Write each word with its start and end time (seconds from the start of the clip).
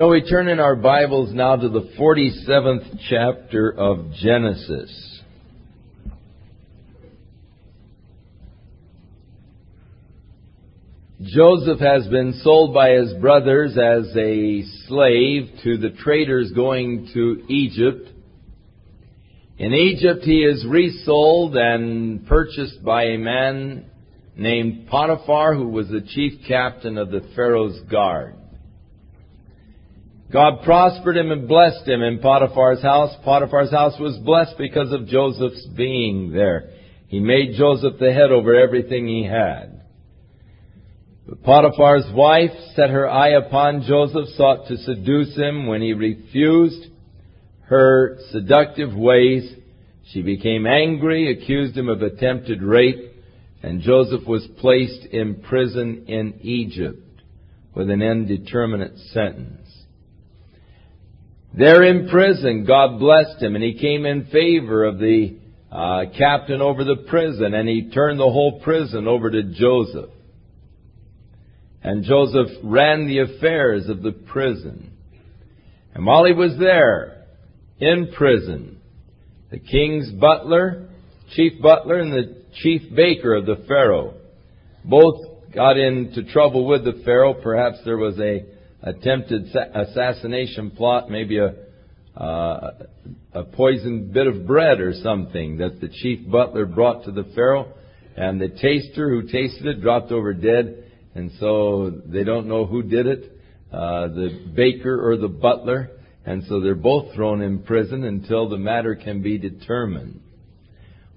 So 0.00 0.08
we 0.08 0.22
turn 0.22 0.48
in 0.48 0.60
our 0.60 0.76
Bibles 0.76 1.30
now 1.34 1.56
to 1.56 1.68
the 1.68 1.90
47th 1.98 3.00
chapter 3.10 3.70
of 3.70 4.10
Genesis. 4.14 5.20
Joseph 11.20 11.80
has 11.80 12.06
been 12.06 12.32
sold 12.42 12.72
by 12.72 12.92
his 12.92 13.12
brothers 13.20 13.72
as 13.72 14.06
a 14.16 14.62
slave 14.88 15.50
to 15.64 15.76
the 15.76 15.90
traders 16.02 16.50
going 16.52 17.10
to 17.12 17.44
Egypt. 17.52 18.08
In 19.58 19.74
Egypt, 19.74 20.22
he 20.22 20.44
is 20.44 20.64
resold 20.66 21.58
and 21.58 22.26
purchased 22.26 22.82
by 22.82 23.02
a 23.02 23.18
man 23.18 23.84
named 24.34 24.88
Potiphar, 24.88 25.54
who 25.54 25.68
was 25.68 25.88
the 25.88 26.00
chief 26.00 26.40
captain 26.48 26.96
of 26.96 27.10
the 27.10 27.20
Pharaoh's 27.36 27.78
guard. 27.90 28.39
God 30.32 30.62
prospered 30.62 31.16
him 31.16 31.32
and 31.32 31.48
blessed 31.48 31.88
him 31.88 32.02
in 32.02 32.20
Potiphar's 32.20 32.82
house. 32.82 33.14
Potiphar's 33.24 33.70
house 33.70 33.98
was 33.98 34.16
blessed 34.18 34.56
because 34.58 34.92
of 34.92 35.08
Joseph's 35.08 35.66
being 35.76 36.30
there. 36.32 36.70
He 37.08 37.18
made 37.18 37.56
Joseph 37.56 37.98
the 37.98 38.12
head 38.12 38.30
over 38.30 38.54
everything 38.54 39.08
he 39.08 39.24
had. 39.24 39.82
But 41.26 41.42
Potiphar's 41.42 42.12
wife 42.14 42.52
set 42.76 42.90
her 42.90 43.08
eye 43.08 43.30
upon 43.30 43.82
Joseph, 43.82 44.28
sought 44.36 44.68
to 44.68 44.76
seduce 44.78 45.36
him. 45.36 45.66
When 45.66 45.82
he 45.82 45.94
refused 45.94 46.86
her 47.62 48.18
seductive 48.30 48.94
ways, 48.94 49.52
she 50.12 50.22
became 50.22 50.66
angry, 50.66 51.32
accused 51.32 51.76
him 51.76 51.88
of 51.88 52.02
attempted 52.02 52.62
rape, 52.62 53.12
and 53.62 53.80
Joseph 53.80 54.26
was 54.26 54.46
placed 54.58 55.06
in 55.06 55.42
prison 55.42 56.04
in 56.06 56.40
Egypt 56.42 57.22
with 57.74 57.90
an 57.90 58.02
indeterminate 58.02 58.96
sentence. 59.12 59.69
There 61.56 61.82
in 61.82 62.08
prison, 62.08 62.64
God 62.64 62.98
blessed 62.98 63.42
him, 63.42 63.54
and 63.54 63.64
he 63.64 63.78
came 63.78 64.06
in 64.06 64.26
favor 64.26 64.84
of 64.84 64.98
the 64.98 65.36
uh, 65.70 66.04
captain 66.16 66.60
over 66.60 66.84
the 66.84 67.04
prison, 67.08 67.54
and 67.54 67.68
he 67.68 67.90
turned 67.90 68.20
the 68.20 68.24
whole 68.24 68.60
prison 68.60 69.08
over 69.08 69.30
to 69.30 69.42
Joseph. 69.42 70.10
And 71.82 72.04
Joseph 72.04 72.48
ran 72.62 73.06
the 73.06 73.20
affairs 73.20 73.88
of 73.88 74.02
the 74.02 74.12
prison. 74.12 74.92
And 75.94 76.06
while 76.06 76.24
he 76.24 76.32
was 76.32 76.56
there, 76.58 77.24
in 77.80 78.12
prison, 78.16 78.80
the 79.50 79.58
king's 79.58 80.10
butler, 80.12 80.88
chief 81.34 81.60
butler, 81.60 81.98
and 81.98 82.12
the 82.12 82.42
chief 82.62 82.94
baker 82.94 83.34
of 83.34 83.46
the 83.46 83.64
Pharaoh 83.66 84.14
both 84.84 85.52
got 85.54 85.78
into 85.78 86.24
trouble 86.24 86.66
with 86.66 86.84
the 86.84 87.02
Pharaoh. 87.04 87.34
Perhaps 87.34 87.78
there 87.84 87.96
was 87.96 88.18
a 88.20 88.44
attempted 88.82 89.54
assassination 89.74 90.70
plot, 90.72 91.10
maybe 91.10 91.38
a 91.38 91.54
uh, 92.16 92.72
a 93.32 93.44
poisoned 93.44 94.12
bit 94.12 94.26
of 94.26 94.46
bread 94.46 94.80
or 94.80 94.92
something 95.02 95.58
that 95.58 95.80
the 95.80 95.88
chief 95.88 96.28
butler 96.30 96.66
brought 96.66 97.04
to 97.04 97.12
the 97.12 97.24
Pharaoh, 97.34 97.72
and 98.16 98.40
the 98.40 98.48
taster 98.48 99.08
who 99.08 99.22
tasted 99.22 99.66
it 99.66 99.80
dropped 99.80 100.10
over 100.10 100.34
dead, 100.34 100.90
and 101.14 101.30
so 101.38 101.90
they 102.06 102.24
don't 102.24 102.46
know 102.46 102.66
who 102.66 102.82
did 102.82 103.06
it, 103.06 103.32
uh, 103.72 104.08
the 104.08 104.50
baker 104.54 105.08
or 105.08 105.16
the 105.16 105.28
butler, 105.28 105.90
and 106.26 106.42
so 106.44 106.60
they're 106.60 106.74
both 106.74 107.14
thrown 107.14 107.40
in 107.40 107.62
prison 107.62 108.04
until 108.04 108.48
the 108.48 108.58
matter 108.58 108.96
can 108.96 109.22
be 109.22 109.38
determined. 109.38 110.20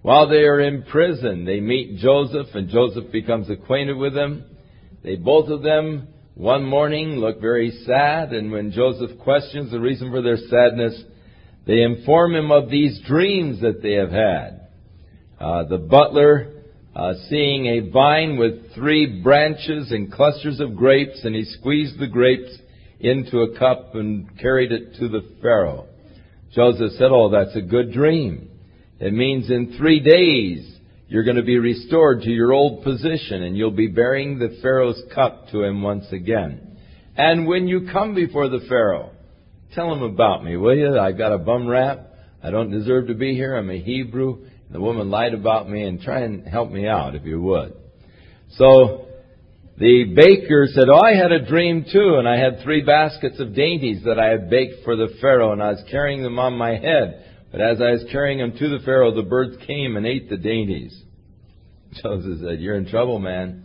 While 0.03 0.29
they 0.29 0.43
are 0.43 0.59
in 0.59 0.83
prison, 0.83 1.45
they 1.45 1.59
meet 1.59 1.97
Joseph, 1.97 2.47
and 2.53 2.69
Joseph 2.69 3.11
becomes 3.11 3.49
acquainted 3.49 3.97
with 3.97 4.13
them. 4.13 4.45
They 5.03 5.15
both 5.15 5.49
of 5.49 5.63
them 5.63 6.07
one 6.35 6.63
morning 6.63 7.17
look 7.17 7.39
very 7.39 7.69
sad, 7.85 8.33
and 8.33 8.51
when 8.51 8.71
Joseph 8.71 9.19
questions 9.19 9.71
the 9.71 9.79
reason 9.79 10.09
for 10.09 10.23
their 10.23 10.37
sadness, 10.37 10.99
they 11.67 11.81
inform 11.81 12.35
him 12.35 12.51
of 12.51 12.71
these 12.71 12.99
dreams 13.05 13.61
that 13.61 13.83
they 13.83 13.93
have 13.93 14.09
had. 14.09 14.67
Uh, 15.39 15.63
the 15.65 15.77
butler 15.77 16.63
uh, 16.95 17.13
seeing 17.29 17.67
a 17.67 17.91
vine 17.91 18.37
with 18.37 18.73
three 18.73 19.21
branches 19.21 19.91
and 19.91 20.11
clusters 20.11 20.59
of 20.59 20.75
grapes, 20.75 21.23
and 21.23 21.35
he 21.35 21.45
squeezed 21.45 21.99
the 21.99 22.07
grapes 22.07 22.57
into 22.99 23.41
a 23.41 23.59
cup 23.59 23.93
and 23.93 24.39
carried 24.39 24.71
it 24.71 24.95
to 24.95 25.07
the 25.07 25.21
Pharaoh. 25.39 25.85
Joseph 26.53 26.93
said, 26.93 27.11
Oh, 27.11 27.29
that's 27.29 27.55
a 27.55 27.61
good 27.61 27.91
dream. 27.93 28.49
It 28.99 29.13
means 29.13 29.51
in 29.51 29.75
three 29.77 29.99
days 29.99 30.72
you're 31.07 31.23
going 31.23 31.37
to 31.37 31.43
be 31.43 31.59
restored 31.59 32.21
to 32.21 32.29
your 32.29 32.53
old 32.53 32.83
position 32.83 33.43
and 33.43 33.57
you'll 33.57 33.71
be 33.71 33.87
bearing 33.87 34.39
the 34.39 34.57
Pharaoh's 34.61 35.01
cup 35.13 35.49
to 35.49 35.63
him 35.63 35.81
once 35.81 36.05
again. 36.11 36.77
And 37.15 37.45
when 37.47 37.67
you 37.67 37.89
come 37.91 38.15
before 38.15 38.49
the 38.49 38.65
Pharaoh, 38.67 39.11
tell 39.75 39.93
him 39.93 40.01
about 40.01 40.43
me, 40.43 40.57
will 40.57 40.75
you? 40.75 40.97
I've 40.97 41.17
got 41.17 41.31
a 41.31 41.37
bum 41.37 41.67
rap. 41.67 42.07
I 42.43 42.49
don't 42.49 42.71
deserve 42.71 43.07
to 43.07 43.13
be 43.13 43.35
here. 43.35 43.55
I'm 43.55 43.69
a 43.69 43.79
Hebrew. 43.79 44.47
The 44.71 44.81
woman 44.81 45.11
lied 45.11 45.33
about 45.33 45.69
me 45.69 45.83
and 45.83 46.01
try 46.01 46.21
and 46.21 46.47
help 46.47 46.71
me 46.71 46.87
out 46.87 47.15
if 47.15 47.23
you 47.25 47.39
would. 47.41 47.73
So 48.57 49.07
the 49.77 50.13
baker 50.15 50.67
said, 50.73 50.85
Oh, 50.89 50.99
I 50.99 51.15
had 51.15 51.31
a 51.31 51.45
dream 51.45 51.85
too, 51.91 52.15
and 52.17 52.27
I 52.27 52.37
had 52.37 52.63
three 52.63 52.81
baskets 52.81 53.39
of 53.39 53.55
dainties 53.55 54.03
that 54.05 54.19
I 54.19 54.29
had 54.29 54.49
baked 54.49 54.83
for 54.83 54.95
the 54.95 55.09
Pharaoh, 55.21 55.51
and 55.51 55.61
I 55.61 55.71
was 55.71 55.83
carrying 55.89 56.23
them 56.23 56.39
on 56.39 56.57
my 56.57 56.71
head. 56.71 57.25
But 57.53 57.61
as 57.61 57.79
I 57.79 57.91
was 57.91 58.03
carrying 58.11 58.39
him 58.39 58.53
to 58.57 58.67
the 58.67 58.83
Pharaoh, 58.83 59.13
the 59.13 59.21
birds 59.21 59.55
came 59.67 59.95
and 59.95 60.07
ate 60.07 60.27
the 60.27 60.37
dainties. 60.37 60.99
Joseph 62.01 62.39
said, 62.41 62.59
You're 62.59 62.77
in 62.77 62.87
trouble, 62.87 63.19
man. 63.19 63.63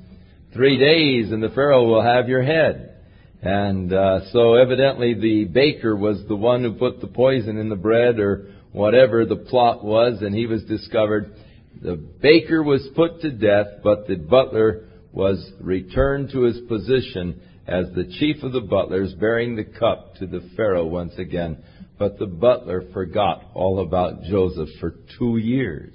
Three 0.53 0.78
days 0.78 1.32
and 1.32 1.43
the 1.43 1.49
Pharaoh 1.49 1.84
will 1.84 2.03
have 2.03 2.28
your 2.28 2.43
head. 2.43 2.97
And 3.41 3.91
uh, 3.91 4.31
so 4.31 4.56
evidently 4.56 5.15
the 5.15 5.47
baker 5.47 5.97
was 5.97 6.22
the 6.28 6.37
one 6.37 6.65
who 6.65 6.75
put 6.75 7.00
the 7.00 7.06
poison 7.06 7.56
in 7.56 7.71
the 7.71 7.76
bread 7.76 8.19
or 8.19 8.50
whatever 8.72 9.25
the 9.25 9.37
plot 9.37 9.82
was, 9.82 10.20
and 10.20 10.34
he 10.34 10.44
was 10.44 10.65
discovered. 10.65 11.34
The 11.81 11.97
baker 11.97 12.62
was 12.62 12.87
put 12.94 13.22
to 13.22 13.31
death, 13.31 13.81
but 13.82 14.06
the 14.06 14.16
butler 14.16 14.84
was 15.12 15.50
returned 15.62 16.31
to 16.32 16.43
his 16.43 16.60
position 16.69 17.41
as 17.66 17.87
the 17.94 18.05
chief 18.19 18.43
of 18.43 18.53
the 18.53 18.60
butlers, 18.60 19.15
bearing 19.15 19.56
the 19.56 19.65
cup 19.65 20.16
to 20.16 20.26
the 20.26 20.47
Pharaoh 20.56 20.87
once 20.87 21.15
again. 21.16 21.62
But 21.98 22.19
the 22.19 22.26
butler 22.26 22.84
forgot 22.92 23.42
all 23.54 23.81
about 23.81 24.22
Joseph 24.25 24.69
for 24.81 24.94
two 25.19 25.36
years. 25.36 25.94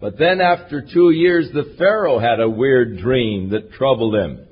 But 0.00 0.18
then 0.18 0.40
after 0.40 0.82
two 0.82 1.10
years, 1.10 1.48
the 1.52 1.74
Pharaoh 1.76 2.18
had 2.18 2.40
a 2.40 2.48
weird 2.48 2.98
dream 2.98 3.50
that 3.50 3.72
troubled 3.72 4.14
him. 4.14 4.46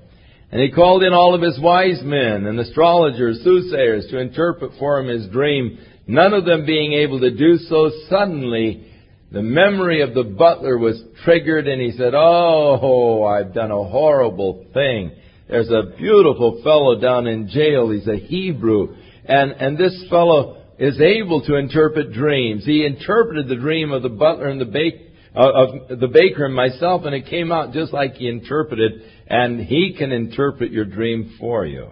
And 0.51 0.61
he 0.61 0.71
called 0.71 1.03
in 1.03 1.13
all 1.13 1.35
of 1.35 1.43
his 1.43 1.59
wise 1.61 2.01
men 2.03 2.47
and 2.47 2.59
astrologers, 2.59 3.43
soothsayers 3.45 4.07
to 4.11 4.19
interpret 4.19 4.73
for 4.79 4.99
him 4.99 5.09
his 5.09 5.29
dream. 5.29 5.79
None 6.07 6.33
of 6.33 6.45
them 6.45 6.67
being 6.67 6.95
able 6.95 7.21
to 7.21 7.31
do 7.31 7.59
so, 7.59 7.91
suddenly 8.09 8.87
the 9.33 9.43
memory 9.43 10.03
of 10.03 10.15
the 10.15 10.23
butler 10.23 10.79
was 10.79 11.03
triggered 11.25 11.67
and 11.67 11.83
he 11.83 11.93
said, 11.93 12.15
Oh, 12.15 13.25
I've 13.25 13.53
done 13.53 13.73
a 13.73 13.85
horrible 13.85 14.65
thing. 14.73 15.11
There's 15.49 15.71
a 15.71 15.97
beautiful 15.97 16.61
fellow 16.63 17.01
down 17.01 17.27
in 17.27 17.49
jail. 17.49 17.91
He's 17.91 18.09
a 18.09 18.17
Hebrew. 18.17 18.97
And, 19.29 19.53
and 19.53 19.79
this 19.79 20.05
fellow 20.09 20.63
is 20.79 21.01
able 21.01 21.43
to 21.47 21.57
interpret 21.57 22.13
dreams. 22.13 22.65
He 22.65 22.85
interpreted 22.85 23.49
the 23.49 23.57
dream 23.57 23.93
of 23.93 24.03
the 24.03 24.09
butler 24.09 24.49
and 24.49 24.61
the 24.61 24.67
baker, 24.67 24.99
of 25.35 26.01
the 26.01 26.09
baker 26.09 26.47
and 26.47 26.55
myself, 26.55 27.03
and 27.05 27.15
it 27.15 27.27
came 27.27 27.53
out 27.53 27.73
just 27.73 27.93
like 27.93 28.15
he 28.15 28.29
interpreted, 28.29 29.03
and 29.27 29.61
he 29.61 29.95
can 29.97 30.11
interpret 30.11 30.73
your 30.73 30.87
dream 30.87 31.37
for 31.39 31.67
you. 31.67 31.91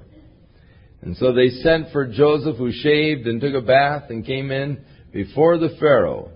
And 1.03 1.17
so 1.19 1.35
they 1.35 1.51
sent 1.51 1.93
for 1.93 2.07
Joseph, 2.07 2.57
who 2.57 2.73
shaved 2.73 3.27
and 3.27 3.41
took 3.41 3.55
a 3.55 3.61
bath 3.61 4.05
and 4.09 4.25
came 4.25 4.51
in 4.51 4.83
before 5.13 5.59
the 5.59 5.77
Pharaoh. 5.79 6.31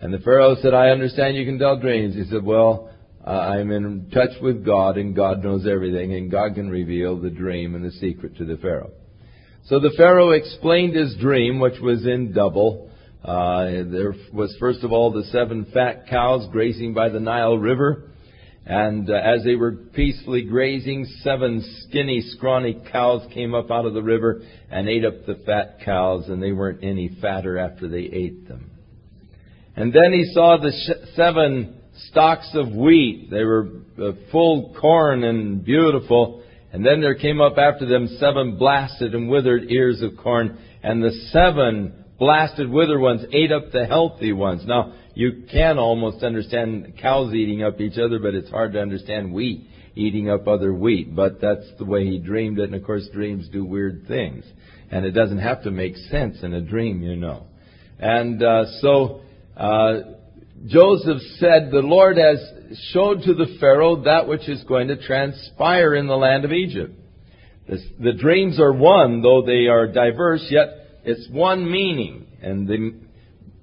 And 0.00 0.12
the 0.12 0.18
Pharaoh 0.18 0.56
said, 0.60 0.74
I 0.74 0.88
understand 0.88 1.36
you 1.36 1.44
can 1.44 1.60
tell 1.60 1.78
dreams. 1.78 2.16
He 2.16 2.24
said, 2.24 2.44
Well, 2.44 2.90
uh, 3.24 3.30
I'm 3.30 3.70
in 3.70 4.10
touch 4.12 4.30
with 4.42 4.64
God, 4.64 4.96
and 4.96 5.14
God 5.14 5.44
knows 5.44 5.64
everything, 5.64 6.12
and 6.14 6.28
God 6.28 6.56
can 6.56 6.68
reveal 6.68 7.20
the 7.20 7.30
dream 7.30 7.76
and 7.76 7.84
the 7.84 7.92
secret 7.92 8.36
to 8.38 8.44
the 8.44 8.56
Pharaoh. 8.56 8.90
So 9.66 9.78
the 9.78 9.92
Pharaoh 9.96 10.30
explained 10.30 10.96
his 10.96 11.14
dream, 11.16 11.60
which 11.60 11.80
was 11.80 12.04
in 12.04 12.32
double. 12.32 12.90
Uh, 13.24 13.64
there 13.84 14.14
was 14.32 14.54
first 14.58 14.82
of 14.82 14.90
all 14.90 15.12
the 15.12 15.22
seven 15.24 15.66
fat 15.72 16.08
cows 16.08 16.48
grazing 16.50 16.94
by 16.94 17.08
the 17.08 17.20
Nile 17.20 17.56
River. 17.56 18.10
And 18.66 19.08
uh, 19.08 19.14
as 19.14 19.44
they 19.44 19.54
were 19.54 19.72
peacefully 19.72 20.42
grazing, 20.42 21.06
seven 21.22 21.64
skinny, 21.82 22.22
scrawny 22.36 22.80
cows 22.90 23.22
came 23.32 23.54
up 23.54 23.70
out 23.70 23.86
of 23.86 23.94
the 23.94 24.02
river 24.02 24.42
and 24.70 24.88
ate 24.88 25.04
up 25.04 25.26
the 25.26 25.36
fat 25.46 25.78
cows, 25.84 26.28
and 26.28 26.42
they 26.42 26.52
weren't 26.52 26.82
any 26.82 27.16
fatter 27.20 27.58
after 27.58 27.88
they 27.88 27.98
ate 27.98 28.48
them. 28.48 28.70
And 29.76 29.92
then 29.92 30.12
he 30.12 30.30
saw 30.32 30.58
the 30.58 30.70
sh- 30.70 31.14
seven 31.14 31.80
stalks 32.08 32.50
of 32.54 32.72
wheat. 32.72 33.30
They 33.30 33.44
were 33.44 33.68
uh, 34.00 34.12
full 34.30 34.76
corn 34.80 35.24
and 35.24 35.64
beautiful. 35.64 36.41
And 36.72 36.84
then 36.84 37.00
there 37.00 37.14
came 37.14 37.40
up 37.40 37.58
after 37.58 37.86
them 37.86 38.08
seven 38.18 38.56
blasted 38.56 39.14
and 39.14 39.28
withered 39.28 39.70
ears 39.70 40.00
of 40.02 40.16
corn, 40.16 40.58
and 40.82 41.02
the 41.02 41.12
seven 41.30 42.04
blasted 42.18 42.68
withered 42.70 43.00
ones 43.00 43.24
ate 43.32 43.52
up 43.52 43.72
the 43.72 43.86
healthy 43.86 44.32
ones. 44.32 44.62
Now, 44.66 44.94
you 45.14 45.44
can 45.52 45.78
almost 45.78 46.24
understand 46.24 46.94
cows 47.00 47.34
eating 47.34 47.62
up 47.62 47.80
each 47.80 47.98
other, 47.98 48.18
but 48.18 48.34
it's 48.34 48.50
hard 48.50 48.72
to 48.72 48.80
understand 48.80 49.32
wheat 49.32 49.68
eating 49.94 50.30
up 50.30 50.48
other 50.48 50.72
wheat. 50.72 51.14
But 51.14 51.40
that's 51.40 51.66
the 51.78 51.84
way 51.84 52.06
he 52.06 52.18
dreamed 52.18 52.58
it, 52.58 52.64
and 52.64 52.74
of 52.74 52.84
course 52.84 53.08
dreams 53.12 53.48
do 53.48 53.64
weird 53.64 54.06
things. 54.08 54.44
And 54.90 55.04
it 55.04 55.12
doesn't 55.12 55.38
have 55.38 55.62
to 55.64 55.70
make 55.70 55.96
sense 55.96 56.38
in 56.42 56.54
a 56.54 56.60
dream, 56.60 57.02
you 57.02 57.16
know. 57.16 57.46
And 57.98 58.42
uh, 58.42 58.64
so 58.80 59.22
uh, 59.56 60.00
Joseph 60.66 61.20
said, 61.38 61.70
The 61.70 61.80
Lord 61.82 62.16
has 62.18 62.38
showed 62.92 63.22
to 63.22 63.34
the 63.34 63.56
Pharaoh 63.58 64.02
that 64.04 64.28
which 64.28 64.48
is 64.48 64.62
going 64.64 64.88
to 64.88 65.06
transpire 65.06 65.94
in 65.94 66.06
the 66.06 66.16
land 66.16 66.44
of 66.44 66.52
Egypt. 66.52 66.94
The, 67.66 68.12
dreams 68.12 68.60
are 68.60 68.72
one, 68.72 69.22
though 69.22 69.42
they 69.42 69.66
are 69.66 69.86
diverse, 69.86 70.46
yet 70.50 70.68
it's 71.04 71.28
one 71.30 71.70
meaning. 71.70 72.26
And 72.42 72.66
the 72.66 72.94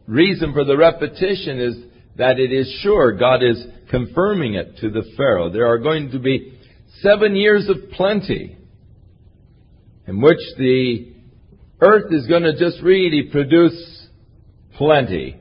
reason 0.07 0.53
for 0.53 0.63
the 0.63 0.77
repetition 0.77 1.59
is 1.59 1.75
that 2.17 2.39
it 2.39 2.51
is 2.51 2.79
sure. 2.81 3.13
God 3.13 3.43
is 3.43 3.63
confirming 3.89 4.55
it 4.55 4.77
to 4.77 4.89
the 4.89 5.03
Pharaoh. 5.15 5.49
There 5.49 5.67
are 5.67 5.79
going 5.79 6.11
to 6.11 6.19
be 6.19 6.57
seven 7.01 7.35
years 7.35 7.69
of 7.69 7.91
plenty 7.91 8.57
in 10.07 10.21
which 10.21 10.39
the 10.57 11.13
earth 11.81 12.11
is 12.11 12.27
going 12.27 12.43
to 12.43 12.57
just 12.57 12.81
really 12.81 13.29
produce 13.31 14.07
plenty. 14.75 15.38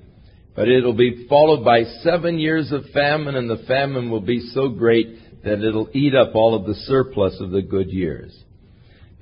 But 0.58 0.69
it'll 0.69 0.93
be 0.93 1.28
followed 1.28 1.64
by 1.64 1.84
seven 2.02 2.37
years 2.37 2.72
of 2.72 2.87
famine, 2.93 3.37
and 3.37 3.49
the 3.49 3.62
famine 3.69 4.10
will 4.10 4.20
be 4.20 4.40
so 4.52 4.69
great 4.69 5.44
that 5.44 5.62
it'll 5.62 5.88
eat 5.94 6.16
up 6.16 6.34
all 6.34 6.56
of 6.56 6.66
the 6.66 6.75
surplus 6.75 7.40
of 7.40 7.52
the 7.52 7.62
good 7.62 7.93
years. 7.93 8.37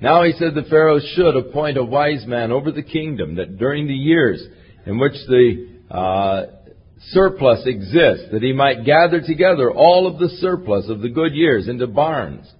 Now 0.01 0.23
he 0.23 0.31
said 0.31 0.55
the 0.55 0.67
Pharaoh 0.67 0.99
should 0.99 1.35
appoint 1.35 1.77
a 1.77 1.83
wise 1.83 2.25
man 2.25 2.51
over 2.51 2.71
the 2.71 2.81
kingdom, 2.81 3.35
that 3.35 3.59
during 3.59 3.85
the 3.85 3.93
years 3.93 4.43
in 4.87 4.97
which 4.97 5.13
the 5.27 5.77
uh, 5.91 6.43
surplus 7.11 7.67
exists, 7.67 8.29
that 8.31 8.41
he 8.41 8.51
might 8.51 8.83
gather 8.83 9.21
together 9.21 9.71
all 9.71 10.07
of 10.07 10.17
the 10.17 10.29
surplus 10.39 10.89
of 10.89 11.01
the 11.01 11.09
good 11.09 11.35
years 11.35 11.67
into 11.67 11.85
barns 11.85 12.51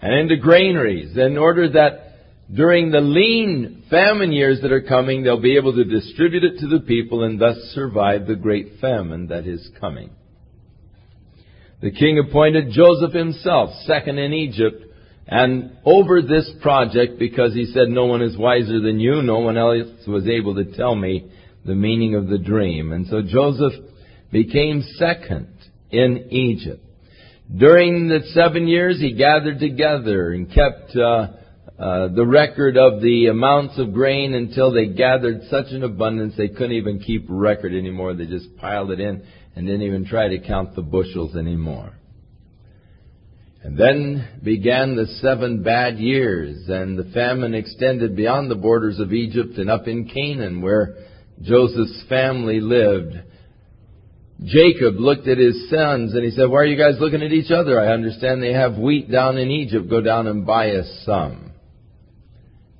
and 0.00 0.14
into 0.14 0.36
granaries, 0.36 1.16
in 1.16 1.36
order 1.36 1.68
that 1.68 2.13
during 2.52 2.90
the 2.90 3.00
lean 3.00 3.84
famine 3.90 4.32
years 4.32 4.60
that 4.62 4.72
are 4.72 4.82
coming, 4.82 5.22
they'll 5.22 5.40
be 5.40 5.56
able 5.56 5.74
to 5.74 5.84
distribute 5.84 6.44
it 6.44 6.58
to 6.58 6.66
the 6.66 6.80
people 6.80 7.24
and 7.24 7.40
thus 7.40 7.56
survive 7.74 8.26
the 8.26 8.34
great 8.34 8.80
famine 8.80 9.28
that 9.28 9.46
is 9.46 9.70
coming. 9.80 10.10
The 11.80 11.90
king 11.90 12.18
appointed 12.18 12.70
Joseph 12.70 13.12
himself, 13.12 13.70
second 13.86 14.18
in 14.18 14.32
Egypt, 14.32 14.84
and 15.26 15.78
over 15.84 16.20
this 16.20 16.50
project, 16.60 17.18
because 17.18 17.54
he 17.54 17.66
said, 17.66 17.88
no 17.88 18.04
one 18.06 18.22
is 18.22 18.36
wiser 18.36 18.80
than 18.80 19.00
you, 19.00 19.22
no 19.22 19.38
one 19.38 19.56
else 19.56 20.06
was 20.06 20.26
able 20.28 20.54
to 20.56 20.76
tell 20.76 20.94
me 20.94 21.30
the 21.64 21.74
meaning 21.74 22.14
of 22.14 22.28
the 22.28 22.38
dream. 22.38 22.92
And 22.92 23.06
so 23.06 23.22
Joseph 23.22 23.72
became 24.30 24.82
second 24.96 25.48
in 25.90 26.28
Egypt. 26.30 26.84
During 27.54 28.08
the 28.08 28.20
seven 28.32 28.66
years, 28.66 29.00
he 29.00 29.14
gathered 29.14 29.60
together 29.60 30.32
and 30.32 30.52
kept 30.52 30.96
uh, 30.96 31.28
uh, 31.78 32.08
the 32.08 32.24
record 32.24 32.76
of 32.76 33.02
the 33.02 33.26
amounts 33.26 33.78
of 33.78 33.92
grain 33.92 34.32
until 34.34 34.72
they 34.72 34.86
gathered 34.86 35.42
such 35.50 35.66
an 35.70 35.82
abundance 35.82 36.34
they 36.36 36.48
couldn't 36.48 36.72
even 36.72 37.00
keep 37.00 37.26
record 37.28 37.74
anymore. 37.74 38.14
They 38.14 38.26
just 38.26 38.56
piled 38.58 38.92
it 38.92 39.00
in 39.00 39.24
and 39.56 39.66
didn't 39.66 39.82
even 39.82 40.06
try 40.06 40.28
to 40.28 40.38
count 40.38 40.76
the 40.76 40.82
bushels 40.82 41.34
anymore. 41.34 41.94
And 43.64 43.78
then 43.78 44.40
began 44.44 44.94
the 44.94 45.06
seven 45.20 45.62
bad 45.62 45.98
years, 45.98 46.68
and 46.68 46.98
the 46.98 47.10
famine 47.12 47.54
extended 47.54 48.14
beyond 48.14 48.50
the 48.50 48.56
borders 48.56 49.00
of 49.00 49.12
Egypt 49.12 49.56
and 49.56 49.70
up 49.70 49.88
in 49.88 50.06
Canaan, 50.06 50.60
where 50.60 50.94
Joseph's 51.42 52.04
family 52.08 52.60
lived. 52.60 53.14
Jacob 54.44 54.96
looked 54.96 55.26
at 55.26 55.38
his 55.38 55.70
sons 55.70 56.12
and 56.12 56.24
he 56.24 56.30
said, 56.32 56.50
Why 56.50 56.58
are 56.58 56.66
you 56.66 56.76
guys 56.76 57.00
looking 57.00 57.22
at 57.22 57.32
each 57.32 57.50
other? 57.50 57.80
I 57.80 57.94
understand 57.94 58.42
they 58.42 58.52
have 58.52 58.76
wheat 58.76 59.10
down 59.10 59.38
in 59.38 59.50
Egypt. 59.50 59.88
Go 59.88 60.02
down 60.02 60.26
and 60.26 60.44
buy 60.44 60.72
us 60.72 61.02
some. 61.06 61.53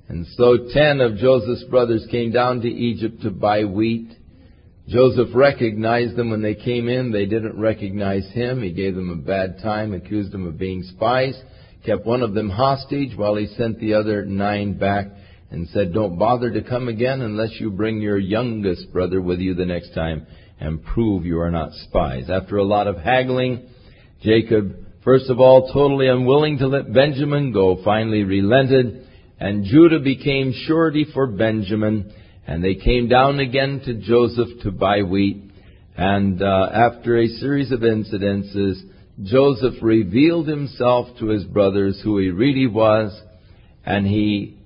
And 0.08 0.26
so 0.36 0.68
ten 0.72 1.00
of 1.00 1.16
Joseph's 1.16 1.64
brothers 1.64 2.06
came 2.10 2.30
down 2.30 2.60
to 2.60 2.68
Egypt 2.68 3.22
to 3.22 3.30
buy 3.30 3.64
wheat. 3.64 4.10
Joseph 4.86 5.28
recognized 5.34 6.16
them 6.16 6.30
when 6.30 6.42
they 6.42 6.54
came 6.54 6.88
in. 6.88 7.10
They 7.10 7.24
didn't 7.24 7.58
recognize 7.58 8.28
him. 8.32 8.62
He 8.62 8.72
gave 8.72 8.94
them 8.94 9.10
a 9.10 9.16
bad 9.16 9.60
time, 9.62 9.94
accused 9.94 10.32
them 10.32 10.46
of 10.46 10.58
being 10.58 10.82
spies, 10.82 11.40
kept 11.86 12.04
one 12.04 12.22
of 12.22 12.34
them 12.34 12.50
hostage 12.50 13.16
while 13.16 13.36
he 13.36 13.46
sent 13.56 13.80
the 13.80 13.94
other 13.94 14.26
nine 14.26 14.76
back 14.76 15.06
and 15.50 15.68
said, 15.68 15.94
Don't 15.94 16.18
bother 16.18 16.50
to 16.50 16.62
come 16.62 16.88
again 16.88 17.22
unless 17.22 17.58
you 17.58 17.70
bring 17.70 18.00
your 18.00 18.18
youngest 18.18 18.92
brother 18.92 19.22
with 19.22 19.38
you 19.38 19.54
the 19.54 19.64
next 19.64 19.94
time 19.94 20.26
and 20.60 20.84
prove 20.84 21.24
you 21.24 21.40
are 21.40 21.50
not 21.50 21.72
spies. 21.72 22.28
After 22.28 22.58
a 22.58 22.64
lot 22.64 22.86
of 22.86 22.98
haggling, 22.98 23.68
Jacob, 24.22 24.76
first 25.02 25.30
of 25.30 25.40
all, 25.40 25.72
totally 25.72 26.08
unwilling 26.08 26.58
to 26.58 26.66
let 26.66 26.92
Benjamin 26.92 27.52
go, 27.52 27.82
finally 27.84 28.22
relented, 28.22 29.03
and 29.38 29.64
Judah 29.64 30.00
became 30.00 30.52
surety 30.66 31.06
for 31.12 31.26
Benjamin 31.26 32.12
and 32.46 32.62
they 32.62 32.75
came 32.75 33.08
down 33.08 33.40
again 33.40 33.81
to 33.84 33.94
Joseph 33.94 34.60
to 34.62 34.70
buy 34.70 35.02
wheat. 35.02 35.50
And 35.96 36.42
uh, 36.42 36.69
after 36.72 37.19
a 37.19 37.28
series 37.28 37.72
of 37.72 37.81
incidences, 37.81 38.82
Joseph 39.22 39.75
revealed 39.81 40.48
himself 40.48 41.19
to 41.19 41.28
his 41.28 41.44
brothers 41.44 42.00
who 42.02 42.19
he 42.19 42.31
really 42.31 42.66
was, 42.66 43.19
and 43.86 44.06
he 44.06 44.58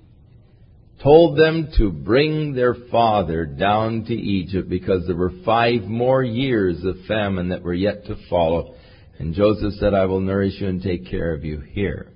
told 1.03 1.37
them 1.37 1.69
to 1.77 1.91
bring 1.91 2.53
their 2.53 2.75
father 2.91 3.45
down 3.45 4.03
to 4.05 4.13
Egypt 4.13 4.67
because 4.67 5.05
there 5.05 5.15
were 5.15 5.31
five 5.45 5.83
more 5.83 6.23
years 6.23 6.83
of 6.83 6.95
famine 7.07 7.49
that 7.49 7.63
were 7.63 7.73
yet 7.73 8.05
to 8.07 8.17
follow. 8.29 8.75
And 9.19 9.33
Joseph 9.33 9.73
said, 9.79 9.93
I 9.93 10.05
will 10.05 10.19
nourish 10.19 10.59
you 10.59 10.67
and 10.67 10.81
take 10.81 11.09
care 11.09 11.33
of 11.33 11.45
you 11.45 11.59
here. 11.61 12.11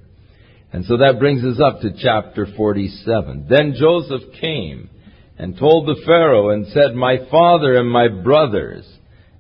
And 0.74 0.86
so 0.86 0.98
that 0.98 1.20
brings 1.20 1.44
us 1.46 1.62
up 1.64 1.82
to 1.82 1.92
chapter 1.96 2.48
47. 2.58 3.46
Then 3.48 3.76
Joseph 3.80 4.24
came 4.42 4.90
and 5.38 5.56
told 5.56 5.88
the 5.88 6.02
Pharaoh 6.04 6.50
and 6.50 6.66
said, 6.68 6.96
My 6.96 7.18
father 7.30 7.76
and 7.76 7.88
my 7.88 8.08
brothers 8.08 8.84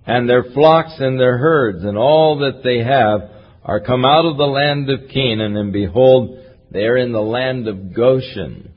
and 0.05 0.29
their 0.29 0.43
flocks 0.53 0.93
and 0.99 1.19
their 1.19 1.39
herds 1.39 1.83
and 1.83 1.97
all 1.97 2.39
that 2.39 2.61
they 2.63 2.83
have 2.83 3.31
are 3.63 3.79
come 3.79 4.05
out 4.05 4.25
of 4.25 4.37
the 4.37 4.43
land 4.43 4.89
of 4.91 5.09
Canaan, 5.11 5.57
and 5.57 5.73
behold, 5.73 6.37
they 6.69 6.83
are 6.83 6.97
in 6.97 7.13
the 7.13 7.21
land 7.21 7.67
of 7.67 7.95
Goshen. 7.95 8.71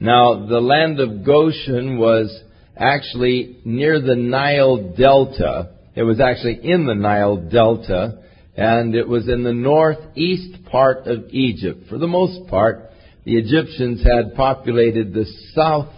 Now, 0.00 0.46
the 0.46 0.60
land 0.60 0.98
of 0.98 1.26
Goshen 1.26 1.98
was 1.98 2.42
actually 2.76 3.58
near 3.64 4.00
the 4.00 4.16
Nile 4.16 4.94
Delta. 4.96 5.74
It 5.94 6.04
was 6.04 6.20
actually 6.20 6.60
in 6.62 6.86
the 6.86 6.94
Nile 6.94 7.36
Delta, 7.36 8.21
and 8.56 8.94
it 8.94 9.08
was 9.08 9.28
in 9.28 9.42
the 9.42 9.52
northeast 9.52 10.64
part 10.66 11.06
of 11.06 11.30
Egypt. 11.30 11.88
For 11.88 11.98
the 11.98 12.06
most 12.06 12.48
part, 12.48 12.90
the 13.24 13.36
Egyptians 13.36 14.02
had 14.02 14.34
populated 14.34 15.12
the 15.12 15.26
south 15.54 15.88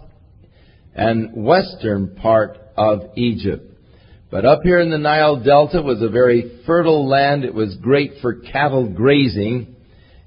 and 0.94 1.44
western 1.44 2.14
part 2.16 2.58
of 2.76 3.10
Egypt. 3.16 3.70
But 4.30 4.44
up 4.44 4.62
here 4.62 4.80
in 4.80 4.90
the 4.90 4.98
Nile 4.98 5.42
Delta 5.42 5.80
was 5.80 6.02
a 6.02 6.08
very 6.08 6.60
fertile 6.66 7.08
land. 7.08 7.44
It 7.44 7.54
was 7.54 7.76
great 7.76 8.14
for 8.20 8.34
cattle 8.34 8.88
grazing, 8.88 9.76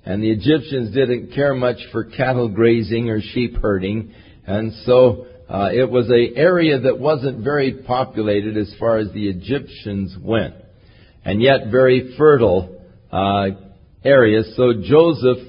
and 0.05 0.23
the 0.23 0.31
Egyptians 0.31 0.93
didn't 0.93 1.33
care 1.33 1.53
much 1.53 1.77
for 1.91 2.05
cattle 2.05 2.47
grazing 2.47 3.09
or 3.09 3.21
sheep 3.21 3.57
herding, 3.61 4.13
and 4.45 4.71
so 4.85 5.27
uh, 5.49 5.69
it 5.73 5.89
was 5.89 6.07
an 6.07 6.33
area 6.35 6.79
that 6.79 6.99
wasn't 6.99 7.43
very 7.43 7.83
populated 7.85 8.57
as 8.57 8.73
far 8.79 8.97
as 8.97 9.11
the 9.11 9.27
Egyptians 9.27 10.15
went, 10.21 10.55
and 11.27 11.41
yet 11.41 11.69
very 11.69 12.15
fertile 12.17 12.81
uh, 13.11 13.47
area. 14.01 14.43
So 14.55 14.75
Joseph 14.81 15.39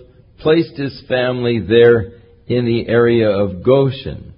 placed 0.41 0.77
his 0.77 1.05
family 1.09 1.61
there 1.61 2.15
in 2.49 2.65
the 2.65 2.89
area 2.89 3.31
of 3.31 3.63
Goshen. 3.63 4.35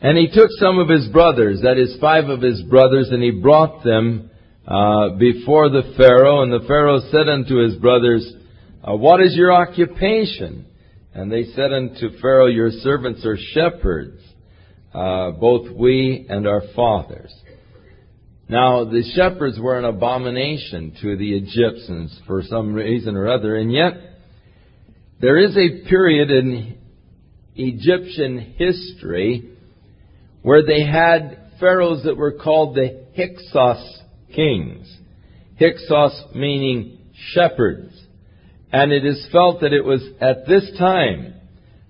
And 0.00 0.16
he 0.16 0.28
took 0.32 0.50
some 0.60 0.78
of 0.78 0.88
his 0.88 1.08
brothers, 1.08 1.62
that 1.62 1.78
is, 1.78 1.96
five 2.00 2.28
of 2.28 2.42
his 2.42 2.62
brothers, 2.62 3.08
and 3.10 3.20
he 3.20 3.32
brought 3.32 3.82
them 3.82 4.30
uh, 4.64 5.16
before 5.18 5.68
the 5.68 5.94
Pharaoh. 5.96 6.42
And 6.44 6.52
the 6.52 6.64
Pharaoh 6.68 7.00
said 7.10 7.28
unto 7.28 7.56
his 7.56 7.74
brothers, 7.76 8.32
uh, 8.84 8.94
What 8.94 9.20
is 9.20 9.34
your 9.34 9.52
occupation? 9.52 10.66
And 11.12 11.30
they 11.30 11.44
said 11.56 11.72
unto 11.72 12.20
Pharaoh, 12.20 12.46
Your 12.46 12.70
servants 12.70 13.26
are 13.26 13.36
shepherds, 13.36 14.22
uh, 14.94 15.32
both 15.32 15.76
we 15.76 16.24
and 16.28 16.46
our 16.46 16.62
fathers. 16.76 17.34
Now, 18.52 18.84
the 18.84 19.02
shepherds 19.14 19.58
were 19.58 19.78
an 19.78 19.86
abomination 19.86 20.94
to 21.00 21.16
the 21.16 21.38
Egyptians 21.38 22.20
for 22.26 22.42
some 22.42 22.74
reason 22.74 23.16
or 23.16 23.32
other, 23.32 23.56
and 23.56 23.72
yet 23.72 23.94
there 25.22 25.38
is 25.38 25.56
a 25.56 25.88
period 25.88 26.30
in 26.30 26.76
Egyptian 27.56 28.54
history 28.58 29.56
where 30.42 30.62
they 30.66 30.84
had 30.84 31.52
pharaohs 31.60 32.04
that 32.04 32.18
were 32.18 32.32
called 32.32 32.74
the 32.74 33.06
Hyksos 33.16 34.02
kings. 34.34 34.98
Hyksos 35.58 36.34
meaning 36.34 36.98
shepherds. 37.32 37.98
And 38.70 38.92
it 38.92 39.06
is 39.06 39.26
felt 39.32 39.62
that 39.62 39.72
it 39.72 39.82
was 39.82 40.02
at 40.20 40.46
this 40.46 40.70
time 40.78 41.36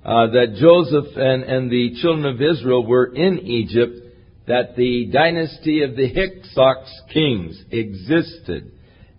uh, 0.05 0.29
that 0.29 0.55
Joseph 0.61 1.17
and, 1.17 1.43
and 1.43 1.69
the 1.69 2.01
children 2.01 2.25
of 2.25 2.41
Israel 2.41 2.87
were 2.87 3.13
in 3.13 3.41
Egypt 3.41 4.02
that 4.47 4.77
the 4.77 5.07
dynasty 5.13 5.83
of 5.83 5.97
the 5.97 6.09
Hyksos 6.09 7.01
kings 7.13 7.63
existed. 7.71 8.73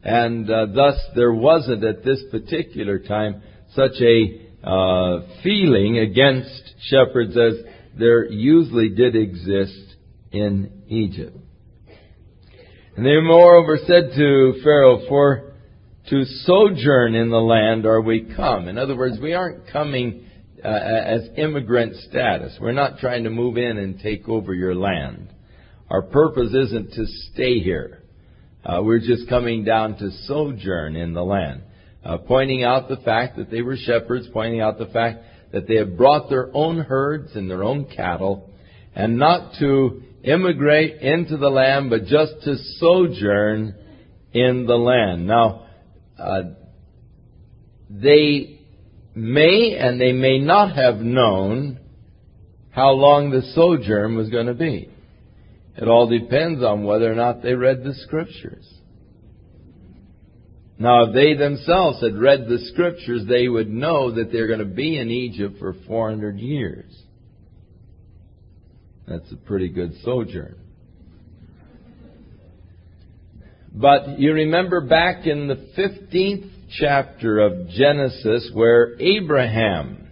And 0.03 0.49
uh, 0.49 0.67
thus 0.75 0.99
there 1.15 1.33
wasn't 1.33 1.83
at 1.83 2.03
this 2.03 2.21
particular 2.29 2.99
time 2.99 3.41
such 3.73 4.01
a 4.01 4.67
uh, 4.67 5.21
feeling 5.41 5.99
against 5.99 6.75
shepherds 6.89 7.37
as 7.37 7.65
there 7.97 8.25
usually 8.25 8.89
did 8.89 9.15
exist 9.15 9.95
in 10.31 10.83
Egypt. 10.87 11.37
And 12.95 13.05
they 13.05 13.19
moreover 13.21 13.77
said 13.77 14.11
to 14.15 14.53
Pharaoh, 14.63 15.01
For 15.07 15.53
to 16.09 16.25
sojourn 16.25 17.15
in 17.15 17.29
the 17.29 17.37
land 17.37 17.85
are 17.85 18.01
we 18.01 18.33
come. 18.35 18.67
In 18.67 18.77
other 18.77 18.95
words, 18.95 19.17
we 19.21 19.33
aren't 19.33 19.71
coming 19.71 20.29
uh, 20.63 20.67
as 20.67 21.27
immigrant 21.37 21.95
status. 22.09 22.57
We're 22.59 22.71
not 22.71 22.99
trying 22.99 23.25
to 23.25 23.29
move 23.29 23.57
in 23.57 23.77
and 23.77 23.99
take 23.99 24.29
over 24.29 24.53
your 24.53 24.75
land. 24.75 25.29
Our 25.89 26.01
purpose 26.01 26.53
isn't 26.53 26.93
to 26.93 27.05
stay 27.31 27.59
here. 27.59 28.03
Uh, 28.65 28.81
we're 28.81 28.99
just 28.99 29.27
coming 29.27 29.65
down 29.65 29.97
to 29.97 30.09
sojourn 30.25 30.95
in 30.95 31.13
the 31.13 31.23
land. 31.23 31.63
Uh, 32.03 32.17
pointing 32.17 32.63
out 32.63 32.87
the 32.87 32.97
fact 32.97 33.37
that 33.37 33.51
they 33.51 33.61
were 33.61 33.77
shepherds, 33.77 34.27
pointing 34.31 34.61
out 34.61 34.77
the 34.77 34.87
fact 34.87 35.19
that 35.51 35.67
they 35.67 35.75
had 35.75 35.97
brought 35.97 36.29
their 36.29 36.49
own 36.53 36.79
herds 36.79 37.35
and 37.35 37.49
their 37.49 37.63
own 37.63 37.85
cattle, 37.85 38.49
and 38.95 39.17
not 39.17 39.53
to 39.59 40.01
immigrate 40.23 41.01
into 41.01 41.37
the 41.37 41.49
land, 41.49 41.89
but 41.89 42.05
just 42.05 42.33
to 42.43 42.55
sojourn 42.77 43.75
in 44.33 44.65
the 44.65 44.75
land. 44.75 45.27
Now, 45.27 45.67
uh, 46.17 46.41
they 47.89 48.52
may 49.15 49.77
and 49.79 49.99
they 49.99 50.11
may 50.11 50.39
not 50.39 50.75
have 50.75 50.97
known 50.97 51.79
how 52.71 52.91
long 52.91 53.29
the 53.29 53.41
sojourn 53.53 54.15
was 54.15 54.29
going 54.29 54.47
to 54.47 54.53
be. 54.53 54.89
It 55.77 55.87
all 55.87 56.07
depends 56.07 56.63
on 56.63 56.83
whether 56.83 57.11
or 57.11 57.15
not 57.15 57.41
they 57.41 57.53
read 57.53 57.83
the 57.83 57.93
scriptures. 57.93 58.67
Now, 60.77 61.05
if 61.05 61.13
they 61.13 61.35
themselves 61.35 62.01
had 62.01 62.17
read 62.17 62.47
the 62.47 62.59
scriptures, 62.71 63.23
they 63.27 63.47
would 63.47 63.69
know 63.69 64.11
that 64.11 64.31
they're 64.31 64.47
going 64.47 64.59
to 64.59 64.65
be 64.65 64.97
in 64.97 65.09
Egypt 65.09 65.57
for 65.59 65.75
400 65.87 66.39
years. 66.39 66.91
That's 69.07 69.31
a 69.31 69.35
pretty 69.35 69.69
good 69.69 69.93
sojourn. 70.03 70.55
But 73.71 74.19
you 74.19 74.33
remember 74.33 74.81
back 74.81 75.25
in 75.25 75.47
the 75.47 75.55
15th 75.77 76.52
chapter 76.79 77.39
of 77.39 77.69
Genesis 77.69 78.49
where 78.53 78.99
Abraham 78.99 80.09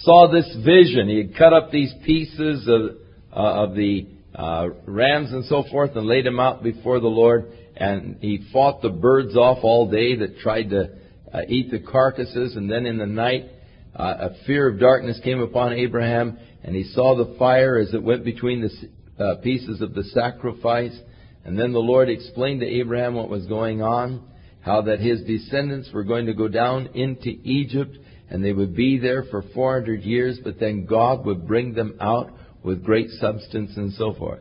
saw 0.00 0.30
this 0.30 0.56
vision. 0.64 1.08
He 1.08 1.18
had 1.18 1.36
cut 1.36 1.52
up 1.52 1.70
these 1.70 1.92
pieces 2.04 2.68
of, 2.68 2.96
uh, 3.32 3.64
of 3.64 3.74
the 3.74 4.06
uh, 4.34 4.68
rams 4.86 5.32
and 5.32 5.44
so 5.44 5.64
forth 5.70 5.96
and 5.96 6.06
laid 6.06 6.26
them 6.26 6.40
out 6.40 6.62
before 6.62 7.00
the 7.00 7.08
Lord. 7.08 7.52
And 7.76 8.16
he 8.20 8.46
fought 8.52 8.82
the 8.82 8.90
birds 8.90 9.36
off 9.36 9.58
all 9.62 9.90
day 9.90 10.16
that 10.16 10.38
tried 10.38 10.70
to 10.70 10.90
uh, 11.32 11.40
eat 11.48 11.70
the 11.70 11.80
carcasses. 11.80 12.56
And 12.56 12.70
then 12.70 12.86
in 12.86 12.98
the 12.98 13.06
night, 13.06 13.46
uh, 13.94 14.30
a 14.30 14.44
fear 14.46 14.68
of 14.68 14.80
darkness 14.80 15.20
came 15.22 15.40
upon 15.40 15.74
Abraham, 15.74 16.38
and 16.62 16.74
he 16.74 16.84
saw 16.84 17.16
the 17.16 17.36
fire 17.38 17.78
as 17.78 17.92
it 17.92 18.02
went 18.02 18.24
between 18.24 18.62
the 18.62 19.22
uh, 19.22 19.36
pieces 19.42 19.80
of 19.80 19.94
the 19.94 20.04
sacrifice. 20.04 20.96
And 21.44 21.58
then 21.58 21.72
the 21.72 21.78
Lord 21.78 22.08
explained 22.08 22.60
to 22.60 22.66
Abraham 22.66 23.14
what 23.14 23.28
was 23.28 23.46
going 23.46 23.82
on, 23.82 24.22
how 24.62 24.82
that 24.82 25.00
his 25.00 25.22
descendants 25.22 25.90
were 25.92 26.04
going 26.04 26.26
to 26.26 26.34
go 26.34 26.48
down 26.48 26.88
into 26.94 27.30
Egypt, 27.42 27.96
and 28.30 28.44
they 28.44 28.52
would 28.52 28.74
be 28.74 28.98
there 28.98 29.24
for 29.24 29.42
400 29.54 30.02
years, 30.02 30.38
but 30.42 30.58
then 30.58 30.86
God 30.86 31.26
would 31.26 31.46
bring 31.46 31.74
them 31.74 31.98
out 32.00 32.32
with 32.62 32.84
great 32.84 33.10
substance 33.20 33.72
and 33.76 33.92
so 33.94 34.14
forth. 34.14 34.40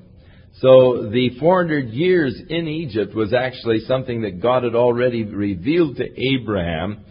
So 0.59 1.09
the 1.09 1.31
400 1.39 1.89
years 1.89 2.39
in 2.49 2.67
Egypt 2.67 3.15
was 3.15 3.33
actually 3.33 3.79
something 3.87 4.21
that 4.21 4.41
God 4.41 4.63
had 4.63 4.75
already 4.75 5.23
revealed 5.23 5.97
to 5.97 6.35
Abraham. 6.35 7.05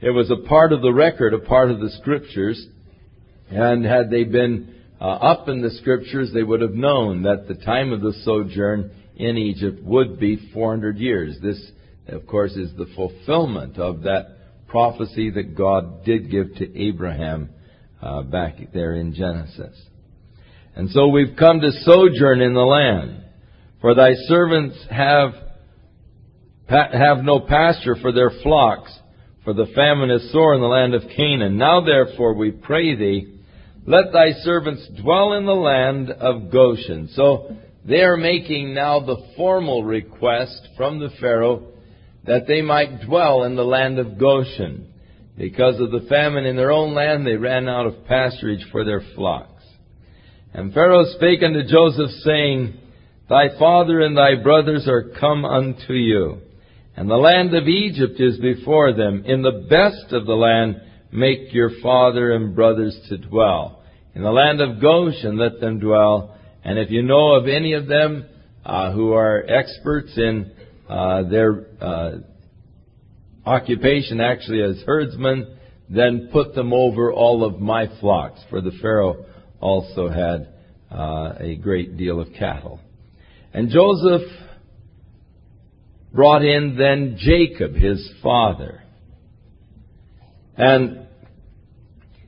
It 0.00 0.10
was 0.10 0.30
a 0.30 0.48
part 0.48 0.72
of 0.72 0.82
the 0.82 0.92
record, 0.92 1.34
a 1.34 1.40
part 1.40 1.70
of 1.70 1.80
the 1.80 1.90
scriptures. 2.00 2.64
And 3.50 3.84
had 3.84 4.10
they 4.10 4.24
been 4.24 4.74
uh, 5.00 5.04
up 5.04 5.48
in 5.48 5.62
the 5.62 5.70
scriptures, 5.70 6.30
they 6.32 6.42
would 6.42 6.60
have 6.60 6.74
known 6.74 7.22
that 7.22 7.48
the 7.48 7.54
time 7.54 7.92
of 7.92 8.02
the 8.02 8.12
sojourn 8.24 8.92
in 9.16 9.36
Egypt 9.36 9.82
would 9.82 10.20
be 10.20 10.50
400 10.54 10.98
years. 10.98 11.36
This, 11.42 11.60
of 12.08 12.26
course, 12.26 12.52
is 12.52 12.70
the 12.76 12.86
fulfillment 12.96 13.78
of 13.78 14.02
that 14.02 14.38
prophecy 14.68 15.30
that 15.30 15.54
God 15.56 16.04
did 16.04 16.30
give 16.30 16.54
to 16.56 16.78
Abraham 16.78 17.50
uh, 18.00 18.22
back 18.22 18.56
there 18.72 18.94
in 18.94 19.14
Genesis. 19.14 19.80
And 20.74 20.90
so 20.90 21.08
we've 21.08 21.36
come 21.38 21.60
to 21.60 21.70
sojourn 21.70 22.40
in 22.40 22.54
the 22.54 22.60
land. 22.60 23.24
For 23.80 23.94
thy 23.94 24.14
servants 24.26 24.76
have, 24.90 25.34
have 26.68 27.18
no 27.18 27.40
pasture 27.40 27.96
for 28.00 28.12
their 28.12 28.30
flocks, 28.42 28.92
for 29.44 29.52
the 29.52 29.66
famine 29.74 30.10
is 30.10 30.32
sore 30.32 30.54
in 30.54 30.60
the 30.60 30.66
land 30.66 30.94
of 30.94 31.02
Canaan. 31.16 31.58
Now 31.58 31.84
therefore 31.84 32.34
we 32.34 32.52
pray 32.52 32.96
thee, 32.96 33.40
let 33.86 34.12
thy 34.12 34.32
servants 34.42 34.88
dwell 35.00 35.34
in 35.34 35.44
the 35.44 35.52
land 35.52 36.10
of 36.10 36.50
Goshen. 36.50 37.10
So 37.14 37.56
they 37.84 38.00
are 38.00 38.16
making 38.16 38.74
now 38.74 39.00
the 39.00 39.16
formal 39.36 39.84
request 39.84 40.68
from 40.76 41.00
the 41.00 41.10
Pharaoh 41.20 41.71
that 42.24 42.46
they 42.46 42.62
might 42.62 43.02
dwell 43.02 43.44
in 43.44 43.56
the 43.56 43.64
land 43.64 43.98
of 43.98 44.18
Goshen. 44.18 44.88
Because 45.36 45.80
of 45.80 45.90
the 45.90 46.06
famine 46.08 46.44
in 46.44 46.56
their 46.56 46.70
own 46.70 46.94
land, 46.94 47.26
they 47.26 47.36
ran 47.36 47.68
out 47.68 47.86
of 47.86 48.04
pasturage 48.06 48.62
for 48.70 48.84
their 48.84 49.02
flocks. 49.14 49.64
And 50.52 50.72
Pharaoh 50.74 51.06
spake 51.16 51.42
unto 51.42 51.66
Joseph, 51.66 52.10
saying, 52.22 52.74
Thy 53.28 53.58
father 53.58 54.00
and 54.00 54.16
thy 54.16 54.34
brothers 54.42 54.86
are 54.86 55.10
come 55.18 55.44
unto 55.44 55.94
you, 55.94 56.42
and 56.96 57.08
the 57.08 57.14
land 57.14 57.54
of 57.54 57.66
Egypt 57.66 58.20
is 58.20 58.38
before 58.38 58.92
them. 58.92 59.24
In 59.24 59.40
the 59.40 59.66
best 59.70 60.12
of 60.12 60.26
the 60.26 60.34
land 60.34 60.82
make 61.10 61.52
your 61.52 61.70
father 61.82 62.32
and 62.32 62.54
brothers 62.54 62.98
to 63.08 63.16
dwell. 63.16 63.82
In 64.14 64.22
the 64.22 64.30
land 64.30 64.60
of 64.60 64.80
Goshen 64.80 65.38
let 65.38 65.60
them 65.60 65.78
dwell. 65.78 66.36
And 66.62 66.78
if 66.78 66.90
you 66.90 67.02
know 67.02 67.34
of 67.34 67.48
any 67.48 67.72
of 67.72 67.86
them 67.86 68.26
uh, 68.64 68.92
who 68.92 69.12
are 69.14 69.44
experts 69.48 70.12
in 70.16 70.52
uh, 70.88 71.22
their 71.28 71.66
uh, 71.80 72.12
occupation, 73.44 74.20
actually 74.20 74.62
as 74.62 74.82
herdsmen, 74.86 75.56
then 75.88 76.28
put 76.32 76.54
them 76.54 76.72
over 76.72 77.12
all 77.12 77.44
of 77.44 77.60
my 77.60 77.86
flocks. 78.00 78.40
For 78.50 78.60
the 78.60 78.72
Pharaoh 78.80 79.24
also 79.60 80.08
had 80.08 80.48
uh, 80.90 81.34
a 81.38 81.56
great 81.56 81.96
deal 81.96 82.20
of 82.20 82.28
cattle. 82.38 82.80
And 83.52 83.68
Joseph 83.68 84.28
brought 86.12 86.44
in 86.44 86.76
then 86.76 87.16
Jacob, 87.18 87.74
his 87.74 88.10
father. 88.22 88.82
And 90.56 91.06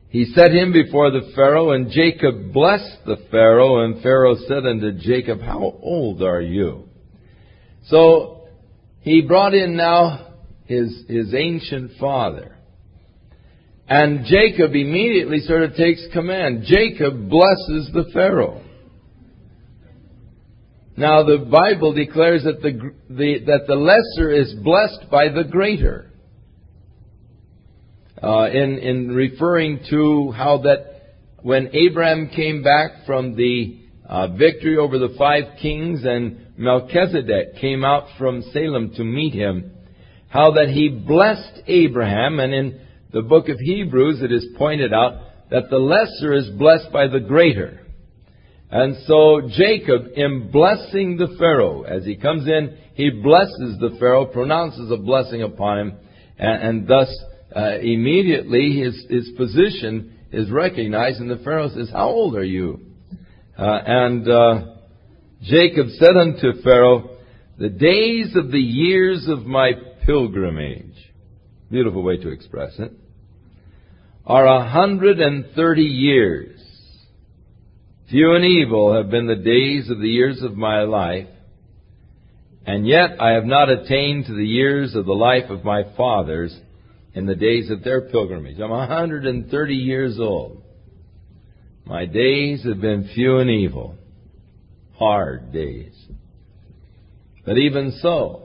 he 0.08 0.26
set 0.26 0.52
him 0.52 0.72
before 0.72 1.10
the 1.10 1.32
Pharaoh, 1.34 1.72
and 1.72 1.90
Jacob 1.90 2.52
blessed 2.52 3.04
the 3.04 3.16
Pharaoh, 3.30 3.84
and 3.84 4.02
Pharaoh 4.02 4.36
said 4.46 4.64
unto 4.64 4.92
Jacob, 4.92 5.40
How 5.40 5.58
old 5.60 6.22
are 6.22 6.40
you? 6.40 6.88
So 7.86 8.43
he 9.04 9.20
brought 9.20 9.52
in 9.52 9.76
now 9.76 10.34
his, 10.64 11.04
his 11.08 11.34
ancient 11.34 11.92
father. 12.00 12.56
And 13.86 14.24
Jacob 14.24 14.74
immediately 14.74 15.40
sort 15.40 15.62
of 15.62 15.74
takes 15.74 16.02
command. 16.14 16.64
Jacob 16.64 17.28
blesses 17.28 17.90
the 17.92 18.06
Pharaoh. 18.14 18.62
Now 20.96 21.22
the 21.22 21.38
Bible 21.50 21.92
declares 21.92 22.44
that 22.44 22.62
the, 22.62 22.92
the 23.10 23.40
that 23.46 23.66
the 23.66 23.74
lesser 23.74 24.30
is 24.30 24.54
blessed 24.62 25.10
by 25.10 25.28
the 25.28 25.44
greater. 25.44 26.10
Uh, 28.22 28.48
in 28.48 28.78
in 28.78 29.08
referring 29.08 29.80
to 29.90 30.30
how 30.30 30.58
that 30.58 31.16
when 31.42 31.68
Abraham 31.74 32.30
came 32.34 32.62
back 32.62 33.04
from 33.04 33.34
the 33.36 33.80
uh, 34.08 34.28
victory 34.28 34.78
over 34.78 34.98
the 34.98 35.14
five 35.18 35.58
kings 35.60 36.04
and 36.04 36.43
Melchizedek 36.56 37.56
came 37.60 37.84
out 37.84 38.06
from 38.18 38.42
Salem 38.52 38.92
to 38.94 39.04
meet 39.04 39.34
him, 39.34 39.72
how 40.28 40.52
that 40.52 40.68
he 40.68 40.88
blessed 40.88 41.62
Abraham, 41.66 42.38
and 42.40 42.54
in 42.54 42.80
the 43.12 43.22
book 43.22 43.48
of 43.48 43.58
Hebrews, 43.58 44.22
it 44.22 44.32
is 44.32 44.46
pointed 44.56 44.92
out 44.92 45.20
that 45.50 45.70
the 45.70 45.78
lesser 45.78 46.32
is 46.32 46.48
blessed 46.50 46.92
by 46.92 47.06
the 47.06 47.20
greater. 47.20 47.80
And 48.70 48.96
so 49.06 49.42
Jacob, 49.56 50.06
in 50.16 50.50
blessing 50.50 51.16
the 51.16 51.36
Pharaoh, 51.38 51.82
as 51.82 52.04
he 52.04 52.16
comes 52.16 52.48
in, 52.48 52.76
he 52.94 53.10
blesses 53.10 53.78
the 53.78 53.96
Pharaoh, 54.00 54.26
pronounces 54.26 54.90
a 54.90 54.96
blessing 54.96 55.42
upon 55.42 55.78
him, 55.78 55.92
and, 56.38 56.62
and 56.62 56.88
thus 56.88 57.08
uh, 57.54 57.78
immediately 57.78 58.80
his, 58.80 59.06
his 59.08 59.30
position 59.36 60.18
is 60.32 60.50
recognized, 60.50 61.20
and 61.20 61.30
the 61.30 61.42
Pharaoh 61.44 61.68
says, 61.68 61.90
How 61.92 62.08
old 62.08 62.34
are 62.34 62.44
you? 62.44 62.80
Uh, 63.56 63.78
and 63.86 64.28
uh, 64.28 64.73
Jacob 65.44 65.88
said 65.98 66.16
unto 66.16 66.62
Pharaoh, 66.62 67.18
The 67.58 67.68
days 67.68 68.34
of 68.34 68.50
the 68.50 68.58
years 68.58 69.26
of 69.28 69.44
my 69.44 69.72
pilgrimage, 70.06 71.12
beautiful 71.70 72.02
way 72.02 72.16
to 72.16 72.30
express 72.30 72.72
it, 72.78 72.92
are 74.26 74.46
a 74.46 74.66
hundred 74.66 75.20
and 75.20 75.44
thirty 75.54 75.82
years. 75.82 76.58
Few 78.10 78.32
and 78.32 78.44
evil 78.44 78.94
have 78.94 79.10
been 79.10 79.26
the 79.26 79.34
days 79.36 79.90
of 79.90 80.00
the 80.00 80.08
years 80.08 80.42
of 80.42 80.56
my 80.56 80.82
life, 80.82 81.28
And 82.66 82.86
yet 82.86 83.20
I 83.20 83.32
have 83.32 83.44
not 83.44 83.68
attained 83.68 84.26
to 84.26 84.34
the 84.34 84.46
years 84.46 84.94
of 84.94 85.04
the 85.04 85.12
life 85.12 85.50
of 85.50 85.62
my 85.62 85.82
fathers 85.94 86.58
in 87.12 87.26
the 87.26 87.34
days 87.34 87.70
of 87.70 87.84
their 87.84 88.00
pilgrimage. 88.00 88.58
I'm 88.58 88.70
a 88.70 88.78
130 88.78 89.74
years 89.74 90.18
old. 90.18 90.62
My 91.84 92.06
days 92.06 92.64
have 92.64 92.80
been 92.80 93.10
few 93.14 93.38
and 93.38 93.50
evil. 93.50 93.98
Hard 94.94 95.52
days. 95.52 95.94
But 97.44 97.58
even 97.58 97.92
so, 98.00 98.44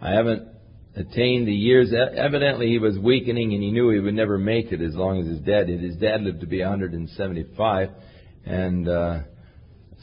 I 0.00 0.12
haven't 0.12 0.48
attained 0.94 1.48
the 1.48 1.54
years. 1.54 1.92
Evidently, 1.92 2.68
he 2.68 2.78
was 2.78 2.98
weakening 2.98 3.52
and 3.54 3.62
he 3.62 3.70
knew 3.70 3.90
he 3.90 3.98
would 3.98 4.14
never 4.14 4.38
make 4.38 4.72
it 4.72 4.80
as 4.80 4.94
long 4.94 5.20
as 5.20 5.26
his 5.26 5.40
dad 5.40 5.68
did. 5.68 5.80
His 5.80 5.96
dad 5.96 6.22
lived 6.22 6.40
to 6.40 6.46
be 6.46 6.60
175, 6.60 7.88
and 8.44 8.88
uh, 8.88 9.20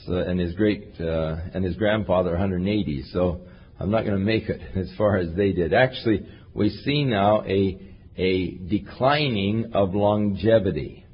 so, 0.05 0.13
and 0.13 0.39
his 0.39 0.53
great 0.55 0.95
uh, 0.99 1.35
and 1.53 1.63
his 1.63 1.75
grandfather 1.75 2.31
180. 2.31 3.03
So 3.13 3.41
I'm 3.79 3.91
not 3.91 4.05
going 4.05 4.17
to 4.17 4.25
make 4.25 4.49
it 4.49 4.61
as 4.75 4.91
far 4.97 5.17
as 5.17 5.35
they 5.35 5.51
did. 5.51 5.73
Actually, 5.73 6.25
we 6.53 6.69
see 6.69 7.03
now 7.03 7.43
a 7.43 7.79
a 8.17 8.51
declining 8.69 9.71
of 9.73 9.95
longevity. 9.95 11.05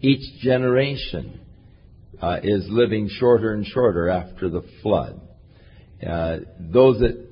Each 0.00 0.40
generation 0.40 1.40
uh, 2.24 2.38
is 2.42 2.64
living 2.70 3.08
shorter 3.18 3.52
and 3.52 3.66
shorter 3.66 4.08
after 4.08 4.48
the 4.48 4.62
flood. 4.82 5.20
Uh, 6.06 6.38
those 6.58 6.98
that 7.00 7.22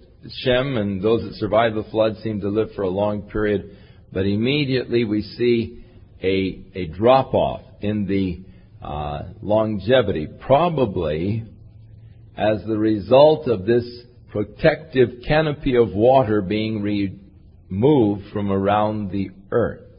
Shem 0.44 0.76
and 0.76 1.02
those 1.02 1.22
that 1.22 1.34
survived 1.34 1.76
the 1.76 1.90
flood 1.90 2.16
seem 2.22 2.40
to 2.40 2.48
live 2.48 2.68
for 2.76 2.82
a 2.82 2.90
long 2.90 3.22
period, 3.22 3.76
but 4.12 4.26
immediately 4.26 5.04
we 5.04 5.22
see 5.22 5.82
a, 6.22 6.64
a 6.78 6.86
drop 6.88 7.32
off 7.32 7.62
in 7.80 8.06
the 8.06 8.42
uh, 8.86 9.22
longevity, 9.40 10.28
probably 10.40 11.44
as 12.36 12.62
the 12.66 12.78
result 12.78 13.48
of 13.48 13.64
this 13.64 13.84
protective 14.30 15.08
canopy 15.26 15.76
of 15.76 15.88
water 15.92 16.42
being 16.42 16.82
removed 16.82 18.24
from 18.32 18.52
around 18.52 19.10
the 19.10 19.30
earth. 19.50 19.91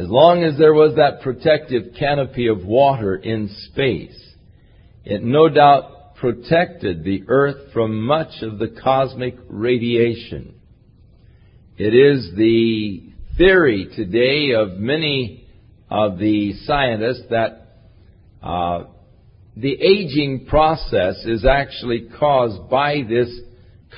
As 0.00 0.08
long 0.08 0.44
as 0.44 0.56
there 0.56 0.72
was 0.72 0.94
that 0.96 1.20
protective 1.20 1.92
canopy 1.98 2.46
of 2.46 2.64
water 2.64 3.16
in 3.16 3.50
space, 3.66 4.18
it 5.04 5.22
no 5.22 5.50
doubt 5.50 6.16
protected 6.16 7.04
the 7.04 7.24
earth 7.28 7.70
from 7.74 8.06
much 8.06 8.40
of 8.40 8.58
the 8.58 8.74
cosmic 8.82 9.36
radiation. 9.46 10.54
It 11.76 11.92
is 11.94 12.34
the 12.34 13.12
theory 13.36 13.90
today 13.94 14.52
of 14.52 14.78
many 14.78 15.46
of 15.90 16.18
the 16.18 16.54
scientists 16.64 17.24
that 17.28 17.82
uh, 18.42 18.84
the 19.54 19.74
aging 19.82 20.46
process 20.46 21.16
is 21.26 21.44
actually 21.44 22.08
caused 22.18 22.70
by 22.70 23.02
this 23.06 23.28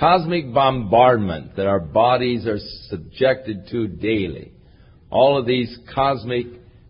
cosmic 0.00 0.52
bombardment 0.52 1.54
that 1.54 1.68
our 1.68 1.78
bodies 1.78 2.44
are 2.48 2.58
subjected 2.88 3.68
to 3.68 3.86
daily 3.86 4.51
all 5.12 5.38
of 5.38 5.46
these 5.46 5.78
cosmic 5.94 6.46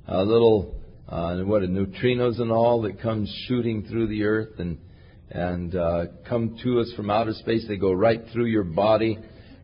uh, 0.09 0.23
little 0.23 0.76
uh, 1.09 1.38
what 1.38 1.62
neutrinos 1.62 2.41
and 2.41 2.52
all 2.52 2.83
that 2.83 3.02
come 3.02 3.26
shooting 3.47 3.85
through 3.85 4.07
the 4.07 4.23
earth 4.23 4.59
and 4.59 4.79
and 5.29 5.75
uh, 5.75 6.05
come 6.29 6.57
to 6.62 6.81
us 6.81 6.93
from 6.95 7.11
outer 7.11 7.33
space. 7.33 7.64
They 7.67 7.76
go 7.76 7.93
right 7.93 8.23
through 8.33 8.47
your 8.47 8.64
body, 8.64 9.19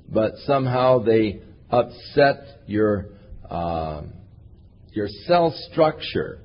but 0.09 0.33
somehow 0.45 0.99
they 1.01 1.41
upset 1.71 2.63
your 2.67 3.11
uh, 3.49 4.03
your 4.93 5.09
cell 5.27 5.55
structure, 5.71 6.41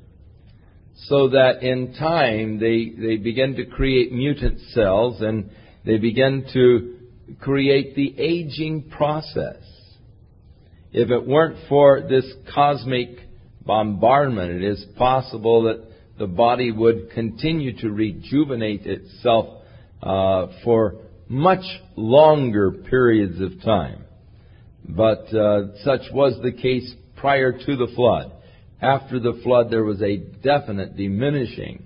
so 1.07 1.29
that 1.29 1.63
in 1.63 1.95
time 1.95 2.59
they 2.59 2.93
they 2.95 3.17
begin 3.17 3.55
to 3.55 3.65
create 3.65 4.11
mutant 4.11 4.59
cells 4.71 5.19
and 5.21 5.49
they 5.83 5.97
begin 5.97 6.45
to 6.53 7.35
create 7.39 7.95
the 7.95 8.13
aging 8.19 8.91
process. 8.91 9.72
If 10.93 11.09
it 11.09 11.27
weren't 11.27 11.57
for 11.67 12.01
this 12.01 12.25
cosmic 12.53 13.17
bombardment, 13.65 14.51
it 14.51 14.63
is 14.63 14.85
possible 14.95 15.63
that 15.63 15.83
the 16.19 16.27
body 16.27 16.71
would 16.71 17.09
continue 17.11 17.75
to 17.79 17.89
rejuvenate 17.89 18.85
itself 18.85 19.63
uh, 20.03 20.47
for 20.63 20.97
much 21.27 21.63
longer 21.95 22.71
periods 22.71 23.41
of 23.41 23.63
time. 23.63 24.03
But 24.87 25.33
uh, 25.33 25.77
such 25.83 26.01
was 26.11 26.39
the 26.43 26.51
case 26.51 26.93
prior 27.15 27.53
to 27.53 27.75
the 27.75 27.91
flood. 27.95 28.31
After 28.79 29.19
the 29.19 29.39
flood, 29.43 29.71
there 29.71 29.83
was 29.83 30.01
a 30.03 30.17
definite 30.17 30.95
diminishing 30.95 31.85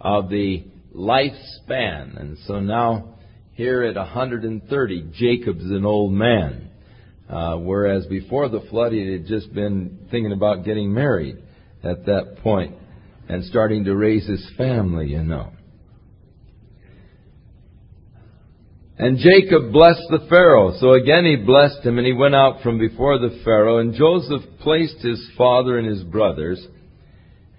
of 0.00 0.28
the 0.28 0.66
lifespan. 0.94 2.20
And 2.20 2.38
so 2.46 2.60
now, 2.60 3.16
here 3.54 3.82
at 3.82 3.96
130, 3.96 5.10
Jacob's 5.14 5.64
an 5.64 5.84
old 5.84 6.12
man. 6.12 6.70
Uh, 7.28 7.56
whereas 7.56 8.06
before 8.06 8.48
the 8.48 8.60
flood, 8.70 8.92
he 8.92 9.10
had 9.10 9.26
just 9.26 9.52
been 9.52 10.06
thinking 10.10 10.32
about 10.32 10.64
getting 10.64 10.92
married 10.92 11.36
at 11.82 12.06
that 12.06 12.36
point 12.42 12.76
and 13.28 13.44
starting 13.44 13.84
to 13.84 13.96
raise 13.96 14.26
his 14.26 14.48
family, 14.56 15.08
you 15.08 15.22
know. 15.22 15.52
And 18.98 19.18
Jacob 19.18 19.72
blessed 19.72 20.06
the 20.08 20.26
Pharaoh. 20.30 20.74
So 20.80 20.94
again 20.94 21.24
he 21.24 21.36
blessed 21.36 21.84
him, 21.84 21.98
and 21.98 22.06
he 22.06 22.14
went 22.14 22.34
out 22.34 22.62
from 22.62 22.78
before 22.78 23.18
the 23.18 23.40
Pharaoh. 23.44 23.78
And 23.78 23.92
Joseph 23.92 24.42
placed 24.60 24.98
his 25.00 25.28
father 25.36 25.78
and 25.78 25.86
his 25.86 26.02
brothers, 26.02 26.64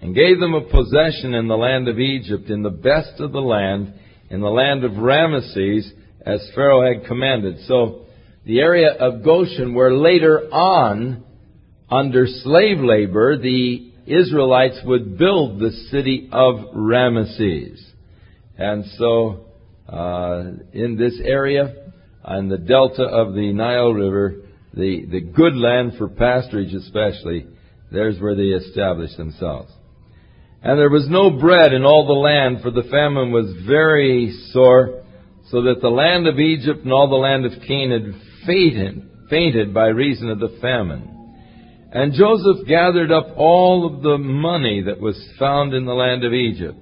and 0.00 0.14
gave 0.14 0.40
them 0.40 0.54
a 0.54 0.62
possession 0.62 1.34
in 1.34 1.46
the 1.46 1.56
land 1.56 1.88
of 1.88 1.98
Egypt, 1.98 2.50
in 2.50 2.62
the 2.62 2.70
best 2.70 3.20
of 3.20 3.32
the 3.32 3.40
land, 3.40 3.94
in 4.30 4.40
the 4.40 4.48
land 4.48 4.82
of 4.84 4.92
Ramesses, 4.92 5.90
as 6.22 6.50
Pharaoh 6.54 6.82
had 6.82 7.06
commanded. 7.06 7.58
So 7.66 8.06
the 8.48 8.60
area 8.60 8.90
of 8.92 9.22
Goshen 9.22 9.74
where 9.74 9.92
later 9.92 10.48
on, 10.50 11.22
under 11.90 12.26
slave 12.26 12.78
labor, 12.80 13.36
the 13.36 13.92
Israelites 14.06 14.80
would 14.86 15.18
build 15.18 15.60
the 15.60 15.70
city 15.90 16.30
of 16.32 16.74
Ramesses. 16.74 17.78
And 18.56 18.86
so, 18.96 19.44
uh, 19.86 20.44
in 20.72 20.96
this 20.96 21.20
area, 21.22 21.92
on 22.24 22.48
the 22.48 22.56
delta 22.56 23.02
of 23.02 23.34
the 23.34 23.52
Nile 23.52 23.92
River, 23.92 24.36
the, 24.72 25.04
the 25.04 25.20
good 25.20 25.54
land 25.54 25.92
for 25.98 26.08
pasturage 26.08 26.72
especially, 26.72 27.46
there's 27.92 28.18
where 28.18 28.34
they 28.34 28.44
established 28.44 29.18
themselves. 29.18 29.70
And 30.62 30.78
there 30.78 30.88
was 30.88 31.06
no 31.10 31.38
bread 31.38 31.74
in 31.74 31.84
all 31.84 32.06
the 32.06 32.14
land, 32.14 32.62
for 32.62 32.70
the 32.70 32.88
famine 32.90 33.30
was 33.30 33.54
very 33.66 34.34
sore, 34.52 35.04
so 35.50 35.62
that 35.64 35.82
the 35.82 35.90
land 35.90 36.26
of 36.26 36.38
Egypt 36.38 36.82
and 36.84 36.94
all 36.94 37.10
the 37.10 37.14
land 37.14 37.44
of 37.44 37.52
Canaan 37.66 38.22
fainted, 38.46 39.08
fainted 39.30 39.72
by 39.72 39.86
reason 39.86 40.30
of 40.30 40.40
the 40.40 40.58
famine. 40.60 41.14
And 41.92 42.12
Joseph 42.12 42.66
gathered 42.66 43.10
up 43.10 43.28
all 43.36 43.86
of 43.86 44.02
the 44.02 44.18
money 44.18 44.82
that 44.82 45.00
was 45.00 45.16
found 45.38 45.72
in 45.72 45.86
the 45.86 45.94
land 45.94 46.24
of 46.24 46.32
Egypt 46.32 46.78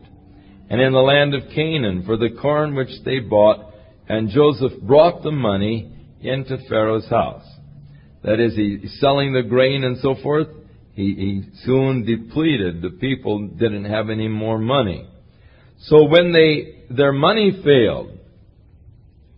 and 0.68 0.80
in 0.80 0.92
the 0.92 0.98
land 0.98 1.34
of 1.34 1.42
Canaan 1.54 2.02
for 2.04 2.16
the 2.16 2.36
corn 2.40 2.74
which 2.74 2.90
they 3.04 3.20
bought, 3.20 3.72
and 4.08 4.30
Joseph 4.30 4.80
brought 4.82 5.22
the 5.22 5.30
money 5.30 5.92
into 6.20 6.58
Pharaoh's 6.68 7.08
house. 7.08 7.46
That 8.24 8.40
is, 8.40 8.56
he 8.56 8.88
selling 8.98 9.32
the 9.32 9.42
grain 9.42 9.84
and 9.84 9.98
so 9.98 10.16
forth. 10.22 10.48
He, 10.94 11.14
he 11.14 11.42
soon 11.64 12.04
depleted. 12.04 12.82
The 12.82 12.98
people 12.98 13.46
didn't 13.48 13.84
have 13.84 14.10
any 14.10 14.26
more 14.26 14.58
money. 14.58 15.08
So 15.82 16.04
when 16.08 16.32
they 16.32 16.86
their 16.88 17.12
money 17.12 17.60
failed, 17.62 18.18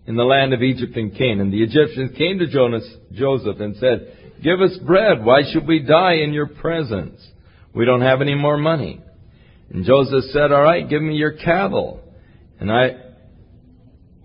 in 0.09 0.17
the 0.17 0.25
land 0.25 0.55
of 0.55 0.63
Egypt 0.63 0.97
and 0.97 1.17
Canaan. 1.17 1.51
The 1.51 1.63
Egyptians 1.63 2.17
came 2.17 2.39
to 2.39 2.47
Jonas, 2.47 2.83
Joseph 3.13 3.61
and 3.61 3.77
said, 3.77 4.33
Give 4.43 4.59
us 4.63 4.77
bread. 4.79 5.23
Why 5.23 5.43
should 5.53 5.67
we 5.67 5.81
die 5.81 6.15
in 6.25 6.33
your 6.33 6.47
presence? 6.47 7.21
We 7.75 7.85
don't 7.85 8.01
have 8.01 8.23
any 8.23 8.35
more 8.35 8.57
money. 8.57 9.03
And 9.71 9.85
Joseph 9.85 10.25
said, 10.31 10.51
All 10.51 10.63
right, 10.63 10.89
give 10.89 11.03
me 11.03 11.17
your 11.17 11.33
cattle, 11.33 12.01
and 12.59 12.73
I 12.73 12.97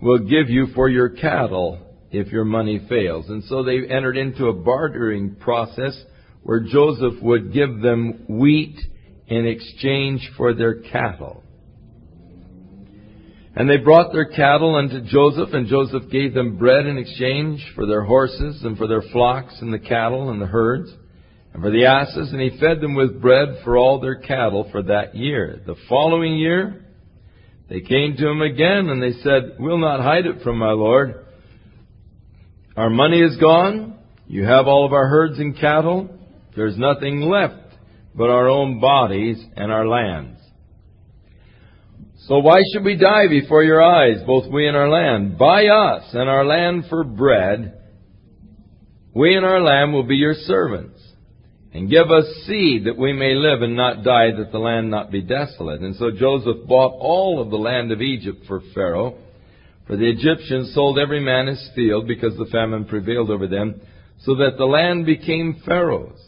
will 0.00 0.20
give 0.20 0.48
you 0.48 0.68
for 0.74 0.88
your 0.88 1.10
cattle 1.10 1.78
if 2.10 2.28
your 2.28 2.46
money 2.46 2.80
fails. 2.88 3.28
And 3.28 3.44
so 3.44 3.62
they 3.62 3.80
entered 3.86 4.16
into 4.16 4.46
a 4.46 4.54
bartering 4.54 5.36
process 5.36 6.02
where 6.44 6.60
Joseph 6.60 7.22
would 7.22 7.52
give 7.52 7.82
them 7.82 8.24
wheat 8.26 8.78
in 9.26 9.46
exchange 9.46 10.30
for 10.38 10.54
their 10.54 10.80
cattle. 10.80 11.43
And 13.56 13.70
they 13.70 13.76
brought 13.76 14.12
their 14.12 14.24
cattle 14.24 14.74
unto 14.74 15.00
Joseph, 15.00 15.54
and 15.54 15.68
Joseph 15.68 16.10
gave 16.10 16.34
them 16.34 16.56
bread 16.56 16.86
in 16.86 16.98
exchange 16.98 17.64
for 17.74 17.86
their 17.86 18.02
horses, 18.02 18.62
and 18.64 18.76
for 18.76 18.88
their 18.88 19.02
flocks, 19.12 19.54
and 19.60 19.72
the 19.72 19.78
cattle, 19.78 20.30
and 20.30 20.42
the 20.42 20.46
herds, 20.46 20.92
and 21.52 21.62
for 21.62 21.70
the 21.70 21.86
asses, 21.86 22.32
and 22.32 22.40
he 22.40 22.58
fed 22.58 22.80
them 22.80 22.94
with 22.94 23.22
bread 23.22 23.60
for 23.62 23.76
all 23.76 24.00
their 24.00 24.16
cattle 24.16 24.68
for 24.72 24.82
that 24.82 25.14
year. 25.14 25.60
The 25.64 25.76
following 25.88 26.36
year, 26.36 26.84
they 27.68 27.80
came 27.80 28.16
to 28.16 28.28
him 28.28 28.42
again, 28.42 28.88
and 28.88 29.00
they 29.00 29.12
said, 29.20 29.56
We'll 29.60 29.78
not 29.78 30.00
hide 30.00 30.26
it 30.26 30.42
from 30.42 30.58
my 30.58 30.72
Lord. 30.72 31.24
Our 32.76 32.90
money 32.90 33.20
is 33.20 33.36
gone. 33.36 33.98
You 34.26 34.44
have 34.44 34.66
all 34.66 34.84
of 34.84 34.92
our 34.92 35.06
herds 35.06 35.38
and 35.38 35.56
cattle. 35.56 36.18
There's 36.56 36.76
nothing 36.76 37.20
left 37.20 37.54
but 38.16 38.30
our 38.30 38.48
own 38.48 38.80
bodies 38.80 39.42
and 39.56 39.70
our 39.70 39.86
lands. 39.86 40.40
So 42.26 42.38
why 42.38 42.62
should 42.72 42.84
we 42.84 42.96
die 42.96 43.28
before 43.28 43.62
your 43.62 43.82
eyes, 43.82 44.22
both 44.26 44.50
we 44.50 44.66
and 44.66 44.76
our 44.76 44.88
land? 44.88 45.36
Buy 45.36 45.66
us 45.66 46.04
and 46.14 46.28
our 46.28 46.44
land 46.44 46.84
for 46.88 47.04
bread. 47.04 47.82
We 49.14 49.36
and 49.36 49.44
our 49.44 49.60
land 49.60 49.92
will 49.92 50.04
be 50.04 50.16
your 50.16 50.34
servants. 50.34 51.00
And 51.74 51.90
give 51.90 52.10
us 52.10 52.24
seed 52.46 52.86
that 52.86 52.96
we 52.96 53.12
may 53.12 53.34
live 53.34 53.60
and 53.60 53.76
not 53.76 54.04
die, 54.04 54.30
that 54.38 54.52
the 54.52 54.58
land 54.58 54.90
not 54.90 55.10
be 55.10 55.20
desolate. 55.20 55.82
And 55.82 55.96
so 55.96 56.12
Joseph 56.12 56.66
bought 56.66 56.96
all 56.98 57.42
of 57.42 57.50
the 57.50 57.56
land 57.56 57.92
of 57.92 58.00
Egypt 58.00 58.46
for 58.46 58.62
Pharaoh. 58.74 59.18
For 59.86 59.96
the 59.96 60.08
Egyptians 60.08 60.72
sold 60.72 60.98
every 60.98 61.20
man 61.20 61.48
his 61.48 61.68
field 61.74 62.08
because 62.08 62.38
the 62.38 62.46
famine 62.50 62.86
prevailed 62.86 63.28
over 63.28 63.48
them, 63.48 63.82
so 64.20 64.36
that 64.36 64.56
the 64.56 64.64
land 64.64 65.04
became 65.04 65.60
Pharaoh's. 65.66 66.20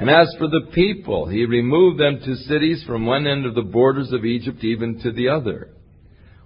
And 0.00 0.08
as 0.08 0.34
for 0.38 0.48
the 0.48 0.68
people, 0.72 1.28
he 1.28 1.44
removed 1.44 2.00
them 2.00 2.20
to 2.24 2.34
cities 2.34 2.82
from 2.86 3.04
one 3.04 3.26
end 3.26 3.44
of 3.44 3.54
the 3.54 3.60
borders 3.60 4.12
of 4.12 4.24
Egypt 4.24 4.64
even 4.64 4.98
to 5.02 5.12
the 5.12 5.28
other. 5.28 5.68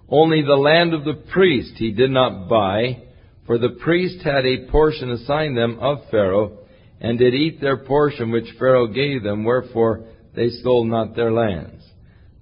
Only 0.08 0.42
the 0.42 0.56
land 0.56 0.92
of 0.92 1.04
the 1.04 1.22
priest 1.32 1.74
he 1.76 1.92
did 1.92 2.10
not 2.10 2.48
buy, 2.48 3.04
for 3.46 3.58
the 3.58 3.78
priest 3.80 4.24
had 4.24 4.44
a 4.44 4.66
portion 4.72 5.12
assigned 5.12 5.56
them 5.56 5.78
of 5.78 5.98
Pharaoh, 6.10 6.64
and 7.00 7.16
did 7.16 7.32
eat 7.32 7.60
their 7.60 7.76
portion 7.76 8.32
which 8.32 8.56
Pharaoh 8.58 8.88
gave 8.88 9.22
them, 9.22 9.44
wherefore 9.44 10.04
they 10.34 10.48
stole 10.48 10.84
not 10.84 11.14
their 11.14 11.30
lands. 11.30 11.84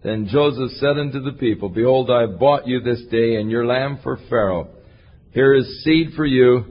Then 0.02 0.28
Joseph 0.32 0.78
said 0.78 0.96
unto 0.96 1.20
the 1.20 1.38
people, 1.38 1.68
Behold, 1.68 2.10
I 2.10 2.22
have 2.22 2.38
bought 2.38 2.66
you 2.66 2.80
this 2.80 3.02
day 3.10 3.34
and 3.34 3.50
your 3.50 3.66
land 3.66 3.98
for 4.02 4.18
Pharaoh. 4.30 4.70
Here 5.32 5.52
is 5.52 5.84
seed 5.84 6.14
for 6.16 6.24
you. 6.24 6.64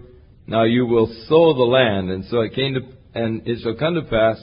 Now 0.48 0.64
you 0.64 0.88
will 0.88 1.14
sow 1.28 1.54
the 1.54 1.62
land. 1.62 2.10
And 2.10 2.26
so 2.26 2.40
it 2.40 2.56
came 2.56 2.74
to 2.74 3.01
and 3.14 3.48
it 3.48 3.60
shall 3.62 3.76
come 3.76 3.96
to 3.96 4.04
pass, 4.04 4.42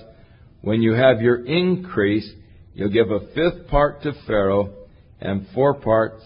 when 0.61 0.83
you 0.83 0.93
have 0.93 1.21
your 1.21 1.45
increase, 1.45 2.29
you'll 2.75 2.91
give 2.91 3.11
a 3.11 3.21
fifth 3.35 3.69
part 3.69 4.03
to 4.03 4.13
Pharaoh, 4.27 4.75
and 5.21 5.47
four 5.55 5.75
parts 5.75 6.23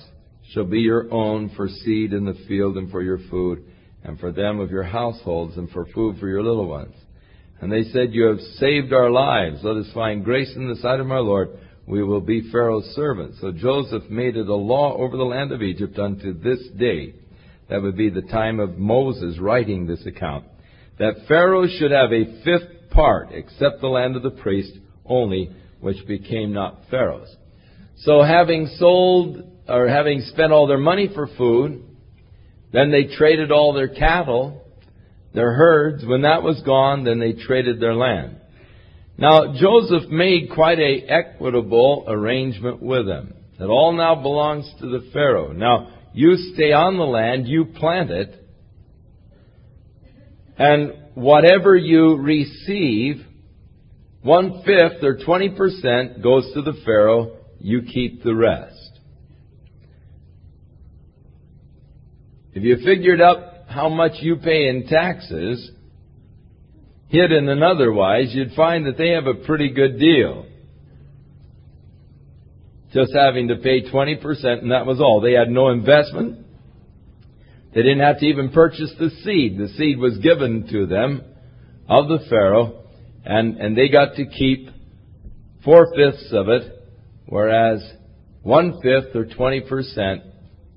shall 0.53 0.65
be 0.65 0.81
your 0.81 1.13
own 1.13 1.51
for 1.57 1.69
seed 1.69 2.13
in 2.13 2.25
the 2.25 2.37
field 2.49 2.77
and 2.77 2.91
for 2.91 3.03
your 3.03 3.19
food, 3.31 3.65
and 4.05 4.19
for 4.19 4.33
them 4.33 4.59
of 4.59 4.71
your 4.71 4.83
households, 4.83 5.57
and 5.57 5.71
for 5.71 5.87
food 5.87 6.19
for 6.19 6.29
your 6.29 6.43
little 6.43 6.67
ones. 6.67 6.95
And 7.61 7.71
they 7.71 7.85
said, 7.85 8.13
You 8.13 8.25
have 8.27 8.41
saved 8.57 8.93
our 8.93 9.11
lives. 9.11 9.61
Let 9.63 9.77
us 9.77 9.87
find 9.95 10.25
grace 10.25 10.53
in 10.57 10.69
the 10.69 10.77
sight 10.77 10.99
of 10.99 11.11
our 11.11 11.21
Lord. 11.21 11.51
We 11.87 12.03
will 12.03 12.21
be 12.21 12.51
Pharaoh's 12.51 12.87
servants. 12.97 13.39
So 13.41 13.53
Joseph 13.53 14.11
made 14.11 14.37
it 14.37 14.49
a 14.49 14.55
law 14.55 14.97
over 14.97 15.17
the 15.17 15.23
land 15.23 15.53
of 15.53 15.63
Egypt 15.63 15.99
unto 15.99 16.33
this 16.33 16.61
day. 16.79 17.15
That 17.69 17.83
would 17.83 17.97
be 17.97 18.11
the 18.11 18.23
time 18.23 18.59
of 18.61 18.79
Moses 18.79 19.39
writing 19.39 19.87
this 19.87 20.05
account 20.07 20.45
that 20.99 21.27
Pharaoh 21.29 21.67
should 21.67 21.91
have 21.91 22.13
a 22.13 22.43
fifth 22.45 22.91
part, 22.91 23.29
except 23.33 23.81
the 23.81 23.89
land 23.89 24.17
of 24.17 24.23
the 24.23 24.31
priest 24.31 24.73
only, 25.05 25.51
which 25.81 26.07
became 26.07 26.53
not 26.53 26.83
Pharaoh's. 26.91 27.35
So 27.99 28.23
having 28.23 28.67
sold, 28.79 29.43
or 29.69 29.89
having 29.89 30.21
spent 30.21 30.53
all 30.53 30.67
their 30.67 30.79
money 30.79 31.09
for 31.15 31.29
food, 31.39 31.83
then 32.73 32.91
they 32.91 33.15
traded 33.17 33.53
all 33.53 33.73
their 33.73 33.89
cattle, 33.89 34.63
their 35.35 35.53
herds. 35.53 36.05
When 36.05 36.23
that 36.23 36.43
was 36.43 36.63
gone, 36.63 37.05
then 37.05 37.19
they 37.19 37.33
traded 37.33 37.81
their 37.81 37.95
land. 37.95 38.37
Now, 39.19 39.55
Joseph 39.55 40.11
made 40.11 40.51
quite 40.55 40.79
a 40.79 41.05
equitable 41.07 42.05
arrangement 42.09 42.83
with 42.83 43.07
them. 43.07 43.35
It 43.61 43.65
all 43.65 43.93
now 43.93 44.17
belongs 44.17 44.71
to 44.81 44.87
the 44.87 45.11
Pharaoh. 45.13 45.53
Now, 45.53 45.91
you 46.15 46.37
stay 46.55 46.73
on 46.73 46.97
the 46.97 47.05
land, 47.05 47.47
you 47.47 47.67
plant 47.67 48.11
it, 48.11 48.42
and 50.59 50.93
whatever 51.15 51.77
you 51.77 52.17
receive, 52.17 53.25
one 54.23 54.63
fifth 54.65 55.03
or 55.03 55.17
20% 55.17 56.23
goes 56.23 56.51
to 56.55 56.63
the 56.63 56.75
Pharaoh, 56.85 57.39
you 57.59 57.83
keep 57.83 58.23
the 58.23 58.35
rest. 58.35 59.01
If 62.55 62.63
you 62.63 62.77
figured 62.85 63.21
up 63.21 63.67
how 63.69 63.89
much 63.89 64.13
you 64.21 64.37
pay 64.37 64.69
in 64.69 64.87
taxes, 64.87 65.71
hidden 67.09 67.49
and 67.49 67.63
otherwise, 67.65 68.35
you'd 68.35 68.53
find 68.53 68.87
that 68.87 68.99
they 68.99 69.11
have 69.11 69.27
a 69.27 69.35
pretty 69.47 69.71
good 69.71 69.99
deal. 69.99 70.47
Just 72.93 73.13
having 73.15 73.49
to 73.49 73.57
pay 73.57 73.91
20% 73.91 74.45
and 74.45 74.71
that 74.71 74.85
was 74.85 75.01
all. 75.01 75.21
They 75.21 75.33
had 75.33 75.49
no 75.49 75.71
investment. 75.71 76.47
They 77.75 77.83
didn't 77.83 78.01
have 78.01 78.19
to 78.19 78.27
even 78.27 78.51
purchase 78.51 78.93
the 78.99 79.11
seed. 79.23 79.59
The 79.59 79.69
seed 79.77 79.99
was 79.99 80.19
given 80.19 80.69
to 80.71 80.87
them 80.87 81.23
of 81.89 82.09
the 82.09 82.19
Pharaoh, 82.29 82.85
and, 83.25 83.59
and 83.59 83.77
they 83.77 83.89
got 83.89 84.17
to 84.17 84.27
keep 84.27 84.69
four 85.65 85.89
fifths 85.95 86.33
of 86.33 86.49
it, 86.49 86.71
whereas 87.27 87.83
one 88.43 88.81
fifth 88.83 89.15
or 89.15 89.25
twenty 89.25 89.61
percent 89.61 90.23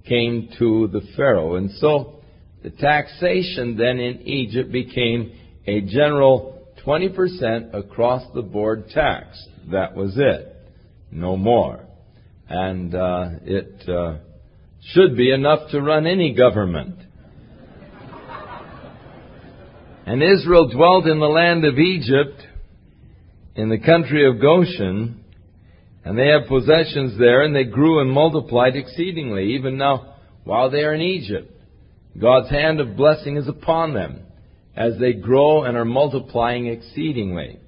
came 0.08 0.50
to 0.60 0.88
the 0.88 1.02
Pharaoh. 1.16 1.56
And 1.56 1.72
so 1.72 2.22
the 2.64 2.70
taxation 2.70 3.76
then 3.78 4.00
in 4.00 4.22
Egypt 4.22 4.72
became 4.72 5.34
a 5.68 5.82
general 5.82 6.56
20% 6.86 7.74
across 7.74 8.24
the 8.34 8.42
board 8.42 8.90
tax. 8.90 9.44
That 9.72 9.96
was 9.96 10.14
it. 10.16 10.56
No 11.12 11.36
more. 11.36 11.84
And 12.48 12.94
uh, 12.94 13.30
it 13.44 13.90
uh, 13.90 14.18
should 14.94 15.18
be 15.18 15.32
enough 15.32 15.72
to 15.72 15.82
run 15.82 16.06
any 16.06 16.34
government. 16.34 17.00
And 20.06 20.22
Israel 20.22 20.70
dwelt 20.70 21.08
in 21.08 21.20
the 21.20 21.26
land 21.26 21.66
of 21.66 21.80
Egypt, 21.80 22.42
in 23.56 23.70
the 23.70 23.80
country 23.80 24.30
of 24.30 24.40
Goshen, 24.40 25.24
and 26.04 26.18
they 26.18 26.28
had 26.28 26.48
possessions 26.48 27.18
there, 27.18 27.42
and 27.42 27.56
they 27.56 27.64
grew 27.64 28.00
and 28.00 28.12
multiplied 28.12 28.76
exceedingly, 28.76 29.56
even 29.56 29.78
now 29.78 30.16
while 30.44 30.70
they 30.70 30.84
are 30.84 30.94
in 30.94 31.02
Egypt. 31.02 31.52
God's 32.20 32.52
hand 32.52 32.80
of 32.80 32.96
blessing 32.96 33.38
is 33.38 33.48
upon 33.48 33.94
them 33.94 34.22
as 34.76 34.94
they 35.00 35.14
grow 35.14 35.64
and 35.64 35.76
are 35.76 35.86
multiplying 35.86 36.68
exceedingly. 36.68 37.60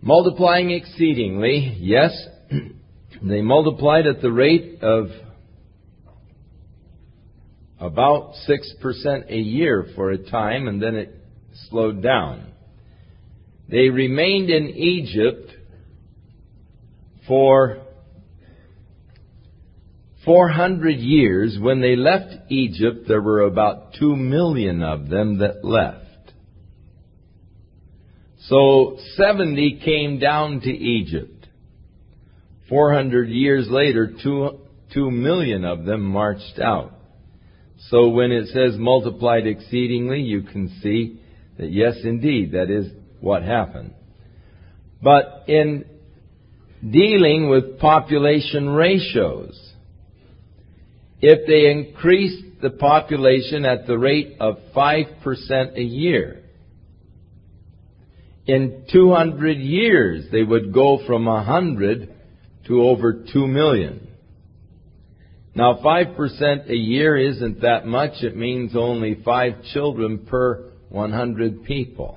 Multiplying 0.00 0.70
exceedingly, 0.70 1.76
yes, 1.80 2.10
they 3.22 3.42
multiplied 3.42 4.06
at 4.06 4.20
the 4.20 4.32
rate 4.32 4.82
of 4.82 5.08
about 7.80 8.32
6% 8.48 9.30
a 9.30 9.36
year 9.36 9.86
for 9.94 10.10
a 10.10 10.18
time, 10.18 10.68
and 10.68 10.82
then 10.82 10.96
it 10.96 11.14
slowed 11.68 12.02
down. 12.02 12.52
They 13.68 13.88
remained 13.88 14.50
in 14.50 14.70
Egypt 14.70 15.52
for 17.26 17.78
400 20.24 20.90
years. 20.98 21.58
When 21.60 21.80
they 21.80 21.94
left 21.94 22.50
Egypt, 22.50 23.06
there 23.06 23.20
were 23.20 23.42
about 23.42 23.94
2 23.98 24.16
million 24.16 24.82
of 24.82 25.08
them 25.08 25.38
that 25.38 25.64
left. 25.64 26.04
So 28.46 28.98
70 29.16 29.80
came 29.84 30.18
down 30.18 30.60
to 30.60 30.70
Egypt. 30.70 31.46
400 32.68 33.28
years 33.28 33.68
later, 33.70 34.14
2, 34.22 34.58
2 34.94 35.10
million 35.10 35.64
of 35.64 35.84
them 35.84 36.02
marched 36.02 36.58
out. 36.58 36.92
So 37.90 38.08
when 38.08 38.32
it 38.32 38.48
says 38.48 38.76
multiplied 38.76 39.46
exceedingly, 39.46 40.20
you 40.20 40.42
can 40.42 40.68
see 40.82 41.20
that 41.58 41.70
yes, 41.70 41.94
indeed, 42.02 42.52
that 42.52 42.70
is 42.70 42.92
what 43.20 43.42
happened. 43.42 43.94
But 45.02 45.44
in 45.46 45.84
dealing 46.82 47.48
with 47.48 47.78
population 47.78 48.70
ratios, 48.70 49.72
if 51.20 51.46
they 51.46 51.70
increased 51.70 52.60
the 52.62 52.70
population 52.70 53.64
at 53.64 53.86
the 53.86 53.98
rate 53.98 54.36
of 54.40 54.58
5% 54.74 55.76
a 55.76 55.82
year, 55.82 56.42
in 58.46 58.84
200 58.90 59.58
years 59.58 60.26
they 60.32 60.42
would 60.42 60.72
go 60.72 61.00
from 61.06 61.26
100 61.26 62.14
to 62.66 62.82
over 62.82 63.24
2 63.32 63.46
million. 63.46 64.07
Now, 65.58 65.74
5% 65.84 66.70
a 66.70 66.76
year 66.76 67.16
isn't 67.16 67.62
that 67.62 67.84
much. 67.84 68.22
It 68.22 68.36
means 68.36 68.76
only 68.76 69.20
five 69.24 69.54
children 69.74 70.24
per 70.24 70.70
100 70.88 71.64
people. 71.64 72.16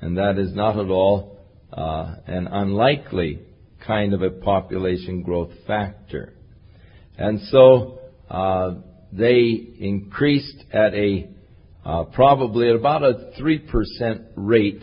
And 0.00 0.18
that 0.18 0.40
is 0.40 0.52
not 0.52 0.76
at 0.76 0.90
all 0.90 1.38
uh, 1.72 2.16
an 2.26 2.48
unlikely 2.48 3.42
kind 3.86 4.12
of 4.12 4.22
a 4.22 4.30
population 4.30 5.22
growth 5.22 5.52
factor. 5.68 6.34
And 7.16 7.42
so 7.42 8.00
uh, 8.28 8.74
they 9.12 9.64
increased 9.78 10.64
at 10.72 10.94
a 10.94 11.28
uh, 11.84 12.04
probably 12.06 12.70
at 12.70 12.74
about 12.74 13.04
a 13.04 13.30
3% 13.40 14.24
rate 14.34 14.82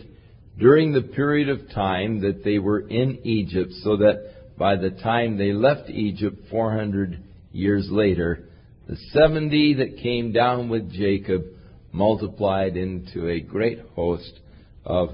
during 0.58 0.94
the 0.94 1.02
period 1.02 1.50
of 1.50 1.70
time 1.72 2.22
that 2.22 2.42
they 2.42 2.58
were 2.58 2.88
in 2.88 3.18
Egypt 3.22 3.72
so 3.82 3.98
that 3.98 4.35
by 4.58 4.76
the 4.76 4.90
time 4.90 5.36
they 5.36 5.52
left 5.52 5.90
Egypt 5.90 6.38
400 6.50 7.22
years 7.52 7.88
later, 7.90 8.48
the 8.88 8.96
70 9.12 9.74
that 9.74 9.98
came 10.02 10.32
down 10.32 10.68
with 10.68 10.92
Jacob 10.92 11.44
multiplied 11.92 12.76
into 12.76 13.28
a 13.28 13.40
great 13.40 13.80
host 13.94 14.40
of 14.84 15.10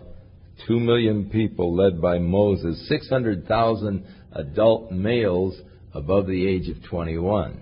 Two 0.66 0.78
million 0.78 1.28
people 1.28 1.74
led 1.74 2.00
by 2.00 2.18
Moses, 2.18 2.88
600,000 2.88 4.05
adult 4.33 4.92
males 4.92 5.59
above 5.92 6.26
the 6.26 6.46
age 6.46 6.68
of 6.68 6.76
21. 6.85 7.61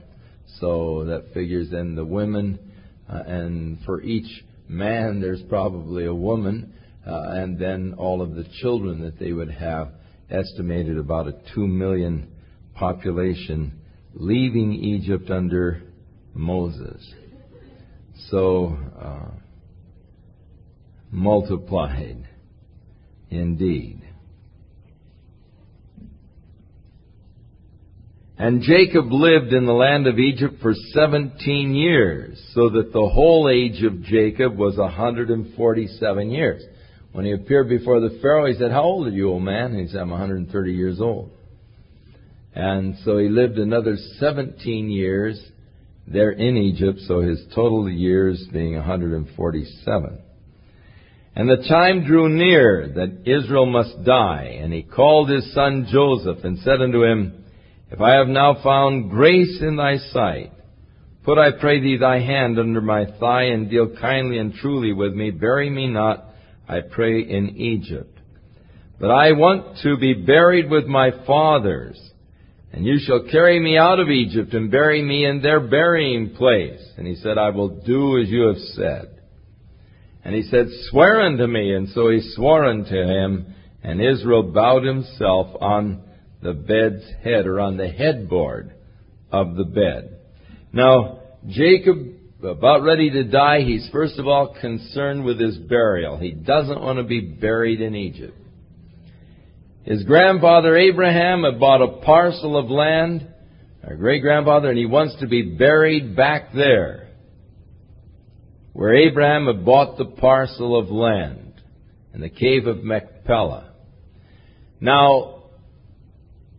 So 0.59 1.05
that 1.07 1.33
figures 1.33 1.73
in 1.73 1.95
the 1.95 2.05
women, 2.05 2.59
uh, 3.09 3.23
and 3.27 3.79
for 3.87 4.03
each 4.03 4.45
man 4.69 5.21
there's 5.21 5.43
probably 5.49 6.05
a 6.05 6.14
woman, 6.14 6.75
uh, 7.07 7.23
and 7.31 7.59
then 7.59 7.95
all 7.97 8.21
of 8.21 8.35
the 8.35 8.45
children 8.61 9.01
that 9.03 9.19
they 9.19 9.33
would 9.33 9.51
have, 9.51 9.93
estimated 10.31 10.99
about 10.99 11.29
a 11.29 11.35
2 11.55 11.66
million 11.66 12.31
population 12.75 13.81
leaving 14.14 14.73
Egypt 14.73 15.31
under 15.31 15.83
Moses. 16.35 17.14
So, 18.29 18.79
uh, 19.01 19.31
multiplied 21.11 22.29
indeed. 23.31 24.03
And 28.38 28.62
Jacob 28.62 29.12
lived 29.12 29.53
in 29.53 29.66
the 29.66 29.73
land 29.73 30.07
of 30.07 30.19
Egypt 30.19 30.62
for 30.62 30.73
17 30.95 31.75
years, 31.75 32.40
so 32.55 32.71
that 32.71 32.90
the 32.90 33.07
whole 33.07 33.51
age 33.51 33.83
of 33.83 34.03
Jacob 34.03 34.57
was 34.57 34.79
147 34.79 36.31
years. 36.31 36.62
When 37.12 37.25
he 37.25 37.33
appeared 37.33 37.68
before 37.68 38.01
the 38.01 38.18
Pharaoh, 38.23 38.46
he 38.46 38.59
said, 38.59 38.70
How 38.70 38.83
old 38.83 39.07
are 39.09 39.11
you, 39.11 39.31
old 39.31 39.42
man? 39.42 39.73
And 39.73 39.81
he 39.81 39.88
said, 39.88 40.01
I'm 40.01 40.11
130 40.11 40.73
years 40.73 41.01
old. 41.01 41.31
And 42.55 42.96
so 43.05 43.18
he 43.18 43.29
lived 43.29 43.59
another 43.59 43.96
17 44.18 44.90
years 44.90 45.40
there 46.07 46.31
in 46.31 46.57
Egypt, 46.57 47.01
so 47.07 47.20
his 47.20 47.40
total 47.55 47.88
years 47.88 48.44
being 48.53 48.75
147. 48.75 50.18
And 51.37 51.49
the 51.49 51.64
time 51.68 52.05
drew 52.05 52.29
near 52.29 52.92
that 52.96 53.23
Israel 53.25 53.66
must 53.66 54.05
die, 54.05 54.59
and 54.61 54.73
he 54.73 54.83
called 54.83 55.31
his 55.31 55.53
son 55.55 55.87
Joseph 55.90 56.44
and 56.44 56.59
said 56.59 56.81
unto 56.83 57.05
him, 57.05 57.44
if 57.90 58.01
I 58.01 58.14
have 58.14 58.29
now 58.29 58.62
found 58.62 59.11
grace 59.11 59.59
in 59.61 59.77
thy 59.77 59.96
sight, 60.12 60.53
put, 61.25 61.38
I 61.38 61.51
pray 61.61 61.81
thee, 61.81 61.96
thy 61.96 62.20
hand 62.20 62.59
under 62.59 62.81
my 62.81 63.07
thigh, 63.18 63.44
and 63.44 63.68
deal 63.68 63.96
kindly 64.01 64.38
and 64.38 64.55
truly 64.55 64.92
with 64.92 65.12
me. 65.12 65.31
Bury 65.31 65.70
me 65.70 65.88
not, 65.88 66.25
I 66.71 66.83
pray, 66.83 67.21
in 67.21 67.57
Egypt. 67.57 68.17
But 69.01 69.11
I 69.11 69.33
want 69.33 69.79
to 69.83 69.97
be 69.97 70.15
buried 70.15 70.71
with 70.71 70.87
my 70.87 71.11
fathers, 71.27 71.99
and 72.73 72.85
you 72.85 72.99
shall 73.05 73.27
carry 73.29 73.59
me 73.59 73.77
out 73.77 73.99
of 73.99 74.09
Egypt 74.09 74.55
and 74.55 74.71
bury 74.71 75.03
me 75.03 75.25
in 75.25 75.43
their 75.43 75.59
burying 75.59 76.37
place. 76.37 76.81
And 76.97 77.07
he 77.07 77.17
said, 77.17 77.39
I 77.39 77.51
will 77.51 77.81
do 77.85 78.21
as 78.21 78.29
you 78.29 78.43
have 78.43 78.59
said. 78.75 79.21
And 80.25 80.35
he 80.35 80.43
said, 80.43 80.67
Swear 80.91 81.23
unto 81.23 81.47
me. 81.47 81.75
And 81.75 81.89
so 81.89 82.09
he 82.09 82.21
swore 82.35 82.65
unto 82.67 82.95
him, 82.95 83.55
and 83.83 84.01
Israel 84.01 84.45
bowed 84.45 84.85
himself 84.85 85.49
on 85.61 86.03
the 86.41 86.53
bed's 86.53 87.05
head 87.25 87.47
or 87.47 87.59
on 87.59 87.79
the 87.79 87.89
headboard 87.89 88.75
of 89.33 89.57
the 89.57 89.65
bed. 89.65 90.21
Now, 90.73 91.21
Jacob, 91.49 91.97
about 92.42 92.83
ready 92.83 93.11
to 93.11 93.24
die, 93.24 93.61
he's 93.61 93.88
first 93.92 94.18
of 94.18 94.26
all 94.26 94.57
concerned 94.61 95.24
with 95.24 95.38
his 95.38 95.57
burial. 95.57 96.16
He 96.16 96.33
doesn't 96.33 96.81
want 96.81 96.98
to 96.98 97.05
be 97.05 97.20
buried 97.20 97.81
in 97.81 97.94
Egypt. 97.94 98.37
His 99.85 100.05
grandfather 100.05 100.76
Abraham 100.76 101.42
had 101.44 101.59
bought 101.59 101.83
a 101.83 102.00
parcel 102.05 102.57
of 102.57 102.70
land, 102.70 103.26
our 103.87 103.96
great 103.96 104.20
grandfather, 104.20 104.68
and 104.68 104.79
he 104.79 104.87
wants 104.87 105.16
to 105.20 105.26
be 105.26 105.57
buried 105.57 106.16
back 106.16 106.53
there, 106.55 107.09
where 108.72 108.94
Abraham 108.94 109.46
had 109.46 109.64
bought 109.64 109.98
the 109.98 110.05
parcel 110.05 110.79
of 110.79 110.90
land 110.90 111.55
in 112.14 112.20
the 112.20 112.31
cave 112.31 112.66
of 112.66 112.85
Machpelah. 112.85 113.72
Now, 114.81 115.44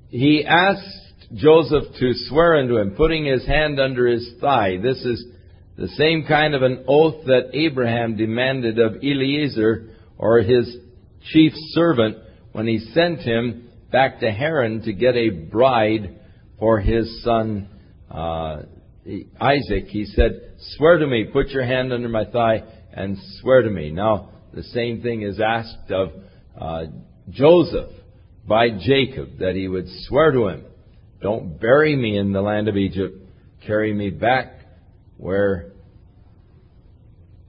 he 0.09 0.45
asked 0.45 1.31
Joseph 1.33 1.85
to 1.99 2.13
swear 2.27 2.57
unto 2.57 2.77
him, 2.77 2.95
putting 2.95 3.25
his 3.25 3.45
hand 3.45 3.79
under 3.79 4.07
his 4.07 4.33
thigh. 4.41 4.77
This 4.81 4.97
is 4.97 5.25
the 5.77 5.87
same 5.89 6.25
kind 6.27 6.53
of 6.53 6.61
an 6.61 6.85
oath 6.87 7.25
that 7.25 7.51
Abraham 7.53 8.17
demanded 8.17 8.79
of 8.79 8.97
Eliezer, 9.03 9.89
or 10.17 10.39
his 10.39 10.77
chief 11.31 11.53
servant, 11.73 12.17
when 12.51 12.67
he 12.67 12.79
sent 12.93 13.19
him 13.19 13.69
back 13.91 14.19
to 14.19 14.31
Haran 14.31 14.81
to 14.83 14.93
get 14.93 15.15
a 15.15 15.29
bride 15.29 16.19
for 16.59 16.79
his 16.79 17.23
son 17.23 17.69
uh, 18.09 18.63
Isaac. 19.39 19.85
He 19.87 20.05
said, 20.05 20.53
Swear 20.77 20.99
to 20.99 21.07
me, 21.07 21.25
put 21.31 21.49
your 21.49 21.65
hand 21.65 21.91
under 21.91 22.09
my 22.09 22.25
thigh, 22.25 22.63
and 22.93 23.17
swear 23.39 23.63
to 23.63 23.69
me. 23.69 23.91
Now, 23.91 24.29
the 24.53 24.63
same 24.63 25.01
thing 25.01 25.21
is 25.21 25.39
asked 25.39 25.91
of 25.91 26.11
uh, 26.59 26.83
Joseph 27.29 27.91
by 28.47 28.69
Jacob 28.69 29.39
that 29.39 29.55
he 29.55 29.67
would 29.67 29.85
swear 30.07 30.31
to 30.31 30.47
him, 30.47 30.65
Don't 31.21 31.59
bury 31.59 31.95
me 31.95 32.17
in 32.17 32.33
the 32.33 32.41
land 32.41 32.67
of 32.67 32.75
Egypt, 32.75 33.17
carry 33.65 33.93
me 33.93 34.09
back 34.09 34.60
where 35.21 35.67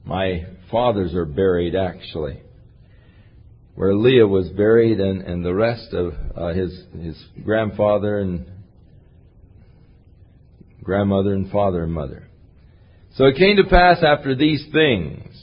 my 0.05 0.45
fathers 0.71 1.15
are 1.15 1.25
buried, 1.25 1.75
actually. 1.75 2.43
Where 3.75 3.95
Leah 3.95 4.27
was 4.27 4.51
buried 4.51 5.01
and, 5.01 5.23
and 5.23 5.43
the 5.43 5.55
rest 5.55 5.95
of 5.95 6.13
uh, 6.37 6.53
his, 6.53 6.85
his 7.01 7.25
grandfather 7.43 8.19
and 8.19 8.47
grandmother 10.83 11.33
and 11.33 11.51
father 11.51 11.85
and 11.85 11.93
mother. 11.93 12.29
So 13.15 13.25
it 13.25 13.37
came 13.37 13.57
to 13.57 13.65
pass 13.65 14.03
after 14.05 14.35
these 14.35 14.67
things 14.71 15.35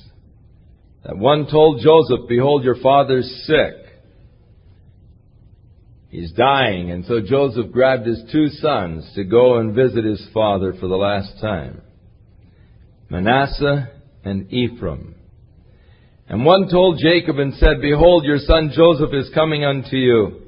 that 1.03 1.17
one 1.17 1.47
told 1.49 1.81
Joseph, 1.81 2.27
Behold, 2.29 2.63
your 2.63 2.79
father's 2.79 3.43
sick. 3.47 3.73
He's 6.09 6.31
dying, 6.33 6.91
and 6.91 7.05
so 7.05 7.21
Joseph 7.21 7.71
grabbed 7.71 8.05
his 8.05 8.21
two 8.31 8.49
sons 8.49 9.11
to 9.15 9.23
go 9.23 9.57
and 9.57 9.73
visit 9.73 10.03
his 10.03 10.27
father 10.31 10.73
for 10.79 10.87
the 10.87 10.95
last 10.95 11.39
time 11.41 11.81
Manasseh 13.09 13.91
and 14.23 14.51
Ephraim. 14.51 15.15
And 16.27 16.45
one 16.45 16.69
told 16.69 16.99
Jacob 16.99 17.39
and 17.39 17.55
said, 17.55 17.81
Behold, 17.81 18.23
your 18.23 18.37
son 18.37 18.71
Joseph 18.75 19.13
is 19.13 19.31
coming 19.33 19.65
unto 19.65 19.95
you. 19.95 20.43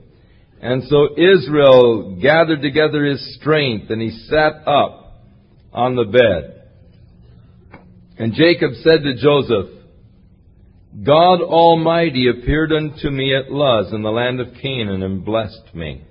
And 0.62 0.84
so 0.84 1.10
Israel 1.18 2.20
gathered 2.22 2.62
together 2.62 3.04
his 3.04 3.36
strength, 3.40 3.90
and 3.90 4.00
he 4.00 4.12
sat 4.28 4.68
up 4.68 5.24
on 5.74 5.96
the 5.96 6.06
bed. 6.06 6.62
And 8.20 8.34
Jacob 8.34 8.74
said 8.84 9.02
to 9.02 9.16
Joseph, 9.16 9.82
God 11.04 11.42
Almighty 11.42 12.28
appeared 12.30 12.72
unto 12.72 13.10
me 13.10 13.36
at 13.36 13.52
Luz 13.52 13.92
in 13.92 14.04
the 14.04 14.12
land 14.12 14.40
of 14.40 14.54
Canaan 14.62 15.02
and 15.02 15.26
blessed 15.26 15.74
me. 15.74 16.04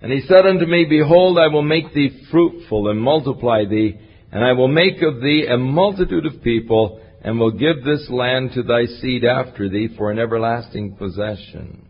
And 0.00 0.12
he 0.12 0.20
said 0.28 0.46
unto 0.46 0.66
me, 0.66 0.86
Behold, 0.88 1.38
I 1.38 1.48
will 1.48 1.62
make 1.62 1.92
thee 1.92 2.26
fruitful 2.30 2.88
and 2.88 3.00
multiply 3.00 3.64
thee, 3.64 3.98
and 4.32 4.44
I 4.44 4.52
will 4.52 4.68
make 4.68 5.02
of 5.02 5.20
thee 5.20 5.46
a 5.50 5.56
multitude 5.56 6.26
of 6.26 6.42
people, 6.42 7.00
and 7.22 7.38
will 7.38 7.50
give 7.50 7.82
this 7.82 8.08
land 8.10 8.52
to 8.54 8.62
thy 8.62 8.86
seed 8.86 9.24
after 9.24 9.68
thee 9.68 9.88
for 9.96 10.10
an 10.10 10.18
everlasting 10.18 10.96
possession. 10.96 11.86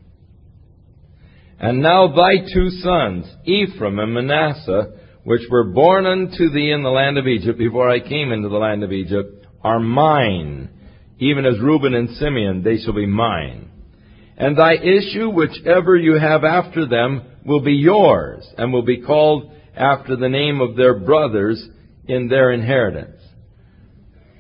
And 1.61 1.83
now 1.83 2.09
thy 2.09 2.39
two 2.53 2.71
sons, 2.71 3.27
Ephraim 3.45 3.99
and 3.99 4.15
Manasseh, 4.15 4.93
which 5.25 5.43
were 5.51 5.65
born 5.65 6.07
unto 6.07 6.51
thee 6.51 6.71
in 6.71 6.83
the 6.83 6.91
land 6.91 7.19
of 7.19 7.27
Egypt 7.27 7.59
before 7.59 7.91
I 7.91 8.01
came 8.01 8.33
into 8.33 8.49
the 8.49 8.57
land 8.57 8.83
of 8.83 8.93
Egypt, 8.93 9.47
are 9.63 9.81
mine 9.81 10.71
even 11.19 11.47
as 11.47 11.59
Reuben 11.61 11.95
and 11.95 12.11
Simeon, 12.17 12.63
they 12.63 12.79
shall 12.79 12.95
be 12.95 13.07
mine. 13.07 13.71
And 14.37 14.57
thy 14.57 14.75
issue, 14.75 15.31
whichever 15.31 15.97
you 15.97 16.15
have 16.15 16.45
after 16.45 16.87
them, 16.87 17.23
will 17.45 17.61
be 17.61 17.73
yours, 17.73 18.47
and 18.57 18.73
will 18.73 18.85
be 18.85 19.03
called 19.03 19.51
after 19.77 20.17
the 20.17 20.29
name 20.29 20.61
of 20.61 20.77
their 20.77 20.99
brothers 20.99 21.67
in 22.09 22.29
their 22.29 22.53
inheritance. 22.53 23.23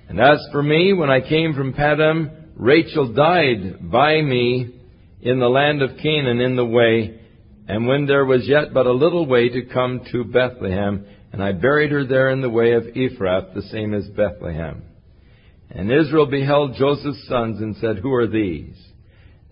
And 0.08 0.20
as 0.20 0.38
for 0.50 0.62
me, 0.62 0.92
when 0.94 1.10
I 1.10 1.20
came 1.20 1.54
from 1.54 1.74
Padan, 1.74 2.52
Rachel 2.56 3.12
died 3.12 3.90
by 3.90 4.20
me 4.22 4.74
in 5.20 5.38
the 5.38 5.48
land 5.48 5.82
of 5.82 5.98
Canaan 6.02 6.40
in 6.40 6.56
the 6.56 6.64
way, 6.64 7.20
and 7.68 7.86
when 7.86 8.06
there 8.06 8.24
was 8.24 8.48
yet 8.48 8.72
but 8.72 8.86
a 8.86 8.92
little 8.92 9.26
way 9.26 9.48
to 9.50 9.66
come 9.66 10.00
to 10.10 10.24
Bethlehem, 10.24 11.06
and 11.32 11.42
I 11.42 11.52
buried 11.52 11.92
her 11.92 12.06
there 12.06 12.30
in 12.30 12.40
the 12.40 12.48
way 12.48 12.72
of 12.72 12.84
Ephrath, 12.84 13.54
the 13.54 13.62
same 13.62 13.92
as 13.92 14.08
Bethlehem. 14.08 14.82
And 15.70 15.92
Israel 15.92 16.26
beheld 16.26 16.76
Joseph's 16.76 17.28
sons 17.28 17.60
and 17.60 17.76
said, 17.76 17.98
Who 17.98 18.12
are 18.14 18.26
these? 18.26 18.76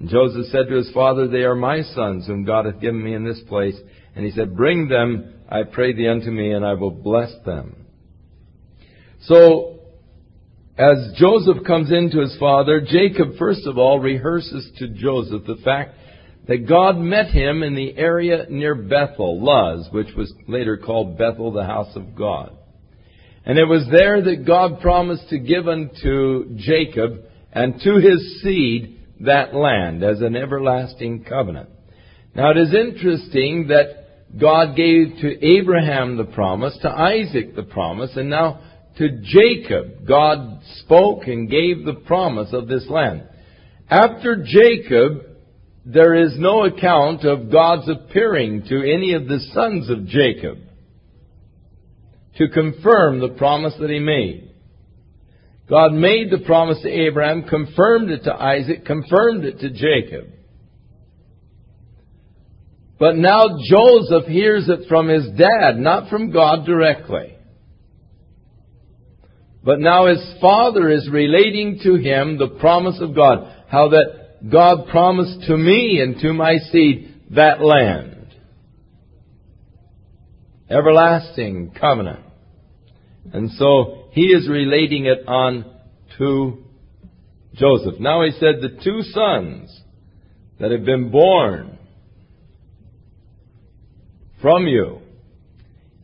And 0.00 0.08
Joseph 0.08 0.46
said 0.46 0.68
to 0.68 0.76
his 0.76 0.90
father, 0.92 1.28
They 1.28 1.42
are 1.42 1.54
my 1.54 1.82
sons, 1.82 2.26
whom 2.26 2.44
God 2.44 2.64
hath 2.64 2.80
given 2.80 3.04
me 3.04 3.14
in 3.14 3.24
this 3.24 3.40
place. 3.48 3.76
And 4.14 4.24
he 4.24 4.30
said, 4.30 4.56
Bring 4.56 4.88
them, 4.88 5.34
I 5.48 5.64
pray 5.64 5.92
thee, 5.92 6.08
unto 6.08 6.30
me, 6.30 6.52
and 6.52 6.64
I 6.64 6.74
will 6.74 6.90
bless 6.90 7.32
them. 7.44 7.85
So, 9.22 9.80
as 10.78 11.12
Joseph 11.16 11.64
comes 11.66 11.90
into 11.90 12.20
his 12.20 12.36
father, 12.38 12.80
Jacob, 12.80 13.36
first 13.38 13.66
of 13.66 13.78
all, 13.78 13.98
rehearses 13.98 14.70
to 14.78 14.88
Joseph 14.88 15.46
the 15.46 15.56
fact 15.64 15.94
that 16.48 16.68
God 16.68 16.98
met 16.98 17.28
him 17.28 17.62
in 17.62 17.74
the 17.74 17.96
area 17.96 18.46
near 18.48 18.74
Bethel, 18.74 19.42
Luz, 19.42 19.88
which 19.90 20.14
was 20.16 20.32
later 20.46 20.76
called 20.76 21.18
Bethel, 21.18 21.50
the 21.50 21.64
house 21.64 21.96
of 21.96 22.14
God. 22.14 22.56
And 23.44 23.58
it 23.58 23.64
was 23.64 23.86
there 23.90 24.22
that 24.22 24.44
God 24.46 24.80
promised 24.80 25.28
to 25.30 25.38
give 25.38 25.66
unto 25.66 26.56
Jacob 26.56 27.24
and 27.52 27.80
to 27.80 27.94
his 27.94 28.42
seed 28.42 29.00
that 29.20 29.54
land 29.54 30.02
as 30.02 30.20
an 30.20 30.36
everlasting 30.36 31.24
covenant. 31.24 31.70
Now 32.34 32.50
it 32.50 32.58
is 32.58 32.74
interesting 32.74 33.68
that 33.68 34.38
God 34.38 34.76
gave 34.76 35.16
to 35.20 35.46
Abraham 35.46 36.16
the 36.16 36.24
promise, 36.24 36.76
to 36.82 36.90
Isaac 36.90 37.56
the 37.56 37.62
promise, 37.62 38.10
and 38.16 38.28
now 38.28 38.60
to 38.98 39.20
Jacob, 39.22 40.06
God 40.06 40.60
spoke 40.80 41.26
and 41.26 41.50
gave 41.50 41.84
the 41.84 42.00
promise 42.06 42.52
of 42.52 42.68
this 42.68 42.86
land. 42.88 43.24
After 43.88 44.44
Jacob, 44.44 45.22
there 45.84 46.14
is 46.14 46.34
no 46.38 46.64
account 46.64 47.24
of 47.24 47.52
God's 47.52 47.88
appearing 47.88 48.64
to 48.68 48.76
any 48.76 49.12
of 49.12 49.28
the 49.28 49.38
sons 49.52 49.88
of 49.90 50.06
Jacob 50.06 50.58
to 52.38 52.48
confirm 52.48 53.20
the 53.20 53.34
promise 53.36 53.74
that 53.80 53.90
he 53.90 53.98
made. 53.98 54.54
God 55.68 55.92
made 55.92 56.30
the 56.30 56.44
promise 56.44 56.80
to 56.82 56.88
Abraham, 56.88 57.44
confirmed 57.44 58.10
it 58.10 58.24
to 58.24 58.34
Isaac, 58.34 58.84
confirmed 58.84 59.44
it 59.44 59.60
to 59.60 59.70
Jacob. 59.70 60.32
But 62.98 63.16
now 63.16 63.46
Joseph 63.68 64.26
hears 64.26 64.68
it 64.68 64.88
from 64.88 65.08
his 65.08 65.26
dad, 65.36 65.76
not 65.76 66.08
from 66.08 66.30
God 66.30 66.64
directly. 66.64 67.35
But 69.66 69.80
now 69.80 70.06
his 70.06 70.24
father 70.40 70.88
is 70.88 71.10
relating 71.10 71.80
to 71.82 71.96
him 71.96 72.38
the 72.38 72.56
promise 72.60 73.00
of 73.00 73.16
God. 73.16 73.52
How 73.68 73.88
that 73.88 74.48
God 74.48 74.86
promised 74.86 75.48
to 75.48 75.56
me 75.56 76.00
and 76.00 76.20
to 76.20 76.32
my 76.32 76.58
seed 76.70 77.22
that 77.32 77.60
land. 77.60 78.28
Everlasting 80.70 81.72
covenant. 81.80 82.20
And 83.32 83.50
so 83.58 84.04
he 84.12 84.26
is 84.26 84.48
relating 84.48 85.06
it 85.06 85.26
on 85.26 85.64
to 86.18 86.64
Joseph. 87.54 87.98
Now 87.98 88.22
he 88.22 88.30
said 88.38 88.60
the 88.60 88.78
two 88.84 89.02
sons 89.02 89.80
that 90.60 90.70
have 90.70 90.84
been 90.84 91.10
born 91.10 91.76
from 94.40 94.68
you 94.68 95.00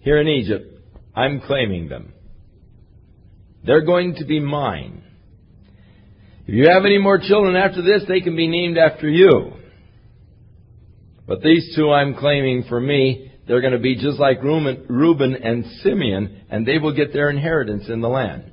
here 0.01 0.20
in 0.20 0.27
Egypt, 0.27 0.81
I'm 1.14 1.40
claiming 1.40 1.88
them. 1.88 2.12
They're 3.64 3.85
going 3.85 4.16
to 4.16 4.25
be 4.25 4.40
mine. 4.40 5.03
If 6.46 6.55
you 6.55 6.68
have 6.68 6.85
any 6.85 6.98
more 6.98 7.18
children 7.18 7.55
after 7.55 7.83
this, 7.83 8.03
they 8.09 8.20
can 8.20 8.35
be 8.35 8.48
named 8.48 8.77
after 8.77 9.09
you. 9.09 9.53
But 11.27 11.42
these 11.42 11.75
two 11.77 11.90
I'm 11.90 12.14
claiming 12.14 12.64
for 12.68 12.81
me, 12.81 13.33
they're 13.46 13.61
going 13.61 13.72
to 13.72 13.79
be 13.79 13.94
just 13.94 14.18
like 14.18 14.42
Reuben 14.42 15.35
and 15.37 15.64
Simeon, 15.83 16.42
and 16.51 16.66
they 16.66 16.79
will 16.79 16.94
get 16.94 17.12
their 17.12 17.31
inheritance 17.31 17.88
in 17.88 18.01
the 18.01 18.09
land. 18.09 18.53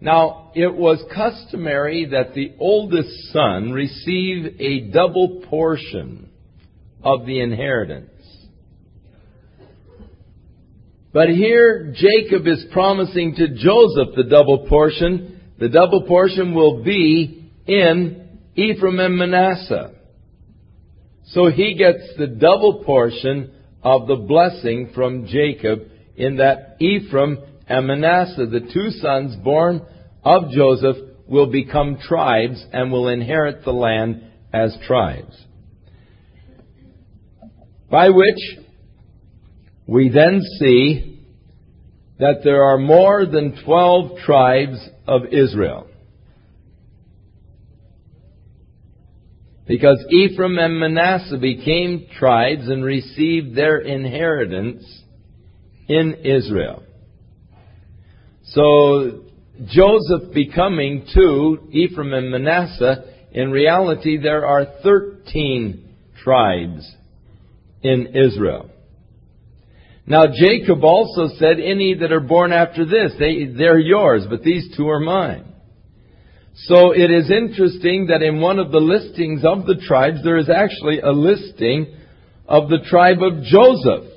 Now, 0.00 0.52
it 0.54 0.72
was 0.72 1.04
customary 1.12 2.06
that 2.12 2.34
the 2.34 2.54
oldest 2.60 3.32
son 3.32 3.72
receive 3.72 4.60
a 4.60 4.92
double 4.92 5.42
portion 5.48 6.30
of 7.02 7.26
the 7.26 7.40
inheritance. 7.40 8.17
But 11.12 11.30
here 11.30 11.94
Jacob 11.96 12.46
is 12.46 12.66
promising 12.70 13.34
to 13.36 13.48
Joseph 13.48 14.14
the 14.14 14.26
double 14.28 14.66
portion. 14.68 15.40
The 15.58 15.68
double 15.68 16.02
portion 16.06 16.54
will 16.54 16.84
be 16.84 17.50
in 17.66 18.38
Ephraim 18.54 19.00
and 19.00 19.16
Manasseh. 19.16 19.92
So 21.28 21.46
he 21.46 21.74
gets 21.74 22.16
the 22.18 22.26
double 22.26 22.84
portion 22.84 23.52
of 23.82 24.06
the 24.06 24.16
blessing 24.16 24.90
from 24.94 25.26
Jacob 25.26 25.80
in 26.16 26.36
that 26.36 26.76
Ephraim 26.80 27.38
and 27.66 27.86
Manasseh, 27.86 28.46
the 28.46 28.68
two 28.72 28.90
sons 28.90 29.36
born 29.36 29.82
of 30.24 30.50
Joseph, 30.50 30.96
will 31.26 31.50
become 31.50 31.98
tribes 31.98 32.64
and 32.72 32.90
will 32.90 33.08
inherit 33.08 33.64
the 33.64 33.72
land 33.72 34.24
as 34.52 34.76
tribes. 34.86 35.36
By 37.90 38.08
which 38.08 38.58
we 39.88 40.10
then 40.10 40.42
see 40.60 41.18
that 42.18 42.42
there 42.44 42.62
are 42.62 42.76
more 42.76 43.24
than 43.24 43.58
12 43.64 44.18
tribes 44.18 44.78
of 45.06 45.22
Israel. 45.32 45.86
Because 49.66 50.04
Ephraim 50.10 50.58
and 50.58 50.78
Manasseh 50.78 51.38
became 51.38 52.06
tribes 52.18 52.68
and 52.68 52.84
received 52.84 53.56
their 53.56 53.78
inheritance 53.78 54.84
in 55.88 56.16
Israel. 56.22 56.82
So, 58.44 59.24
Joseph 59.66 60.34
becoming 60.34 61.06
two, 61.14 61.68
Ephraim 61.70 62.12
and 62.12 62.30
Manasseh, 62.30 63.04
in 63.32 63.50
reality 63.50 64.18
there 64.18 64.44
are 64.44 64.66
13 64.82 65.96
tribes 66.22 66.94
in 67.82 68.08
Israel. 68.14 68.70
Now 70.08 70.24
Jacob 70.26 70.82
also 70.84 71.28
said, 71.36 71.60
any 71.60 71.94
that 72.00 72.12
are 72.12 72.20
born 72.20 72.50
after 72.50 72.86
this, 72.86 73.12
they, 73.18 73.44
they're 73.44 73.78
yours, 73.78 74.24
but 74.28 74.42
these 74.42 74.74
two 74.74 74.88
are 74.88 75.00
mine. 75.00 75.44
So 76.64 76.92
it 76.92 77.10
is 77.10 77.30
interesting 77.30 78.06
that 78.06 78.22
in 78.22 78.40
one 78.40 78.58
of 78.58 78.72
the 78.72 78.80
listings 78.80 79.44
of 79.44 79.66
the 79.66 79.76
tribes, 79.86 80.24
there 80.24 80.38
is 80.38 80.48
actually 80.48 81.00
a 81.00 81.12
listing 81.12 81.94
of 82.46 82.70
the 82.70 82.78
tribe 82.88 83.22
of 83.22 83.42
Joseph. 83.44 84.10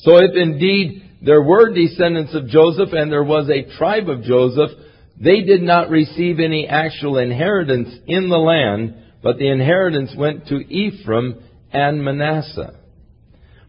So 0.00 0.16
if 0.16 0.34
indeed 0.34 1.04
there 1.22 1.42
were 1.42 1.72
descendants 1.72 2.34
of 2.34 2.48
Joseph 2.48 2.90
and 2.92 3.12
there 3.12 3.24
was 3.24 3.48
a 3.48 3.72
tribe 3.78 4.08
of 4.08 4.22
Joseph, 4.22 4.70
they 5.16 5.42
did 5.42 5.62
not 5.62 5.90
receive 5.90 6.40
any 6.40 6.66
actual 6.66 7.18
inheritance 7.18 7.94
in 8.08 8.28
the 8.28 8.36
land, 8.36 8.96
but 9.22 9.38
the 9.38 9.48
inheritance 9.48 10.12
went 10.16 10.48
to 10.48 10.56
Ephraim 10.56 11.40
and 11.72 12.04
Manasseh. 12.04 12.77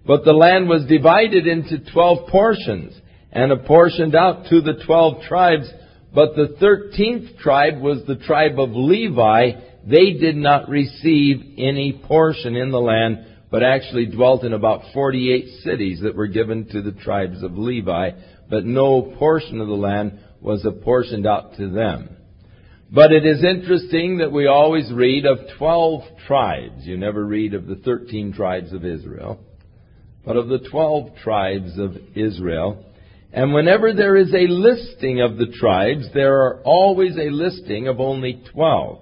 But 0.06 0.24
the 0.24 0.34
land 0.34 0.70
was 0.70 0.86
divided 0.86 1.46
into 1.46 1.92
twelve 1.92 2.28
portions 2.30 3.00
and 3.32 3.52
apportioned 3.52 4.16
out 4.16 4.46
to 4.50 4.62
the 4.62 4.82
twelve 4.86 5.24
tribes. 5.24 5.70
But 6.14 6.36
the 6.36 6.56
thirteenth 6.60 7.38
tribe 7.40 7.80
was 7.80 8.04
the 8.06 8.16
tribe 8.16 8.60
of 8.60 8.72
Levi. 8.72 9.52
They 9.86 10.14
did 10.14 10.36
not 10.36 10.70
receive 10.70 11.56
any 11.58 12.02
portion 12.08 12.56
in 12.56 12.72
the 12.72 12.82
land, 12.82 13.26
but 13.52 13.64
actually 13.64 14.08
dwelt 14.08 14.44
in 14.44 14.54
about 14.54 14.82
48 14.94 15.62
cities 15.64 16.02
that 16.02 16.16
were 16.16 16.28
given 16.28 16.68
to 16.70 16.82
the 16.82 16.92
tribes 16.92 17.42
of 17.44 17.58
Levi, 17.58 18.12
but 18.50 18.66
no 18.66 19.14
portion 19.18 19.62
of 19.62 19.68
the 19.68 19.74
land 19.74 20.20
was 20.42 20.66
apportioned 20.66 21.26
out 21.26 21.56
to 21.58 21.70
them. 21.70 22.10
But 22.92 23.12
it 23.12 23.26
is 23.26 23.44
interesting 23.44 24.18
that 24.18 24.32
we 24.32 24.48
always 24.48 24.92
read 24.92 25.26
of 25.26 25.40
12 25.58 26.02
tribes. 26.28 26.86
You 26.86 26.98
never 26.98 27.24
read 27.24 27.54
of 27.54 27.68
the 27.68 27.76
13 27.76 28.34
tribes 28.34 28.74
of 28.74 28.84
Israel 28.84 29.40
but 30.30 30.38
of 30.38 30.48
the 30.48 30.70
twelve 30.70 31.10
tribes 31.24 31.80
of 31.80 31.98
Israel. 32.13 32.86
And 33.34 33.52
whenever 33.52 33.94
there 33.94 34.15
is 34.15 34.32
a 34.32 34.46
listing 34.46 35.22
of 35.22 35.38
the 35.38 35.52
tribes, 35.60 36.06
there 36.13 36.44
are 36.44 36.62
always 36.63 37.18
a 37.18 37.32
listing 37.32 37.88
of 37.88 38.00
only 38.00 38.44
twelve. 38.54 39.00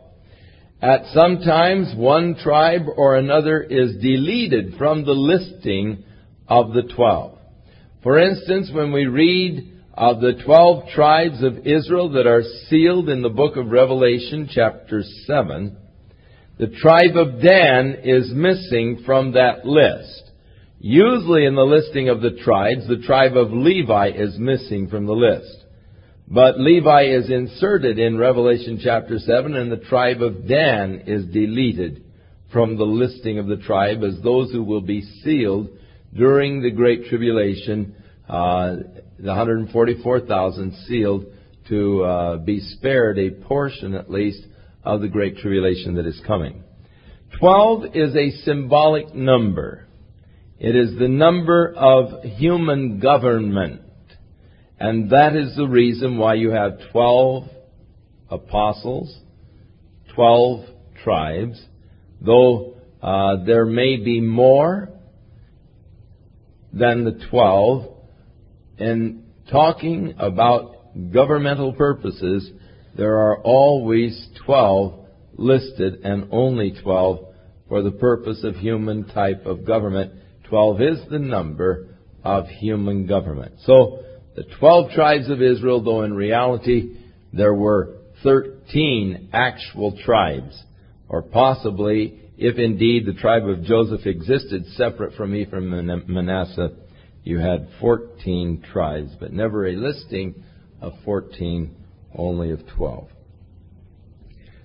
At 0.81 1.01
some 1.07 1.39
times, 1.39 1.93
one 1.97 2.37
tribe 2.41 2.83
or 2.95 3.17
another 3.17 3.61
is 3.61 3.97
deleted 4.01 4.75
from 4.77 5.03
the 5.03 5.11
listing 5.11 6.05
of 6.47 6.71
the 6.71 6.83
twelve. 6.95 7.37
For 8.03 8.17
instance, 8.19 8.71
when 8.73 8.93
we 8.93 9.07
read 9.07 9.81
of 9.95 10.21
the 10.21 10.41
twelve 10.45 10.87
tribes 10.95 11.43
of 11.43 11.67
Israel 11.67 12.07
that 12.11 12.25
are 12.25 12.43
sealed 12.69 13.09
in 13.09 13.21
the 13.21 13.27
book 13.27 13.57
of 13.57 13.67
Revelation, 13.67 14.47
chapter 14.49 15.03
7, 15.25 15.75
the 16.57 16.67
tribe 16.67 17.17
of 17.17 17.41
Dan 17.41 17.97
is 18.05 18.31
missing 18.31 19.03
from 19.05 19.33
that 19.33 19.65
list. 19.65 20.26
Usually 20.79 21.45
in 21.45 21.55
the 21.55 21.65
listing 21.65 22.09
of 22.09 22.21
the 22.21 22.37
tribes, 22.43 22.87
the 22.87 23.01
tribe 23.05 23.35
of 23.35 23.51
Levi 23.51 24.11
is 24.15 24.37
missing 24.37 24.87
from 24.87 25.05
the 25.05 25.13
list. 25.13 25.65
But 26.27 26.59
Levi 26.59 27.05
is 27.05 27.31
inserted 27.31 27.97
in 27.97 28.17
Revelation 28.17 28.79
chapter 28.83 29.17
7 29.17 29.55
and 29.55 29.71
the 29.71 29.77
tribe 29.77 30.21
of 30.21 30.47
Dan 30.47 31.03
is 31.07 31.25
deleted 31.25 32.03
from 32.51 32.77
the 32.77 32.85
listing 32.85 33.39
of 33.39 33.47
the 33.47 33.57
tribe 33.57 34.03
as 34.03 34.21
those 34.21 34.51
who 34.51 34.63
will 34.63 34.81
be 34.81 35.01
sealed 35.23 35.69
during 36.13 36.61
the 36.61 36.71
Great 36.71 37.05
Tribulation, 37.05 37.95
uh, 38.27 38.75
the 39.19 39.27
144,000 39.27 40.73
sealed 40.87 41.25
to 41.69 42.03
uh, 42.03 42.37
be 42.37 42.59
spared 42.59 43.17
a 43.17 43.31
portion 43.31 43.93
at 43.93 44.11
least 44.11 44.45
of 44.83 45.01
the 45.01 45.07
Great 45.07 45.37
Tribulation 45.37 45.95
that 45.95 46.05
is 46.05 46.21
coming. 46.25 46.63
Twelve 47.39 47.83
is 47.93 48.15
a 48.15 48.31
symbolic 48.43 49.13
number. 49.13 49.86
It 50.59 50.75
is 50.75 50.97
the 50.97 51.07
number 51.07 51.73
of 51.75 52.23
human 52.23 52.99
government. 52.99 53.81
And 54.79 55.11
that 55.11 55.35
is 55.35 55.55
the 55.55 55.67
reason 55.67 56.17
why 56.17 56.35
you 56.35 56.51
have 56.51 56.79
12 56.91 57.43
apostles, 58.29 59.15
12 60.15 60.65
tribes, 61.03 61.63
though 62.21 62.75
uh, 63.01 63.43
there 63.45 63.65
may 63.65 63.97
be 63.97 64.21
more 64.21 64.89
than 66.73 67.05
the 67.05 67.25
12 67.29 67.93
in 68.79 69.23
talking 69.51 70.15
about 70.17 71.11
governmental 71.11 71.73
purposes, 71.73 72.51
there 72.95 73.17
are 73.17 73.41
always 73.41 74.27
12 74.45 75.05
listed 75.35 76.01
and 76.03 76.29
only 76.31 76.75
12 76.83 77.25
for 77.69 77.81
the 77.81 77.91
purpose 77.91 78.43
of 78.43 78.55
human 78.55 79.05
type 79.07 79.45
of 79.45 79.65
government. 79.65 80.13
12 80.49 80.81
is 80.81 80.99
the 81.09 81.19
number 81.19 81.95
of 82.23 82.47
human 82.47 83.05
government. 83.07 83.55
So, 83.65 84.03
the 84.35 84.43
12 84.59 84.91
tribes 84.91 85.29
of 85.29 85.41
Israel, 85.41 85.83
though 85.83 86.03
in 86.03 86.13
reality 86.13 86.97
there 87.33 87.53
were 87.53 87.97
13 88.23 89.29
actual 89.33 89.97
tribes, 90.03 90.61
or 91.09 91.21
possibly, 91.21 92.21
if 92.37 92.57
indeed 92.57 93.05
the 93.05 93.13
tribe 93.13 93.47
of 93.47 93.63
Joseph 93.63 94.05
existed 94.05 94.65
separate 94.75 95.15
from 95.15 95.33
Ephraim 95.33 95.73
and 95.73 96.07
Manasseh, 96.07 96.69
you 97.23 97.39
had 97.39 97.67
14 97.81 98.63
tribes, 98.71 99.11
but 99.19 99.33
never 99.33 99.67
a 99.67 99.75
listing 99.75 100.43
of 100.81 100.93
14, 101.03 101.75
only 102.15 102.51
of 102.51 102.61
12. 102.75 103.09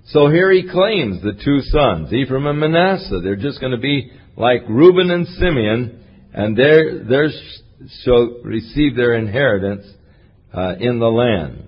So 0.07 0.29
here 0.29 0.51
he 0.51 0.69
claims 0.69 1.23
the 1.23 1.33
two 1.45 1.61
sons, 1.61 2.13
Ephraim 2.13 2.47
and 2.47 2.59
Manasseh. 2.59 3.21
They're 3.23 3.37
just 3.37 3.61
going 3.61 3.73
to 3.73 3.79
be 3.79 4.13
like 4.37 4.63
Reuben 4.69 5.11
and 5.11 5.27
Simeon, 5.27 6.05
and 6.33 6.57
they 6.57 6.83
they 7.09 7.27
shall 8.03 8.41
receive 8.43 8.97
their 8.97 9.15
inheritance 9.15 9.87
uh, 10.53 10.75
in 10.79 10.99
the 10.99 11.07
land. 11.07 11.65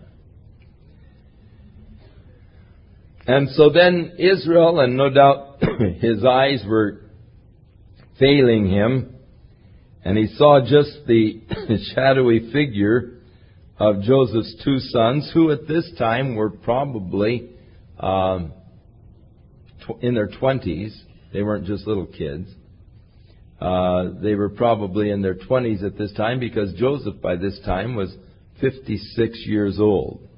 And 3.27 3.49
so 3.51 3.71
then 3.71 4.13
Israel, 4.19 4.81
and 4.81 4.97
no 4.97 5.09
doubt 5.09 5.63
his 6.01 6.25
eyes 6.25 6.63
were 6.67 7.01
failing 8.19 8.69
him, 8.69 9.15
and 10.05 10.19
he 10.19 10.27
saw 10.37 10.61
just 10.61 11.07
the 11.07 11.41
shadowy 11.95 12.53
figure 12.53 13.23
of 13.79 14.03
Joseph's 14.03 14.63
two 14.63 14.79
sons, 14.79 15.31
who 15.33 15.51
at 15.51 15.67
this 15.67 15.91
time 15.99 16.37
were 16.37 16.51
probably 16.51 17.51
um, 17.99 18.53
in 20.01 20.15
their 20.15 20.29
20s. 20.29 20.93
They 21.35 21.43
weren't 21.43 21.67
just 21.67 21.85
little 21.87 22.07
kids. 22.07 22.49
Uh, 23.61 24.21
they 24.23 24.37
were 24.37 24.51
probably 24.51 25.11
in 25.11 25.21
their 25.21 25.35
20s 25.35 25.85
at 25.85 25.99
this 25.99 26.13
time 26.13 26.39
because 26.39 26.73
Joseph 26.75 27.21
by 27.21 27.35
this 27.35 27.59
time 27.65 27.97
was 27.97 28.15
56 28.61 29.43
years 29.45 29.81
old. 29.81 30.29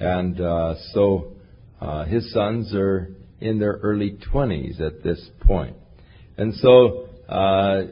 And 0.00 0.40
uh, 0.40 0.74
so 0.92 1.34
uh, 1.80 2.06
his 2.06 2.32
sons 2.32 2.74
are 2.74 3.14
in 3.40 3.60
their 3.60 3.78
early 3.82 4.18
20s 4.32 4.80
at 4.80 5.04
this 5.04 5.30
point. 5.42 5.76
And 6.36 6.54
so 6.56 7.08
uh, 7.28 7.82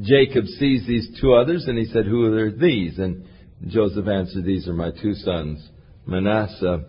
Jacob 0.00 0.46
sees 0.46 0.86
these 0.86 1.20
two 1.20 1.34
others 1.34 1.66
and 1.66 1.76
he 1.76 1.84
said, 1.84 2.06
Who 2.06 2.32
are 2.32 2.50
these? 2.50 2.98
And 2.98 3.26
Joseph 3.66 4.08
answered, 4.08 4.46
These 4.46 4.68
are 4.68 4.74
my 4.74 4.90
two 4.90 5.12
sons, 5.12 5.68
Manasseh 6.06 6.86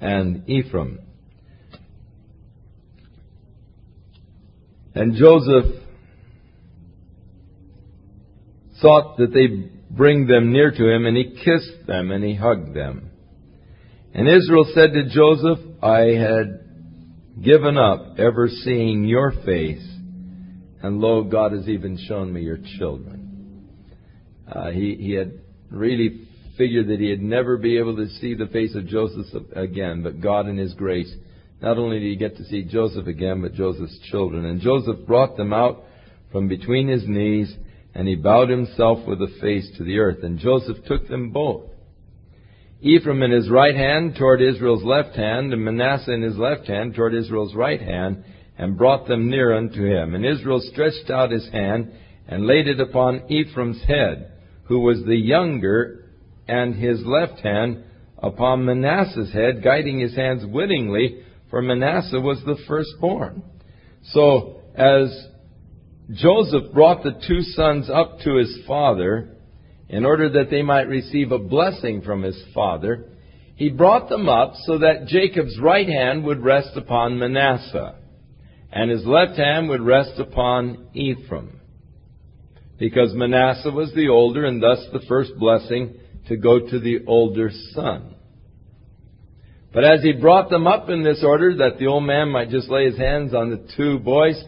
and 0.00 0.48
Ephraim. 0.48 0.98
And 4.94 5.14
Joseph 5.14 5.82
thought 8.80 9.16
that 9.18 9.32
they 9.32 9.70
bring 9.90 10.26
them 10.26 10.52
near 10.52 10.70
to 10.70 10.88
him, 10.88 11.06
and 11.06 11.16
he 11.16 11.36
kissed 11.44 11.86
them 11.86 12.10
and 12.10 12.22
he 12.22 12.34
hugged 12.34 12.74
them. 12.74 13.10
And 14.12 14.28
Israel 14.28 14.66
said 14.74 14.92
to 14.92 15.08
Joseph, 15.08 15.58
I 15.82 16.14
had 16.14 16.60
given 17.42 17.76
up 17.76 18.18
ever 18.18 18.48
seeing 18.48 19.04
your 19.04 19.32
face, 19.44 19.84
and 20.82 21.00
lo, 21.00 21.24
God 21.24 21.52
has 21.52 21.68
even 21.68 21.98
shown 22.06 22.32
me 22.32 22.42
your 22.42 22.58
children. 22.78 23.68
Uh, 24.46 24.70
he, 24.70 24.96
he 25.00 25.12
had 25.14 25.32
really 25.70 26.28
figured 26.56 26.88
that 26.88 27.00
he 27.00 27.10
would 27.10 27.22
never 27.22 27.56
be 27.56 27.78
able 27.78 27.96
to 27.96 28.08
see 28.20 28.34
the 28.34 28.46
face 28.46 28.74
of 28.76 28.86
Joseph 28.86 29.26
again, 29.56 30.02
but 30.02 30.20
God 30.20 30.46
in 30.46 30.56
his 30.56 30.74
grace, 30.74 31.12
not 31.64 31.78
only 31.78 31.98
did 31.98 32.10
he 32.10 32.16
get 32.16 32.36
to 32.36 32.44
see 32.44 32.62
Joseph 32.62 33.06
again, 33.06 33.40
but 33.40 33.54
Joseph's 33.54 33.98
children. 34.10 34.44
And 34.44 34.60
Joseph 34.60 35.06
brought 35.06 35.38
them 35.38 35.54
out 35.54 35.82
from 36.30 36.46
between 36.46 36.88
his 36.88 37.08
knees, 37.08 37.56
and 37.94 38.06
he 38.06 38.16
bowed 38.16 38.50
himself 38.50 39.06
with 39.08 39.22
a 39.22 39.34
face 39.40 39.70
to 39.78 39.84
the 39.84 39.98
earth. 39.98 40.22
And 40.22 40.38
Joseph 40.38 40.84
took 40.86 41.08
them 41.08 41.30
both 41.30 41.62
Ephraim 42.82 43.22
in 43.22 43.30
his 43.30 43.48
right 43.48 43.74
hand 43.74 44.14
toward 44.18 44.42
Israel's 44.42 44.84
left 44.84 45.16
hand, 45.16 45.54
and 45.54 45.64
Manasseh 45.64 46.12
in 46.12 46.20
his 46.20 46.36
left 46.36 46.66
hand 46.66 46.94
toward 46.94 47.14
Israel's 47.14 47.54
right 47.54 47.80
hand, 47.80 48.24
and 48.58 48.76
brought 48.76 49.08
them 49.08 49.30
near 49.30 49.56
unto 49.56 49.86
him. 49.86 50.14
And 50.14 50.26
Israel 50.26 50.60
stretched 50.60 51.08
out 51.08 51.30
his 51.30 51.48
hand, 51.50 51.92
and 52.28 52.46
laid 52.46 52.68
it 52.68 52.78
upon 52.78 53.22
Ephraim's 53.30 53.82
head, 53.84 54.32
who 54.64 54.80
was 54.80 55.02
the 55.06 55.16
younger, 55.16 56.10
and 56.46 56.74
his 56.74 57.00
left 57.06 57.40
hand 57.40 57.84
upon 58.18 58.66
Manasseh's 58.66 59.32
head, 59.32 59.64
guiding 59.64 60.00
his 60.00 60.14
hands 60.14 60.44
wittingly, 60.44 61.23
for 61.50 61.62
Manasseh 61.62 62.20
was 62.20 62.42
the 62.44 62.56
firstborn. 62.66 63.42
So, 64.12 64.60
as 64.74 65.28
Joseph 66.12 66.72
brought 66.72 67.02
the 67.02 67.20
two 67.26 67.42
sons 67.42 67.88
up 67.88 68.18
to 68.20 68.36
his 68.36 68.58
father, 68.66 69.36
in 69.88 70.04
order 70.04 70.28
that 70.30 70.50
they 70.50 70.62
might 70.62 70.88
receive 70.88 71.32
a 71.32 71.38
blessing 71.38 72.02
from 72.02 72.22
his 72.22 72.42
father, 72.54 73.06
he 73.56 73.70
brought 73.70 74.08
them 74.08 74.28
up 74.28 74.54
so 74.64 74.78
that 74.78 75.06
Jacob's 75.06 75.58
right 75.60 75.88
hand 75.88 76.24
would 76.24 76.42
rest 76.42 76.76
upon 76.76 77.18
Manasseh, 77.18 77.94
and 78.72 78.90
his 78.90 79.04
left 79.04 79.38
hand 79.38 79.68
would 79.68 79.82
rest 79.82 80.18
upon 80.18 80.88
Ephraim. 80.94 81.60
Because 82.78 83.14
Manasseh 83.14 83.70
was 83.70 83.92
the 83.94 84.08
older, 84.08 84.44
and 84.44 84.60
thus 84.60 84.84
the 84.92 85.04
first 85.06 85.32
blessing 85.38 85.94
to 86.26 86.36
go 86.36 86.58
to 86.58 86.80
the 86.80 87.04
older 87.06 87.50
son. 87.72 88.13
But 89.74 89.82
as 89.82 90.02
he 90.02 90.12
brought 90.12 90.50
them 90.50 90.68
up 90.68 90.88
in 90.88 91.02
this 91.02 91.22
order, 91.24 91.56
that 91.56 91.78
the 91.78 91.88
old 91.88 92.04
man 92.04 92.28
might 92.28 92.48
just 92.48 92.68
lay 92.68 92.84
his 92.84 92.96
hands 92.96 93.34
on 93.34 93.50
the 93.50 93.68
two 93.76 93.98
boys, 93.98 94.40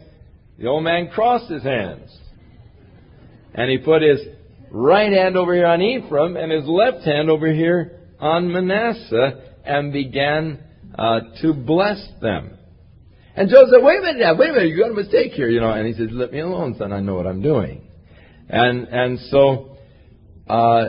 the 0.57 0.69
old 0.69 0.85
man 0.85 1.09
crossed 1.09 1.51
his 1.51 1.65
hands. 1.65 2.17
And 3.53 3.69
he 3.69 3.79
put 3.79 4.03
his 4.03 4.21
right 4.71 5.13
hand 5.13 5.37
over 5.37 5.53
here 5.53 5.67
on 5.67 5.83
Ephraim 5.83 6.37
and 6.37 6.53
his 6.53 6.65
left 6.67 7.05
hand 7.05 7.29
over 7.29 7.53
here 7.53 8.01
on 8.21 8.53
Manasseh 8.53 9.55
and 9.65 9.93
began 9.93 10.63
uh, 10.97 11.21
to 11.43 11.53
bless 11.53 12.07
them. 12.23 12.57
And 13.35 13.51
Joseph 13.51 13.71
said, 13.73 13.85
wait 13.85 13.99
a 13.99 14.03
minute 14.03 14.21
now, 14.21 14.37
wait 14.37 14.51
a 14.51 14.53
minute, 14.53 14.69
you 14.69 14.79
got 14.79 14.93
a 14.93 14.95
mistake 14.95 15.33
here, 15.33 15.51
you 15.51 15.61
know. 15.61 15.71
And 15.71 15.87
he 15.87 15.93
says, 15.93 16.09
let 16.13 16.33
me 16.33 16.39
alone, 16.39 16.77
son, 16.79 16.93
I 16.93 17.01
know 17.01 17.17
what 17.17 17.27
I'm 17.27 17.43
doing. 17.43 17.89
And, 18.49 18.87
and 18.89 19.19
so, 19.31 19.77
uh, 20.49 20.85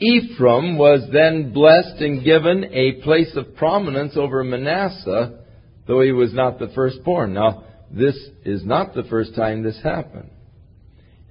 Ephraim 0.00 0.78
was 0.78 1.08
then 1.12 1.52
blessed 1.52 2.00
and 2.00 2.24
given 2.24 2.64
a 2.72 3.02
place 3.02 3.36
of 3.36 3.54
prominence 3.56 4.16
over 4.16 4.42
Manasseh, 4.42 5.40
though 5.86 6.00
he 6.00 6.12
was 6.12 6.32
not 6.32 6.58
the 6.58 6.68
firstborn. 6.74 7.34
Now, 7.34 7.64
this 7.90 8.16
is 8.44 8.64
not 8.64 8.94
the 8.94 9.04
first 9.04 9.34
time 9.34 9.62
this 9.62 9.80
happened. 9.82 10.30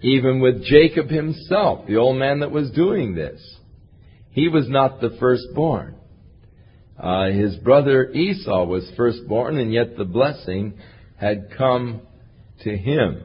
Even 0.01 0.39
with 0.39 0.63
Jacob 0.63 1.09
himself, 1.09 1.87
the 1.87 1.97
old 1.97 2.17
man 2.17 2.39
that 2.41 2.51
was 2.51 2.69
doing 2.71 3.15
this. 3.15 3.41
He 4.31 4.47
was 4.47 4.69
not 4.69 5.01
the 5.01 5.17
firstborn. 5.19 5.95
Uh, 6.97 7.31
his 7.31 7.55
brother 7.57 8.11
Esau 8.11 8.65
was 8.65 8.89
firstborn, 8.95 9.57
and 9.57 9.73
yet 9.73 9.97
the 9.97 10.05
blessing 10.05 10.75
had 11.17 11.49
come 11.57 12.01
to 12.63 12.77
him. 12.77 13.23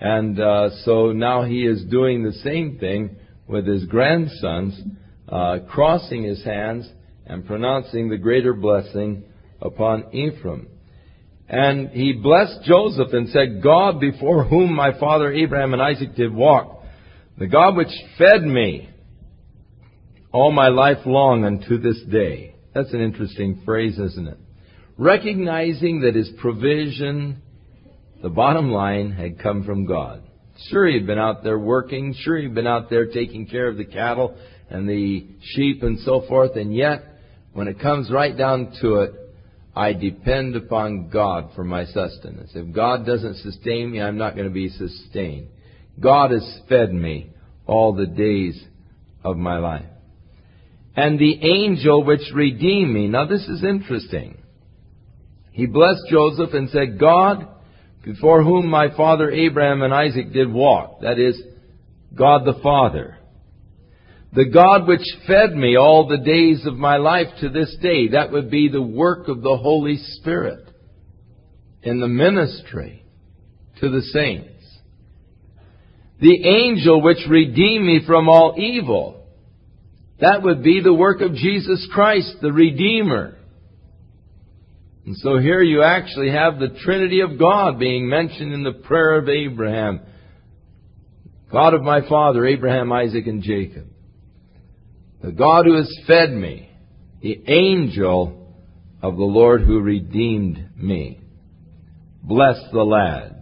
And 0.00 0.40
uh, 0.40 0.70
so 0.84 1.12
now 1.12 1.44
he 1.44 1.66
is 1.66 1.84
doing 1.84 2.22
the 2.22 2.32
same 2.32 2.78
thing 2.78 3.16
with 3.48 3.66
his 3.66 3.84
grandsons, 3.84 4.80
uh, 5.28 5.58
crossing 5.68 6.24
his 6.24 6.44
hands 6.44 6.88
and 7.26 7.46
pronouncing 7.46 8.08
the 8.08 8.16
greater 8.16 8.54
blessing 8.54 9.24
upon 9.60 10.14
Ephraim. 10.14 10.68
And 11.48 11.90
he 11.90 12.12
blessed 12.12 12.62
Joseph 12.64 13.12
and 13.12 13.28
said, 13.28 13.62
God 13.62 14.00
before 14.00 14.44
whom 14.44 14.74
my 14.74 14.98
father 14.98 15.32
Abraham 15.32 15.72
and 15.72 15.82
Isaac 15.82 16.14
did 16.16 16.34
walk, 16.34 16.82
the 17.38 17.46
God 17.46 17.76
which 17.76 17.92
fed 18.18 18.42
me 18.42 18.88
all 20.32 20.50
my 20.50 20.68
life 20.68 21.06
long 21.06 21.44
unto 21.44 21.78
this 21.78 22.00
day. 22.10 22.54
That's 22.74 22.92
an 22.92 23.00
interesting 23.00 23.62
phrase, 23.64 23.98
isn't 23.98 24.28
it? 24.28 24.38
Recognizing 24.98 26.00
that 26.00 26.14
his 26.14 26.30
provision, 26.38 27.42
the 28.22 28.28
bottom 28.28 28.70
line, 28.70 29.12
had 29.12 29.38
come 29.38 29.64
from 29.64 29.86
God. 29.86 30.22
Sure, 30.70 30.86
he'd 30.86 31.06
been 31.06 31.18
out 31.18 31.44
there 31.44 31.58
working. 31.58 32.14
Sure, 32.18 32.38
he'd 32.38 32.54
been 32.54 32.66
out 32.66 32.90
there 32.90 33.06
taking 33.06 33.46
care 33.46 33.68
of 33.68 33.76
the 33.76 33.84
cattle 33.84 34.36
and 34.70 34.88
the 34.88 35.26
sheep 35.40 35.82
and 35.82 35.98
so 36.00 36.24
forth. 36.28 36.56
And 36.56 36.74
yet, 36.74 37.04
when 37.52 37.68
it 37.68 37.80
comes 37.80 38.10
right 38.10 38.36
down 38.36 38.72
to 38.80 38.96
it, 39.02 39.12
I 39.74 39.92
depend 39.92 40.56
upon 40.56 41.10
God 41.10 41.50
for 41.54 41.62
my 41.62 41.84
sustenance. 41.84 42.52
If 42.54 42.74
God 42.74 43.04
doesn't 43.04 43.36
sustain 43.36 43.90
me, 43.90 44.00
I'm 44.00 44.16
not 44.16 44.34
going 44.34 44.48
to 44.48 44.54
be 44.54 44.70
sustained. 44.70 45.48
God 46.00 46.30
has 46.30 46.60
fed 46.68 46.92
me 46.92 47.30
all 47.66 47.94
the 47.94 48.06
days 48.06 48.62
of 49.22 49.36
my 49.36 49.58
life. 49.58 49.84
And 50.94 51.18
the 51.18 51.38
angel 51.42 52.04
which 52.04 52.22
redeemed 52.34 52.92
me. 52.92 53.06
Now 53.06 53.26
this 53.26 53.46
is 53.48 53.62
interesting. 53.62 54.38
He 55.52 55.66
blessed 55.66 56.04
Joseph 56.10 56.54
and 56.54 56.70
said, 56.70 56.98
God, 56.98 57.46
before 58.06 58.44
whom 58.44 58.68
my 58.68 58.96
father 58.96 59.32
Abraham 59.32 59.82
and 59.82 59.92
Isaac 59.92 60.32
did 60.32 60.50
walk, 60.50 61.00
that 61.00 61.18
is, 61.18 61.42
God 62.16 62.44
the 62.44 62.60
Father, 62.62 63.18
The 64.36 64.44
God 64.44 64.86
which 64.86 65.00
fed 65.26 65.56
me 65.56 65.76
all 65.76 66.06
the 66.06 66.18
days 66.18 66.66
of 66.66 66.76
my 66.76 66.98
life 66.98 67.28
to 67.40 67.48
this 67.48 67.74
day, 67.80 68.08
that 68.08 68.32
would 68.32 68.50
be 68.50 68.68
the 68.68 68.82
work 68.82 69.28
of 69.28 69.40
the 69.40 69.56
Holy 69.56 69.96
Spirit 69.96 70.68
in 71.82 72.00
the 72.00 72.08
ministry 72.08 73.02
to 73.80 73.88
the 73.88 74.02
saints. 74.02 74.52
The 76.20 76.46
angel 76.46 77.00
which 77.00 77.26
redeemed 77.28 77.86
me 77.86 78.00
from 78.06 78.28
all 78.28 78.56
evil, 78.58 79.26
that 80.20 80.42
would 80.42 80.62
be 80.62 80.82
the 80.82 80.94
work 80.94 81.22
of 81.22 81.34
Jesus 81.34 81.88
Christ, 81.92 82.36
the 82.42 82.52
Redeemer. 82.52 83.35
And 85.06 85.16
so 85.18 85.38
here 85.38 85.62
you 85.62 85.84
actually 85.84 86.32
have 86.32 86.58
the 86.58 86.76
Trinity 86.82 87.20
of 87.20 87.38
God 87.38 87.78
being 87.78 88.08
mentioned 88.08 88.52
in 88.52 88.64
the 88.64 88.72
prayer 88.72 89.18
of 89.18 89.28
Abraham. 89.28 90.00
God 91.52 91.74
of 91.74 91.82
my 91.82 92.06
father, 92.08 92.44
Abraham, 92.44 92.92
Isaac, 92.92 93.28
and 93.28 93.40
Jacob. 93.40 93.86
The 95.22 95.30
God 95.30 95.64
who 95.64 95.76
has 95.76 95.96
fed 96.08 96.32
me, 96.32 96.68
the 97.22 97.40
angel 97.46 98.52
of 99.00 99.16
the 99.16 99.22
Lord 99.22 99.62
who 99.62 99.80
redeemed 99.80 100.70
me. 100.76 101.20
Bless 102.20 102.58
the 102.72 102.82
lads. 102.82 103.32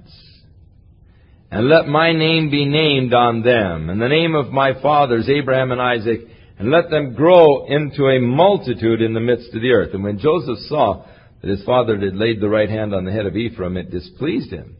And 1.50 1.70
let 1.70 1.86
my 1.86 2.12
name 2.12 2.50
be 2.50 2.66
named 2.66 3.14
on 3.14 3.42
them, 3.42 3.88
and 3.88 4.02
the 4.02 4.08
name 4.08 4.34
of 4.34 4.52
my 4.52 4.80
fathers, 4.82 5.30
Abraham 5.30 5.72
and 5.72 5.80
Isaac, 5.80 6.20
and 6.58 6.70
let 6.70 6.90
them 6.90 7.14
grow 7.14 7.64
into 7.66 8.04
a 8.04 8.20
multitude 8.20 9.00
in 9.00 9.14
the 9.14 9.20
midst 9.20 9.54
of 9.54 9.62
the 9.62 9.70
earth. 9.70 9.94
And 9.94 10.04
when 10.04 10.18
Joseph 10.18 10.58
saw 10.68 11.06
that 11.44 11.50
his 11.50 11.64
father 11.64 11.98
had 11.98 12.16
laid 12.16 12.40
the 12.40 12.48
right 12.48 12.70
hand 12.70 12.94
on 12.94 13.04
the 13.04 13.12
head 13.12 13.26
of 13.26 13.36
Ephraim, 13.36 13.76
it 13.76 13.90
displeased 13.90 14.50
him. 14.50 14.78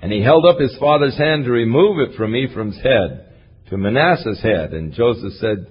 And 0.00 0.12
he 0.12 0.22
held 0.22 0.46
up 0.46 0.60
his 0.60 0.76
father's 0.78 1.18
hand 1.18 1.44
to 1.44 1.50
remove 1.50 1.98
it 1.98 2.16
from 2.16 2.36
Ephraim's 2.36 2.80
head 2.80 3.32
to 3.70 3.76
Manasseh's 3.76 4.40
head. 4.40 4.72
And 4.72 4.92
Joseph 4.92 5.32
said 5.40 5.66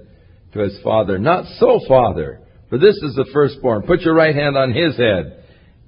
to 0.52 0.60
his 0.60 0.78
father, 0.84 1.18
Not 1.18 1.46
so, 1.58 1.80
father, 1.88 2.42
for 2.68 2.78
this 2.78 2.98
is 2.98 3.16
the 3.16 3.30
firstborn. 3.32 3.84
Put 3.84 4.02
your 4.02 4.14
right 4.14 4.36
hand 4.36 4.58
on 4.58 4.74
his 4.74 4.98
head. 4.98 5.42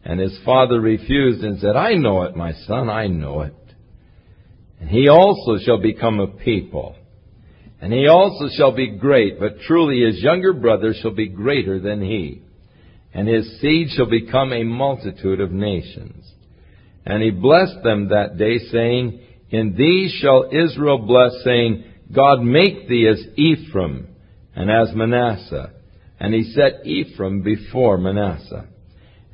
And 0.05 0.17
his 0.17 0.39
father 0.45 0.79
refused 0.79 1.43
and 1.43 1.59
said, 1.59 1.75
I 1.75 1.95
know 1.95 2.21
it, 2.21 2.37
my 2.37 2.53
son, 2.67 2.89
I 2.89 3.07
know 3.07 3.41
it. 3.41 3.53
And 4.79 4.89
he 4.89 5.09
also 5.09 5.57
shall 5.61 5.81
become 5.81 6.21
a 6.21 6.27
people. 6.27 6.95
And 7.81 7.91
he 7.91 8.07
also 8.07 8.47
shall 8.55 8.71
be 8.71 8.95
great, 8.97 9.41
but 9.41 9.59
truly 9.67 10.05
his 10.09 10.23
younger 10.23 10.53
brother 10.53 10.93
shall 10.93 11.13
be 11.13 11.27
greater 11.27 11.81
than 11.81 12.01
he 12.01 12.43
and 13.13 13.27
his 13.27 13.59
seed 13.59 13.89
shall 13.89 14.09
become 14.09 14.53
a 14.53 14.63
multitude 14.63 15.39
of 15.39 15.51
nations. 15.51 16.31
And 17.05 17.23
he 17.23 17.31
blessed 17.31 17.83
them 17.83 18.09
that 18.09 18.37
day, 18.37 18.57
saying, 18.71 19.21
In 19.49 19.75
thee 19.75 20.13
shall 20.21 20.49
Israel 20.51 20.99
bless, 20.99 21.43
saying, 21.43 21.85
God 22.13 22.41
make 22.41 22.87
thee 22.87 23.07
as 23.07 23.25
Ephraim 23.37 24.07
and 24.55 24.69
as 24.69 24.93
Manasseh. 24.93 25.71
And 26.19 26.33
he 26.33 26.53
set 26.53 26.85
Ephraim 26.85 27.43
before 27.43 27.97
Manasseh. 27.97 28.67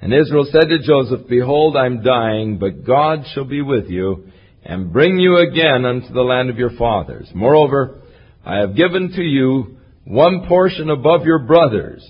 And 0.02 0.14
Israel 0.14 0.46
said 0.52 0.68
to 0.68 0.80
Joseph, 0.86 1.28
Behold, 1.30 1.78
I 1.78 1.86
am 1.86 2.04
dying, 2.04 2.58
but 2.60 2.86
God 2.86 3.24
shall 3.34 3.46
be 3.46 3.62
with 3.62 3.88
you, 3.88 4.28
and 4.62 4.92
bring 4.92 5.18
you 5.18 5.38
again 5.38 5.86
unto 5.86 6.14
the 6.14 6.22
land 6.22 6.50
of 6.50 6.58
your 6.58 6.72
fathers. 6.72 7.32
Moreover, 7.34 8.02
I 8.46 8.58
have 8.58 8.76
given 8.76 9.14
to 9.14 9.22
you 9.22 9.78
one 10.04 10.46
portion 10.48 10.90
above 10.90 11.24
your 11.24 11.40
brothers, 11.40 12.06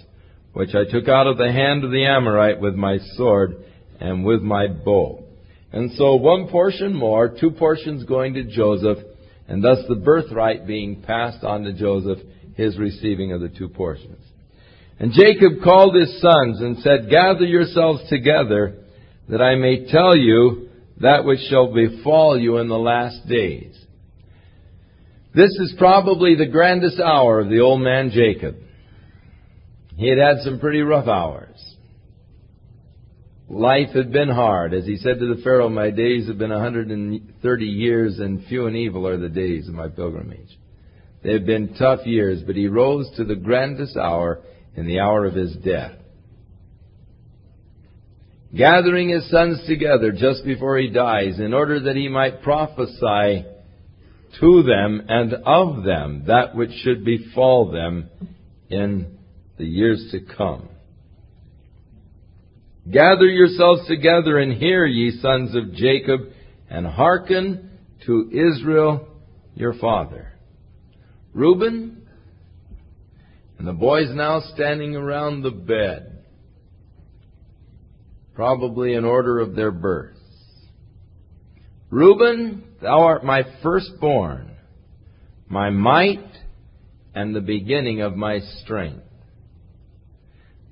which 0.54 0.76
I 0.76 0.90
took 0.90 1.08
out 1.08 1.28
of 1.28 1.38
the 1.38 1.52
hand 1.52 1.84
of 1.84 1.92
the 1.92 2.06
Amorite 2.06 2.62
with 2.62 2.76
my 2.76 3.00
sword 3.16 3.56
and 4.00 4.24
with 4.24 4.42
my 4.42 4.68
bow. 4.68 5.24
And 5.72 5.92
so 5.94 6.16
one 6.16 6.48
portion 6.50 6.94
more, 6.94 7.30
two 7.30 7.52
portions 7.52 8.04
going 8.04 8.36
to 8.36 8.44
Joseph, 8.44 9.00
and 9.48 9.64
thus 9.64 9.80
the 9.90 9.96
birthright 9.96 10.68
being 10.68 11.02
passed 11.02 11.44
on 11.44 11.64
to 11.64 11.74
Joseph, 11.74 12.20
his 12.56 12.78
receiving 12.78 13.34
of 13.34 13.42
the 13.42 13.50
two 13.50 13.68
portions. 13.68 14.24
And 15.00 15.12
Jacob 15.12 15.64
called 15.64 15.96
his 15.96 16.22
sons 16.22 16.62
and 16.62 16.78
said, 16.80 17.10
Gather 17.10 17.46
yourselves 17.46 18.08
together, 18.10 18.78
that 19.28 19.42
I 19.42 19.56
may 19.56 19.88
tell 19.88 20.16
you 20.16 20.70
that 21.02 21.26
which 21.26 21.40
shall 21.50 21.74
befall 21.74 22.38
you 22.40 22.58
in 22.58 22.68
the 22.68 22.78
last 22.78 23.28
days. 23.28 23.76
This 25.34 25.50
is 25.50 25.74
probably 25.80 26.36
the 26.36 26.46
grandest 26.46 27.00
hour 27.00 27.40
of 27.40 27.50
the 27.50 27.60
old 27.60 27.82
man 27.82 28.12
Jacob. 28.12 28.58
He 30.04 30.10
had 30.10 30.18
had 30.18 30.40
some 30.42 30.60
pretty 30.60 30.82
rough 30.82 31.08
hours. 31.08 31.56
Life 33.48 33.92
had 33.96 34.12
been 34.12 34.28
hard. 34.28 34.74
As 34.74 34.86
he 34.86 34.98
said 34.98 35.18
to 35.20 35.34
the 35.34 35.42
Pharaoh, 35.42 35.70
My 35.70 35.92
days 35.92 36.28
have 36.28 36.38
been 36.38 36.50
130 36.50 37.66
years, 37.66 38.20
and 38.20 38.44
few 38.48 38.68
and 38.68 38.76
evil 38.76 39.08
are 39.08 39.16
the 39.16 39.30
days 39.30 39.70
of 39.70 39.76
my 39.76 39.88
pilgrimage. 39.88 40.60
They 41.24 41.32
have 41.32 41.46
been 41.46 41.76
tough 41.76 42.06
years, 42.06 42.44
but 42.46 42.58
he 42.58 42.68
rose 42.68 43.10
to 43.16 43.24
the 43.24 43.38
grandest 43.38 43.96
hour 43.96 44.42
in 44.76 44.88
the 44.88 45.00
hour 45.00 45.24
of 45.24 45.36
his 45.36 45.56
death. 45.64 45.96
Gathering 48.54 49.08
his 49.08 49.30
sons 49.32 49.66
together 49.66 50.12
just 50.12 50.44
before 50.44 50.80
he 50.80 50.90
dies, 50.90 51.40
in 51.40 51.54
order 51.54 51.80
that 51.80 51.96
he 51.96 52.10
might 52.10 52.42
prophesy 52.42 53.46
to 54.42 54.64
them 54.64 55.06
and 55.08 55.34
of 55.46 55.86
them 55.86 56.26
that 56.28 56.58
which 56.58 56.72
should 56.84 57.06
befall 57.06 57.72
them 57.72 58.10
in 58.70 59.20
the 59.64 59.70
years 59.70 60.10
to 60.12 60.20
come. 60.36 60.68
Gather 62.92 63.28
yourselves 63.28 63.88
together 63.88 64.38
and 64.38 64.52
hear, 64.52 64.86
ye 64.86 65.12
sons 65.22 65.56
of 65.56 65.74
Jacob, 65.74 66.20
and 66.70 66.86
hearken 66.86 67.70
to 68.06 68.30
Israel 68.30 69.08
your 69.56 69.74
father. 69.76 70.34
Reuben 71.32 72.06
and 73.58 73.66
the 73.66 73.72
boys 73.72 74.10
now 74.12 74.42
standing 74.54 74.98
around 74.98 75.44
the 75.44 75.52
bed, 75.52 76.26
probably 78.36 78.96
in 78.96 79.06
order 79.06 79.40
of 79.40 79.56
their 79.56 79.72
births. 79.72 80.20
Reuben, 81.90 82.66
thou 82.82 83.04
art 83.04 83.24
my 83.24 83.44
firstborn, 83.62 84.58
my 85.48 85.70
might, 85.70 86.34
and 87.16 87.34
the 87.34 87.40
beginning 87.40 88.02
of 88.02 88.18
my 88.18 88.40
strength 88.62 89.06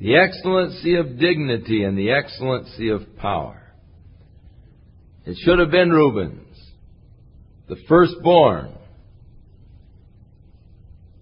the 0.02 0.16
excellency 0.16 0.96
of 0.96 1.20
dignity 1.20 1.84
and 1.84 1.96
the 1.96 2.10
excellency 2.10 2.90
of 2.90 3.18
power. 3.18 3.62
It 5.28 5.38
should 5.44 5.60
have 5.60 5.70
been 5.70 5.92
Reuben's, 5.92 6.58
the 7.70 7.76
firstborn. 7.88 8.72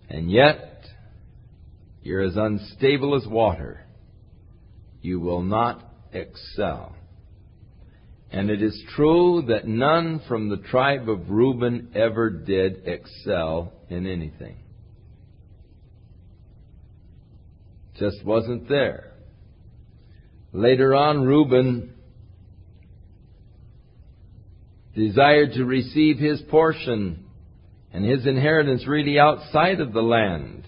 And 0.10 0.32
yet, 0.32 0.86
you're 2.04 2.22
as 2.22 2.38
unstable 2.38 3.16
as 3.18 3.28
water. 3.28 3.86
You 5.02 5.20
will 5.20 5.44
not 5.44 5.84
excel. 6.14 6.96
And 8.32 8.50
it 8.50 8.64
is 8.64 8.82
true 8.96 9.44
that 9.50 9.68
none 9.68 10.22
from 10.30 10.48
the 10.48 10.58
tribe 10.72 11.10
of 11.10 11.30
Reuben 11.30 11.92
ever 11.96 12.30
did 12.30 12.88
excel 12.88 13.74
in 13.90 14.08
anything. 14.08 14.56
Just 18.00 18.24
wasn't 18.26 18.68
there. 18.70 19.12
Later 20.52 20.96
on, 20.96 21.26
Reuben 21.26 21.94
desired 24.96 25.54
to 25.54 25.64
receive 25.64 26.18
his 26.18 26.42
portion 26.50 27.26
and 27.94 28.04
his 28.04 28.26
inheritance 28.26 28.88
really 28.88 29.20
outside 29.20 29.80
of 29.80 29.94
the 29.94 30.02
land. 30.02 30.68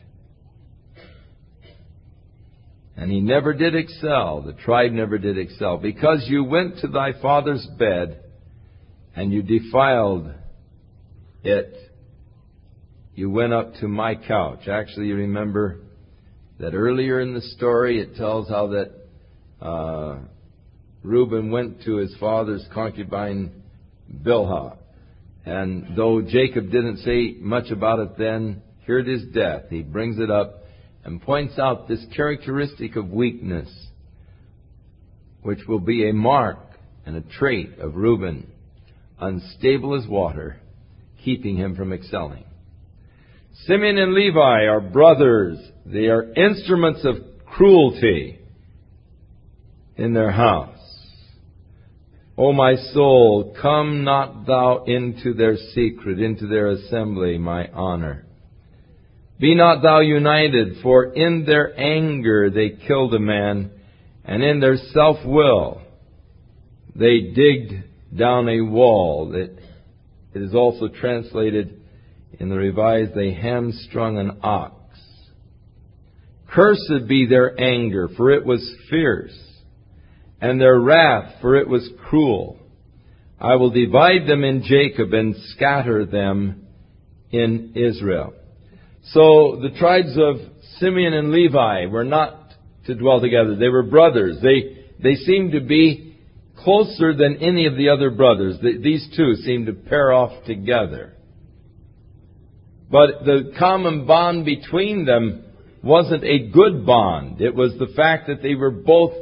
And 2.96 3.12
he 3.12 3.20
never 3.20 3.54
did 3.54 3.76
excel. 3.76 4.44
The 4.44 4.54
tribe 4.54 4.92
never 4.92 5.18
did 5.18 5.38
excel. 5.38 5.78
Because 5.78 6.26
you 6.28 6.44
went 6.44 6.80
to 6.80 6.88
thy 6.88 7.14
father's 7.20 7.66
bed 7.80 8.24
and 9.16 9.34
you 9.34 9.42
defiled 9.42 10.32
it, 11.44 11.76
you 13.16 13.30
went 13.30 13.54
up 13.54 13.74
to 13.76 13.88
my 13.88 14.16
couch. 14.16 14.68
Actually, 14.68 15.08
you 15.08 15.16
remember 15.16 15.80
that 16.60 16.74
earlier 16.74 17.20
in 17.22 17.34
the 17.34 17.42
story 17.42 18.00
it 18.00 18.16
tells 18.16 18.48
how 18.50 18.68
that 18.68 18.92
uh, 19.62 20.20
Reuben 21.04 21.52
went 21.52 21.84
to 21.84 21.98
his 21.98 22.16
father's 22.20 22.66
concubine 22.74 23.64
Bilhah. 24.24 24.78
And 25.46 25.96
though 25.96 26.22
Jacob 26.22 26.72
didn't 26.72 26.98
say 26.98 27.36
much 27.40 27.72
about 27.72 28.00
it 28.00 28.18
then, 28.18 28.62
here 28.86 29.00
it 29.00 29.08
is 29.08 29.24
death. 29.34 29.64
He 29.70 29.82
brings 29.82 30.20
it 30.20 30.30
up 30.30 30.64
and 31.04 31.22
points 31.22 31.58
out 31.58 31.88
this 31.88 32.06
characteristic 32.16 32.96
of 32.96 33.10
weakness, 33.10 33.70
which 35.42 35.60
will 35.68 35.80
be 35.80 36.08
a 36.08 36.14
mark 36.14 36.60
and 37.06 37.16
a 37.16 37.22
trait 37.22 37.80
of 37.80 37.96
Reuben, 37.96 38.52
unstable 39.20 39.96
as 39.96 40.08
water, 40.08 40.58
keeping 41.24 41.58
him 41.58 41.76
from 41.76 41.92
excelling. 41.92 42.46
Simeon 43.66 43.98
and 43.98 44.14
Levi 44.14 44.66
are 44.66 44.82
brothers. 44.82 45.58
They 45.86 46.08
are 46.08 46.32
instruments 46.34 47.02
of 47.04 47.16
cruelty 47.46 48.40
in 49.98 50.14
their 50.14 50.32
house. 50.32 50.78
O 52.38 52.54
my 52.54 52.76
soul, 52.94 53.56
come 53.62 54.04
not 54.04 54.48
thou 54.48 54.86
into 54.86 55.34
their 55.34 55.58
secret, 55.74 56.20
into 56.20 56.48
their 56.48 56.70
assembly, 56.70 57.38
my 57.38 57.68
honor. 57.72 58.26
Be 59.40 59.54
not 59.54 59.82
thou 59.82 60.00
united, 60.00 60.82
for 60.82 61.14
in 61.14 61.46
their 61.46 61.78
anger 61.80 62.50
they 62.50 62.78
killed 62.88 63.14
a 63.14 63.20
man, 63.20 63.72
and 64.24 64.44
in 64.44 64.60
their 64.60 64.78
self-will 64.78 65.82
they 66.96 67.32
digged 67.36 67.74
down 68.18 68.48
a 68.48 68.62
wall. 68.62 69.34
It, 69.36 69.58
it 70.34 70.42
is 70.42 70.56
also 70.56 70.88
translated 70.88 71.81
in 72.40 72.50
the 72.50 72.58
Revised, 72.58 73.14
they 73.16 73.34
hamstrung 73.34 74.18
an 74.18 74.40
ox. 74.44 74.76
Cursed 76.50 77.08
be 77.08 77.28
their 77.28 77.60
anger, 77.60 78.10
for 78.18 78.32
it 78.32 78.46
was 78.46 78.76
fierce, 78.90 79.38
and 80.42 80.60
their 80.60 80.80
wrath, 80.80 81.36
for 81.42 81.56
it 81.56 81.68
was 81.68 81.90
cruel. 82.10 82.58
I 83.40 83.56
will 83.56 83.72
divide 83.72 84.28
them 84.28 84.44
in 84.44 84.64
Jacob 84.64 85.14
and 85.14 85.36
scatter 85.56 86.06
them 86.06 86.68
in 87.32 87.74
Israel. 87.76 88.34
So 89.14 89.60
the 89.62 89.76
tribes 89.80 90.16
of 90.18 90.36
Simeon 90.78 91.14
and 91.14 91.32
Levi 91.32 91.88
were 91.88 92.04
not 92.04 92.54
to 92.86 92.96
dwell 92.96 93.20
together. 93.20 93.56
They 93.56 93.70
were 93.70 93.84
brothers. 93.84 94.38
They, 94.42 94.86
they 95.02 95.16
seemed 95.16 95.54
to 95.54 95.62
be 95.62 96.18
closer 96.58 97.16
than 97.16 97.38
any 97.38 97.66
of 97.66 97.76
the 97.78 97.90
other 97.90 98.12
brothers. 98.12 98.58
These 98.62 99.14
two 99.16 99.36
seemed 99.36 99.68
to 99.68 99.74
pair 99.74 100.14
off 100.14 100.46
together. 100.46 101.16
But 102.92 103.24
the 103.24 103.54
common 103.58 104.06
bond 104.06 104.44
between 104.46 105.06
them 105.06 105.46
wasn't 105.82 106.26
a 106.26 106.50
good 106.50 106.86
bond. 106.86 107.42
It 107.42 107.56
was 107.56 107.74
the 107.80 107.94
fact 107.96 108.28
that 108.28 108.44
they 108.44 108.54
were 108.54 108.72
both 108.72 109.14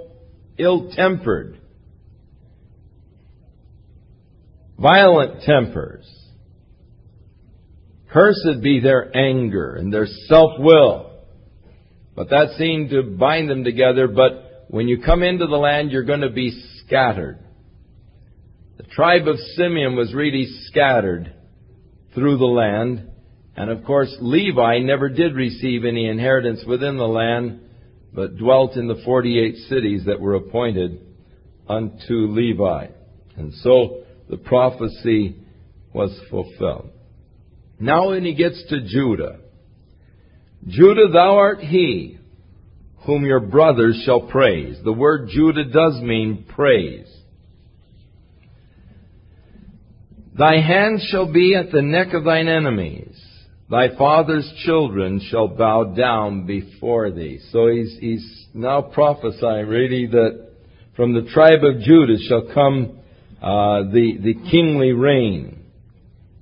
ill-tempered, 0.57 1.57
violent 4.78 5.43
tempers. 5.43 6.09
Cursed 8.11 8.61
be 8.63 8.80
their 8.80 9.15
anger 9.15 9.76
and 9.76 9.93
their 9.93 10.07
self-will. 10.28 11.11
But 12.15 12.32
that 12.32 12.55
seemed 12.57 12.89
to 12.89 13.03
bind 13.03 13.49
them 13.49 13.63
together, 13.63 14.07
but 14.07 14.65
when 14.67 14.88
you 14.88 15.01
come 15.01 15.22
into 15.22 15.45
the 15.45 15.57
land, 15.57 15.91
you're 15.91 16.03
going 16.03 16.22
to 16.22 16.32
be 16.32 16.59
scattered. 16.84 17.38
The 18.78 18.84
tribe 18.84 19.28
of 19.28 19.38
Simeon 19.55 19.95
was 19.95 20.13
really 20.13 20.47
scattered 20.65 21.34
through 22.15 22.38
the 22.38 22.45
land. 22.45 23.09
And 23.60 23.70
of 23.70 23.84
course, 23.84 24.16
Levi 24.22 24.80
never 24.80 25.10
did 25.10 25.36
receive 25.36 25.84
any 25.84 26.07
inheritance 26.07 26.64
within 26.66 26.95
the 26.95 27.03
land, 27.03 27.60
but 28.14 28.38
dwelt 28.38 28.78
in 28.78 28.88
the 28.88 29.01
48 29.03 29.55
cities 29.68 30.03
that 30.05 30.22
were 30.22 30.36
appointed 30.36 31.01
unto 31.68 32.28
Levi. 32.28 32.88
And 33.36 33.53
so 33.55 34.03
the 34.30 34.38
prophecy 34.38 35.36
was 35.93 36.18
fulfilled. 36.30 36.91
Now 37.82 38.12
when 38.12 38.24
he 38.24 38.34
gets 38.34 38.64
to 38.70 38.80
Judah, 38.80 39.39
Judah, 40.66 41.10
thou 41.12 41.36
art 41.36 41.60
he 41.60 42.18
whom 43.05 43.26
your 43.26 43.41
brothers 43.41 44.01
shall 44.05 44.22
praise. 44.22 44.78
The 44.86 44.93
word 44.93 45.28
Judah 45.34 45.66
does 45.66 46.01
mean 46.01 46.45
praise. 46.47 47.14
Thy 50.38 50.62
hand 50.62 51.01
shall 51.12 51.30
be 51.30 51.55
at 51.55 51.74
the 51.74 51.82
neck 51.82 52.14
of 52.14 52.24
thine 52.24 52.47
enemies. 52.47 53.09
Thy 53.70 53.95
father's 53.95 54.51
children 54.65 55.22
shall 55.30 55.47
bow 55.47 55.93
down 55.95 56.47
before 56.47 57.11
thee. 57.11 57.39
So 57.51 57.67
he's, 57.67 57.97
he's 57.99 58.45
now 58.53 58.82
prophesying 58.82 59.67
really 59.67 60.07
that 60.07 60.49
from 60.95 61.13
the 61.13 61.30
tribe 61.32 61.63
of 61.63 61.82
Judah 61.82 62.17
shall 62.28 62.51
come 62.51 62.99
uh, 63.41 63.84
the, 63.91 64.17
the 64.22 64.34
kingly 64.49 64.91
reign. 64.91 65.65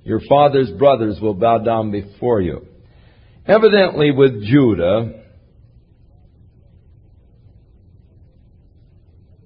Your 0.04 0.22
father's 0.30 0.72
brothers 0.72 1.20
will 1.22 1.34
bow 1.34 1.58
down 1.58 1.92
before 1.92 2.40
you. 2.40 2.66
Evidently 3.46 4.12
with 4.12 4.46
Judah, 4.46 5.24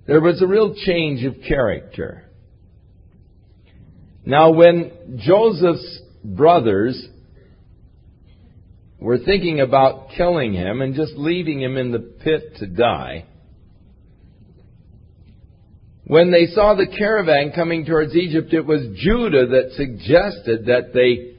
there 0.05 0.21
was 0.21 0.39
a 0.39 0.47
real 0.47 0.75
change 0.85 1.25
of 1.25 1.35
character. 1.47 2.25
Now 4.23 4.51
when 4.51 5.17
Joseph's 5.17 5.99
brothers 6.23 7.07
were 9.01 9.17
thinking 9.17 9.59
about 9.59 10.11
killing 10.15 10.53
him 10.53 10.81
and 10.81 10.93
just 10.93 11.13
leaving 11.17 11.59
him 11.59 11.75
in 11.75 11.91
the 11.91 11.99
pit 11.99 12.55
to 12.59 12.67
die. 12.67 13.25
When 16.05 16.31
they 16.31 16.45
saw 16.45 16.75
the 16.75 16.85
caravan 16.85 17.51
coming 17.53 17.85
towards 17.85 18.15
Egypt, 18.15 18.53
it 18.53 18.65
was 18.65 18.81
Judah 18.95 19.47
that 19.47 19.71
suggested 19.75 20.67
that 20.67 20.93
they 20.93 21.35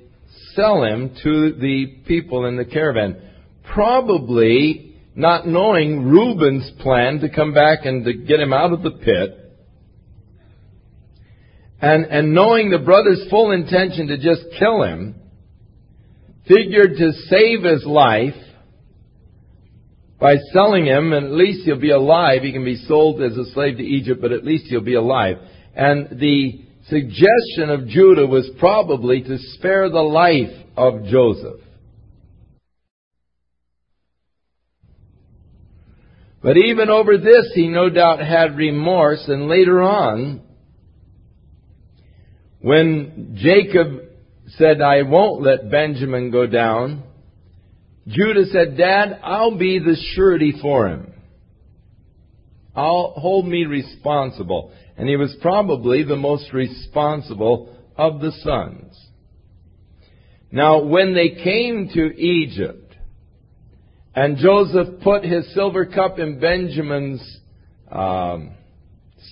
sell 0.54 0.82
him 0.82 1.14
to 1.22 1.52
the 1.52 1.98
people 2.06 2.46
in 2.46 2.56
the 2.56 2.64
caravan. 2.64 3.30
Probably 3.72 4.96
not 5.14 5.46
knowing 5.46 6.04
Reuben's 6.04 6.70
plan 6.80 7.20
to 7.20 7.28
come 7.28 7.54
back 7.54 7.84
and 7.84 8.04
to 8.04 8.12
get 8.12 8.40
him 8.40 8.52
out 8.52 8.72
of 8.72 8.82
the 8.82 8.90
pit. 8.90 9.38
And, 11.80 12.06
and 12.06 12.34
knowing 12.34 12.70
the 12.70 12.78
brother's 12.78 13.24
full 13.28 13.52
intention 13.52 14.08
to 14.08 14.16
just 14.16 14.42
kill 14.58 14.82
him, 14.82 15.16
figured 16.52 16.96
to 16.98 17.12
save 17.28 17.62
his 17.62 17.84
life 17.84 18.34
by 20.20 20.36
selling 20.52 20.86
him, 20.86 21.12
and 21.12 21.26
at 21.26 21.32
least 21.32 21.64
he'll 21.64 21.80
be 21.80 21.90
alive. 21.90 22.42
He 22.42 22.52
can 22.52 22.64
be 22.64 22.76
sold 22.86 23.22
as 23.22 23.36
a 23.36 23.50
slave 23.52 23.78
to 23.78 23.82
Egypt, 23.82 24.20
but 24.20 24.32
at 24.32 24.44
least 24.44 24.66
he'll 24.66 24.80
be 24.80 24.94
alive. 24.94 25.36
And 25.74 26.20
the 26.20 26.64
suggestion 26.88 27.70
of 27.70 27.88
Judah 27.88 28.26
was 28.26 28.48
probably 28.58 29.22
to 29.22 29.38
spare 29.54 29.88
the 29.88 30.00
life 30.00 30.54
of 30.76 31.04
Joseph. 31.06 31.60
But 36.42 36.56
even 36.56 36.90
over 36.90 37.18
this, 37.18 37.52
he 37.54 37.68
no 37.68 37.88
doubt 37.88 38.18
had 38.18 38.56
remorse, 38.56 39.24
and 39.28 39.48
later 39.48 39.80
on, 39.80 40.42
when 42.60 43.36
Jacob 43.40 44.01
said, 44.56 44.80
I 44.80 45.02
won't 45.02 45.42
let 45.42 45.70
Benjamin 45.70 46.30
go 46.30 46.46
down, 46.46 47.04
Judah 48.06 48.46
said, 48.46 48.76
Dad, 48.76 49.20
I'll 49.22 49.56
be 49.56 49.78
the 49.78 49.96
surety 50.14 50.54
for 50.60 50.88
him. 50.88 51.12
I'll 52.74 53.12
hold 53.16 53.46
me 53.46 53.64
responsible. 53.64 54.72
And 54.96 55.08
he 55.08 55.16
was 55.16 55.36
probably 55.40 56.02
the 56.02 56.16
most 56.16 56.52
responsible 56.52 57.76
of 57.96 58.20
the 58.20 58.32
sons. 58.42 58.98
Now, 60.50 60.82
when 60.82 61.14
they 61.14 61.30
came 61.42 61.88
to 61.94 62.20
Egypt, 62.20 62.94
and 64.14 64.36
Joseph 64.36 65.00
put 65.02 65.24
his 65.24 65.54
silver 65.54 65.86
cup 65.86 66.18
in 66.18 66.40
Benjamin's 66.40 67.38
um, 67.90 68.52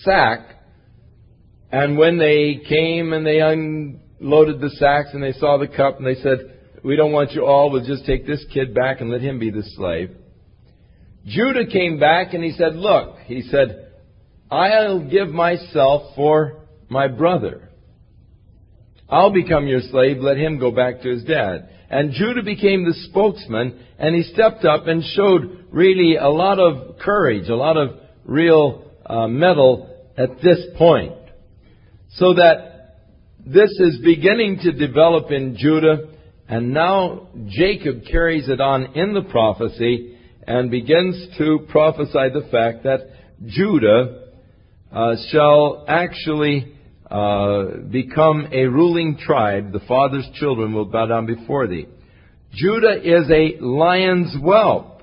sack, 0.03 0.41
and 1.71 1.99
when 1.99 2.19
they 2.19 2.61
came 2.67 3.13
and 3.13 3.27
they 3.27 3.41
un- 3.41 4.00
loaded 4.21 4.61
the 4.61 4.71
sacks 4.71 5.09
and 5.13 5.23
they 5.23 5.33
saw 5.33 5.57
the 5.57 5.67
cup 5.67 5.99
and 5.99 6.07
they 6.07 6.21
said, 6.21 6.59
we 6.85 6.97
don't 6.97 7.13
want 7.13 7.33
you 7.33 7.45
all, 7.45 7.71
we'll 7.71 7.85
just 7.85 8.07
take 8.07 8.27
this 8.27 8.45
kid 8.53 8.75
back 8.75 9.01
and 9.01 9.11
let 9.11 9.21
him 9.21 9.39
be 9.39 9.51
the 9.51 9.63
slave. 9.77 10.11
Judah 11.27 11.67
came 11.67 11.99
back 11.99 12.33
and 12.33 12.43
he 12.43 12.53
said, 12.53 12.75
look, 12.77 13.17
he 13.27 13.43
said, 13.43 13.93
I'll 14.51 15.09
give 15.09 15.29
myself 15.29 16.15
for 16.17 16.65
my 16.89 17.09
brother. 17.09 17.71
I'll 19.09 19.33
become 19.33 19.67
your 19.67 19.81
slave, 19.91 20.19
let 20.19 20.37
him 20.37 20.59
go 20.59 20.71
back 20.71 21.03
to 21.03 21.11
his 21.11 21.25
dad. 21.25 21.69
And 21.91 22.13
Judah 22.13 22.43
became 22.43 22.85
the 22.85 22.95
spokesman 23.11 23.85
and 23.99 24.15
he 24.15 24.23
stepped 24.33 24.65
up 24.65 24.87
and 24.87 25.03
showed 25.03 25.67
really 25.71 26.17
a 26.17 26.29
lot 26.29 26.59
of 26.59 26.99
courage, 26.99 27.49
a 27.49 27.57
lot 27.57 27.77
of 27.77 27.99
real 28.25 28.91
uh, 29.05 29.27
mettle 29.27 29.91
at 30.17 30.37
this 30.43 30.65
point. 30.79 31.15
So 32.15 32.35
that 32.35 32.70
this 33.53 33.71
is 33.81 33.99
beginning 34.05 34.61
to 34.63 34.71
develop 34.71 35.33
in 35.33 35.57
Judah, 35.59 36.11
and 36.49 36.73
now 36.73 37.31
Jacob 37.49 38.05
carries 38.09 38.49
it 38.49 38.61
on 38.61 38.95
in 38.95 39.13
the 39.13 39.23
prophecy 39.23 40.17
and 40.47 40.71
begins 40.71 41.37
to 41.39 41.67
prophesy 41.69 42.29
the 42.33 42.47
fact 42.53 42.85
that 42.85 43.01
Judah 43.45 44.29
uh, 44.93 45.17
wshall 45.35 45.85
actually 45.89 46.77
uh, 47.11 47.79
become 47.91 48.47
a 48.53 48.67
ruling 48.67 49.19
tribe. 49.19 49.73
The 49.73 49.81
father's 49.81 50.29
children 50.35 50.73
will 50.73 50.85
bow 50.85 51.07
down 51.07 51.27
before 51.27 51.67
thee. 51.67 51.87
Judah 52.53 53.01
is 53.03 53.29
a 53.31 53.61
lion's 53.61 54.33
whelp, 54.41 55.03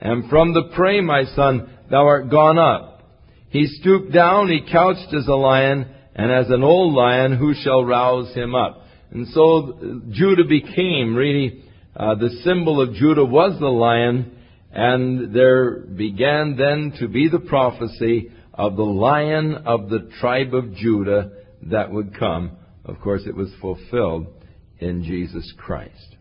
and 0.00 0.30
from 0.30 0.54
the 0.54 0.70
prey, 0.76 1.00
my 1.00 1.24
son, 1.34 1.68
thou 1.90 2.06
art 2.06 2.30
gone 2.30 2.58
up. 2.58 3.02
He 3.48 3.66
stooped 3.66 4.12
down, 4.12 4.48
he 4.48 4.70
couched 4.70 5.12
as 5.12 5.26
a 5.26 5.34
lion, 5.34 5.92
and 6.14 6.30
as 6.30 6.50
an 6.50 6.62
old 6.62 6.94
lion, 6.94 7.36
who 7.36 7.54
shall 7.54 7.84
rouse 7.84 8.34
him 8.34 8.54
up? 8.54 8.84
And 9.10 9.28
so 9.28 10.00
Judah 10.10 10.44
became 10.48 11.14
really, 11.14 11.64
uh, 11.96 12.14
the 12.14 12.30
symbol 12.44 12.80
of 12.80 12.94
Judah 12.94 13.24
was 13.24 13.58
the 13.58 13.66
lion, 13.66 14.36
and 14.70 15.34
there 15.34 15.80
began 15.80 16.56
then 16.56 16.94
to 16.98 17.08
be 17.08 17.28
the 17.28 17.38
prophecy 17.38 18.30
of 18.54 18.76
the 18.76 18.82
lion 18.82 19.54
of 19.66 19.88
the 19.88 20.10
tribe 20.20 20.54
of 20.54 20.74
Judah 20.74 21.30
that 21.70 21.90
would 21.90 22.18
come. 22.18 22.56
Of 22.84 23.00
course, 23.00 23.22
it 23.26 23.36
was 23.36 23.50
fulfilled 23.60 24.26
in 24.78 25.04
Jesus 25.04 25.52
Christ. 25.56 26.16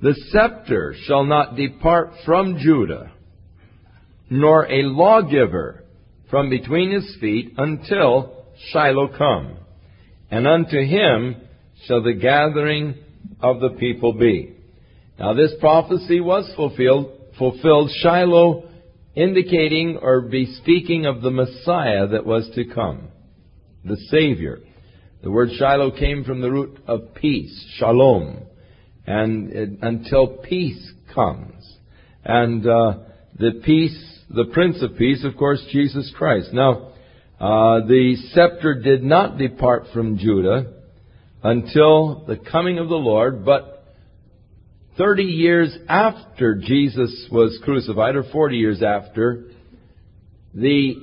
The 0.00 0.14
scepter 0.30 0.94
shall 1.06 1.24
not 1.24 1.54
depart 1.54 2.12
from 2.24 2.58
Judah, 2.58 3.12
nor 4.30 4.64
a 4.66 4.82
lawgiver 4.82 5.81
from 6.32 6.48
between 6.48 6.90
his 6.90 7.14
feet 7.20 7.52
until 7.58 8.46
Shiloh 8.70 9.16
come. 9.18 9.58
And 10.30 10.46
unto 10.46 10.82
him 10.82 11.36
shall 11.84 12.02
the 12.02 12.14
gathering 12.14 12.94
of 13.42 13.60
the 13.60 13.76
people 13.78 14.14
be. 14.14 14.56
Now 15.18 15.34
this 15.34 15.52
prophecy 15.60 16.20
was 16.20 16.50
fulfilled, 16.56 17.12
fulfilled 17.38 17.90
Shiloh 18.02 18.64
indicating 19.14 19.98
or 20.00 20.22
bespeaking 20.22 21.04
of 21.04 21.20
the 21.20 21.30
Messiah 21.30 22.06
that 22.06 22.24
was 22.24 22.50
to 22.54 22.64
come, 22.64 23.08
the 23.84 23.98
Savior. 24.08 24.60
The 25.22 25.30
word 25.30 25.50
Shiloh 25.58 25.90
came 25.90 26.24
from 26.24 26.40
the 26.40 26.50
root 26.50 26.78
of 26.86 27.14
peace, 27.14 27.74
shalom, 27.76 28.38
and 29.06 29.52
it, 29.52 29.70
until 29.82 30.38
peace 30.38 30.92
comes. 31.14 31.76
And 32.24 32.66
uh, 32.66 33.00
the 33.38 33.60
peace, 33.62 34.11
the 34.34 34.46
Prince 34.46 34.82
of 34.82 34.96
Peace, 34.96 35.24
of 35.24 35.36
course, 35.36 35.62
Jesus 35.70 36.12
Christ. 36.16 36.52
Now, 36.52 36.92
uh, 37.38 37.86
the 37.86 38.16
scepter 38.32 38.80
did 38.80 39.02
not 39.02 39.36
depart 39.36 39.86
from 39.92 40.16
Judah 40.16 40.72
until 41.42 42.24
the 42.26 42.36
coming 42.36 42.78
of 42.78 42.88
the 42.88 42.94
Lord, 42.94 43.44
but 43.44 43.84
30 44.96 45.24
years 45.24 45.76
after 45.88 46.54
Jesus 46.54 47.26
was 47.30 47.58
crucified, 47.64 48.16
or 48.16 48.22
40 48.22 48.56
years 48.56 48.82
after, 48.82 49.50
the 50.54 50.94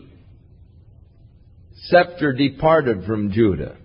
scepter 1.86 2.34
departed 2.34 3.06
from 3.06 3.32
Judah. 3.32 3.78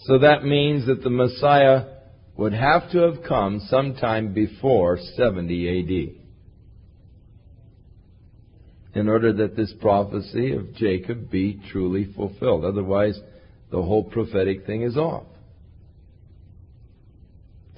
So 0.00 0.18
that 0.18 0.44
means 0.44 0.86
that 0.86 1.02
the 1.02 1.10
Messiah 1.10 1.84
would 2.36 2.54
have 2.54 2.90
to 2.92 2.98
have 2.98 3.24
come 3.26 3.60
sometime 3.68 4.32
before 4.32 4.98
70 5.16 6.14
AD 6.14 6.17
in 8.94 9.08
order 9.08 9.32
that 9.32 9.56
this 9.56 9.72
prophecy 9.80 10.52
of 10.52 10.74
Jacob 10.74 11.30
be 11.30 11.60
truly 11.70 12.12
fulfilled. 12.16 12.64
Otherwise, 12.64 13.18
the 13.70 13.82
whole 13.82 14.04
prophetic 14.04 14.66
thing 14.66 14.82
is 14.82 14.96
off. 14.96 15.26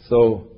So, 0.08 0.48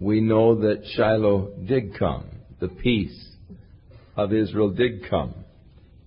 we 0.00 0.20
know 0.20 0.60
that 0.60 0.82
Shiloh 0.94 1.52
did 1.66 1.98
come. 1.98 2.26
The 2.60 2.68
peace 2.68 3.28
of 4.16 4.32
Israel 4.32 4.70
did 4.70 5.08
come. 5.08 5.34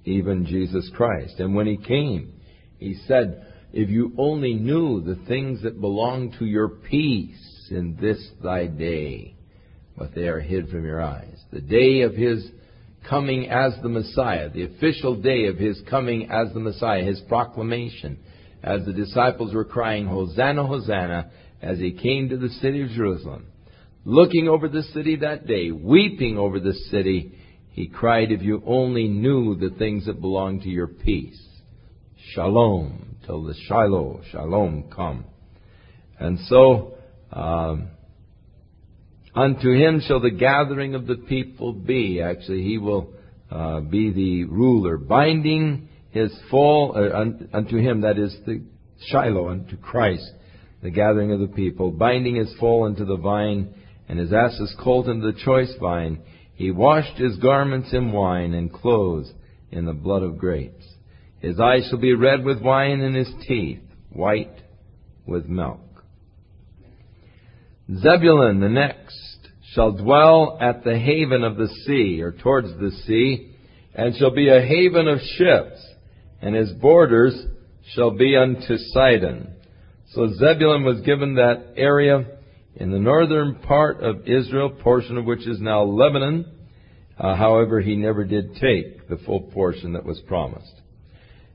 Even 0.06 0.46
Jesus 0.46 0.90
Christ. 0.96 1.40
And 1.40 1.56
when 1.56 1.68
He 1.68 1.78
came, 1.78 2.34
He 2.78 2.96
said, 3.08 3.48
If 3.72 3.90
you 3.90 4.14
only 4.18 4.54
knew 4.54 5.02
the 5.02 5.22
things 5.28 5.64
that 5.64 5.80
belong 5.80 6.36
to 6.40 6.46
your 6.46 6.68
peace 6.68 7.68
in 7.72 7.98
this 8.02 8.20
thy 8.44 8.68
day, 8.68 9.36
but 9.98 10.14
they 10.16 10.28
are 10.28 10.40
hid 10.40 10.70
from 10.70 10.86
your 10.86 11.02
eyes. 11.02 11.38
The 11.52 11.62
day 11.62 12.02
of 12.02 12.14
His 12.16 12.50
coming 13.08 13.50
as 13.50 13.74
the 13.82 13.90
Messiah, 13.90 14.50
the 14.50 14.64
official 14.64 15.22
day 15.22 15.48
of 15.48 15.58
His 15.58 15.82
coming 15.90 16.30
as 16.30 16.54
the 16.54 16.60
Messiah, 16.60 17.04
His 17.04 17.22
proclamation, 17.22 18.20
as 18.64 18.86
the 18.86 18.94
disciples 18.94 19.54
were 19.54 19.66
crying, 19.66 20.08
Hosanna, 20.08 20.66
Hosanna, 20.66 21.32
as 21.62 21.80
He 21.80 21.92
came 21.92 22.30
to 22.30 22.38
the 22.38 22.50
city 22.50 22.82
of 22.82 22.90
Jerusalem 22.90 23.48
looking 24.06 24.48
over 24.48 24.68
the 24.68 24.84
city 24.84 25.18
that 25.18 25.48
day, 25.48 25.72
weeping 25.72 26.38
over 26.38 26.60
the 26.60 26.74
city, 26.74 27.38
he 27.72 27.88
cried, 27.88 28.32
If 28.32 28.42
you 28.42 28.62
only 28.66 29.08
knew 29.08 29.56
the 29.56 29.76
things 29.76 30.06
that 30.06 30.22
belong 30.22 30.62
to 30.62 30.70
your 30.70 30.88
peace. 30.88 31.42
Shalom, 32.34 33.18
till 33.26 33.44
the 33.44 33.56
Shiloh, 33.68 34.22
Shalom 34.32 34.90
come. 34.96 35.26
And 36.20 36.40
so, 36.48 36.96
um, 37.32 37.90
unto 39.36 39.72
him 39.72 40.02
shall 40.06 40.20
the 40.20 40.32
gathering 40.32 40.96
of 40.96 41.08
the 41.08 41.16
people 41.16 41.74
be. 41.74 42.22
Actually, 42.22 42.64
he 42.64 42.78
will 42.78 43.14
uh, 43.52 43.82
be 43.82 44.12
the 44.12 44.46
ruler, 44.46 44.98
binding 44.98 45.90
his 46.12 46.32
full, 46.50 46.94
uh, 46.96 47.18
un, 47.18 47.50
unto 47.54 47.78
him, 47.78 48.02
that 48.02 48.18
is 48.18 48.36
the 48.46 48.64
Shiloh, 49.08 49.50
unto 49.50 49.76
Christ, 49.78 50.32
the 50.82 50.92
gathering 50.92 51.32
of 51.32 51.40
the 51.40 51.48
people, 51.48 51.92
binding 51.92 52.36
his 52.36 52.54
full 52.60 52.84
unto 52.84 53.06
the 53.06 53.18
vine 53.18 53.74
and 54.08 54.20
his 54.20 54.34
asses 54.34 54.74
colt 54.82 55.08
unto 55.08 55.32
the 55.32 55.40
choice 55.40 55.74
vine. 55.80 56.20
He 56.54 56.72
washed 56.72 57.18
his 57.18 57.38
garments 57.38 57.94
in 57.94 58.12
wine 58.12 58.54
and 58.54 58.72
clothes 58.72 59.32
in 59.72 59.86
the 59.86 59.94
blood 59.94 60.24
of 60.24 60.38
grapes. 60.38 60.86
His 61.40 61.60
eyes 61.60 61.88
shall 61.90 62.00
be 62.00 62.14
red 62.14 62.44
with 62.44 62.62
wine 62.62 63.02
and 63.02 63.16
his 63.16 63.32
teeth 63.48 63.80
white 64.12 64.62
with 65.26 65.48
milk. 65.48 65.80
Zebulun, 67.92 68.60
the 68.60 68.70
next, 68.70 69.20
shall 69.74 69.92
dwell 69.92 70.58
at 70.62 70.84
the 70.84 70.98
haven 70.98 71.44
of 71.44 71.58
the 71.58 71.68
sea, 71.86 72.22
or 72.22 72.32
towards 72.32 72.70
the 72.80 72.92
sea, 73.06 73.56
and 73.94 74.16
shall 74.16 74.32
be 74.32 74.50
a 74.50 74.62
haven 74.62 75.08
of 75.08 75.20
ships, 75.38 75.86
and 76.42 76.56
his 76.56 76.72
borders 76.74 77.36
shall 77.94 78.12
be 78.12 78.36
unto 78.36 78.78
Sidon. 78.78 79.56
So 80.14 80.28
Zebulun 80.34 80.84
was 80.84 81.02
given 81.02 81.36
that 81.36 81.74
area 81.76 82.26
in 82.76 82.92
the 82.92 83.00
northern 83.00 83.56
part 83.56 84.02
of 84.02 84.28
Israel, 84.28 84.70
portion 84.70 85.18
of 85.18 85.26
which 85.26 85.48
is 85.48 85.60
now 85.60 85.84
Lebanon. 85.84 86.46
Uh, 87.18 87.36
however, 87.36 87.82
he 87.82 87.96
never 87.96 88.24
did 88.24 88.56
take 88.56 89.08
the 89.08 89.18
full 89.26 89.42
portion 89.42 89.94
that 89.94 90.06
was 90.06 90.20
promised. 90.28 90.74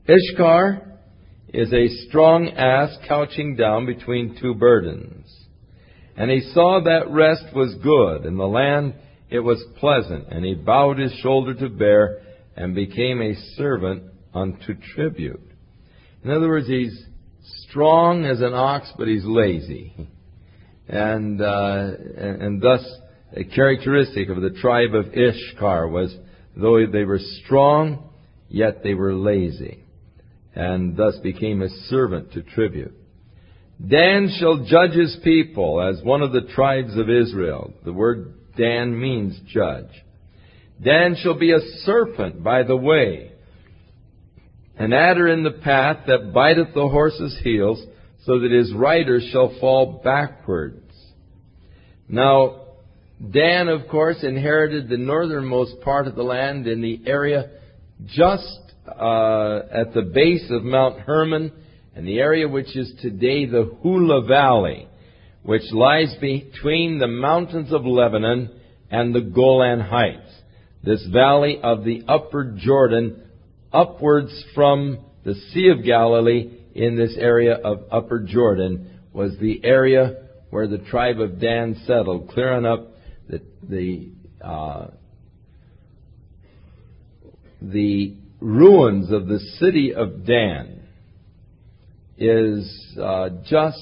Issachar 0.09 0.99
is 1.53 1.71
a 1.73 1.87
strong 2.07 2.49
ass 2.49 2.95
couching 3.07 3.55
down 3.55 3.85
between 3.85 4.37
two 4.41 4.53
burdens. 4.53 5.18
And 6.19 6.29
he 6.29 6.41
saw 6.53 6.81
that 6.83 7.09
rest 7.09 7.45
was 7.55 7.73
good, 7.81 8.25
and 8.25 8.39
the 8.39 8.45
land 8.45 8.93
it 9.31 9.39
was 9.39 9.63
pleasant, 9.79 10.27
and 10.29 10.45
he 10.45 10.53
bowed 10.53 10.99
his 10.99 11.13
shoulder 11.23 11.55
to 11.55 11.69
bear, 11.69 12.21
and 12.55 12.75
became 12.75 13.21
a 13.21 13.35
servant 13.55 14.03
unto 14.33 14.75
tribute. 14.93 15.41
In 16.23 16.29
other 16.29 16.47
words, 16.47 16.67
he's 16.67 17.05
strong 17.67 18.25
as 18.25 18.41
an 18.41 18.53
ox, 18.53 18.91
but 18.97 19.07
he's 19.07 19.25
lazy 19.25 19.95
and, 20.89 21.39
uh, 21.39 21.91
and, 22.17 22.61
thus 22.61 22.83
a 23.33 23.43
characteristic 23.43 24.29
of 24.29 24.41
the 24.41 24.49
tribe 24.49 24.95
of 24.95 25.13
Issachar 25.13 25.87
was 25.87 26.15
though 26.57 26.85
they 26.87 27.03
were 27.03 27.19
strong, 27.43 28.09
yet 28.49 28.81
they 28.83 28.95
were 28.95 29.13
lazy, 29.13 29.83
and 30.55 30.97
thus 30.97 31.15
became 31.19 31.61
a 31.61 31.69
servant 31.89 32.33
to 32.33 32.41
tribute. 32.41 32.95
Dan 33.85 34.29
shall 34.39 34.65
judge 34.65 34.91
his 34.91 35.17
people 35.23 35.81
as 35.81 36.03
one 36.03 36.21
of 36.21 36.33
the 36.33 36.49
tribes 36.53 36.97
of 36.97 37.09
Israel. 37.09 37.73
The 37.85 37.93
word 37.93 38.33
Dan 38.57 38.99
means 38.99 39.39
judge. 39.47 39.89
Dan 40.83 41.15
shall 41.21 41.37
be 41.37 41.51
a 41.51 41.59
serpent 41.83 42.43
by 42.43 42.63
the 42.63 42.75
way, 42.75 43.31
an 44.77 44.93
adder 44.93 45.27
in 45.27 45.43
the 45.43 45.51
path 45.51 46.05
that 46.07 46.33
biteth 46.33 46.73
the 46.73 46.87
horse's 46.87 47.37
heels, 47.43 47.81
so 48.25 48.39
that 48.39 48.51
his 48.51 48.73
rider 48.73 49.19
shall 49.31 49.57
fall 49.59 50.01
backwards. 50.03 50.93
Now, 52.07 52.61
Dan, 53.31 53.67
of 53.67 53.87
course, 53.89 54.23
inherited 54.23 54.87
the 54.87 54.97
northernmost 54.97 55.81
part 55.81 56.07
of 56.07 56.15
the 56.15 56.23
land 56.23 56.67
in 56.67 56.81
the 56.81 57.01
area 57.05 57.49
just 58.05 58.59
uh, 58.87 59.59
at 59.71 59.93
the 59.93 60.09
base 60.13 60.49
of 60.49 60.63
Mount 60.63 60.99
Hermon, 61.01 61.51
and 61.99 62.07
the 62.07 62.19
area 62.19 62.47
which 62.47 62.77
is 62.77 62.93
today 63.01 63.45
the 63.45 63.77
Hula 63.83 64.25
Valley, 64.25 64.87
which 65.43 65.69
lies 65.73 66.15
between 66.21 66.97
the 66.97 67.09
mountains 67.09 67.73
of 67.73 67.85
Lebanon 67.85 68.57
and 68.89 69.13
the 69.13 69.19
Golan 69.19 69.81
Heights. 69.81 70.31
This 70.81 71.05
valley 71.11 71.59
of 71.61 71.83
the 71.83 72.03
upper 72.07 72.55
Jordan, 72.57 73.21
upwards 73.73 74.31
from 74.55 74.99
the 75.25 75.33
Sea 75.51 75.73
of 75.77 75.83
Galilee, 75.83 76.49
in 76.73 76.95
this 76.95 77.17
area 77.17 77.55
of 77.55 77.83
Upper 77.91 78.21
Jordan 78.21 79.01
was 79.11 79.37
the 79.41 79.59
area 79.65 80.29
where 80.51 80.69
the 80.69 80.77
tribe 80.77 81.19
of 81.19 81.41
Dan 81.41 81.81
settled, 81.85 82.29
clearing 82.29 82.65
up 82.65 82.93
the 83.27 83.41
the, 83.67 84.11
uh, 84.41 84.87
the 87.61 88.15
ruins 88.39 89.11
of 89.11 89.27
the 89.27 89.39
city 89.59 89.93
of 89.93 90.25
Dan 90.25 90.78
is 92.19 92.97
uh, 93.01 93.29
just 93.45 93.79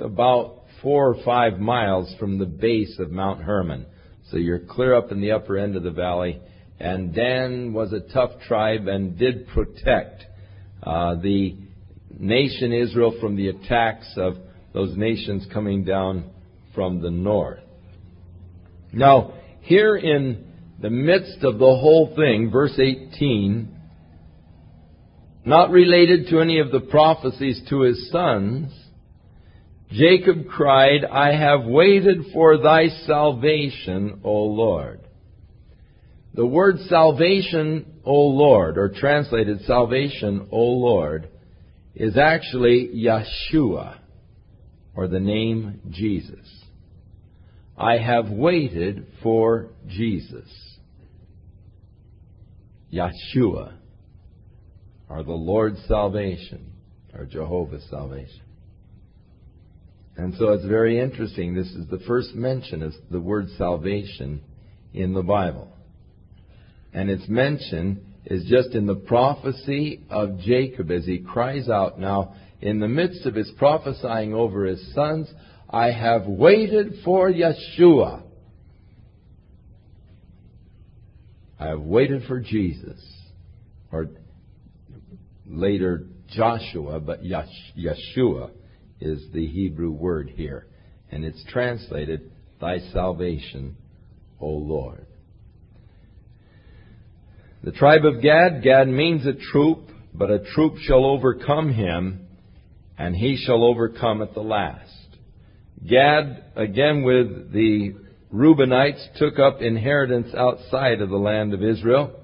about 0.00 0.62
four 0.80 1.08
or 1.14 1.24
five 1.24 1.58
miles 1.58 2.14
from 2.18 2.38
the 2.38 2.46
base 2.46 2.96
of 2.98 3.10
Mount 3.10 3.42
Hermon. 3.42 3.86
So 4.30 4.36
you're 4.36 4.60
clear 4.60 4.94
up 4.94 5.10
in 5.10 5.20
the 5.20 5.32
upper 5.32 5.58
end 5.58 5.76
of 5.76 5.82
the 5.82 5.90
valley. 5.90 6.40
And 6.78 7.14
Dan 7.14 7.72
was 7.72 7.92
a 7.92 8.00
tough 8.00 8.30
tribe 8.46 8.86
and 8.86 9.18
did 9.18 9.48
protect 9.48 10.24
uh, 10.82 11.16
the 11.16 11.56
nation 12.18 12.72
Israel 12.72 13.16
from 13.20 13.36
the 13.36 13.48
attacks 13.48 14.12
of 14.16 14.36
those 14.72 14.96
nations 14.96 15.46
coming 15.52 15.84
down 15.84 16.30
from 16.74 17.02
the 17.02 17.10
north. 17.10 17.60
Now, 18.92 19.34
here 19.60 19.96
in 19.96 20.52
the 20.80 20.90
midst 20.90 21.44
of 21.44 21.58
the 21.58 21.64
whole 21.64 22.14
thing, 22.16 22.50
verse 22.50 22.78
18, 22.78 23.71
not 25.44 25.70
related 25.70 26.28
to 26.28 26.40
any 26.40 26.60
of 26.60 26.70
the 26.70 26.80
prophecies 26.80 27.60
to 27.68 27.82
his 27.82 28.10
sons, 28.10 28.72
Jacob 29.90 30.46
cried, 30.48 31.04
I 31.04 31.34
have 31.36 31.64
waited 31.64 32.18
for 32.32 32.58
thy 32.58 32.88
salvation, 33.06 34.20
O 34.24 34.44
Lord. 34.44 35.00
The 36.34 36.46
word 36.46 36.78
salvation, 36.88 38.00
O 38.04 38.14
Lord, 38.14 38.78
or 38.78 38.88
translated 38.88 39.62
salvation, 39.62 40.48
O 40.50 40.62
Lord, 40.62 41.28
is 41.94 42.16
actually 42.16 42.88
Yeshua, 42.94 43.98
or 44.94 45.08
the 45.08 45.20
name 45.20 45.80
Jesus. 45.90 46.48
I 47.76 47.98
have 47.98 48.30
waited 48.30 49.06
for 49.22 49.70
Jesus. 49.88 50.48
Yeshua, 52.90 53.74
or 55.12 55.22
the 55.22 55.32
Lord's 55.32 55.78
salvation, 55.88 56.72
or 57.14 57.26
Jehovah's 57.26 57.84
salvation. 57.90 58.40
And 60.16 60.34
so 60.38 60.52
it's 60.52 60.64
very 60.64 60.98
interesting. 60.98 61.54
This 61.54 61.68
is 61.68 61.86
the 61.88 62.00
first 62.06 62.34
mention 62.34 62.82
of 62.82 62.94
the 63.10 63.20
word 63.20 63.48
salvation 63.58 64.40
in 64.94 65.12
the 65.12 65.22
Bible. 65.22 65.68
And 66.94 67.10
its 67.10 67.28
mention 67.28 68.06
is 68.24 68.46
just 68.48 68.74
in 68.74 68.86
the 68.86 68.94
prophecy 68.94 70.02
of 70.08 70.38
Jacob 70.40 70.90
as 70.90 71.04
he 71.04 71.18
cries 71.18 71.68
out 71.68 71.98
now, 71.98 72.34
in 72.62 72.80
the 72.80 72.88
midst 72.88 73.26
of 73.26 73.34
his 73.34 73.50
prophesying 73.58 74.32
over 74.32 74.64
his 74.64 74.94
sons, 74.94 75.28
I 75.68 75.90
have 75.90 76.26
waited 76.26 76.94
for 77.04 77.30
Yeshua. 77.30 78.22
I 81.58 81.68
have 81.68 81.80
waited 81.80 82.22
for 82.26 82.40
Jesus. 82.40 83.04
Or 83.90 84.08
later 85.52 86.06
Joshua, 86.34 86.98
but 87.00 87.22
Yeshua 87.22 88.50
is 89.00 89.22
the 89.32 89.46
Hebrew 89.46 89.90
word 89.90 90.32
here. 90.34 90.66
And 91.10 91.24
it's 91.24 91.44
translated, 91.48 92.32
Thy 92.60 92.78
salvation, 92.92 93.76
O 94.40 94.46
Lord. 94.46 95.06
The 97.62 97.72
tribe 97.72 98.04
of 98.04 98.22
Gad, 98.22 98.62
Gad 98.62 98.88
means 98.88 99.26
a 99.26 99.34
troop, 99.34 99.90
but 100.14 100.30
a 100.30 100.40
troop 100.54 100.78
shall 100.78 101.04
overcome 101.04 101.72
him, 101.72 102.26
and 102.98 103.14
he 103.14 103.36
shall 103.36 103.62
overcome 103.62 104.22
at 104.22 104.34
the 104.34 104.40
last. 104.40 104.88
Gad, 105.86 106.44
again 106.56 107.02
with 107.02 107.52
the 107.52 107.94
Reubenites, 108.32 109.16
took 109.18 109.38
up 109.38 109.60
inheritance 109.60 110.34
outside 110.36 111.00
of 111.00 111.10
the 111.10 111.16
land 111.16 111.52
of 111.52 111.62
Israel, 111.62 112.18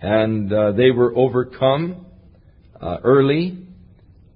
and 0.00 0.52
uh, 0.52 0.72
they 0.72 0.90
were 0.90 1.16
overcome 1.16 2.06
uh, 2.80 2.98
early 3.04 3.58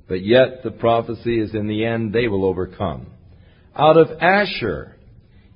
but 0.08 0.24
yet 0.24 0.62
the 0.64 0.70
prophecy 0.70 1.38
is 1.38 1.54
in 1.54 1.68
the 1.68 1.84
end 1.84 2.12
they 2.12 2.28
will 2.28 2.44
overcome. 2.44 3.08
Out 3.76 3.96
of 3.96 4.08
Asher 4.20 4.96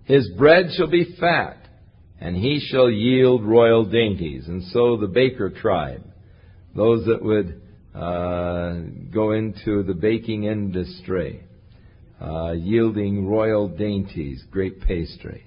his 0.04 0.28
bread 0.36 0.66
shall 0.76 0.90
be 0.90 1.16
fat, 1.18 1.58
and 2.20 2.36
he 2.36 2.60
shall 2.60 2.90
yield 2.90 3.44
royal 3.44 3.84
dainties. 3.84 4.48
And 4.48 4.62
so 4.64 4.96
the 4.96 5.06
baker 5.06 5.50
tribe, 5.50 6.02
those 6.74 7.06
that 7.06 7.22
would 7.22 7.60
uh, 7.94 8.80
go 9.12 9.32
into 9.32 9.82
the 9.82 9.94
baking 9.94 10.44
industry, 10.44 11.44
uh, 12.20 12.52
yielding 12.52 13.26
royal 13.26 13.68
dainties, 13.68 14.42
great 14.50 14.80
pastries. 14.80 15.42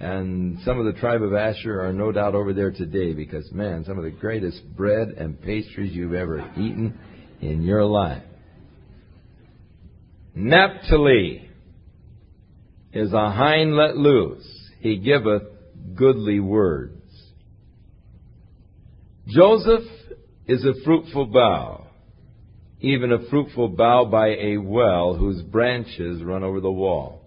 And 0.00 0.60
some 0.64 0.78
of 0.78 0.84
the 0.86 1.00
tribe 1.00 1.22
of 1.22 1.34
Asher 1.34 1.80
are 1.82 1.92
no 1.92 2.12
doubt 2.12 2.34
over 2.34 2.52
there 2.52 2.70
today 2.70 3.14
because, 3.14 3.50
man, 3.50 3.84
some 3.84 3.98
of 3.98 4.04
the 4.04 4.10
greatest 4.10 4.62
bread 4.76 5.08
and 5.08 5.40
pastries 5.40 5.92
you've 5.92 6.14
ever 6.14 6.38
eaten 6.56 6.98
in 7.40 7.62
your 7.62 7.84
life. 7.84 8.22
Naphtali 10.34 11.50
is 12.92 13.12
a 13.12 13.30
hind 13.30 13.74
let 13.74 13.96
loose. 13.96 14.46
He 14.78 14.98
giveth 14.98 15.42
goodly 15.96 16.38
words. 16.38 16.94
Joseph 19.26 19.84
is 20.46 20.64
a 20.64 20.84
fruitful 20.84 21.26
bough, 21.26 21.88
even 22.80 23.12
a 23.12 23.28
fruitful 23.28 23.68
bough 23.70 24.04
by 24.04 24.28
a 24.28 24.58
well 24.58 25.14
whose 25.14 25.42
branches 25.42 26.22
run 26.22 26.44
over 26.44 26.60
the 26.60 26.70
wall. 26.70 27.17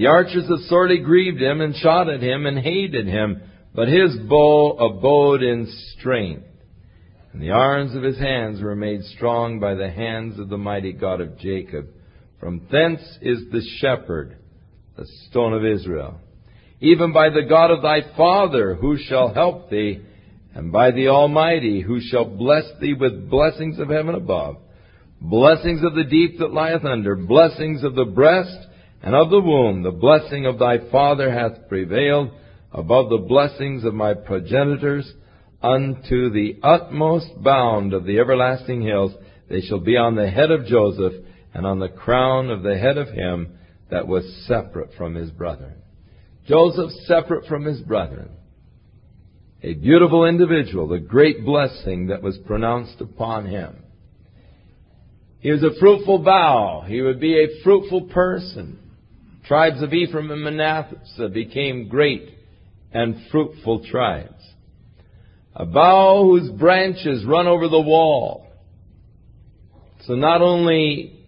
The 0.00 0.06
archers 0.06 0.48
have 0.48 0.60
sorely 0.60 0.96
grieved 0.96 1.42
him 1.42 1.60
and 1.60 1.76
shot 1.76 2.08
at 2.08 2.22
him 2.22 2.46
and 2.46 2.58
hated 2.58 3.06
him, 3.06 3.42
but 3.74 3.86
his 3.86 4.16
bow 4.30 4.70
abode 4.78 5.42
in 5.42 5.70
strength. 5.98 6.46
And 7.34 7.42
the 7.42 7.50
arms 7.50 7.94
of 7.94 8.02
his 8.02 8.18
hands 8.18 8.62
were 8.62 8.74
made 8.74 9.04
strong 9.04 9.60
by 9.60 9.74
the 9.74 9.90
hands 9.90 10.38
of 10.38 10.48
the 10.48 10.56
mighty 10.56 10.94
God 10.94 11.20
of 11.20 11.38
Jacob. 11.38 11.88
From 12.38 12.62
thence 12.72 13.02
is 13.20 13.40
the 13.52 13.60
shepherd, 13.76 14.38
the 14.96 15.04
stone 15.28 15.52
of 15.52 15.66
Israel. 15.66 16.18
Even 16.80 17.12
by 17.12 17.28
the 17.28 17.44
God 17.46 17.70
of 17.70 17.82
thy 17.82 18.00
father, 18.16 18.76
who 18.76 18.96
shall 18.96 19.34
help 19.34 19.68
thee, 19.68 20.00
and 20.54 20.72
by 20.72 20.92
the 20.92 21.08
Almighty, 21.08 21.82
who 21.82 22.00
shall 22.00 22.24
bless 22.24 22.64
thee 22.80 22.94
with 22.94 23.28
blessings 23.28 23.78
of 23.78 23.90
heaven 23.90 24.14
above, 24.14 24.56
blessings 25.20 25.84
of 25.84 25.94
the 25.94 26.04
deep 26.04 26.38
that 26.38 26.54
lieth 26.54 26.86
under, 26.86 27.16
blessings 27.16 27.84
of 27.84 27.94
the 27.94 28.06
breast 28.06 28.68
and 29.02 29.14
of 29.14 29.30
the 29.30 29.40
womb. 29.40 29.82
The 29.82 29.90
blessing 29.90 30.46
of 30.46 30.58
thy 30.58 30.90
father 30.90 31.30
hath 31.30 31.68
prevailed 31.68 32.30
above 32.72 33.10
the 33.10 33.26
blessings 33.26 33.84
of 33.84 33.94
my 33.94 34.14
progenitors 34.14 35.12
unto 35.62 36.30
the 36.30 36.58
utmost 36.62 37.42
bound 37.42 37.92
of 37.92 38.04
the 38.04 38.18
everlasting 38.18 38.82
hills. 38.82 39.12
They 39.48 39.60
shall 39.60 39.80
be 39.80 39.96
on 39.96 40.14
the 40.14 40.30
head 40.30 40.50
of 40.50 40.66
Joseph 40.66 41.14
and 41.54 41.66
on 41.66 41.80
the 41.80 41.88
crown 41.88 42.50
of 42.50 42.62
the 42.62 42.78
head 42.78 42.98
of 42.98 43.08
him 43.08 43.58
that 43.90 44.06
was 44.06 44.44
separate 44.46 44.90
from 44.96 45.14
his 45.14 45.30
brethren. 45.30 45.74
Joseph 46.46 46.90
separate 47.06 47.46
from 47.46 47.64
his 47.64 47.80
brethren. 47.80 48.30
A 49.62 49.74
beautiful 49.74 50.24
individual, 50.24 50.88
the 50.88 50.98
great 50.98 51.44
blessing 51.44 52.06
that 52.06 52.22
was 52.22 52.38
pronounced 52.46 53.00
upon 53.00 53.46
him. 53.46 53.76
He 55.40 55.50
was 55.50 55.62
a 55.62 55.78
fruitful 55.78 56.18
bough. 56.20 56.84
He 56.86 57.02
would 57.02 57.20
be 57.20 57.38
a 57.38 57.62
fruitful 57.62 58.02
person. 58.02 58.78
Tribes 59.44 59.82
of 59.82 59.92
Ephraim 59.92 60.30
and 60.30 60.42
Manasseh 60.42 61.28
became 61.32 61.88
great 61.88 62.30
and 62.92 63.16
fruitful 63.30 63.84
tribes 63.86 64.40
a 65.54 65.66
bough 65.66 66.22
whose 66.24 66.50
branches 66.50 67.24
run 67.24 67.46
over 67.46 67.68
the 67.68 67.80
wall. 67.80 68.46
So 70.04 70.14
not 70.14 70.40
only 70.40 71.26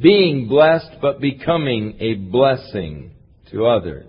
being 0.00 0.48
blessed, 0.48 1.00
but 1.00 1.20
becoming 1.20 1.96
a 2.00 2.14
blessing 2.14 3.12
to 3.50 3.66
others. 3.66 4.06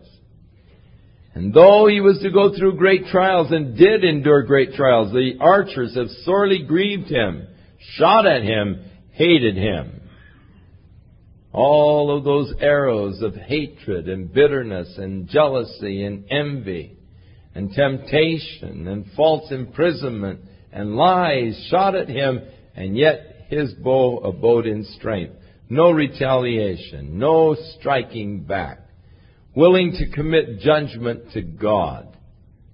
And 1.33 1.53
though 1.53 1.87
he 1.87 1.99
was 1.99 2.19
to 2.19 2.31
go 2.31 2.55
through 2.55 2.77
great 2.77 3.07
trials 3.07 3.51
and 3.51 3.77
did 3.77 4.03
endure 4.03 4.43
great 4.43 4.73
trials, 4.73 5.11
the 5.11 5.33
archers 5.39 5.95
have 5.95 6.07
sorely 6.23 6.63
grieved 6.63 7.09
him, 7.09 7.47
shot 7.97 8.25
at 8.25 8.43
him, 8.43 8.83
hated 9.11 9.55
him. 9.55 10.01
All 11.55 12.15
of 12.15 12.25
those 12.25 12.53
arrows 12.59 13.21
of 13.21 13.33
hatred 13.33 14.09
and 14.09 14.31
bitterness 14.31 14.97
and 14.97 15.25
jealousy 15.29 16.03
and 16.03 16.25
envy 16.29 16.97
and 17.53 17.71
temptation 17.71 18.89
and 18.89 19.05
false 19.15 19.49
imprisonment 19.51 20.41
and 20.73 20.97
lies 20.97 21.67
shot 21.69 21.95
at 21.95 22.09
him, 22.09 22.41
and 22.75 22.97
yet 22.97 23.45
his 23.47 23.73
bow 23.75 24.17
abode 24.17 24.65
in 24.65 24.83
strength. 24.97 25.35
No 25.69 25.91
retaliation, 25.91 27.17
no 27.17 27.55
striking 27.79 28.43
back. 28.43 28.79
Willing 29.55 29.93
to 29.93 30.09
commit 30.13 30.59
judgment 30.59 31.31
to 31.31 31.41
God, 31.41 32.17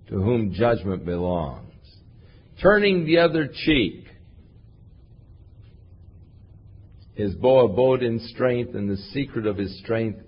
to 0.09 0.15
whom 0.15 0.53
judgment 0.55 1.05
belongs. 1.05 1.75
Turning 2.59 3.05
the 3.05 3.19
other 3.19 3.47
cheek. 3.47 4.07
His 7.22 7.36
bow 7.36 7.65
abode 7.65 8.01
in 8.01 8.19
strength, 8.19 8.74
and 8.74 8.89
the 8.89 8.97
secret 9.13 9.45
of 9.45 9.55
his 9.55 9.78
strength 9.78 10.22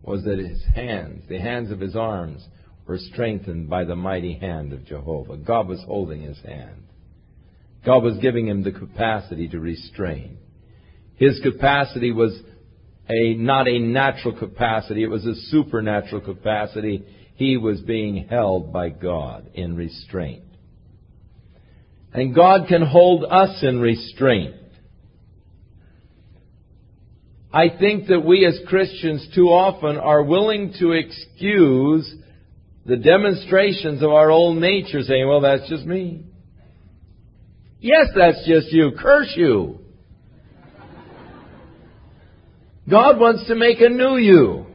was 0.00 0.22
that 0.22 0.38
his 0.38 0.62
hands, 0.76 1.24
the 1.28 1.40
hands 1.40 1.72
of 1.72 1.80
his 1.80 1.96
arms, 1.96 2.46
were 2.86 2.98
strengthened 2.98 3.68
by 3.68 3.82
the 3.82 3.96
mighty 3.96 4.34
hand 4.34 4.72
of 4.72 4.86
Jehovah. 4.86 5.38
God 5.38 5.66
was 5.66 5.82
holding 5.82 6.22
his 6.22 6.38
hand. 6.44 6.84
God 7.84 8.04
was 8.04 8.18
giving 8.18 8.46
him 8.46 8.62
the 8.62 8.70
capacity 8.70 9.48
to 9.48 9.58
restrain. 9.58 10.38
His 11.16 11.40
capacity 11.42 12.12
was 12.12 12.38
a, 13.10 13.34
not 13.34 13.66
a 13.66 13.80
natural 13.80 14.38
capacity, 14.38 15.02
it 15.02 15.10
was 15.10 15.26
a 15.26 15.34
supernatural 15.50 16.20
capacity. 16.20 17.04
He 17.34 17.56
was 17.56 17.80
being 17.80 18.28
held 18.28 18.72
by 18.72 18.90
God 18.90 19.50
in 19.54 19.74
restraint. 19.74 20.44
And 22.14 22.36
God 22.36 22.68
can 22.68 22.82
hold 22.82 23.24
us 23.24 23.64
in 23.64 23.80
restraint. 23.80 24.54
I 27.56 27.70
think 27.70 28.08
that 28.08 28.20
we 28.20 28.44
as 28.44 28.60
Christians 28.68 29.26
too 29.34 29.46
often 29.46 29.96
are 29.96 30.22
willing 30.22 30.74
to 30.78 30.92
excuse 30.92 32.14
the 32.84 32.98
demonstrations 32.98 34.02
of 34.02 34.10
our 34.10 34.30
old 34.30 34.58
nature 34.58 35.00
saying, 35.00 35.26
well, 35.26 35.40
that's 35.40 35.66
just 35.66 35.86
me. 35.86 36.26
Yes, 37.80 38.08
that's 38.14 38.46
just 38.46 38.70
you. 38.72 38.90
Curse 38.98 39.32
you. 39.36 39.78
God 42.90 43.18
wants 43.18 43.46
to 43.46 43.54
make 43.54 43.80
a 43.80 43.88
new 43.88 44.18
you. 44.18 44.66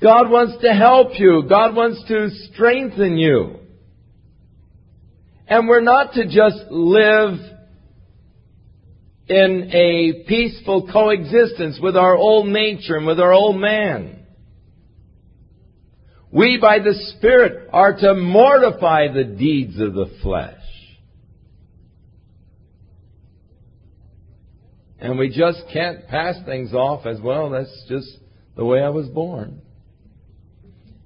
God 0.00 0.30
wants 0.30 0.62
to 0.62 0.72
help 0.72 1.18
you. 1.18 1.46
God 1.48 1.74
wants 1.74 2.00
to 2.06 2.30
strengthen 2.52 3.18
you. 3.18 3.56
And 5.48 5.66
we're 5.66 5.80
not 5.80 6.12
to 6.12 6.26
just 6.26 6.70
live 6.70 7.40
in 9.32 9.70
a 9.72 10.24
peaceful 10.28 10.88
coexistence 10.92 11.78
with 11.82 11.96
our 11.96 12.16
old 12.16 12.46
nature 12.48 12.96
and 12.96 13.06
with 13.06 13.18
our 13.18 13.32
old 13.32 13.56
man. 13.56 14.26
We, 16.30 16.58
by 16.60 16.78
the 16.78 16.94
Spirit, 17.16 17.68
are 17.72 17.94
to 17.94 18.14
mortify 18.14 19.12
the 19.12 19.24
deeds 19.24 19.78
of 19.80 19.94
the 19.94 20.10
flesh. 20.22 20.56
And 24.98 25.18
we 25.18 25.28
just 25.28 25.64
can't 25.72 26.06
pass 26.08 26.36
things 26.46 26.72
off 26.72 27.06
as, 27.06 27.20
well, 27.20 27.50
that's 27.50 27.84
just 27.88 28.06
the 28.56 28.64
way 28.64 28.80
I 28.80 28.88
was 28.90 29.08
born. 29.08 29.60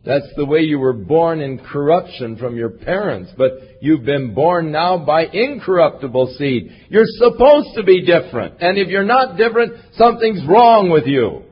That's 0.06 0.32
the 0.36 0.46
way 0.46 0.60
you 0.60 0.78
were 0.78 0.92
born 0.92 1.40
in 1.40 1.58
corruption 1.58 2.36
from 2.36 2.56
your 2.56 2.70
parents, 2.70 3.32
but 3.36 3.50
you've 3.80 4.04
been 4.04 4.34
born 4.34 4.70
now 4.70 5.04
by 5.04 5.24
incorruptible 5.24 6.36
seed. 6.38 6.70
You're 6.88 7.06
supposed 7.06 7.70
to 7.74 7.82
be 7.82 8.06
different. 8.06 8.58
And 8.60 8.78
if 8.78 8.86
you're 8.86 9.04
not 9.04 9.36
different, 9.36 9.72
something's 9.94 10.46
wrong 10.46 10.90
with 10.90 11.06
you. 11.06 11.42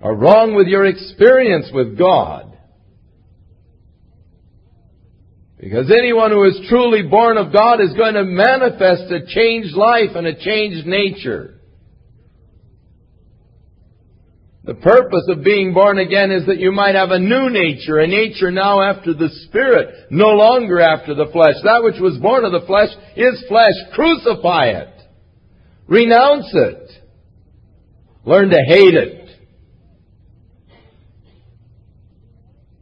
Or 0.00 0.16
wrong 0.16 0.54
with 0.54 0.68
your 0.68 0.86
experience 0.86 1.68
with 1.74 1.98
God. 1.98 2.56
Because 5.58 5.90
anyone 5.90 6.30
who 6.30 6.44
is 6.44 6.60
truly 6.68 7.02
born 7.02 7.36
of 7.38 7.52
God 7.52 7.80
is 7.80 7.92
going 7.94 8.14
to 8.14 8.24
manifest 8.24 9.12
a 9.12 9.26
changed 9.26 9.74
life 9.74 10.10
and 10.14 10.28
a 10.28 10.38
changed 10.38 10.86
nature. 10.86 11.59
The 14.62 14.74
purpose 14.74 15.24
of 15.28 15.42
being 15.42 15.72
born 15.72 15.98
again 15.98 16.30
is 16.30 16.44
that 16.46 16.58
you 16.58 16.70
might 16.70 16.94
have 16.94 17.10
a 17.10 17.18
new 17.18 17.48
nature, 17.48 17.98
a 17.98 18.06
nature 18.06 18.50
now 18.50 18.82
after 18.82 19.14
the 19.14 19.30
Spirit, 19.46 20.10
no 20.10 20.28
longer 20.28 20.80
after 20.80 21.14
the 21.14 21.30
flesh. 21.32 21.54
That 21.64 21.82
which 21.82 21.98
was 21.98 22.18
born 22.18 22.44
of 22.44 22.52
the 22.52 22.66
flesh 22.66 22.90
is 23.16 23.42
flesh. 23.48 23.72
Crucify 23.94 24.66
it. 24.66 24.94
Renounce 25.86 26.50
it. 26.52 26.90
Learn 28.26 28.50
to 28.50 28.62
hate 28.66 28.94
it. 28.94 29.16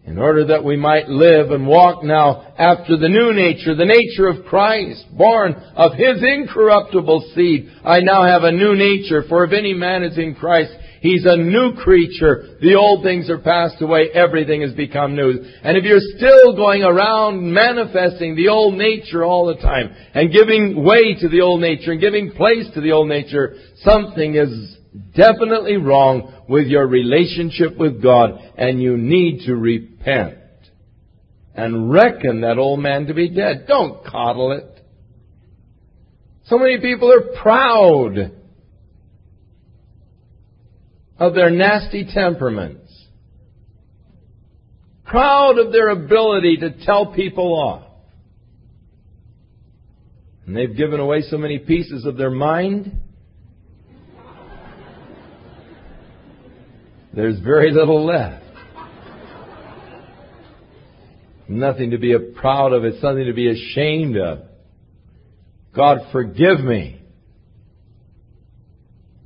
In 0.05 0.19
order 0.19 0.47
that 0.47 0.65
we 0.65 0.77
might 0.77 1.09
live 1.09 1.51
and 1.51 1.67
walk 1.67 2.03
now 2.03 2.55
after 2.59 2.97
the 2.97 3.11
new 3.11 3.33
nature, 3.35 3.77
the 3.77 3.85
nature 3.85 4.27
of 4.27 4.47
Christ, 4.47 5.05
born 5.17 5.55
of 5.77 5.93
His 5.93 6.23
incorruptible 6.23 7.31
seed. 7.35 7.71
I 7.85 8.01
now 8.01 8.25
have 8.25 8.43
a 8.43 8.51
new 8.51 8.75
nature, 8.75 9.23
for 9.29 9.45
if 9.45 9.53
any 9.53 9.75
man 9.75 10.03
is 10.03 10.19
in 10.19 10.35
Christ, 10.35 10.73
He's 11.01 11.25
a 11.25 11.37
new 11.37 11.75
creature. 11.75 12.57
The 12.61 12.75
old 12.75 13.05
things 13.05 13.31
are 13.31 13.39
passed 13.39 13.81
away. 13.81 14.09
Everything 14.13 14.63
has 14.63 14.73
become 14.73 15.15
new. 15.15 15.45
And 15.63 15.77
if 15.77 15.85
you're 15.85 16.01
still 16.17 16.57
going 16.57 16.83
around 16.83 17.53
manifesting 17.53 18.35
the 18.35 18.49
old 18.49 18.75
nature 18.75 19.25
all 19.25 19.47
the 19.47 19.61
time 19.61 19.95
and 20.15 20.33
giving 20.33 20.83
way 20.85 21.15
to 21.21 21.29
the 21.29 21.41
old 21.41 21.61
nature 21.61 21.93
and 21.93 22.01
giving 22.01 22.33
place 22.33 22.67
to 22.75 22.81
the 22.81 22.93
old 22.93 23.09
nature, 23.09 23.55
something 23.83 24.35
is 24.35 24.77
definitely 25.15 25.77
wrong 25.77 26.45
with 26.49 26.67
your 26.67 26.87
relationship 26.87 27.77
with 27.79 28.03
God 28.03 28.39
and 28.57 28.83
you 28.83 28.97
need 28.97 29.47
to 29.47 29.55
repent 29.55 30.39
and 31.55 31.93
reckon 31.93 32.41
that 32.41 32.59
old 32.59 32.81
man 32.81 33.07
to 33.07 33.15
be 33.15 33.29
dead. 33.29 33.67
Don't 33.69 34.05
coddle 34.05 34.53
it. 34.53 34.85
So 36.47 36.59
many 36.59 36.81
people 36.81 37.13
are 37.13 37.41
proud 37.41 38.38
of 41.19 41.35
their 41.35 41.51
nasty 41.51 42.07
temperaments. 42.13 42.93
Proud 45.05 45.59
of 45.59 45.73
their 45.73 45.89
ability 45.89 46.59
to 46.59 46.85
tell 46.85 47.13
people 47.13 47.55
off. 47.55 47.85
And 50.47 50.57
they've 50.57 50.77
given 50.77 51.01
away 51.01 51.23
so 51.23 51.37
many 51.37 51.59
pieces 51.59 52.05
of 52.07 52.17
their 52.17 52.31
mind. 52.31 52.93
There's 57.13 57.39
very 57.41 57.73
little 57.73 58.05
left. 58.05 58.45
Nothing 61.49 61.91
to 61.91 61.99
be 61.99 62.15
proud 62.37 62.73
of. 62.73 62.85
It's 62.85 63.01
something 63.01 63.25
to 63.25 63.33
be 63.33 63.51
ashamed 63.51 64.19
of. 64.19 64.41
God 65.75 65.99
forgive 66.13 66.61
me. 66.61 66.98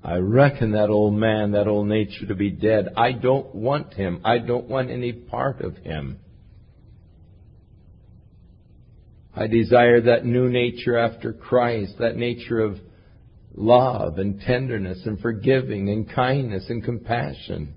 I 0.04 0.16
reckon 0.16 0.72
that 0.72 0.90
old 0.90 1.14
man, 1.14 1.52
that 1.52 1.68
old 1.68 1.86
nature 1.86 2.26
to 2.26 2.34
be 2.34 2.50
dead. 2.50 2.88
I 2.96 3.12
don't 3.12 3.54
want 3.54 3.94
him. 3.94 4.20
I 4.24 4.38
don't 4.38 4.68
want 4.68 4.90
any 4.90 5.12
part 5.12 5.60
of 5.60 5.76
him. 5.76 6.18
I 9.34 9.46
desire 9.46 10.00
that 10.02 10.26
new 10.26 10.48
nature 10.48 10.98
after 10.98 11.32
Christ, 11.32 11.94
that 12.00 12.16
nature 12.16 12.60
of 12.60 12.78
love 13.54 14.18
and 14.18 14.40
tenderness 14.40 15.00
and 15.06 15.20
forgiving 15.20 15.88
and 15.88 16.10
kindness 16.12 16.66
and 16.68 16.82
compassion. 16.84 17.74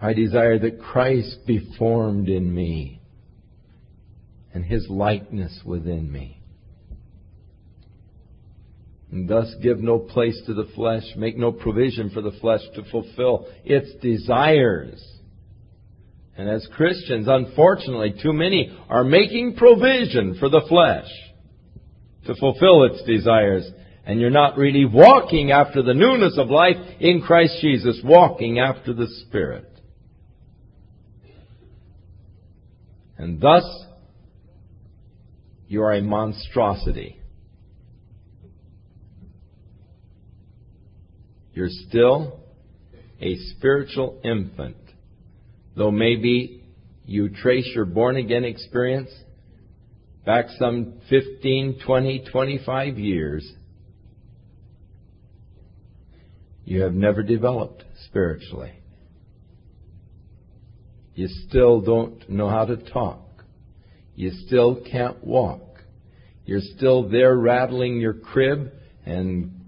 I 0.00 0.12
desire 0.14 0.58
that 0.60 0.80
Christ 0.80 1.38
be 1.46 1.74
formed 1.78 2.28
in 2.28 2.54
me 2.54 3.00
and 4.54 4.64
his 4.64 4.86
likeness 4.88 5.60
within 5.64 6.10
me 6.10 6.41
and 9.12 9.28
thus 9.28 9.54
give 9.62 9.78
no 9.78 9.98
place 9.98 10.40
to 10.46 10.54
the 10.54 10.66
flesh, 10.74 11.02
make 11.16 11.36
no 11.36 11.52
provision 11.52 12.08
for 12.08 12.22
the 12.22 12.32
flesh 12.40 12.62
to 12.74 12.82
fulfill 12.90 13.46
its 13.62 13.94
desires. 14.00 15.06
And 16.36 16.48
as 16.48 16.66
Christians, 16.72 17.26
unfortunately, 17.28 18.14
too 18.22 18.32
many 18.32 18.74
are 18.88 19.04
making 19.04 19.56
provision 19.56 20.38
for 20.40 20.48
the 20.48 20.62
flesh 20.66 21.08
to 22.26 22.34
fulfill 22.36 22.84
its 22.84 23.02
desires. 23.04 23.70
And 24.06 24.18
you're 24.18 24.30
not 24.30 24.56
really 24.56 24.86
walking 24.86 25.50
after 25.50 25.82
the 25.82 25.92
newness 25.92 26.38
of 26.38 26.48
life 26.48 26.76
in 26.98 27.20
Christ 27.20 27.58
Jesus, 27.60 28.00
walking 28.02 28.60
after 28.60 28.94
the 28.94 29.08
Spirit. 29.26 29.68
And 33.18 33.40
thus, 33.42 33.64
you 35.68 35.82
are 35.82 35.92
a 35.92 36.00
monstrosity. 36.00 37.21
You're 41.54 41.68
still 41.88 42.40
a 43.20 43.36
spiritual 43.56 44.20
infant. 44.24 44.76
Though 45.76 45.90
maybe 45.90 46.64
you 47.04 47.28
trace 47.28 47.70
your 47.74 47.84
born 47.84 48.16
again 48.16 48.44
experience 48.44 49.10
back 50.24 50.46
some 50.58 50.94
15, 51.10 51.80
20, 51.84 52.24
25 52.30 52.98
years, 52.98 53.52
you 56.64 56.82
have 56.82 56.94
never 56.94 57.22
developed 57.22 57.84
spiritually. 58.06 58.72
You 61.14 61.28
still 61.48 61.80
don't 61.80 62.28
know 62.30 62.48
how 62.48 62.64
to 62.64 62.76
talk. 62.76 63.44
You 64.14 64.30
still 64.46 64.80
can't 64.90 65.22
walk. 65.24 65.60
You're 66.44 66.60
still 66.76 67.08
there 67.08 67.36
rattling 67.36 68.00
your 68.00 68.14
crib 68.14 68.72
and 69.04 69.61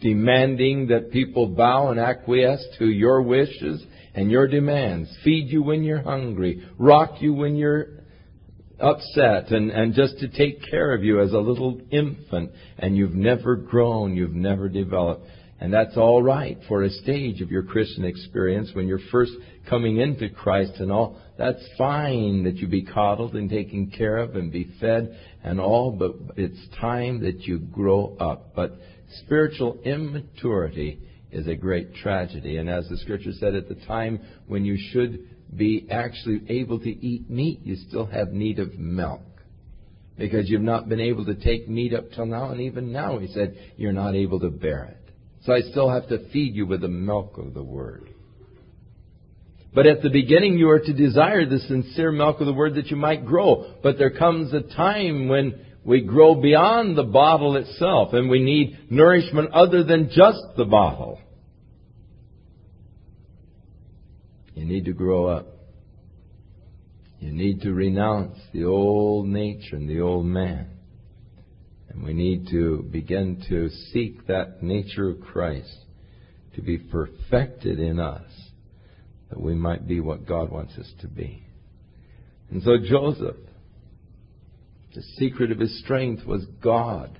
demanding 0.00 0.88
that 0.88 1.10
people 1.10 1.46
bow 1.46 1.90
and 1.90 2.00
acquiesce 2.00 2.64
to 2.78 2.86
your 2.86 3.22
wishes 3.22 3.84
and 4.14 4.30
your 4.30 4.48
demands, 4.48 5.08
feed 5.22 5.48
you 5.48 5.62
when 5.62 5.82
you're 5.82 6.02
hungry, 6.02 6.66
rock 6.78 7.20
you 7.20 7.32
when 7.32 7.56
you're 7.56 8.00
upset, 8.80 9.50
and, 9.50 9.70
and 9.70 9.94
just 9.94 10.18
to 10.18 10.28
take 10.28 10.60
care 10.70 10.94
of 10.94 11.04
you 11.04 11.20
as 11.20 11.32
a 11.32 11.38
little 11.38 11.80
infant, 11.90 12.50
and 12.78 12.96
you've 12.96 13.14
never 13.14 13.56
grown, 13.56 14.16
you've 14.16 14.34
never 14.34 14.68
developed. 14.68 15.26
And 15.60 15.72
that's 15.72 15.98
all 15.98 16.22
right 16.22 16.56
for 16.68 16.82
a 16.82 16.90
stage 16.90 17.42
of 17.42 17.50
your 17.50 17.62
Christian 17.62 18.06
experience 18.06 18.70
when 18.72 18.88
you're 18.88 18.98
first 19.12 19.32
coming 19.68 19.98
into 19.98 20.30
Christ 20.30 20.72
and 20.78 20.90
all. 20.90 21.20
That's 21.36 21.62
fine 21.76 22.44
that 22.44 22.56
you 22.56 22.66
be 22.66 22.82
coddled 22.82 23.34
and 23.34 23.50
taken 23.50 23.90
care 23.90 24.16
of 24.16 24.36
and 24.36 24.50
be 24.50 24.74
fed 24.80 25.18
and 25.44 25.60
all, 25.60 25.92
but 25.92 26.38
it's 26.38 26.58
time 26.80 27.20
that 27.24 27.42
you 27.42 27.58
grow 27.58 28.16
up. 28.18 28.54
But 28.56 28.78
Spiritual 29.24 29.78
immaturity 29.84 31.00
is 31.30 31.46
a 31.46 31.54
great 31.54 31.94
tragedy. 31.96 32.56
And 32.56 32.68
as 32.68 32.88
the 32.88 32.96
scripture 32.98 33.32
said, 33.32 33.54
at 33.54 33.68
the 33.68 33.76
time 33.86 34.20
when 34.46 34.64
you 34.64 34.76
should 34.92 35.28
be 35.56 35.86
actually 35.90 36.42
able 36.48 36.78
to 36.80 36.88
eat 36.88 37.28
meat, 37.28 37.60
you 37.64 37.76
still 37.88 38.06
have 38.06 38.32
need 38.32 38.58
of 38.58 38.78
milk. 38.78 39.22
Because 40.16 40.50
you've 40.50 40.60
not 40.60 40.88
been 40.88 41.00
able 41.00 41.24
to 41.24 41.34
take 41.34 41.68
meat 41.68 41.94
up 41.94 42.12
till 42.12 42.26
now, 42.26 42.50
and 42.50 42.60
even 42.60 42.92
now, 42.92 43.18
he 43.18 43.28
said, 43.28 43.56
you're 43.76 43.92
not 43.92 44.14
able 44.14 44.38
to 44.40 44.50
bear 44.50 44.84
it. 44.84 45.14
So 45.44 45.54
I 45.54 45.60
still 45.60 45.88
have 45.88 46.08
to 46.08 46.28
feed 46.30 46.54
you 46.54 46.66
with 46.66 46.82
the 46.82 46.88
milk 46.88 47.38
of 47.38 47.54
the 47.54 47.62
Word. 47.62 48.10
But 49.74 49.86
at 49.86 50.02
the 50.02 50.10
beginning, 50.10 50.58
you 50.58 50.68
are 50.68 50.80
to 50.80 50.92
desire 50.92 51.46
the 51.46 51.60
sincere 51.60 52.12
milk 52.12 52.40
of 52.40 52.46
the 52.46 52.52
Word 52.52 52.74
that 52.74 52.88
you 52.88 52.96
might 52.96 53.24
grow. 53.24 53.76
But 53.82 53.98
there 53.98 54.10
comes 54.10 54.52
a 54.52 54.62
time 54.62 55.28
when 55.28 55.64
we 55.84 56.02
grow 56.02 56.34
beyond 56.34 56.96
the 56.96 57.04
bottle 57.04 57.56
itself 57.56 58.12
and 58.12 58.28
we 58.28 58.42
need 58.42 58.90
nourishment 58.90 59.50
other 59.52 59.82
than 59.82 60.10
just 60.14 60.42
the 60.56 60.64
bottle. 60.64 61.18
You 64.54 64.64
need 64.64 64.84
to 64.86 64.92
grow 64.92 65.26
up. 65.26 65.46
You 67.18 67.32
need 67.32 67.62
to 67.62 67.72
renounce 67.72 68.38
the 68.52 68.64
old 68.64 69.26
nature 69.26 69.76
and 69.76 69.88
the 69.88 70.00
old 70.00 70.26
man. 70.26 70.68
And 71.88 72.02
we 72.02 72.12
need 72.12 72.48
to 72.50 72.86
begin 72.90 73.42
to 73.48 73.68
seek 73.92 74.26
that 74.26 74.62
nature 74.62 75.08
of 75.10 75.20
Christ 75.20 75.76
to 76.54 76.62
be 76.62 76.78
perfected 76.78 77.78
in 77.78 77.98
us 77.98 78.30
that 79.30 79.40
we 79.40 79.54
might 79.54 79.86
be 79.86 80.00
what 80.00 80.26
God 80.26 80.50
wants 80.50 80.76
us 80.76 80.90
to 81.00 81.08
be. 81.08 81.44
And 82.50 82.62
so 82.62 82.76
Joseph, 82.78 83.36
the 84.94 85.02
secret 85.18 85.52
of 85.52 85.58
his 85.58 85.78
strength 85.80 86.26
was 86.26 86.44
God 86.62 87.18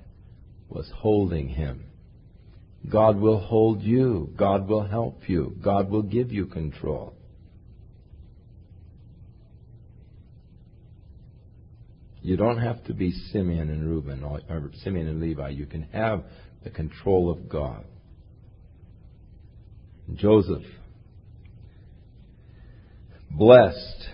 was 0.68 0.91
holding 0.97 1.49
him. 1.49 1.85
God 2.91 3.18
will 3.18 3.39
hold 3.39 3.83
you. 3.83 4.33
God 4.37 4.68
will 4.68 4.87
help 4.87 5.29
you. 5.29 5.57
God 5.62 5.91
will 5.91 6.03
give 6.03 6.33
you 6.33 6.47
control. 6.47 7.14
You 12.23 12.37
don't 12.37 12.59
have 12.59 12.85
to 12.85 12.95
be 12.95 13.12
Simeon 13.33 13.71
and 13.71 13.89
Reuben 13.89 14.23
or, 14.23 14.41
or 14.49 14.71
Simeon 14.83 15.09
and 15.09 15.21
Levi. 15.21 15.51
You 15.51 15.66
can 15.66 15.83
have 15.93 16.25
the 16.62 16.71
control 16.71 17.31
of 17.31 17.49
God. 17.49 17.85
Joseph, 20.14 20.64
blessed, 23.31 24.09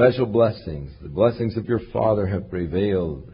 special 0.00 0.24
blessings. 0.24 0.90
The 1.02 1.10
blessings 1.10 1.58
of 1.58 1.66
your 1.66 1.80
father 1.92 2.26
have 2.26 2.48
prevailed. 2.48 3.30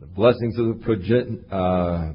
The 0.00 0.06
blessings 0.06 0.58
of 0.58 0.66
the 0.66 0.84
progen- 0.84 1.44
uh, 1.52 2.14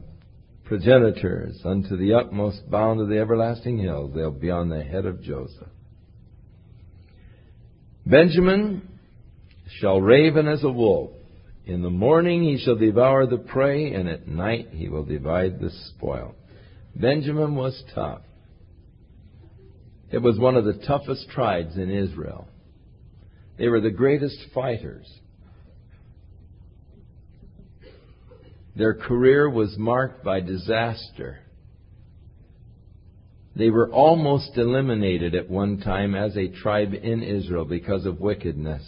progenitors 0.66 1.62
unto 1.64 1.96
the 1.96 2.14
utmost 2.14 2.70
bound 2.70 3.00
of 3.00 3.08
the 3.08 3.20
everlasting 3.20 3.78
hills. 3.78 4.12
They'll 4.14 4.32
be 4.32 4.52
on 4.52 4.68
the 4.68 4.84
head 4.84 5.06
of 5.06 5.22
Joseph. 5.22 5.70
Benjamin 8.06 8.90
shall 9.80 10.02
raven 10.02 10.50
as 10.50 10.66
a 10.66 10.70
wolf. 10.70 11.12
In 11.66 11.84
the 11.84 11.90
morning 11.90 12.44
he 12.44 12.58
shall 12.58 12.76
devour 12.76 13.26
the 13.26 13.38
prey, 13.38 13.94
and 13.94 14.10
at 14.10 14.28
night 14.28 14.68
he 14.72 14.90
will 14.90 15.06
divide 15.06 15.62
the 15.62 15.70
spoil. 15.88 16.36
Benjamin 16.94 17.56
was 17.56 17.82
tough. 17.96 18.24
It 20.12 20.22
was 20.22 20.38
one 20.38 20.58
of 20.58 20.66
the 20.66 20.84
toughest 20.86 21.30
tribes 21.30 21.78
in 21.78 21.90
Israel. 21.90 22.50
They 23.58 23.68
were 23.68 23.82
the 23.82 23.92
greatest 23.92 24.38
fighters. 24.54 25.08
Their 28.76 28.96
career 28.96 29.50
was 29.50 29.78
marked 29.78 30.24
by 30.24 30.40
disaster. 30.40 31.40
They 33.56 33.70
were 33.70 33.92
almost 33.92 34.58
eliminated 34.58 35.36
at 35.36 35.50
one 35.50 35.80
time 35.80 36.16
as 36.16 36.36
a 36.36 36.48
tribe 36.48 36.94
in 36.96 37.22
Israel 37.22 37.66
because 37.66 38.08
of 38.08 38.20
wickedness. 38.20 38.82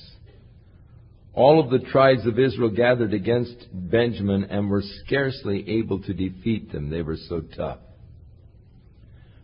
All 1.33 1.59
of 1.59 1.69
the 1.69 1.85
tribes 1.87 2.25
of 2.25 2.39
Israel 2.39 2.69
gathered 2.69 3.13
against 3.13 3.67
Benjamin 3.71 4.45
and 4.45 4.69
were 4.69 4.81
scarcely 5.05 5.69
able 5.69 6.01
to 6.01 6.13
defeat 6.13 6.71
them. 6.71 6.89
They 6.89 7.03
were 7.03 7.17
so 7.17 7.41
tough. 7.41 7.79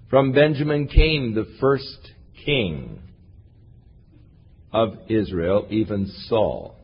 From 0.10 0.32
Benjamin 0.32 0.88
came 0.88 1.36
the 1.36 1.48
first 1.60 2.12
king 2.46 3.02
of 4.74 4.98
Israel, 5.10 5.68
even 5.70 6.08
Saul. 6.28 6.76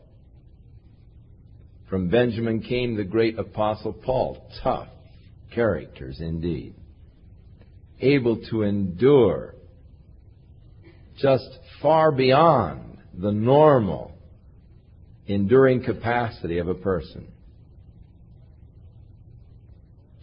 From 1.89 2.09
Benjamin 2.09 2.61
came 2.61 2.95
the 2.95 3.03
great 3.03 3.39
apostle 3.39 3.93
Paul. 3.93 4.49
Tough 4.61 4.89
characters 5.53 6.19
indeed. 6.19 6.75
Able 7.99 8.41
to 8.49 8.63
endure 8.63 9.55
just 11.17 11.47
far 11.81 12.11
beyond 12.11 12.99
the 13.13 13.31
normal 13.31 14.11
enduring 15.25 15.83
capacity 15.83 16.57
of 16.59 16.67
a 16.67 16.75
person. 16.75 17.27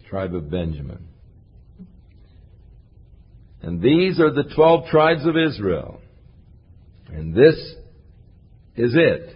Tribe 0.09 0.35
of 0.35 0.49
Benjamin. 0.49 1.07
And 3.61 3.81
these 3.81 4.19
are 4.19 4.31
the 4.31 4.49
twelve 4.55 4.87
tribes 4.89 5.25
of 5.25 5.35
Israel. 5.35 5.99
And 7.07 7.33
this 7.33 7.55
is 8.75 8.93
it, 8.95 9.35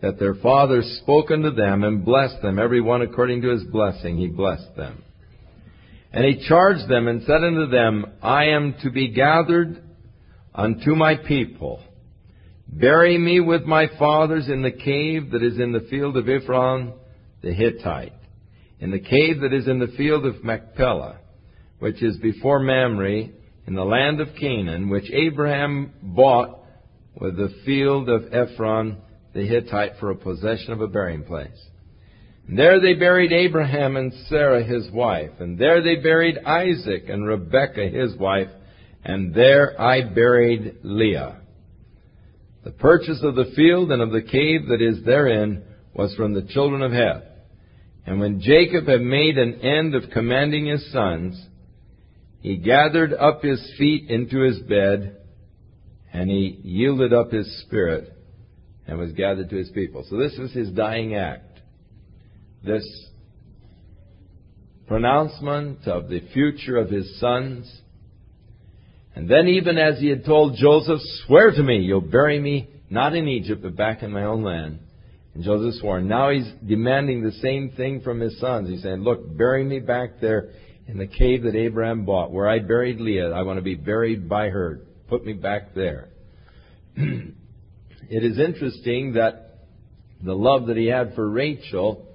that 0.00 0.18
their 0.18 0.34
fathers 0.34 0.98
spoke 1.02 1.30
unto 1.30 1.50
them 1.50 1.84
and 1.84 2.04
blessed 2.04 2.42
them, 2.42 2.58
every 2.58 2.80
one 2.80 3.02
according 3.02 3.42
to 3.42 3.50
his 3.50 3.64
blessing, 3.64 4.16
he 4.16 4.28
blessed 4.28 4.76
them. 4.76 5.02
And 6.12 6.24
he 6.24 6.46
charged 6.46 6.88
them 6.88 7.08
and 7.08 7.22
said 7.22 7.42
unto 7.42 7.66
them, 7.66 8.06
I 8.22 8.46
am 8.46 8.74
to 8.82 8.90
be 8.90 9.12
gathered 9.12 9.82
unto 10.54 10.94
my 10.94 11.16
people 11.16 11.82
Bury 12.68 13.16
me 13.18 13.40
with 13.40 13.64
my 13.64 13.86
fathers 13.98 14.48
in 14.48 14.62
the 14.62 14.72
cave 14.72 15.30
that 15.30 15.42
is 15.42 15.60
in 15.60 15.70
the 15.72 15.86
field 15.90 16.16
of 16.16 16.28
Ephron 16.28 16.92
the 17.42 17.52
Hittite, 17.52 18.12
in 18.80 18.90
the 18.90 18.98
cave 18.98 19.40
that 19.42 19.52
is 19.52 19.68
in 19.68 19.78
the 19.78 19.94
field 19.96 20.26
of 20.26 20.42
Machpelah, 20.42 21.18
which 21.78 22.02
is 22.02 22.16
before 22.16 22.58
Mamre, 22.58 23.28
in 23.66 23.74
the 23.74 23.84
land 23.84 24.20
of 24.20 24.34
Canaan, 24.40 24.88
which 24.88 25.10
Abraham 25.12 25.92
bought 26.02 26.63
with 27.20 27.36
the 27.36 27.54
field 27.64 28.08
of 28.08 28.32
Ephron 28.32 28.98
the 29.34 29.46
Hittite 29.46 29.96
for 29.98 30.10
a 30.10 30.16
possession 30.16 30.72
of 30.72 30.80
a 30.80 30.86
burying 30.86 31.24
place. 31.24 31.60
And 32.46 32.58
there 32.58 32.80
they 32.80 32.94
buried 32.94 33.32
Abraham 33.32 33.96
and 33.96 34.12
Sarah 34.28 34.62
his 34.62 34.90
wife, 34.90 35.30
and 35.40 35.58
there 35.58 35.82
they 35.82 35.96
buried 35.96 36.38
Isaac 36.38 37.08
and 37.08 37.26
Rebekah 37.26 37.88
his 37.88 38.16
wife, 38.16 38.48
and 39.04 39.34
there 39.34 39.80
I 39.80 40.02
buried 40.02 40.76
Leah. 40.82 41.40
The 42.64 42.70
purchase 42.70 43.20
of 43.22 43.34
the 43.34 43.52
field 43.56 43.92
and 43.92 44.00
of 44.00 44.10
the 44.10 44.22
cave 44.22 44.68
that 44.68 44.80
is 44.80 45.04
therein 45.04 45.64
was 45.94 46.14
from 46.14 46.32
the 46.32 46.42
children 46.42 46.82
of 46.82 46.92
Heth. 46.92 47.24
And 48.06 48.20
when 48.20 48.40
Jacob 48.40 48.86
had 48.86 49.00
made 49.00 49.38
an 49.38 49.60
end 49.60 49.94
of 49.94 50.10
commanding 50.12 50.66
his 50.66 50.92
sons, 50.92 51.42
he 52.40 52.56
gathered 52.56 53.14
up 53.14 53.42
his 53.42 53.74
feet 53.78 54.10
into 54.10 54.40
his 54.40 54.58
bed, 54.60 55.16
and 56.14 56.30
he 56.30 56.60
yielded 56.62 57.12
up 57.12 57.32
his 57.32 57.62
spirit, 57.62 58.10
and 58.86 58.98
was 58.98 59.12
gathered 59.12 59.50
to 59.50 59.56
his 59.56 59.70
people. 59.70 60.06
So 60.08 60.16
this 60.16 60.36
was 60.38 60.52
his 60.52 60.70
dying 60.70 61.16
act. 61.16 61.60
This 62.62 62.86
pronouncement 64.86 65.86
of 65.88 66.08
the 66.08 66.20
future 66.32 66.76
of 66.76 66.88
his 66.88 67.18
sons, 67.18 67.80
and 69.16 69.28
then 69.28 69.48
even 69.48 69.76
as 69.76 69.98
he 69.98 70.08
had 70.08 70.24
told 70.24 70.56
Joseph, 70.56 71.00
swear 71.26 71.50
to 71.50 71.62
me, 71.62 71.78
you'll 71.78 72.00
bury 72.00 72.38
me 72.38 72.68
not 72.90 73.16
in 73.16 73.26
Egypt, 73.26 73.62
but 73.62 73.76
back 73.76 74.02
in 74.02 74.12
my 74.12 74.24
own 74.24 74.44
land. 74.44 74.78
And 75.34 75.42
Joseph 75.42 75.80
swore. 75.80 76.00
Now 76.00 76.30
he's 76.30 76.48
demanding 76.64 77.24
the 77.24 77.32
same 77.32 77.70
thing 77.70 78.02
from 78.02 78.20
his 78.20 78.38
sons. 78.38 78.68
He's 78.68 78.82
saying, 78.82 79.02
look, 79.02 79.36
bury 79.36 79.64
me 79.64 79.80
back 79.80 80.20
there 80.20 80.50
in 80.86 80.98
the 80.98 81.08
cave 81.08 81.42
that 81.42 81.56
Abraham 81.56 82.04
bought, 82.04 82.30
where 82.30 82.48
I 82.48 82.60
buried 82.60 83.00
Leah. 83.00 83.32
I 83.32 83.42
want 83.42 83.58
to 83.58 83.62
be 83.62 83.74
buried 83.74 84.28
by 84.28 84.48
her. 84.50 84.80
Put 85.14 85.24
me 85.24 85.32
back 85.32 85.74
there. 85.74 86.08
it 86.96 87.34
is 88.10 88.38
interesting 88.38 89.14
that 89.14 89.58
the 90.22 90.34
love 90.34 90.66
that 90.66 90.76
he 90.76 90.86
had 90.86 91.14
for 91.14 91.28
Rachel, 91.28 92.08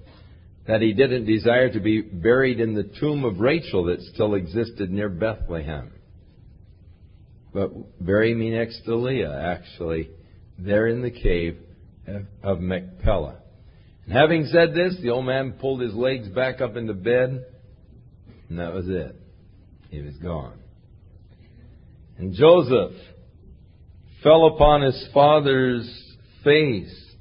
that 0.68 0.82
he 0.82 0.94
didn't 0.94 1.26
desire 1.26 1.72
to 1.72 1.80
be 1.80 2.02
buried 2.02 2.60
in 2.60 2.74
the 2.74 2.92
tomb 3.00 3.24
of 3.24 3.40
Rachel 3.40 3.86
that 3.86 4.02
still 4.02 4.36
existed 4.36 4.92
near 4.92 5.10
Bethlehem 5.10 5.92
but 7.54 7.72
bury 8.04 8.34
me 8.36 8.52
next 8.52 8.84
to 8.86 8.96
Leah, 8.96 9.58
actually, 9.58 10.10
there 10.58 10.88
in 10.88 11.02
the 11.02 11.12
cave 11.12 11.58
of 12.44 12.60
Machpelah. 12.60 13.38
And 14.06 14.14
having 14.14 14.46
said 14.46 14.74
this, 14.74 14.98
the 15.02 15.10
old 15.10 15.26
man 15.26 15.54
pulled 15.54 15.82
his 15.82 15.94
legs 15.94 16.28
back 16.28 16.62
up 16.62 16.76
into 16.76 16.94
bed, 16.94 17.46
and 18.50 18.60
that 18.60 18.74
was 18.74 18.88
it. 18.88 19.16
He 19.90 20.02
was 20.02 20.16
gone. 20.18 20.59
And 22.20 22.34
Joseph 22.34 22.92
fell 24.22 24.48
upon 24.48 24.82
his 24.82 25.08
father's 25.14 25.90
face, 26.44 27.16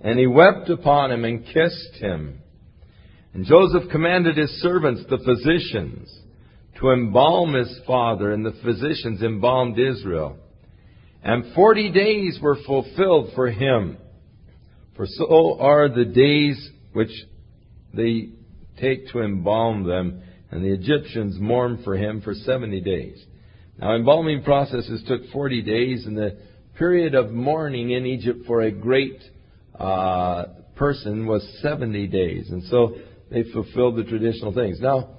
and 0.00 0.16
he 0.16 0.28
wept 0.28 0.70
upon 0.70 1.10
him 1.10 1.24
and 1.24 1.44
kissed 1.44 1.94
him. 1.94 2.38
And 3.34 3.44
Joseph 3.44 3.90
commanded 3.90 4.36
his 4.36 4.50
servants, 4.62 5.02
the 5.10 5.18
physicians, 5.18 6.16
to 6.80 6.90
embalm 6.92 7.54
his 7.54 7.80
father, 7.84 8.32
and 8.32 8.46
the 8.46 8.56
physicians 8.64 9.22
embalmed 9.22 9.76
Israel. 9.76 10.36
And 11.24 11.52
forty 11.52 11.90
days 11.90 12.38
were 12.40 12.58
fulfilled 12.64 13.32
for 13.34 13.50
him. 13.50 13.98
For 14.94 15.06
so 15.06 15.58
are 15.58 15.88
the 15.88 16.04
days 16.04 16.70
which 16.92 17.10
they 17.92 18.28
take 18.80 19.08
to 19.08 19.20
embalm 19.22 19.82
them, 19.82 20.22
and 20.52 20.64
the 20.64 20.72
Egyptians 20.72 21.40
mourn 21.40 21.82
for 21.82 21.96
him 21.96 22.20
for 22.20 22.34
seventy 22.34 22.80
days. 22.80 23.24
Now, 23.78 23.94
embalming 23.94 24.42
processes 24.42 25.02
took 25.06 25.28
forty 25.32 25.62
days, 25.62 26.06
and 26.06 26.16
the 26.16 26.38
period 26.78 27.14
of 27.14 27.32
mourning 27.32 27.90
in 27.90 28.06
Egypt 28.06 28.46
for 28.46 28.62
a 28.62 28.70
great 28.70 29.20
uh, 29.78 30.44
person 30.76 31.26
was 31.26 31.46
70 31.60 32.06
days. 32.06 32.50
And 32.50 32.62
so 32.64 32.96
they 33.30 33.42
fulfilled 33.52 33.96
the 33.96 34.04
traditional 34.04 34.54
things. 34.54 34.80
Now, 34.80 35.18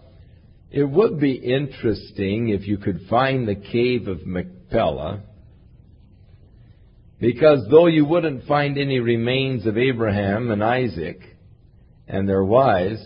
it 0.71 0.83
would 0.83 1.19
be 1.19 1.33
interesting 1.33 2.49
if 2.49 2.67
you 2.67 2.77
could 2.77 3.01
find 3.09 3.47
the 3.47 3.55
cave 3.55 4.07
of 4.07 4.25
Machpelah, 4.25 5.23
because 7.19 7.67
though 7.69 7.87
you 7.87 8.05
wouldn't 8.05 8.45
find 8.45 8.77
any 8.77 8.99
remains 8.99 9.65
of 9.65 9.77
Abraham 9.77 10.51
and 10.51 10.63
Isaac 10.63 11.19
and 12.07 12.29
their 12.29 12.43
wives, 12.43 13.01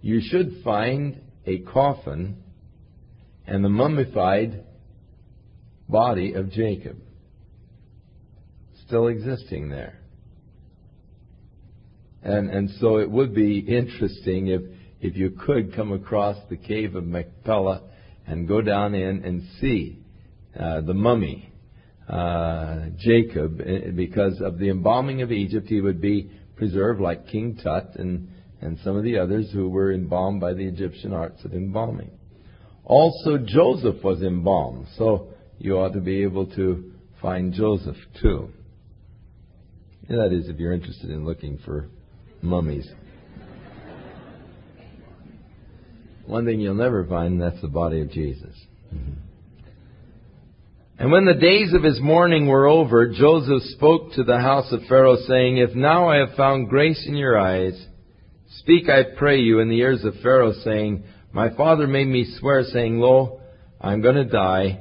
you 0.00 0.20
should 0.22 0.62
find 0.64 1.20
a 1.44 1.58
coffin 1.58 2.39
and 3.46 3.64
the 3.64 3.68
mummified 3.68 4.64
body 5.88 6.34
of 6.34 6.50
Jacob 6.50 6.96
still 8.86 9.08
existing 9.08 9.68
there. 9.68 10.00
And, 12.22 12.50
and 12.50 12.70
so 12.80 12.98
it 12.98 13.10
would 13.10 13.34
be 13.34 13.58
interesting 13.58 14.48
if, 14.48 14.62
if 15.00 15.16
you 15.16 15.30
could 15.30 15.74
come 15.74 15.92
across 15.92 16.36
the 16.50 16.56
cave 16.56 16.94
of 16.94 17.04
Machpelah 17.06 17.82
and 18.26 18.46
go 18.46 18.60
down 18.60 18.94
in 18.94 19.24
and 19.24 19.42
see 19.60 20.00
uh, 20.58 20.80
the 20.80 20.92
mummy, 20.92 21.52
uh, 22.08 22.86
Jacob, 22.98 23.60
eh, 23.64 23.90
because 23.94 24.40
of 24.40 24.58
the 24.58 24.68
embalming 24.68 25.22
of 25.22 25.30
Egypt, 25.30 25.68
he 25.68 25.80
would 25.80 26.00
be 26.00 26.30
preserved 26.56 27.00
like 27.00 27.28
King 27.28 27.58
Tut 27.62 27.94
and, 27.94 28.28
and 28.60 28.78
some 28.84 28.96
of 28.96 29.04
the 29.04 29.18
others 29.18 29.50
who 29.52 29.68
were 29.68 29.92
embalmed 29.92 30.40
by 30.40 30.52
the 30.52 30.66
Egyptian 30.66 31.12
arts 31.12 31.44
of 31.44 31.54
embalming. 31.54 32.10
Also, 32.84 33.38
Joseph 33.38 34.02
was 34.02 34.22
embalmed, 34.22 34.86
so 34.96 35.28
you 35.58 35.78
ought 35.78 35.92
to 35.92 36.00
be 36.00 36.22
able 36.22 36.46
to 36.56 36.92
find 37.20 37.52
Joseph 37.52 37.96
too. 38.20 38.50
That 40.08 40.32
is, 40.32 40.48
if 40.48 40.58
you're 40.58 40.72
interested 40.72 41.10
in 41.10 41.24
looking 41.24 41.58
for 41.64 41.88
mummies. 42.42 42.88
One 46.26 46.44
thing 46.44 46.60
you'll 46.60 46.74
never 46.74 47.04
find, 47.04 47.40
that's 47.40 47.60
the 47.60 47.68
body 47.68 48.00
of 48.00 48.10
Jesus. 48.10 48.54
And 50.98 51.10
when 51.10 51.24
the 51.24 51.34
days 51.34 51.72
of 51.72 51.82
his 51.82 52.00
mourning 52.00 52.46
were 52.46 52.66
over, 52.66 53.08
Joseph 53.08 53.62
spoke 53.70 54.12
to 54.12 54.22
the 54.22 54.38
house 54.38 54.70
of 54.70 54.82
Pharaoh, 54.88 55.16
saying, 55.26 55.56
If 55.56 55.74
now 55.74 56.08
I 56.08 56.18
have 56.18 56.36
found 56.36 56.68
grace 56.68 57.04
in 57.06 57.14
your 57.16 57.38
eyes, 57.38 57.86
speak, 58.58 58.88
I 58.88 59.16
pray 59.16 59.38
you, 59.38 59.60
in 59.60 59.68
the 59.68 59.78
ears 59.78 60.04
of 60.04 60.14
Pharaoh, 60.22 60.52
saying, 60.62 61.04
My 61.32 61.54
father 61.54 61.86
made 61.86 62.08
me 62.08 62.36
swear, 62.38 62.64
saying, 62.64 62.98
Lo, 62.98 63.40
I 63.80 63.92
am 63.92 64.02
going 64.02 64.16
to 64.16 64.24
die. 64.24 64.80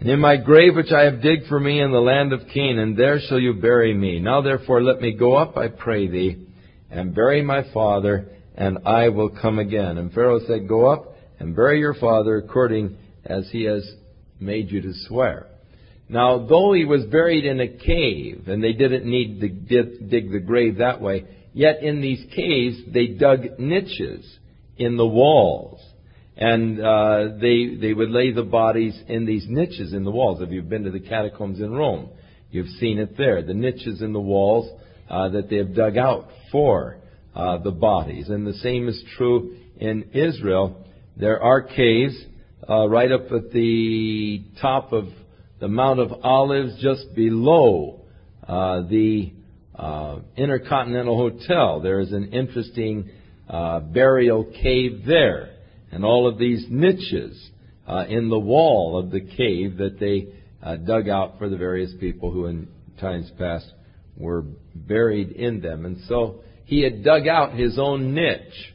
And 0.00 0.08
in 0.08 0.20
my 0.20 0.36
grave 0.36 0.76
which 0.76 0.92
I 0.92 1.04
have 1.04 1.22
digged 1.22 1.46
for 1.48 1.60
me 1.60 1.80
in 1.80 1.90
the 1.90 2.00
land 2.00 2.32
of 2.32 2.48
Canaan, 2.54 2.94
there 2.96 3.20
shall 3.20 3.38
you 3.38 3.54
bury 3.54 3.92
me. 3.92 4.18
Now 4.20 4.40
therefore 4.40 4.82
let 4.82 5.00
me 5.00 5.12
go 5.12 5.34
up, 5.34 5.56
I 5.56 5.68
pray 5.68 6.08
thee, 6.08 6.46
and 6.90 7.14
bury 7.14 7.42
my 7.42 7.64
father, 7.74 8.28
and 8.54 8.78
I 8.86 9.08
will 9.10 9.28
come 9.28 9.58
again. 9.58 9.98
And 9.98 10.12
Pharaoh 10.12 10.40
said, 10.46 10.68
Go 10.68 10.86
up 10.86 11.16
and 11.38 11.54
bury 11.54 11.80
your 11.80 11.94
father 11.94 12.36
according 12.36 12.96
as 13.24 13.48
he 13.50 13.64
has 13.64 13.86
made 14.40 14.70
you 14.70 14.80
to 14.80 14.92
swear. 15.06 15.46
Now, 16.08 16.46
though 16.46 16.72
he 16.72 16.86
was 16.86 17.04
buried 17.04 17.44
in 17.44 17.60
a 17.60 17.68
cave, 17.68 18.44
and 18.46 18.64
they 18.64 18.72
didn't 18.72 19.04
need 19.04 19.40
to 19.40 19.48
dig 19.48 20.32
the 20.32 20.40
grave 20.40 20.78
that 20.78 21.02
way, 21.02 21.26
yet 21.52 21.82
in 21.82 22.00
these 22.00 22.24
caves 22.34 22.78
they 22.92 23.08
dug 23.08 23.58
niches 23.58 24.38
in 24.78 24.96
the 24.96 25.06
walls. 25.06 25.80
And 26.36 26.80
uh, 26.80 27.36
they, 27.40 27.76
they 27.80 27.92
would 27.92 28.10
lay 28.10 28.30
the 28.30 28.44
bodies 28.44 28.98
in 29.08 29.26
these 29.26 29.46
niches 29.48 29.92
in 29.92 30.04
the 30.04 30.10
walls. 30.10 30.40
If 30.40 30.50
you've 30.50 30.68
been 30.68 30.84
to 30.84 30.90
the 30.90 31.00
catacombs 31.00 31.60
in 31.60 31.72
Rome, 31.72 32.10
you've 32.50 32.68
seen 32.80 32.98
it 32.98 33.16
there. 33.16 33.42
The 33.42 33.54
niches 33.54 34.02
in 34.02 34.12
the 34.12 34.20
walls 34.20 34.70
uh, 35.10 35.30
that 35.30 35.50
they 35.50 35.56
have 35.56 35.74
dug 35.74 35.96
out 35.96 36.28
for 36.52 36.98
uh, 37.34 37.58
the 37.58 37.72
bodies. 37.72 38.28
And 38.28 38.46
the 38.46 38.54
same 38.54 38.88
is 38.88 39.02
true 39.16 39.56
in 39.78 40.10
Israel. 40.12 40.84
There 41.16 41.42
are 41.42 41.62
caves 41.62 42.16
uh, 42.68 42.88
right 42.88 43.10
up 43.10 43.32
at 43.32 43.50
the 43.52 44.44
top 44.60 44.92
of 44.92 45.06
the 45.60 45.68
Mount 45.68 45.98
of 45.98 46.12
Olives, 46.22 46.80
just 46.80 47.14
below 47.16 48.02
uh, 48.46 48.82
the 48.82 49.32
uh, 49.74 50.20
Intercontinental 50.36 51.16
Hotel. 51.16 51.80
There 51.80 51.98
is 52.00 52.12
an 52.12 52.32
interesting 52.32 53.10
uh, 53.48 53.80
burial 53.80 54.44
cave 54.44 55.02
there, 55.06 55.50
and 55.90 56.04
all 56.04 56.28
of 56.28 56.38
these 56.38 56.66
niches 56.68 57.50
uh, 57.86 58.04
in 58.08 58.28
the 58.28 58.38
wall 58.38 58.98
of 58.98 59.10
the 59.10 59.20
cave 59.20 59.78
that 59.78 59.98
they 59.98 60.28
uh, 60.62 60.76
dug 60.76 61.08
out 61.08 61.38
for 61.38 61.48
the 61.48 61.56
various 61.56 61.92
people 61.98 62.30
who, 62.30 62.46
in 62.46 62.68
times 63.00 63.30
past, 63.38 63.72
were 64.16 64.44
buried 64.74 65.30
in 65.32 65.60
them. 65.60 65.86
And 65.86 65.98
so 66.08 66.40
he 66.64 66.82
had 66.82 67.02
dug 67.02 67.26
out 67.26 67.54
his 67.54 67.78
own 67.78 68.14
niche. 68.14 68.74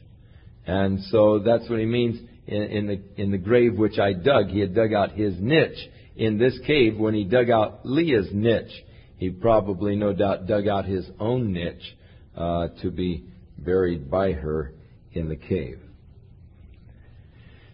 And 0.66 1.00
so 1.10 1.38
that's 1.38 1.68
what 1.68 1.78
he 1.78 1.84
means 1.84 2.18
in, 2.46 2.62
in, 2.62 2.86
the, 2.86 3.22
in 3.22 3.30
the 3.30 3.38
grave 3.38 3.76
which 3.76 3.98
I 3.98 4.12
dug. 4.14 4.48
He 4.48 4.60
had 4.60 4.74
dug 4.74 4.92
out 4.92 5.12
his 5.12 5.34
niche. 5.38 5.90
In 6.16 6.38
this 6.38 6.58
cave, 6.66 6.96
when 6.96 7.14
he 7.14 7.24
dug 7.24 7.50
out 7.50 7.80
Leah's 7.84 8.28
niche, 8.32 8.72
he 9.18 9.30
probably, 9.30 9.94
no 9.96 10.12
doubt, 10.12 10.46
dug 10.46 10.66
out 10.66 10.86
his 10.86 11.08
own 11.20 11.52
niche 11.52 11.96
uh, 12.36 12.68
to 12.82 12.90
be 12.90 13.24
buried 13.64 14.10
by 14.10 14.32
her 14.32 14.72
in 15.12 15.28
the 15.28 15.36
cave. 15.36 15.78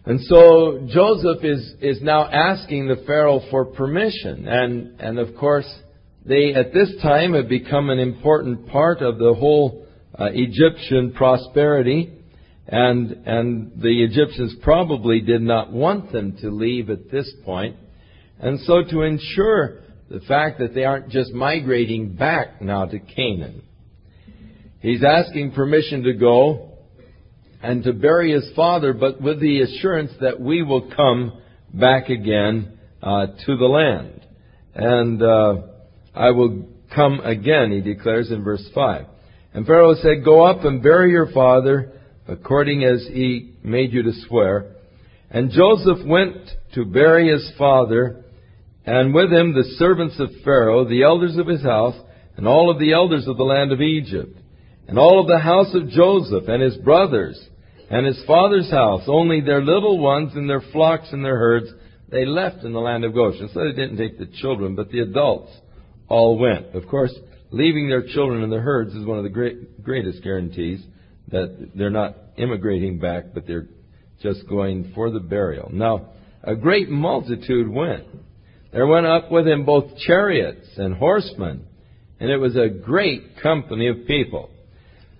And 0.05 0.19
so 0.21 0.87
Joseph 0.87 1.43
is, 1.43 1.73
is 1.79 2.01
now 2.01 2.25
asking 2.25 2.87
the 2.87 3.03
Pharaoh 3.05 3.41
for 3.51 3.65
permission. 3.65 4.47
And, 4.47 4.99
and 4.99 5.19
of 5.19 5.35
course, 5.35 5.71
they 6.25 6.53
at 6.55 6.73
this 6.73 6.91
time 7.01 7.33
have 7.33 7.47
become 7.47 7.89
an 7.89 7.99
important 7.99 8.67
part 8.69 9.01
of 9.01 9.19
the 9.19 9.33
whole 9.33 9.85
uh, 10.17 10.29
Egyptian 10.33 11.13
prosperity. 11.13 12.13
And, 12.67 13.11
and 13.27 13.81
the 13.81 14.03
Egyptians 14.03 14.55
probably 14.63 15.21
did 15.21 15.41
not 15.41 15.71
want 15.71 16.11
them 16.11 16.37
to 16.41 16.49
leave 16.49 16.89
at 16.89 17.11
this 17.11 17.31
point. 17.45 17.75
And 18.39 18.59
so 18.61 18.83
to 18.89 19.01
ensure 19.01 19.81
the 20.09 20.21
fact 20.21 20.59
that 20.59 20.73
they 20.73 20.83
aren't 20.83 21.09
just 21.09 21.31
migrating 21.31 22.15
back 22.15 22.59
now 22.59 22.85
to 22.85 22.97
Canaan, 22.97 23.61
he's 24.81 25.03
asking 25.03 25.51
permission 25.51 26.03
to 26.03 26.13
go 26.13 26.71
and 27.63 27.83
to 27.83 27.93
bury 27.93 28.33
his 28.33 28.49
father, 28.55 28.93
but 28.93 29.21
with 29.21 29.39
the 29.39 29.61
assurance 29.61 30.11
that 30.21 30.39
we 30.39 30.63
will 30.63 30.91
come 30.95 31.41
back 31.73 32.09
again 32.09 32.77
uh, 33.01 33.27
to 33.45 33.57
the 33.57 33.65
land. 33.65 34.25
And 34.73 35.21
uh, 35.21 35.53
I 36.15 36.31
will 36.31 36.67
come 36.93 37.19
again, 37.21 37.71
he 37.71 37.81
declares 37.81 38.31
in 38.31 38.43
verse 38.43 38.67
5. 38.73 39.05
And 39.53 39.65
Pharaoh 39.65 39.95
said, 39.95 40.23
Go 40.23 40.45
up 40.45 40.63
and 40.63 40.81
bury 40.81 41.11
your 41.11 41.31
father 41.31 41.93
according 42.27 42.83
as 42.83 43.05
he 43.11 43.53
made 43.63 43.91
you 43.91 44.03
to 44.03 44.13
swear. 44.27 44.75
And 45.29 45.51
Joseph 45.51 46.05
went 46.05 46.37
to 46.75 46.85
bury 46.85 47.31
his 47.31 47.51
father, 47.57 48.23
and 48.85 49.13
with 49.13 49.31
him 49.31 49.53
the 49.53 49.75
servants 49.77 50.15
of 50.19 50.29
Pharaoh, 50.43 50.85
the 50.87 51.03
elders 51.03 51.37
of 51.37 51.47
his 51.47 51.61
house, 51.61 51.95
and 52.37 52.47
all 52.47 52.69
of 52.69 52.79
the 52.79 52.93
elders 52.93 53.27
of 53.27 53.37
the 53.37 53.43
land 53.43 53.71
of 53.71 53.81
Egypt, 53.81 54.37
and 54.91 54.99
all 54.99 55.21
of 55.21 55.27
the 55.27 55.39
house 55.39 55.73
of 55.73 55.87
Joseph, 55.87 56.49
and 56.49 56.61
his 56.61 56.75
brothers, 56.75 57.41
and 57.89 58.05
his 58.05 58.21
father's 58.27 58.69
house, 58.69 59.03
only 59.07 59.39
their 59.39 59.63
little 59.63 59.97
ones 59.97 60.33
and 60.35 60.49
their 60.49 60.59
flocks 60.73 61.07
and 61.13 61.23
their 61.23 61.37
herds, 61.37 61.67
they 62.09 62.25
left 62.25 62.65
in 62.65 62.73
the 62.73 62.79
land 62.81 63.05
of 63.05 63.13
Goshen. 63.13 63.49
So 63.53 63.61
they 63.63 63.71
didn't 63.71 63.95
take 63.95 64.19
the 64.19 64.25
children, 64.41 64.75
but 64.75 64.89
the 64.89 64.99
adults 64.99 65.49
all 66.09 66.37
went. 66.37 66.75
Of 66.75 66.89
course, 66.89 67.17
leaving 67.51 67.87
their 67.87 68.05
children 68.05 68.43
and 68.43 68.51
their 68.51 68.59
herds 68.59 68.93
is 68.93 69.05
one 69.05 69.17
of 69.17 69.23
the 69.23 69.29
great, 69.29 69.81
greatest 69.81 70.23
guarantees 70.23 70.83
that 71.29 71.71
they're 71.73 71.89
not 71.89 72.17
immigrating 72.35 72.99
back, 72.99 73.27
but 73.33 73.47
they're 73.47 73.67
just 74.21 74.45
going 74.49 74.91
for 74.93 75.09
the 75.09 75.21
burial. 75.21 75.69
Now, 75.71 76.09
a 76.43 76.53
great 76.53 76.89
multitude 76.89 77.69
went. 77.69 78.07
There 78.73 78.87
went 78.87 79.05
up 79.05 79.31
with 79.31 79.47
him 79.47 79.63
both 79.63 79.95
chariots 79.99 80.67
and 80.75 80.95
horsemen, 80.95 81.65
and 82.19 82.29
it 82.29 82.37
was 82.39 82.57
a 82.57 82.67
great 82.67 83.41
company 83.41 83.87
of 83.87 84.05
people. 84.05 84.49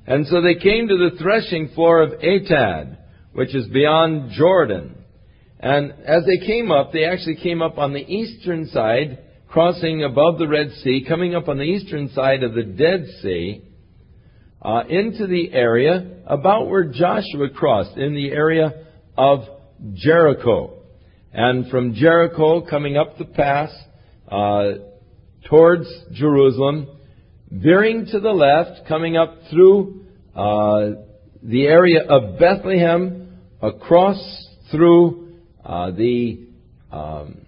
And 0.08 0.26
so 0.28 0.42
they 0.42 0.56
came 0.56 0.88
to 0.88 0.98
the 0.98 1.18
threshing 1.18 1.70
floor 1.70 2.02
of 2.02 2.20
Atad, 2.20 2.98
which 3.34 3.56
is 3.56 3.68
beyond 3.68 4.32
Jordan. 4.32 4.96
And 5.60 5.92
as 6.06 6.24
they 6.26 6.46
came 6.46 6.72
up, 6.72 6.92
they 6.92 7.06
actually 7.06 7.36
came 7.36 7.62
up 7.62 7.78
on 7.78 7.94
the 7.94 8.00
eastern 8.00 8.68
side, 8.68 9.20
crossing 9.48 10.04
above 10.04 10.40
the 10.40 10.48
Red 10.48 10.72
Sea, 10.84 11.06
coming 11.08 11.36
up 11.36 11.48
on 11.48 11.58
the 11.58 11.64
eastern 11.64 12.10
side 12.10 12.44
of 12.44 12.54
the 12.54 12.64
Dead 12.64 13.06
Sea, 13.22 13.62
uh, 14.62 14.84
into 14.90 15.28
the 15.28 15.52
area 15.54 16.18
about 16.26 16.68
where 16.68 16.86
Joshua 16.86 17.50
crossed, 17.54 17.98
in 17.98 18.16
the 18.16 18.32
area 18.32 18.86
of 19.18 19.42
Jericho. 19.94 20.80
And 21.32 21.70
from 21.70 21.94
Jericho, 21.94 22.62
coming 22.68 22.98
up 22.98 23.18
the 23.18 23.26
pass 23.26 23.72
uh, 24.28 24.74
towards 25.48 25.88
Jerusalem, 26.12 26.88
veering 27.52 28.08
to 28.12 28.20
the 28.20 28.32
left, 28.32 28.88
coming 28.88 29.18
up 29.18 29.36
through 29.50 30.06
uh, 30.36 31.02
the 31.44 31.68
area 31.68 32.04
of 32.08 32.40
Bethlehem, 32.40 33.40
across 33.62 34.48
through 34.72 35.34
uh, 35.64 35.92
the 35.92 36.48
um, 36.92 37.46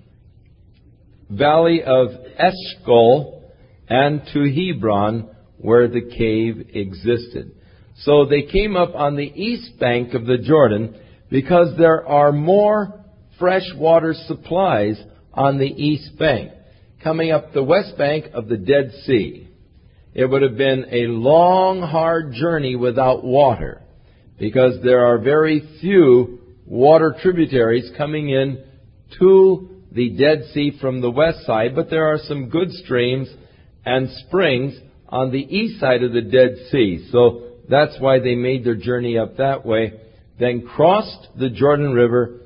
valley 1.30 1.84
of 1.84 2.09
Eshcol, 2.38 3.41
and 3.88 4.21
to 4.34 4.51
Hebron, 4.51 5.30
where 5.57 5.88
the 5.88 6.01
cave 6.01 6.69
existed. 6.73 7.55
So 7.99 8.25
they 8.25 8.43
came 8.43 8.75
up 8.75 8.95
on 8.95 9.15
the 9.15 9.23
east 9.23 9.80
bank 9.80 10.13
of 10.13 10.25
the 10.25 10.38
Jordan 10.38 10.95
because 11.30 11.77
there 11.77 12.05
are 12.07 12.31
more 12.31 13.03
freshwater 13.39 14.13
supplies 14.27 15.01
on 15.34 15.57
the 15.57 15.65
east 15.65 16.17
bank. 16.17 16.51
Coming 17.03 17.31
up 17.31 17.53
the 17.53 17.63
west 17.63 17.97
bank 17.97 18.25
of 18.34 18.47
the 18.47 18.57
Dead 18.57 18.91
Sea, 19.05 19.49
it 20.14 20.26
would 20.26 20.41
have 20.41 20.57
been 20.57 20.85
a 20.91 21.07
long, 21.07 21.81
hard 21.81 22.34
journey 22.34 22.76
without 22.76 23.23
water 23.23 23.81
because 24.40 24.76
there 24.84 25.06
are 25.06 25.18
very 25.18 25.77
few 25.81 26.40
water 26.65 27.15
tributaries 27.22 27.91
coming 27.98 28.30
in 28.30 28.64
to 29.19 29.69
the 29.91 30.10
Dead 30.11 30.45
Sea 30.53 30.77
from 30.80 31.02
the 31.02 31.11
west 31.11 31.45
side, 31.45 31.76
but 31.76 31.90
there 31.90 32.07
are 32.07 32.19
some 32.19 32.49
good 32.49 32.72
streams 32.72 33.30
and 33.85 34.10
springs 34.27 34.76
on 35.10 35.31
the 35.31 35.40
east 35.40 35.80
side 35.80 36.03
of 36.03 36.14
the 36.14 36.22
Dead 36.22 36.56
Sea. 36.72 37.07
So 37.11 37.49
that's 37.69 37.95
why 37.99 38.19
they 38.19 38.35
made 38.35 38.64
their 38.64 38.76
journey 38.76 39.18
up 39.18 39.38
that 39.38 39.65
way, 39.65 39.94
then 40.40 40.65
crossed 40.65 41.27
the 41.38 41.49
Jordan 41.49 41.94
River 41.94 42.40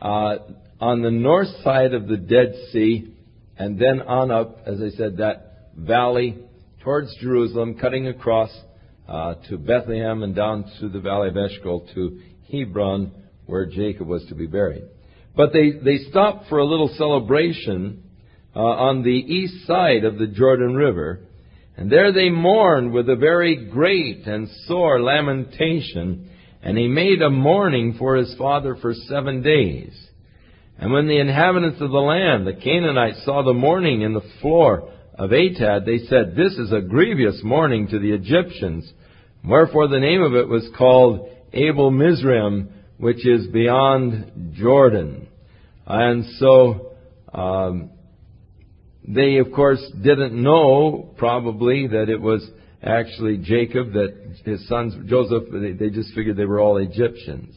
uh, 0.00 0.36
on 0.80 1.02
the 1.02 1.10
north 1.10 1.48
side 1.62 1.94
of 1.94 2.08
the 2.08 2.16
Dead 2.16 2.54
Sea, 2.72 3.14
and 3.58 3.78
then 3.78 4.02
on 4.02 4.30
up, 4.30 4.60
as 4.66 4.80
I 4.80 4.90
said, 4.96 5.18
that 5.18 5.72
valley 5.76 6.38
towards 6.86 7.16
Jerusalem, 7.16 7.74
cutting 7.80 8.06
across 8.06 8.48
uh, 9.08 9.34
to 9.48 9.58
Bethlehem 9.58 10.22
and 10.22 10.36
down 10.36 10.70
to 10.78 10.88
the 10.88 11.00
valley 11.00 11.30
of 11.30 11.36
Eshcol 11.36 11.84
to 11.94 12.20
Hebron, 12.48 13.10
where 13.46 13.66
Jacob 13.66 14.06
was 14.06 14.24
to 14.28 14.36
be 14.36 14.46
buried. 14.46 14.84
But 15.34 15.52
they, 15.52 15.72
they 15.72 16.08
stopped 16.10 16.48
for 16.48 16.58
a 16.58 16.64
little 16.64 16.94
celebration 16.96 18.04
uh, 18.54 18.60
on 18.60 19.02
the 19.02 19.10
east 19.10 19.66
side 19.66 20.04
of 20.04 20.16
the 20.16 20.28
Jordan 20.28 20.76
River, 20.76 21.22
and 21.76 21.90
there 21.90 22.12
they 22.12 22.30
mourned 22.30 22.92
with 22.92 23.10
a 23.10 23.16
very 23.16 23.68
great 23.68 24.24
and 24.24 24.48
sore 24.66 25.02
lamentation, 25.02 26.30
and 26.62 26.78
he 26.78 26.86
made 26.86 27.20
a 27.20 27.30
mourning 27.30 27.96
for 27.98 28.14
his 28.14 28.32
father 28.38 28.76
for 28.76 28.94
seven 28.94 29.42
days. 29.42 29.92
And 30.78 30.92
when 30.92 31.08
the 31.08 31.18
inhabitants 31.18 31.80
of 31.80 31.90
the 31.90 31.98
land, 31.98 32.46
the 32.46 32.52
Canaanites, 32.52 33.24
saw 33.24 33.42
the 33.42 33.54
mourning 33.54 34.02
in 34.02 34.12
the 34.12 34.28
floor 34.40 34.92
of 35.18 35.30
Atad, 35.30 35.86
they 35.86 35.98
said, 36.06 36.34
This 36.36 36.52
is 36.54 36.72
a 36.72 36.80
grievous 36.80 37.40
mourning 37.42 37.88
to 37.88 37.98
the 37.98 38.12
Egyptians. 38.12 38.90
Wherefore 39.44 39.88
the 39.88 40.00
name 40.00 40.22
of 40.22 40.34
it 40.34 40.48
was 40.48 40.68
called 40.76 41.28
Abel 41.52 41.90
Mizraim, 41.90 42.68
which 42.98 43.26
is 43.26 43.46
beyond 43.48 44.54
Jordan. 44.56 45.28
And 45.86 46.24
so, 46.38 46.92
um, 47.32 47.90
they, 49.06 49.36
of 49.36 49.52
course, 49.52 49.82
didn't 50.02 50.34
know 50.34 51.14
probably 51.16 51.86
that 51.86 52.08
it 52.08 52.20
was 52.20 52.46
actually 52.82 53.38
Jacob, 53.38 53.92
that 53.92 54.14
his 54.44 54.66
sons, 54.68 54.94
Joseph, 55.08 55.44
they 55.52 55.90
just 55.90 56.12
figured 56.14 56.36
they 56.36 56.44
were 56.44 56.60
all 56.60 56.76
Egyptians. 56.78 57.54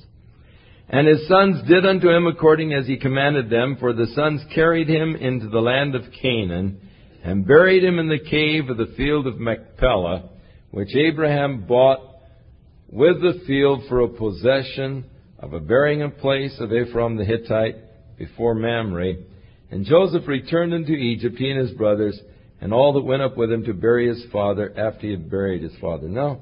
And 0.90 1.08
his 1.08 1.28
sons 1.28 1.68
did 1.68 1.86
unto 1.86 2.10
him 2.10 2.26
according 2.26 2.74
as 2.74 2.88
he 2.88 2.98
commanded 2.98 3.50
them, 3.50 3.78
for 3.80 3.94
the 3.94 4.08
sons 4.16 4.42
carried 4.54 4.88
him 4.88 5.16
into 5.16 5.48
the 5.48 5.60
land 5.60 5.96
of 5.96 6.04
Canaan, 6.22 6.82
and 7.24 7.48
buried 7.48 7.84
him 7.84 8.00
in 8.00 8.08
the 8.08 8.20
cave 8.20 8.70
of 8.70 8.78
the 8.78 8.94
field 8.96 9.28
of 9.28 9.40
Machpelah, 9.40 10.30
which 10.72 10.96
Abraham 10.96 11.66
bought 11.68 12.00
with 12.90 13.22
the 13.22 13.42
field 13.46 13.84
for 13.88 14.02
a 14.02 14.10
possession 14.10 15.06
of 15.38 15.54
a 15.54 15.60
burying 15.60 16.10
place 16.12 16.56
of 16.60 16.74
Ephraim 16.74 17.18
the 17.18 17.26
Hittite 17.26 17.76
before 18.18 18.56
Mamre, 18.56 19.16
and 19.72 19.86
Joseph 19.86 20.28
returned 20.28 20.74
into 20.74 20.94
Egypt, 20.94 21.38
he 21.38 21.50
and 21.50 21.60
his 21.60 21.78
brothers, 21.78 22.20
and 22.62 22.74
all 22.74 22.94
that 22.94 23.02
went 23.02 23.22
up 23.22 23.38
with 23.38 23.52
him 23.52 23.64
to 23.66 23.74
bury 23.74 24.08
his 24.08 24.26
father 24.32 24.74
after 24.76 25.02
he 25.02 25.12
had 25.12 25.30
buried 25.30 25.64
his 25.64 25.76
father. 25.80 26.10
Now, 26.10 26.42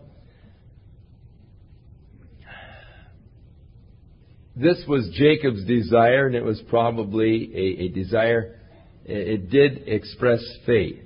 this 4.55 4.83
was 4.87 5.09
Jacob's 5.13 5.65
desire, 5.65 6.25
and 6.25 6.35
it 6.35 6.43
was 6.43 6.59
probably 6.69 7.51
a, 7.53 7.83
a 7.83 7.89
desire, 7.89 8.56
it 9.07 9.49
did 9.49 9.87
express 9.87 10.43
faith. 10.65 11.01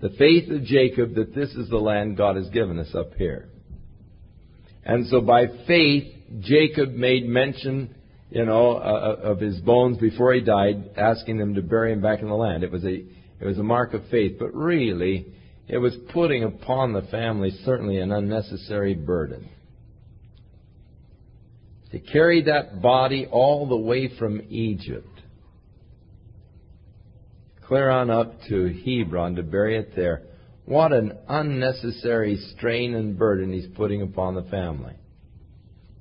The 0.00 0.10
faith 0.10 0.50
of 0.50 0.64
Jacob 0.64 1.14
that 1.16 1.34
this 1.34 1.50
is 1.50 1.68
the 1.68 1.78
land 1.78 2.16
God 2.16 2.36
has 2.36 2.48
given 2.48 2.78
us 2.78 2.94
up 2.94 3.14
here. 3.14 3.48
And 4.84 5.06
so 5.08 5.20
by 5.20 5.46
faith, 5.66 6.12
Jacob 6.40 6.90
made 6.90 7.26
mention 7.26 7.94
you 8.30 8.44
know, 8.44 8.76
uh, 8.76 8.78
uh, 8.78 9.28
of 9.30 9.40
his 9.40 9.58
bones 9.60 9.98
before 9.98 10.32
he 10.32 10.40
died, 10.40 10.90
asking 10.96 11.38
them 11.38 11.54
to 11.54 11.62
bury 11.62 11.92
him 11.92 12.00
back 12.00 12.20
in 12.20 12.28
the 12.28 12.34
land. 12.34 12.62
It 12.62 12.70
was 12.70 12.84
a 12.84 12.94
it 12.94 13.46
was 13.46 13.58
a 13.58 13.62
mark 13.62 13.94
of 13.94 14.02
faith, 14.10 14.36
but 14.38 14.54
really 14.54 15.26
it 15.66 15.78
was 15.78 15.96
putting 16.12 16.44
upon 16.44 16.92
the 16.92 17.02
family 17.02 17.50
certainly 17.64 17.98
an 17.98 18.12
unnecessary 18.12 18.94
burden. 18.94 19.48
To 21.90 21.98
carry 21.98 22.42
that 22.44 22.80
body 22.80 23.26
all 23.30 23.68
the 23.68 23.76
way 23.76 24.16
from 24.16 24.42
Egypt, 24.48 25.08
clear 27.70 27.88
on 27.88 28.10
up 28.10 28.34
to 28.48 28.66
Hebron 28.84 29.36
to 29.36 29.44
bury 29.44 29.78
it 29.78 29.94
there. 29.94 30.22
What 30.64 30.92
an 30.92 31.16
unnecessary 31.28 32.36
strain 32.56 32.96
and 32.96 33.16
burden 33.16 33.52
he's 33.52 33.68
putting 33.76 34.02
upon 34.02 34.34
the 34.34 34.42
family. 34.42 34.94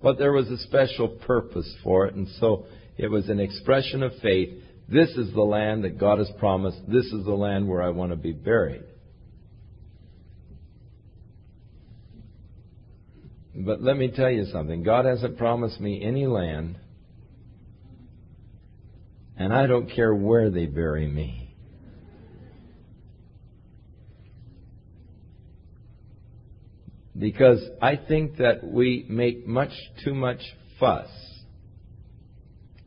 But 0.01 0.17
there 0.17 0.31
was 0.31 0.49
a 0.49 0.57
special 0.57 1.09
purpose 1.09 1.71
for 1.83 2.07
it, 2.07 2.15
and 2.15 2.27
so 2.39 2.65
it 2.97 3.05
was 3.05 3.29
an 3.29 3.39
expression 3.39 4.01
of 4.01 4.13
faith. 4.19 4.49
This 4.87 5.09
is 5.09 5.31
the 5.35 5.43
land 5.43 5.83
that 5.83 5.99
God 5.99 6.17
has 6.17 6.31
promised. 6.39 6.79
This 6.87 7.05
is 7.05 7.23
the 7.23 7.35
land 7.35 7.67
where 7.67 7.83
I 7.83 7.89
want 7.89 8.13
to 8.13 8.15
be 8.15 8.33
buried. 8.33 8.85
But 13.53 13.83
let 13.83 13.95
me 13.95 14.09
tell 14.09 14.31
you 14.31 14.45
something. 14.45 14.81
God 14.81 15.05
hasn't 15.05 15.37
promised 15.37 15.79
me 15.79 16.01
any 16.03 16.25
land, 16.25 16.79
and 19.37 19.53
I 19.53 19.67
don't 19.67 19.91
care 19.91 20.15
where 20.15 20.49
they 20.49 20.65
bury 20.65 21.07
me. 21.07 21.45
Because 27.19 27.61
I 27.81 27.97
think 27.97 28.37
that 28.37 28.63
we 28.63 29.05
make 29.09 29.45
much 29.45 29.73
too 30.03 30.15
much 30.15 30.39
fuss 30.79 31.09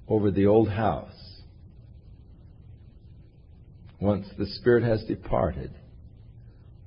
over 0.09 0.31
the 0.31 0.47
old 0.47 0.71
house. 0.71 1.13
Once 4.01 4.27
the 4.39 4.47
Spirit 4.47 4.85
has 4.85 5.05
departed, 5.05 5.73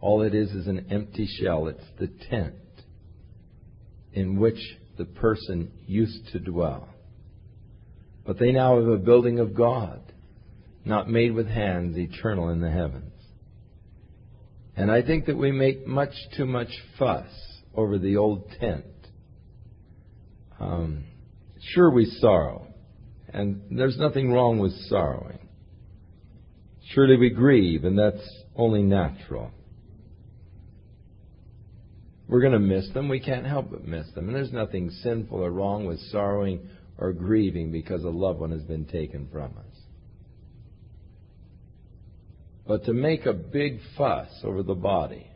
all 0.01 0.23
it 0.23 0.33
is 0.33 0.51
is 0.51 0.67
an 0.67 0.87
empty 0.89 1.27
shell. 1.39 1.67
It's 1.67 1.85
the 1.99 2.09
tent 2.29 2.55
in 4.11 4.39
which 4.39 4.59
the 4.97 5.05
person 5.05 5.71
used 5.85 6.27
to 6.31 6.39
dwell. 6.39 6.89
But 8.25 8.39
they 8.39 8.51
now 8.51 8.79
have 8.79 8.87
a 8.87 8.97
building 8.97 9.39
of 9.39 9.55
God, 9.55 10.01
not 10.83 11.09
made 11.09 11.33
with 11.33 11.47
hands, 11.47 11.95
eternal 11.97 12.49
in 12.49 12.59
the 12.59 12.71
heavens. 12.71 13.14
And 14.77 14.91
I 14.91 15.01
think 15.01 15.25
that 15.25 15.37
we 15.37 15.51
make 15.51 15.87
much 15.87 16.13
too 16.35 16.45
much 16.45 16.69
fuss 16.99 17.29
over 17.73 17.97
the 17.97 18.17
old 18.17 18.49
tent. 18.59 18.85
Um, 20.59 21.05
sure, 21.59 21.89
we 21.89 22.05
sorrow, 22.05 22.67
and 23.33 23.61
there's 23.71 23.97
nothing 23.97 24.31
wrong 24.31 24.59
with 24.59 24.73
sorrowing. 24.87 25.39
Surely 26.93 27.17
we 27.17 27.29
grieve, 27.29 27.83
and 27.83 27.97
that's 27.97 28.21
only 28.55 28.81
natural. 28.81 29.51
We're 32.27 32.41
going 32.41 32.53
to 32.53 32.59
miss 32.59 32.89
them. 32.93 33.07
We 33.07 33.19
can't 33.19 33.45
help 33.45 33.71
but 33.71 33.85
miss 33.85 34.09
them. 34.13 34.27
And 34.27 34.35
there's 34.35 34.51
nothing 34.51 34.89
sinful 34.89 35.37
or 35.37 35.51
wrong 35.51 35.85
with 35.85 35.99
sorrowing 36.11 36.67
or 36.97 37.13
grieving 37.13 37.71
because 37.71 38.03
a 38.03 38.09
loved 38.09 38.39
one 38.39 38.51
has 38.51 38.63
been 38.63 38.85
taken 38.85 39.27
from 39.31 39.57
us. 39.57 39.64
But 42.67 42.85
to 42.85 42.93
make 42.93 43.25
a 43.25 43.33
big 43.33 43.79
fuss 43.97 44.29
over 44.43 44.63
the 44.63 44.73
body, 44.73 45.29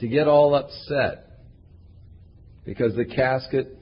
to 0.00 0.08
get 0.08 0.28
all 0.28 0.54
upset 0.54 1.28
because 2.64 2.94
the 2.96 3.04
casket, 3.04 3.76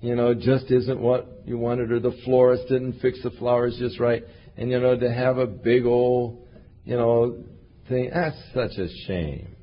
you 0.00 0.14
know, 0.14 0.34
just 0.34 0.70
isn't 0.70 1.00
what 1.00 1.42
you 1.46 1.58
wanted, 1.58 1.90
or 1.90 2.00
the 2.00 2.16
florist 2.24 2.68
didn't 2.68 3.00
fix 3.00 3.22
the 3.22 3.30
flowers 3.32 3.76
just 3.78 3.98
right, 3.98 4.24
and 4.56 4.70
you 4.70 4.78
know, 4.78 4.98
to 4.98 5.12
have 5.12 5.38
a 5.38 5.46
big 5.46 5.84
old, 5.84 6.46
you 6.84 6.96
know, 6.96 7.42
thing, 7.88 8.10
that's 8.12 8.36
such 8.54 8.78
a 8.78 8.88
shame. 9.06 9.56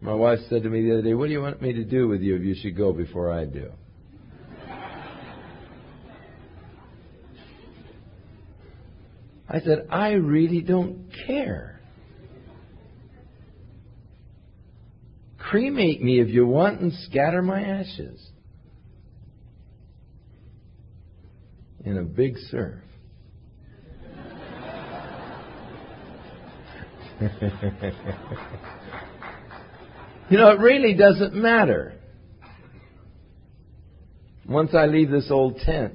My 0.00 0.14
wife 0.14 0.38
said 0.48 0.62
to 0.62 0.68
me 0.68 0.82
the 0.82 0.92
other 0.92 1.02
day, 1.02 1.14
What 1.14 1.26
do 1.26 1.32
you 1.32 1.40
want 1.40 1.62
me 1.62 1.72
to 1.72 1.84
do 1.84 2.08
with 2.08 2.20
you 2.20 2.36
if 2.36 2.42
you 2.42 2.54
should 2.60 2.76
go 2.76 2.92
before 2.92 3.32
I 3.32 3.44
do? 3.44 3.70
I 9.48 9.60
said, 9.60 9.86
I 9.90 10.12
really 10.12 10.62
don't 10.62 11.10
care. 11.26 11.80
Cremate 15.38 16.02
me 16.02 16.20
if 16.20 16.28
you 16.28 16.46
want 16.46 16.80
and 16.80 16.92
scatter 16.92 17.42
my 17.42 17.60
ashes 17.60 18.30
in 21.84 21.98
a 21.98 22.02
big 22.02 22.36
surf. 22.50 22.80
you 30.28 30.38
know, 30.38 30.50
it 30.50 30.58
really 30.58 30.94
doesn't 30.94 31.34
matter. 31.34 31.94
Once 34.46 34.74
I 34.74 34.86
leave 34.86 35.10
this 35.10 35.30
old 35.30 35.58
tent, 35.58 35.94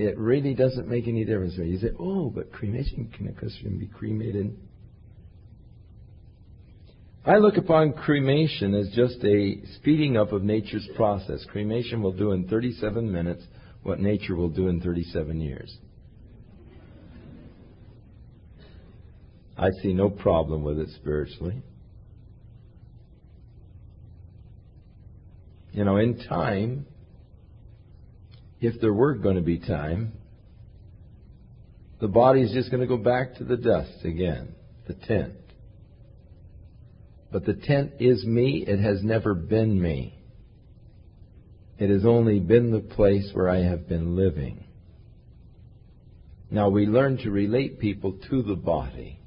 it 0.00 0.18
really 0.18 0.54
doesn't 0.54 0.88
make 0.88 1.08
any 1.08 1.24
difference. 1.24 1.54
You 1.56 1.78
say, 1.78 1.90
oh, 1.98 2.30
but 2.30 2.52
cremation 2.52 3.12
can 3.16 3.28
a 3.28 3.32
Christian 3.32 3.78
be 3.78 3.86
cremated? 3.86 4.56
I 7.24 7.36
look 7.36 7.56
upon 7.58 7.92
cremation 7.92 8.74
as 8.74 8.88
just 8.94 9.22
a 9.24 9.60
speeding 9.76 10.16
up 10.16 10.32
of 10.32 10.42
nature's 10.42 10.88
process. 10.96 11.44
Cremation 11.50 12.02
will 12.02 12.12
do 12.12 12.32
in 12.32 12.48
37 12.48 13.10
minutes 13.10 13.42
what 13.82 14.00
nature 14.00 14.34
will 14.34 14.48
do 14.48 14.68
in 14.68 14.80
37 14.80 15.40
years. 15.40 15.76
I 19.56 19.70
see 19.82 19.92
no 19.92 20.08
problem 20.08 20.62
with 20.62 20.78
it 20.78 20.88
spiritually. 20.96 21.62
You 25.72 25.84
know, 25.84 25.98
in 25.98 26.18
time, 26.26 26.86
if 28.60 28.80
there 28.80 28.92
were 28.92 29.14
going 29.14 29.36
to 29.36 29.42
be 29.42 29.58
time, 29.58 30.12
the 32.00 32.08
body 32.08 32.42
is 32.42 32.52
just 32.52 32.70
going 32.70 32.80
to 32.80 32.86
go 32.86 32.96
back 32.96 33.36
to 33.36 33.44
the 33.44 33.56
dust 33.56 34.04
again, 34.04 34.54
the 34.86 34.94
tent. 34.94 35.34
But 37.32 37.44
the 37.44 37.54
tent 37.54 37.92
is 38.00 38.24
me, 38.24 38.64
it 38.66 38.80
has 38.80 39.02
never 39.02 39.34
been 39.34 39.80
me. 39.80 40.16
It 41.78 41.88
has 41.90 42.04
only 42.04 42.40
been 42.40 42.70
the 42.70 42.80
place 42.80 43.30
where 43.32 43.48
I 43.48 43.62
have 43.62 43.88
been 43.88 44.16
living. 44.16 44.64
Now 46.50 46.68
we 46.68 46.86
learn 46.86 47.18
to 47.18 47.30
relate 47.30 47.78
people 47.78 48.18
to 48.28 48.42
the 48.42 48.56
body. 48.56 49.18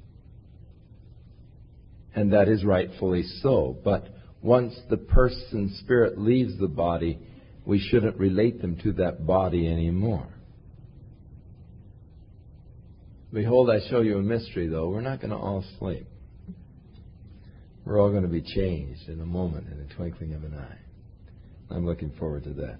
And 2.14 2.32
that 2.32 2.48
is 2.48 2.64
rightfully 2.64 3.24
so. 3.42 3.76
But 3.82 4.08
once 4.42 4.78
the 4.90 4.98
person's 4.98 5.76
spirit 5.80 6.18
leaves 6.18 6.58
the 6.58 6.68
body, 6.68 7.18
we 7.64 7.78
shouldn't 7.78 8.18
relate 8.18 8.60
them 8.60 8.76
to 8.82 8.92
that 8.94 9.26
body 9.26 9.66
anymore. 9.66 10.28
Behold, 13.32 13.70
I 13.70 13.80
show 13.90 14.00
you 14.00 14.18
a 14.18 14.22
mystery, 14.22 14.68
though. 14.68 14.88
We're 14.90 15.00
not 15.00 15.20
going 15.20 15.30
to 15.30 15.36
all 15.36 15.64
sleep. 15.78 16.06
We're 17.84 18.00
all 18.00 18.10
going 18.10 18.22
to 18.22 18.28
be 18.28 18.42
changed 18.42 19.08
in 19.08 19.20
a 19.20 19.26
moment, 19.26 19.66
in 19.68 19.78
the 19.78 19.92
twinkling 19.94 20.34
of 20.34 20.44
an 20.44 20.54
eye. 20.54 20.78
I'm 21.74 21.84
looking 21.84 22.12
forward 22.18 22.44
to 22.44 22.50
that. 22.54 22.78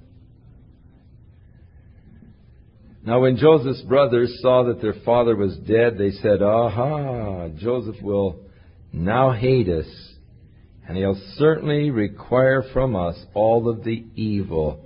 Now, 3.04 3.20
when 3.20 3.36
Joseph's 3.36 3.82
brothers 3.82 4.38
saw 4.40 4.64
that 4.64 4.80
their 4.80 4.94
father 5.04 5.36
was 5.36 5.56
dead, 5.58 5.98
they 5.98 6.10
said, 6.10 6.40
Aha, 6.40 7.48
Joseph 7.58 8.00
will 8.00 8.40
now 8.92 9.32
hate 9.32 9.68
us 9.68 9.86
and 10.86 10.96
he'll 10.96 11.20
certainly 11.36 11.90
require 11.90 12.62
from 12.72 12.94
us 12.94 13.16
all 13.34 13.68
of 13.68 13.84
the 13.84 14.04
evil 14.14 14.84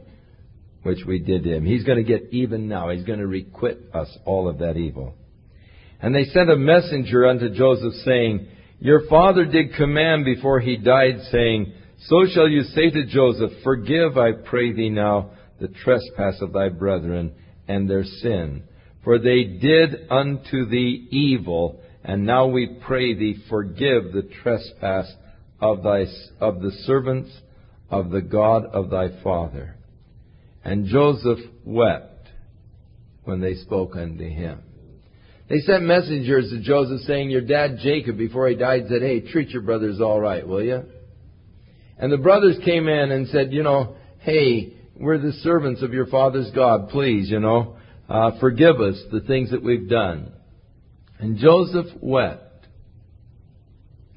which 0.83 1.05
we 1.07 1.19
did 1.19 1.43
to 1.45 1.57
him. 1.57 1.65
He's 1.67 1.85
going 1.85 1.99
to 1.99 2.05
get 2.05 2.33
even 2.33 2.69
now. 2.69 2.91
He's 2.91 3.05
going 3.05 3.19
to 3.19 3.27
requite 3.27 3.79
us 3.93 4.09
all 4.25 4.49
of 4.49 4.59
that 4.59 4.77
evil. 4.77 5.15
And 6.01 6.15
they 6.15 6.25
sent 6.25 6.51
a 6.51 6.57
messenger 6.57 7.27
unto 7.27 7.51
Joseph 7.51 7.95
saying, 8.05 8.47
Your 8.79 9.09
father 9.09 9.45
did 9.45 9.75
command 9.75 10.25
before 10.25 10.61
he 10.61 10.77
died, 10.77 11.21
saying, 11.33 11.73
So 12.07 12.27
shall 12.33 12.49
you 12.49 12.63
say 12.63 12.91
to 12.91 13.07
Joseph, 13.07 13.51
Forgive, 13.65 14.17
I 14.17 14.33
pray 14.33 14.73
thee 14.73 14.91
now, 14.91 15.33
the 15.61 15.69
trespass 15.69 16.41
of 16.41 16.53
thy 16.53 16.69
brethren 16.69 17.33
and 17.67 17.91
their 17.91 18.05
sin. 18.05 18.63
For 19.03 19.19
they 19.19 19.45
did 19.45 20.09
unto 20.11 20.67
thee 20.67 21.09
evil, 21.11 21.83
and 22.05 22.25
now 22.25 22.47
we 22.47 22.79
pray 22.87 23.15
thee, 23.15 23.43
forgive 23.49 24.13
the 24.13 24.29
trespass 24.43 25.13
of, 25.61 25.83
thy, 25.83 26.07
of 26.41 26.61
the 26.61 26.71
servants 26.85 27.31
of 27.91 28.11
the 28.11 28.21
God 28.21 28.65
of 28.67 28.91
thy 28.91 29.23
father. 29.23 29.77
And 30.65 30.87
Joseph 30.87 31.39
wept 31.65 32.29
when 33.25 33.41
they 33.41 33.55
spoke 33.55 33.97
unto 33.97 34.29
him. 34.29 34.61
They 35.49 35.61
sent 35.61 35.85
messengers 35.85 36.51
to 36.51 36.61
Joseph 36.61 37.01
saying, 37.03 37.31
Your 37.31 37.41
dad 37.41 37.79
Jacob, 37.83 38.19
before 38.19 38.49
he 38.49 38.55
died, 38.55 38.85
said, 38.89 39.01
Hey, 39.01 39.21
treat 39.21 39.49
your 39.49 39.63
brothers 39.63 40.01
all 40.01 40.21
right, 40.21 40.47
will 40.47 40.63
you? 40.63 40.85
And 41.99 42.13
the 42.13 42.19
brothers 42.19 42.59
came 42.65 42.87
in 42.87 43.11
and 43.11 43.29
said, 43.29 43.53
You 43.53 43.63
know, 43.63 43.97
hey, 44.21 44.75
we're 44.97 45.19
the 45.19 45.33
servants 45.43 45.83
of 45.83 45.95
your 45.95 46.07
father's 46.07 46.51
God. 46.55 46.91
Please, 46.91 47.31
you 47.31 47.41
know, 47.41 47.77
uh, 48.09 48.33
forgive 48.41 48.81
us 48.81 49.01
the 49.11 49.21
things 49.21 49.51
that 49.51 49.63
we've 49.63 49.89
done. 49.89 50.33
And 51.19 51.39
Joseph 51.39 51.87
wept 52.01 52.67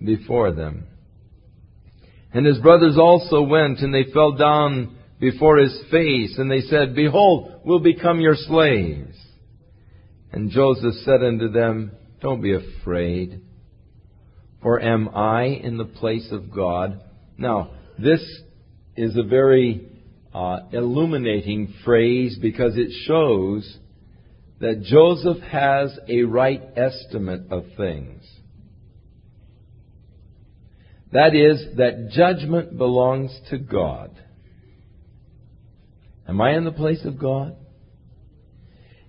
before 0.04 0.52
them. 0.52 0.88
And 2.34 2.46
his 2.46 2.60
brothers 2.60 2.98
also 2.98 3.42
went, 3.42 3.80
and 3.80 3.94
they 3.94 4.12
fell 4.12 4.34
down 4.34 4.98
before 5.20 5.58
his 5.58 5.78
face, 5.92 6.38
and 6.38 6.50
they 6.50 6.62
said, 6.62 6.96
Behold, 6.96 7.62
we'll 7.66 7.80
become 7.80 8.20
your 8.20 8.36
slaves. 8.36 9.18
And 10.32 10.50
Joseph 10.50 10.96
said 11.04 11.24
unto 11.24 11.50
them, 11.50 11.92
Don't 12.22 12.42
be 12.42 12.56
afraid, 12.56 13.42
for 14.62 14.82
am 14.82 15.10
I 15.10 15.44
in 15.44 15.78
the 15.78 15.86
place 15.86 16.30
of 16.32 16.52
God? 16.54 17.02
Now, 17.38 17.72
this 18.00 18.22
is 18.96 19.18
a 19.18 19.24
very 19.24 19.90
uh, 20.34 20.60
illuminating 20.72 21.74
phrase 21.84 22.38
because 22.42 22.78
it 22.78 22.92
shows 23.06 23.78
that 24.60 24.84
Joseph 24.84 25.42
has 25.44 25.98
a 26.08 26.24
right 26.24 26.62
estimate 26.78 27.52
of 27.52 27.66
things. 27.76 28.24
That 31.12 31.36
is, 31.36 31.78
that 31.78 32.10
judgment 32.12 32.78
belongs 32.78 33.38
to 33.50 33.58
God. 33.58 34.12
Am 36.28 36.40
I 36.40 36.56
in 36.56 36.64
the 36.64 36.72
place 36.72 37.04
of 37.04 37.20
God? 37.20 37.58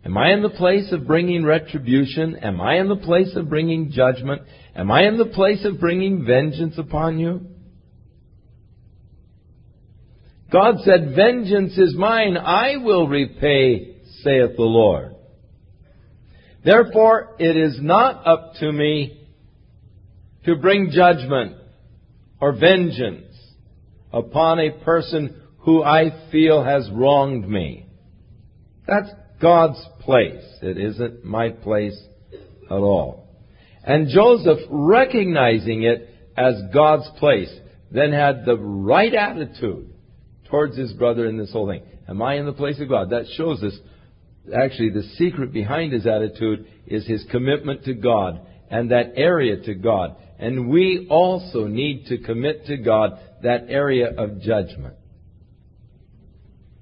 Am 0.04 0.18
I 0.18 0.32
in 0.32 0.42
the 0.42 0.50
place 0.50 0.90
of 0.90 1.06
bringing 1.06 1.44
retribution? 1.44 2.36
Am 2.36 2.60
I 2.60 2.78
in 2.78 2.88
the 2.88 2.96
place 2.96 3.36
of 3.36 3.48
bringing 3.48 3.92
judgment? 3.92 4.42
Am 4.74 4.90
I 4.90 5.04
in 5.04 5.16
the 5.16 5.26
place 5.26 5.64
of 5.64 5.78
bringing 5.78 6.24
vengeance 6.24 6.76
upon 6.76 7.20
you? 7.20 7.46
God 10.50 10.76
said, 10.84 11.14
Vengeance 11.14 11.78
is 11.78 11.94
mine, 11.96 12.36
I 12.36 12.76
will 12.78 13.06
repay, 13.06 13.96
saith 14.22 14.56
the 14.56 14.62
Lord. 14.62 15.14
Therefore, 16.64 17.36
it 17.38 17.56
is 17.56 17.78
not 17.80 18.26
up 18.26 18.54
to 18.60 18.70
me 18.70 19.28
to 20.44 20.56
bring 20.56 20.90
judgment 20.90 21.56
or 22.43 22.52
vengeance 22.52 23.36
upon 24.12 24.59
a 24.59 24.73
person 24.85 25.40
who 25.59 25.81
I 25.81 26.28
feel 26.32 26.64
has 26.64 26.90
wronged 26.90 27.48
me. 27.48 27.86
That's 28.85 29.09
God's 29.40 29.81
place. 30.01 30.44
It 30.60 30.77
isn't 30.77 31.24
my 31.24 31.51
place 31.51 31.97
at 32.66 32.73
all. 32.73 33.28
And 33.85 34.09
Joseph, 34.09 34.59
recognizing 34.69 35.85
it 35.85 36.10
as 36.36 36.55
God's 36.74 37.09
place, 37.20 37.52
then 37.93 38.10
had 38.12 38.44
the 38.44 38.56
right 38.56 39.14
attitude 39.14 39.94
towards 40.51 40.77
his 40.77 40.93
brother 40.94 41.27
in 41.27 41.39
this 41.39 41.52
whole 41.52 41.69
thing. 41.69 41.82
Am 42.09 42.20
I 42.23 42.39
in 42.39 42.47
the 42.47 42.52
place 42.52 42.81
of 42.81 42.89
God? 42.89 43.10
That 43.10 43.27
shows 43.36 43.62
us, 43.62 43.74
actually, 44.52 44.90
the 44.90 45.09
secret 45.16 45.52
behind 45.52 45.93
his 45.93 46.09
attitude 46.09 46.66
is 46.89 47.06
his 47.06 47.24
commitment 47.31 47.85
to 47.85 47.94
God 47.94 48.40
and 48.69 48.90
that 48.90 49.12
area 49.14 49.62
to 49.62 49.74
God. 49.74 50.16
And 50.43 50.69
we 50.69 51.06
also 51.09 51.69
need 51.69 52.06
to 52.06 52.19
commit 52.19 52.66
to 52.66 52.77
God 52.77 53.16
that 53.44 53.66
area 53.69 54.12
of 54.12 54.40
judgment. 54.40 54.97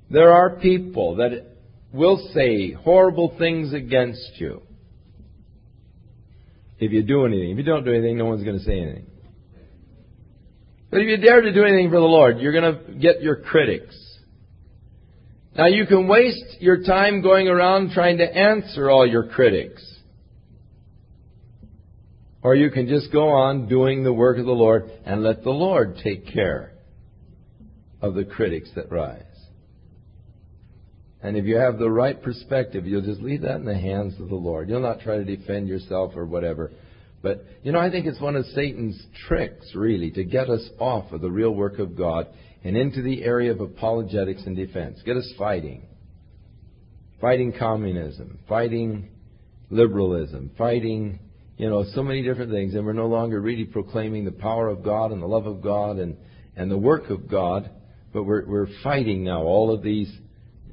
There 0.09 0.33
are 0.33 0.57
people 0.57 1.17
that 1.17 1.59
will 1.93 2.31
say 2.33 2.73
horrible 2.73 3.37
things 3.39 3.75
against 3.75 4.33
you. 4.37 4.63
If 6.79 6.91
you 6.91 7.03
do 7.03 7.27
anything. 7.27 7.51
If 7.51 7.59
you 7.59 7.63
don't 7.63 7.85
do 7.85 7.93
anything, 7.93 8.17
no 8.17 8.25
one's 8.25 8.45
going 8.45 8.59
to 8.59 8.65
say 8.65 8.81
anything. 8.81 9.07
But 10.91 11.03
if 11.03 11.09
you 11.09 11.19
dare 11.19 11.43
to 11.43 11.53
do 11.53 11.63
anything 11.63 11.91
for 11.91 12.01
the 12.01 12.07
Lord, 12.07 12.39
you're 12.39 12.59
going 12.59 12.75
to 12.75 12.95
get 12.95 13.21
your 13.21 13.37
critics. 13.37 13.95
Now 15.55 15.67
you 15.67 15.85
can 15.85 16.09
waste 16.09 16.61
your 16.61 16.83
time 16.83 17.21
going 17.21 17.47
around 17.47 17.91
trying 17.91 18.17
to 18.19 18.25
answer 18.25 18.89
all 18.89 19.07
your 19.07 19.29
critics. 19.29 19.85
Or 22.43 22.55
you 22.55 22.71
can 22.71 22.89
just 22.89 23.13
go 23.13 23.29
on 23.29 23.69
doing 23.69 24.03
the 24.03 24.13
work 24.13 24.39
of 24.39 24.47
the 24.47 24.53
Lord 24.53 24.91
and 25.05 25.23
let 25.23 25.43
the 25.43 25.51
Lord 25.51 25.99
take 26.03 26.27
care 26.33 26.73
of 28.01 28.15
the 28.15 28.25
critics 28.25 28.71
that 28.77 28.91
rise. 28.91 29.23
And 31.23 31.37
if 31.37 31.45
you 31.45 31.57
have 31.57 31.79
the 31.79 31.91
right 31.91 32.21
perspective, 32.21 32.87
you'll 32.87 33.03
just 33.03 33.21
leave 33.21 33.43
that 33.43 33.57
in 33.57 33.67
the 33.67 33.77
hands 33.77 34.19
of 34.19 34.31
the 34.31 34.37
Lord. 34.37 34.71
You'll 34.71 34.81
not 34.81 35.01
try 35.01 35.19
to 35.19 35.25
defend 35.25 35.69
yourself 35.69 36.13
or 36.17 36.25
whatever. 36.25 36.73
But, 37.23 37.45
you 37.63 37.73
know, 37.73 37.79
I 37.79 37.91
think 37.91 38.07
it's 38.07 38.21
one 38.21 38.37
of 38.37 38.47
Satan's 38.47 38.99
tricks, 39.29 39.75
really, 39.75 40.11
to 40.13 40.25
get 40.25 40.49
us 40.49 40.67
off 40.79 41.13
of 41.13 41.21
the 41.21 41.31
real 41.31 41.51
work 41.51 41.79
of 41.79 41.95
God 41.95 42.29
and 42.65 42.75
into 42.75 43.03
the 43.03 43.23
area 43.23 43.51
of 43.51 43.61
apologetics 43.61 44.45
and 44.47 44.57
defense. 44.57 45.03
Get 45.05 45.19
us 45.19 45.31
fighting. 45.37 45.83
Fighting 47.21 47.53
communism, 47.59 48.39
fighting 48.49 49.11
liberalism, 49.69 50.51
fighting 50.57 51.19
you 51.61 51.69
know, 51.69 51.85
so 51.95 52.03
many 52.03 52.23
different 52.23 52.51
things, 52.51 52.73
and 52.73 52.87
we're 52.87 52.95
no 52.95 53.07
longer 53.07 53.39
really 53.39 53.67
proclaiming 53.67 54.25
the 54.25 54.33
power 54.33 54.69
of 54.69 54.83
God 54.83 55.13
and 55.13 55.21
the 55.21 55.27
love 55.27 55.45
of 55.45 55.61
God 55.61 55.99
and, 55.99 56.17
and 56.57 56.71
the 56.71 56.79
work 56.79 57.11
of 57.11 57.29
God, 57.29 57.69
but 58.15 58.23
we're, 58.25 58.47
we're 58.47 58.69
fighting 58.83 59.25
now 59.25 59.43
all 59.43 59.71
of 59.71 59.83
these, 59.83 60.11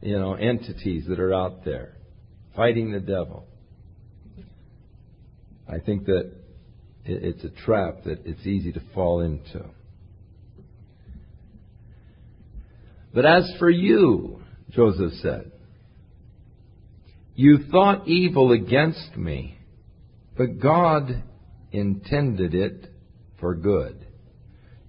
you 0.01 0.18
know, 0.18 0.35
entities 0.35 1.03
that 1.09 1.19
are 1.19 1.34
out 1.34 1.65
there, 1.65 1.97
fighting 2.55 2.93
the 2.93 3.01
devil. 3.01 3.45
I 5.68 5.80
think 5.80 6.05
that 6.05 6.31
it's 7.03 7.43
a 7.43 7.49
trap 7.65 8.05
that 8.05 8.26
it's 8.26 8.47
easy 8.47 8.72
to 8.72 8.81
fall 8.93 9.19
into. 9.19 9.65
But 13.14 13.26
as 13.26 13.51
for 13.59 13.69
you, 13.69 14.39
Joseph 14.69 15.11
said, 15.22 15.51
you 17.35 17.65
thought 17.69 18.07
evil 18.07 18.53
against 18.53 19.18
me, 19.18 19.56
but 20.38 20.59
God 20.59 21.23
intended 21.72 22.53
it 22.53 22.88
for 23.39 23.55
good, 23.55 24.05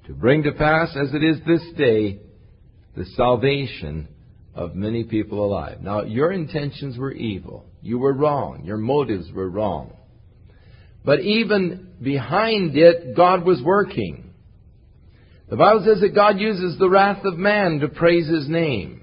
to 0.07 0.12
bring 0.15 0.43
to 0.45 0.53
pass, 0.53 0.97
as 0.97 1.15
it 1.15 1.23
is 1.25 1.39
this 1.47 1.62
day, 1.77 2.20
the 2.97 3.05
salvation 3.16 4.09
of 4.55 4.75
many 4.75 5.05
people 5.05 5.45
alive. 5.45 5.81
Now, 5.81 6.03
your 6.03 6.33
intentions 6.33 6.99
were 6.99 7.12
evil. 7.12 7.66
You 7.81 7.99
were 7.99 8.12
wrong. 8.12 8.65
Your 8.65 8.77
motives 8.77 9.31
were 9.33 9.49
wrong. 9.49 9.93
But 11.05 11.20
even 11.20 11.93
behind 12.03 12.77
it, 12.77 13.16
God 13.16 13.45
was 13.45 13.62
working. 13.62 14.35
The 15.49 15.57
Bible 15.57 15.85
says 15.87 16.01
that 16.01 16.15
God 16.15 16.39
uses 16.39 16.79
the 16.79 16.91
wrath 16.91 17.25
of 17.25 17.39
man 17.39 17.81
to 17.81 17.89
praise 17.89 18.29
His 18.29 18.49
name. 18.49 19.03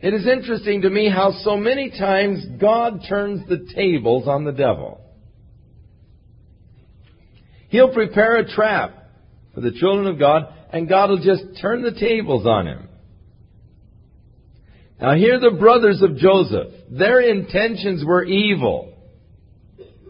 It 0.00 0.12
is 0.12 0.26
interesting 0.26 0.82
to 0.82 0.90
me 0.90 1.08
how 1.08 1.32
so 1.42 1.56
many 1.56 1.90
times 1.90 2.44
God 2.60 3.00
turns 3.08 3.48
the 3.48 3.66
tables 3.74 4.28
on 4.28 4.44
the 4.44 4.52
devil. 4.52 5.00
He'll 7.68 7.92
prepare 7.92 8.36
a 8.36 8.48
trap 8.48 8.94
for 9.54 9.60
the 9.60 9.72
children 9.72 10.06
of 10.06 10.18
God, 10.18 10.52
and 10.72 10.88
God 10.88 11.10
will 11.10 11.22
just 11.22 11.60
turn 11.60 11.82
the 11.82 11.98
tables 11.98 12.46
on 12.46 12.66
him. 12.66 12.88
Now 15.00 15.14
here 15.14 15.40
the 15.40 15.56
brothers 15.58 16.02
of 16.02 16.16
Joseph. 16.16 16.68
Their 16.90 17.20
intentions 17.20 18.04
were 18.04 18.24
evil. 18.24 18.94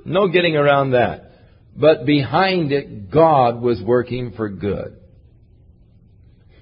No 0.05 0.29
getting 0.29 0.57
around 0.57 0.93
that. 0.93 1.31
But 1.77 2.07
behind 2.07 2.73
it, 2.73 3.11
God 3.11 3.61
was 3.61 3.83
working 3.83 4.33
for 4.37 4.49
good. 4.49 4.97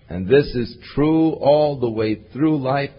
And 0.08 0.26
this 0.26 0.46
is 0.54 0.76
true 0.94 1.30
all 1.32 1.78
the 1.80 1.90
way 1.90 2.22
through 2.32 2.58
life. 2.58 2.90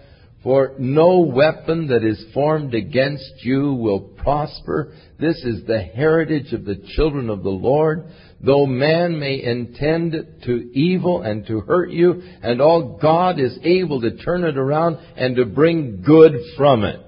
For 0.46 0.76
no 0.78 1.22
weapon 1.22 1.88
that 1.88 2.04
is 2.04 2.24
formed 2.32 2.76
against 2.76 3.44
you 3.44 3.74
will 3.74 4.00
prosper. 4.00 4.94
This 5.20 5.38
is 5.44 5.66
the 5.66 5.82
heritage 5.82 6.54
of 6.54 6.66
the 6.66 6.84
children 6.96 7.32
of 7.32 7.42
the 7.42 7.50
Lord. 7.50 8.12
Though 8.42 8.68
man 8.68 9.18
may 9.18 9.42
intend 9.42 10.14
to 10.44 10.72
evil 10.72 11.24
and 11.24 11.48
to 11.48 11.62
hurt 11.62 11.90
you, 11.90 12.22
and 12.44 12.62
all 12.62 13.00
God 13.02 13.40
is 13.40 13.58
able 13.64 14.02
to 14.02 14.18
turn 14.18 14.44
it 14.44 14.56
around 14.56 15.00
and 15.18 15.36
to 15.38 15.46
bring 15.46 16.04
good 16.04 16.34
from 16.56 16.84
it. 16.84 17.02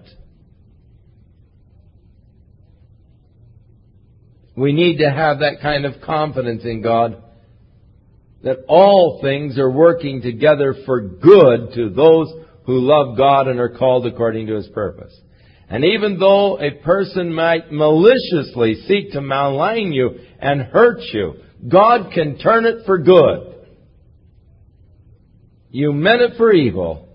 We 4.56 4.74
need 4.74 4.98
to 4.98 5.12
have 5.12 5.42
that 5.42 5.62
kind 5.62 5.86
of 5.86 6.02
confidence 6.02 6.64
in 6.66 6.82
God 6.82 7.22
that 8.42 8.66
all 8.68 9.20
things 9.22 9.60
are 9.60 9.70
working 9.70 10.24
together 10.24 10.74
for 10.88 11.02
good 11.02 11.74
to 11.76 11.90
those 11.92 12.34
who 12.68 12.82
love 12.82 13.18
God 13.18 13.48
and 13.48 13.60
are 13.60 13.76
called 13.76 14.06
according 14.06 14.48
to 14.48 14.56
His 14.56 14.68
purpose. 14.68 15.18
And 15.70 15.84
even 15.84 16.20
though 16.20 16.60
a 16.60 16.72
person 16.84 17.34
might 17.34 17.72
maliciously 17.72 18.76
seek 18.88 19.14
to 19.14 19.22
malign 19.22 19.94
you 19.94 20.20
and 20.40 20.62
hurt 20.62 21.00
you, 21.14 21.36
God 21.68 22.12
can 22.14 22.38
turn 22.38 22.66
it 22.66 22.86
for 22.86 23.00
good. 23.00 23.56
You 25.72 25.94
meant 25.94 26.22
it 26.22 26.38
for 26.38 26.52
evil, 26.54 27.08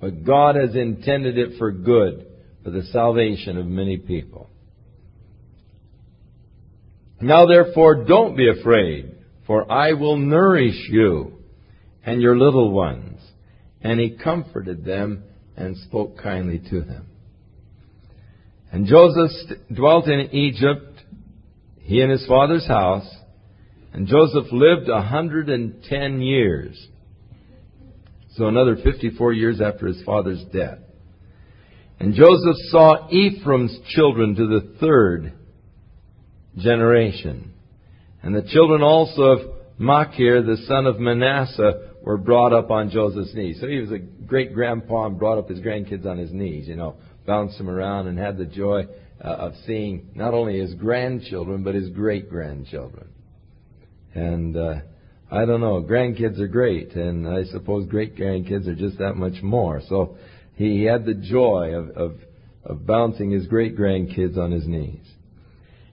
but 0.00 0.24
God 0.24 0.56
has 0.56 0.74
intended 0.74 1.38
it 1.38 1.58
for 1.58 1.70
good, 1.70 2.26
for 2.64 2.70
the 2.70 2.84
salvation 2.84 3.58
of 3.58 3.66
many 3.66 3.98
people. 3.98 4.48
Now 7.20 7.46
therefore 7.46 8.04
don't 8.04 8.36
be 8.36 8.48
afraid, 8.48 9.14
for 9.46 9.70
I 9.70 9.92
will 9.92 10.16
nourish 10.16 10.88
you 10.88 11.38
and 12.04 12.20
your 12.20 12.36
little 12.36 12.70
ones. 12.70 13.11
And 13.82 13.98
he 14.00 14.16
comforted 14.16 14.84
them 14.84 15.24
and 15.56 15.76
spoke 15.76 16.18
kindly 16.18 16.60
to 16.70 16.80
them. 16.82 17.06
And 18.70 18.86
Joseph 18.86 19.30
dwelt 19.74 20.08
in 20.08 20.30
Egypt, 20.32 21.00
he 21.80 22.00
and 22.00 22.10
his 22.10 22.26
father's 22.26 22.66
house, 22.66 23.08
and 23.92 24.06
Joseph 24.06 24.50
lived 24.50 24.88
a 24.88 25.02
hundred 25.02 25.50
and 25.50 25.82
ten 25.84 26.22
years. 26.22 26.88
So 28.36 28.46
another 28.46 28.76
54 28.76 29.34
years 29.34 29.60
after 29.60 29.86
his 29.86 30.02
father's 30.04 30.42
death. 30.52 30.78
And 32.00 32.14
Joseph 32.14 32.56
saw 32.70 33.08
Ephraim's 33.10 33.78
children 33.90 34.34
to 34.36 34.46
the 34.46 34.74
third 34.80 35.34
generation. 36.56 37.52
And 38.22 38.34
the 38.34 38.48
children 38.50 38.82
also 38.82 39.22
of 39.22 39.38
Machir, 39.78 40.42
the 40.42 40.56
son 40.66 40.86
of 40.86 40.98
Manasseh, 40.98 41.91
were 42.02 42.16
brought 42.16 42.52
up 42.52 42.70
on 42.70 42.90
Joseph's 42.90 43.34
knees. 43.34 43.58
So 43.60 43.68
he 43.68 43.78
was 43.78 43.92
a 43.92 43.98
great 43.98 44.54
grandpa 44.54 45.06
and 45.06 45.18
brought 45.18 45.38
up 45.38 45.48
his 45.48 45.60
grandkids 45.60 46.04
on 46.06 46.18
his 46.18 46.32
knees, 46.32 46.66
you 46.66 46.76
know, 46.76 46.96
bounced 47.26 47.58
them 47.58 47.70
around 47.70 48.08
and 48.08 48.18
had 48.18 48.36
the 48.36 48.44
joy 48.44 48.86
uh, 49.24 49.28
of 49.28 49.52
seeing 49.66 50.10
not 50.14 50.34
only 50.34 50.58
his 50.58 50.74
grandchildren, 50.74 51.62
but 51.62 51.74
his 51.74 51.90
great 51.90 52.28
grandchildren. 52.28 53.08
And, 54.14 54.56
uh, 54.56 54.74
I 55.30 55.46
don't 55.46 55.60
know, 55.60 55.82
grandkids 55.82 56.38
are 56.40 56.48
great, 56.48 56.94
and 56.94 57.26
I 57.26 57.44
suppose 57.44 57.86
great 57.86 58.16
grandkids 58.16 58.66
are 58.68 58.74
just 58.74 58.98
that 58.98 59.14
much 59.14 59.42
more. 59.42 59.80
So 59.88 60.18
he, 60.56 60.84
had 60.84 61.06
the 61.06 61.14
joy 61.14 61.74
of, 61.74 61.88
of, 61.90 62.16
of 62.64 62.86
bouncing 62.86 63.30
his 63.30 63.46
great 63.46 63.76
grandkids 63.76 64.36
on 64.36 64.50
his 64.50 64.66
knees. 64.66 65.06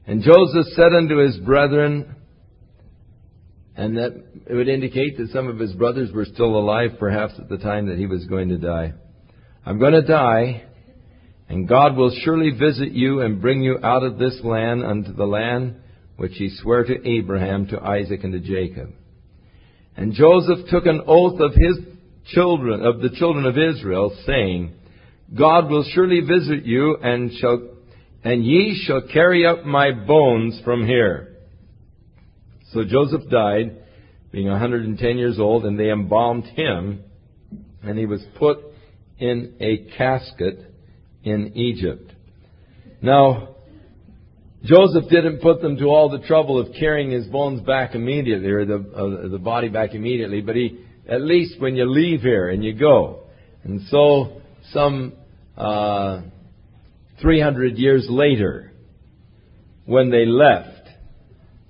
And 0.05 0.21
Joseph 0.21 0.65
said 0.75 0.93
unto 0.93 1.17
his 1.17 1.37
brethren, 1.37 2.15
and 3.77 3.95
that 3.95 4.28
it 4.49 4.55
would 4.55 4.67
indicate 4.67 5.15
that 5.17 5.29
some 5.29 5.47
of 5.47 5.59
his 5.59 5.73
brothers 5.73 6.11
were 6.11 6.25
still 6.25 6.55
alive 6.55 6.91
perhaps 6.97 7.33
at 7.37 7.49
the 7.49 7.59
time 7.59 7.87
that 7.87 7.99
he 7.99 8.07
was 8.07 8.25
going 8.25 8.49
to 8.49 8.57
die. 8.57 8.93
I'm 9.63 9.77
going 9.77 9.93
to 9.93 10.01
die, 10.01 10.63
and 11.47 11.67
God 11.67 11.95
will 11.95 12.11
surely 12.23 12.49
visit 12.49 12.91
you 12.91 13.21
and 13.21 13.41
bring 13.41 13.61
you 13.61 13.77
out 13.83 14.01
of 14.03 14.17
this 14.17 14.39
land 14.43 14.83
unto 14.83 15.13
the 15.13 15.25
land 15.25 15.75
which 16.17 16.33
he 16.33 16.49
sware 16.49 16.83
to 16.83 17.07
Abraham, 17.07 17.67
to 17.67 17.79
Isaac, 17.79 18.23
and 18.23 18.33
to 18.33 18.39
Jacob. 18.39 18.89
And 19.95 20.13
Joseph 20.13 20.67
took 20.69 20.87
an 20.87 21.01
oath 21.05 21.39
of 21.39 21.53
his 21.53 21.77
children, 22.33 22.83
of 22.83 23.01
the 23.01 23.15
children 23.17 23.45
of 23.45 23.55
Israel, 23.55 24.17
saying, 24.25 24.73
God 25.37 25.69
will 25.69 25.85
surely 25.93 26.21
visit 26.21 26.65
you 26.65 26.97
and 27.01 27.31
shall 27.39 27.75
and 28.23 28.43
ye 28.43 28.83
shall 28.85 29.01
carry 29.13 29.45
up 29.45 29.63
my 29.63 29.91
bones 29.91 30.59
from 30.65 30.85
here. 30.85 31.37
So 32.73 32.83
Joseph 32.83 33.29
died, 33.29 33.77
being 34.31 34.47
110 34.47 35.17
years 35.17 35.39
old, 35.39 35.65
and 35.65 35.79
they 35.79 35.89
embalmed 35.89 36.45
him, 36.45 37.03
and 37.83 37.97
he 37.97 38.05
was 38.05 38.23
put 38.37 38.59
in 39.17 39.55
a 39.59 39.89
casket 39.97 40.73
in 41.23 41.53
Egypt. 41.55 42.11
Now, 43.01 43.55
Joseph 44.63 45.09
didn't 45.09 45.41
put 45.41 45.61
them 45.61 45.77
to 45.77 45.85
all 45.85 46.09
the 46.09 46.25
trouble 46.27 46.59
of 46.59 46.73
carrying 46.77 47.11
his 47.11 47.25
bones 47.27 47.61
back 47.61 47.95
immediately, 47.95 48.49
or 48.49 48.65
the, 48.65 48.75
uh, 48.75 49.29
the 49.29 49.39
body 49.39 49.69
back 49.69 49.93
immediately, 49.93 50.41
but 50.41 50.55
he, 50.55 50.79
at 51.07 51.21
least 51.21 51.59
when 51.59 51.75
you 51.75 51.89
leave 51.89 52.21
here 52.21 52.49
and 52.49 52.63
you 52.63 52.73
go. 52.73 53.23
And 53.63 53.81
so, 53.89 54.41
some, 54.71 55.13
uh, 55.57 56.21
300 57.21 57.77
years 57.77 58.05
later, 58.09 58.71
when 59.85 60.11
they 60.11 60.25
left, 60.25 60.87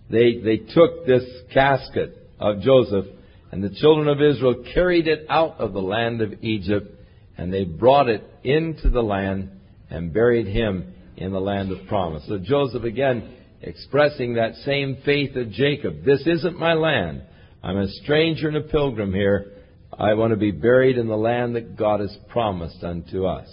they, 0.09 0.39
they 0.43 0.57
took 0.57 1.05
this 1.05 1.23
casket 1.53 2.18
of 2.39 2.61
Joseph, 2.61 3.05
and 3.51 3.63
the 3.63 3.75
children 3.75 4.07
of 4.07 4.21
Israel 4.21 4.63
carried 4.73 5.07
it 5.07 5.25
out 5.29 5.59
of 5.59 5.73
the 5.73 5.81
land 5.81 6.21
of 6.21 6.43
Egypt, 6.43 6.95
and 7.37 7.53
they 7.53 7.63
brought 7.63 8.09
it 8.09 8.23
into 8.43 8.89
the 8.89 9.01
land 9.01 9.49
and 9.89 10.13
buried 10.13 10.47
him 10.47 10.93
in 11.17 11.31
the 11.31 11.39
land 11.39 11.71
of 11.71 11.87
promise. 11.87 12.23
So 12.27 12.37
Joseph 12.37 12.83
again 12.83 13.35
expressing 13.61 14.35
that 14.35 14.55
same 14.65 14.97
faith 15.03 15.35
of 15.35 15.51
Jacob. 15.51 16.03
This 16.05 16.25
isn't 16.25 16.57
my 16.57 16.73
land. 16.73 17.23
I'm 17.61 17.77
a 17.77 17.87
stranger 17.87 18.47
and 18.47 18.57
a 18.57 18.61
pilgrim 18.61 19.13
here. 19.13 19.51
I 19.97 20.13
want 20.13 20.31
to 20.31 20.37
be 20.37 20.51
buried 20.51 20.97
in 20.97 21.07
the 21.07 21.17
land 21.17 21.55
that 21.55 21.75
God 21.75 21.99
has 21.99 22.15
promised 22.29 22.83
unto 22.83 23.25
us. 23.25 23.49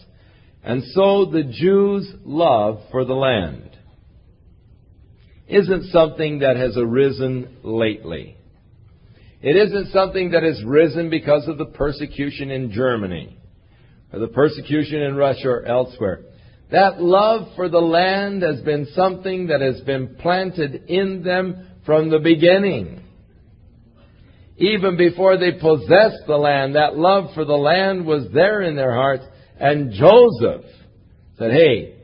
And 0.62 0.84
so 0.92 1.26
the 1.26 1.42
Jews' 1.42 2.12
love 2.24 2.80
for 2.90 3.04
the 3.04 3.14
land 3.14 3.70
isn't 5.48 5.90
something 5.90 6.40
that 6.40 6.56
has 6.56 6.76
arisen 6.76 7.58
lately. 7.62 8.35
It 9.42 9.56
isn't 9.56 9.92
something 9.92 10.30
that 10.30 10.42
has 10.42 10.62
risen 10.64 11.10
because 11.10 11.46
of 11.46 11.58
the 11.58 11.66
persecution 11.66 12.50
in 12.50 12.72
Germany 12.72 13.36
or 14.12 14.18
the 14.18 14.28
persecution 14.28 15.02
in 15.02 15.14
Russia 15.14 15.48
or 15.48 15.64
elsewhere. 15.66 16.22
That 16.70 17.00
love 17.00 17.48
for 17.54 17.68
the 17.68 17.78
land 17.78 18.42
has 18.42 18.60
been 18.62 18.86
something 18.94 19.48
that 19.48 19.60
has 19.60 19.80
been 19.82 20.16
planted 20.16 20.86
in 20.88 21.22
them 21.22 21.68
from 21.84 22.10
the 22.10 22.18
beginning. 22.18 23.02
Even 24.56 24.96
before 24.96 25.36
they 25.36 25.52
possessed 25.52 26.26
the 26.26 26.36
land, 26.36 26.74
that 26.74 26.96
love 26.96 27.34
for 27.34 27.44
the 27.44 27.52
land 27.52 28.06
was 28.06 28.26
there 28.32 28.62
in 28.62 28.74
their 28.74 28.94
hearts. 28.94 29.24
And 29.60 29.92
Joseph 29.92 30.64
said, 31.38 31.52
Hey, 31.52 31.96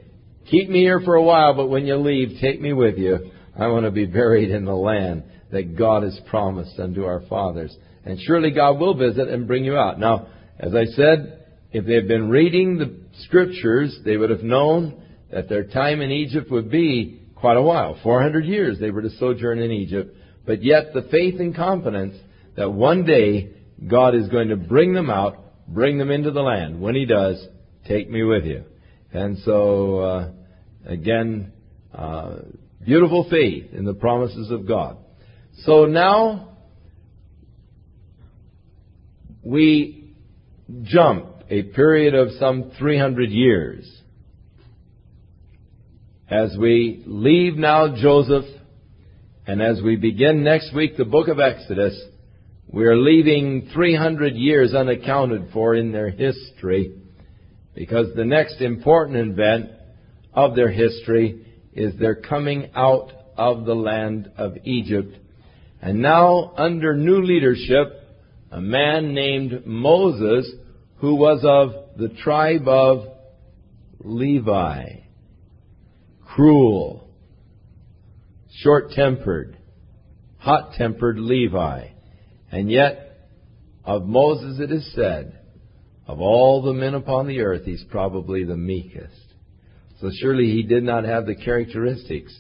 keep 0.51 0.69
me 0.69 0.81
here 0.81 1.01
for 1.01 1.15
a 1.15 1.23
while, 1.23 1.55
but 1.55 1.69
when 1.69 1.87
you 1.87 1.97
leave, 1.97 2.39
take 2.41 2.61
me 2.61 2.73
with 2.73 2.99
you. 2.99 3.31
I 3.59 3.69
want 3.69 3.85
to 3.87 3.91
be 3.91 4.07
buried 4.07 4.51
in 4.51 4.65
the 4.65 4.75
land 4.75 5.25
that 5.53 5.77
God 5.77 6.03
has 6.03 6.19
promised 6.29 6.79
unto 6.79 7.05
our 7.05 7.21
fathers. 7.29 7.77
And 8.05 8.19
surely 8.21 8.51
God 8.51 8.81
will 8.81 8.95
visit 8.95 9.29
and 9.29 9.47
bring 9.47 9.65
you 9.65 9.77
out. 9.77 10.01
Now, 10.01 10.27
as 10.59 10.75
I 10.75 10.87
said, 10.87 11.45
if 11.71 11.87
they 11.87 11.95
had 11.95 12.09
been 12.09 12.29
reading 12.29 12.79
the 12.79 12.97
scriptures, 13.25 13.99
they 14.05 14.17
would 14.17 14.31
have 14.31 14.43
known 14.43 15.03
that 15.31 15.49
their 15.49 15.65
time 15.65 16.01
in 16.01 16.11
Egypt 16.11 16.51
would 16.51 16.71
be 16.71 17.21
quite 17.37 17.57
a 17.57 17.63
while. 17.63 17.99
400 18.03 18.45
years 18.45 18.79
they 18.79 18.91
were 18.91 19.03
to 19.03 19.11
sojourn 19.19 19.59
in 19.59 19.71
Egypt. 19.71 20.17
But 20.45 20.63
yet 20.63 20.93
the 20.93 21.03
faith 21.11 21.39
and 21.39 21.55
confidence 21.55 22.17
that 22.57 22.71
one 22.71 23.05
day 23.05 23.55
God 23.89 24.15
is 24.15 24.29
going 24.29 24.49
to 24.49 24.57
bring 24.57 24.95
them 24.95 25.11
out, 25.11 25.37
bring 25.69 25.99
them 25.99 26.11
into 26.11 26.31
the 26.31 26.43
land. 26.43 26.81
When 26.81 26.95
He 26.95 27.07
does, 27.07 27.47
take 27.87 28.11
me 28.11 28.23
with 28.23 28.45
you. 28.45 28.65
And 29.13 29.39
so, 29.39 29.99
uh, 29.99 30.31
again, 30.87 31.53
uh, 31.95 32.37
beautiful 32.85 33.27
faith 33.31 33.73
in 33.73 33.85
the 33.85 33.95
promises 33.95 34.51
of 34.51 34.67
God. 34.67 34.99
So 35.61 35.87
now, 35.87 36.57
we 39.43 40.15
jump 40.83 41.27
a 41.51 41.63
period 41.63 42.15
of 42.15 42.31
some 42.39 42.73
300 42.79 43.31
years 43.31 44.03
as 46.33 46.57
we 46.59 47.03
leave 47.07 47.57
now 47.57 47.95
Joseph 47.95 48.47
and 49.47 49.61
as 49.61 49.83
we 49.83 49.97
begin 49.97 50.43
next 50.43 50.75
week 50.75 50.97
the 50.97 51.05
book 51.05 51.29
of 51.29 51.39
Exodus, 51.39 52.01
we 52.69 52.87
are 52.87 52.97
leaving 52.97 53.69
300 53.75 54.35
years 54.35 54.73
unaccounted 54.73 55.51
for 55.53 55.75
in 55.75 55.93
their 55.93 56.09
history 56.09 56.95
because 57.75 58.15
the 58.17 58.25
next 58.25 58.63
important 58.63 59.33
event 59.33 59.73
of 60.33 60.57
their 60.57 60.71
history 60.71 61.45
is 61.75 61.99
their 61.99 62.15
coming 62.15 62.71
out 62.75 63.13
of 63.37 63.67
the 63.67 63.75
land 63.75 64.31
of 64.39 64.57
Egypt. 64.65 65.19
And 65.83 66.01
now, 66.01 66.53
under 66.57 66.97
new 66.97 67.23
leadership, 67.23 67.89
a 68.53 68.61
man 68.61 69.15
named 69.15 69.67
Moses, 69.67 70.49
who 70.99 71.17
was 71.17 71.41
of 71.43 71.99
the 71.99 72.15
tribe 72.23 72.69
of 72.69 73.09
Levi, 73.99 75.01
cruel, 76.25 77.09
short 78.61 78.93
tempered, 78.93 79.59
hot 80.39 80.75
tempered 80.75 81.19
Levi. 81.19 81.89
And 82.53 82.71
yet, 82.71 83.29
of 83.85 84.07
Moses 84.07 84.61
it 84.61 84.71
is 84.71 84.89
said, 84.95 85.41
of 86.07 86.21
all 86.21 86.63
the 86.63 86.73
men 86.73 86.95
upon 86.95 87.27
the 87.27 87.41
earth, 87.41 87.65
he's 87.65 87.85
probably 87.91 88.45
the 88.45 88.57
meekest. 88.57 89.35
So 90.01 90.11
surely 90.21 90.47
he 90.47 90.63
did 90.63 90.85
not 90.85 91.05
have 91.05 91.27
the 91.27 91.35
characteristics 91.35 92.39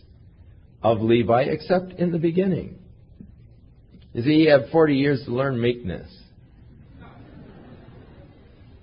of 0.80 1.00
Levi 1.00 1.42
except 1.42 1.94
in 1.94 2.12
the 2.12 2.18
beginning. 2.18 2.78
You 4.12 4.22
see, 4.22 4.40
he 4.40 4.46
had 4.46 4.70
40 4.70 4.94
years 4.94 5.24
to 5.24 5.30
learn 5.32 5.60
meekness. 5.60 6.08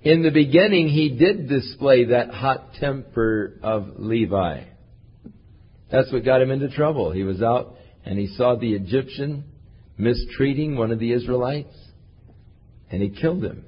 In 0.02 0.22
the 0.22 0.30
beginning, 0.30 0.88
he 0.88 1.10
did 1.10 1.48
display 1.48 2.06
that 2.06 2.30
hot 2.30 2.74
temper 2.80 3.58
of 3.62 3.98
Levi. 3.98 4.64
That's 5.90 6.10
what 6.12 6.24
got 6.24 6.40
him 6.40 6.50
into 6.50 6.70
trouble. 6.70 7.12
He 7.12 7.22
was 7.22 7.42
out 7.42 7.76
and 8.04 8.18
he 8.18 8.28
saw 8.28 8.56
the 8.56 8.72
Egyptian 8.72 9.44
mistreating 9.98 10.76
one 10.76 10.90
of 10.90 10.98
the 10.98 11.12
Israelites, 11.12 11.76
and 12.90 13.02
he 13.02 13.10
killed 13.10 13.44
him. 13.44 13.64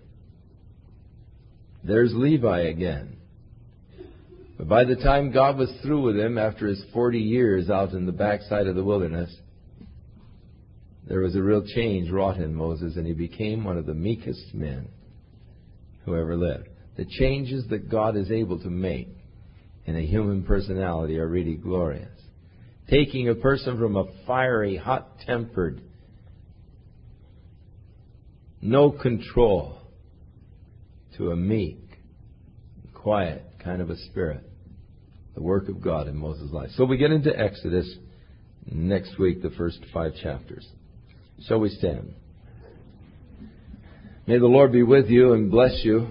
There's 1.85 2.13
Levi 2.15 2.61
again. 2.61 3.17
But 4.57 4.69
by 4.69 4.85
the 4.85 4.97
time 4.97 5.33
God 5.33 5.59
was 5.59 5.71
through 5.83 6.03
with 6.03 6.17
him 6.17 6.39
after 6.39 6.67
his 6.67 6.83
40 6.95 7.19
years 7.19 7.69
out 7.69 7.93
in 7.93 8.07
the 8.07 8.13
backside 8.13 8.67
of 8.67 8.77
the 8.77 8.85
wilderness, 8.85 9.35
there 11.07 11.21
was 11.21 11.35
a 11.35 11.43
real 11.43 11.65
change 11.67 12.11
wrought 12.11 12.39
in 12.39 12.55
Moses, 12.55 12.97
and 12.97 13.07
he 13.07 13.13
became 13.13 13.65
one 13.65 13.77
of 13.77 13.87
the 13.87 13.95
meekest 13.95 14.55
men 14.55 14.89
who 16.05 16.17
ever 16.17 16.37
lived. 16.37 16.69
The 16.97 17.05
changes 17.05 17.65
that 17.71 17.89
God 17.89 18.17
is 18.17 18.31
able 18.31 18.59
to 18.61 18.71
make 18.71 19.09
in 19.87 19.97
a 19.97 20.07
human 20.07 20.45
personality 20.45 21.19
are 21.19 21.27
really 21.27 21.55
glorious. 21.55 22.09
Taking 22.89 23.29
a 23.29 23.35
person 23.35 23.79
from 23.79 23.97
a 23.97 24.05
fiery, 24.27 24.77
hot 24.77 25.19
tempered, 25.27 25.81
no 28.61 28.91
control 28.91 29.79
to 31.17 31.31
a 31.31 31.37
meek, 31.37 31.79
quiet 32.95 33.45
kind 33.63 33.81
of 33.81 33.91
a 33.91 33.97
spirit. 33.97 34.49
The 35.35 35.43
work 35.43 35.69
of 35.69 35.81
God 35.83 36.09
in 36.09 36.17
Moses' 36.17 36.53
life. 36.53 36.71
So 36.77 36.85
we 36.85 36.99
get 36.99 37.11
into 37.11 37.37
Exodus 37.37 37.91
next 38.71 39.19
week, 39.19 39.43
the 39.43 39.51
first 39.51 39.79
five 39.93 40.13
chapters. 40.23 40.69
Shall 41.47 41.61
we 41.61 41.71
stand? 41.71 42.15
May 44.27 44.39
the 44.39 44.47
Lord 44.47 44.73
be 44.73 44.83
with 44.83 45.09
you 45.09 45.33
and 45.33 45.51
bless 45.51 45.81
you. 45.83 46.09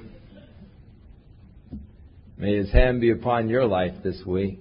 May 2.37 2.57
His 2.57 2.71
hand 2.71 2.99
be 2.99 3.11
upon 3.11 3.49
your 3.49 3.65
life 3.65 4.03
this 4.03 4.21
week. 4.25 4.59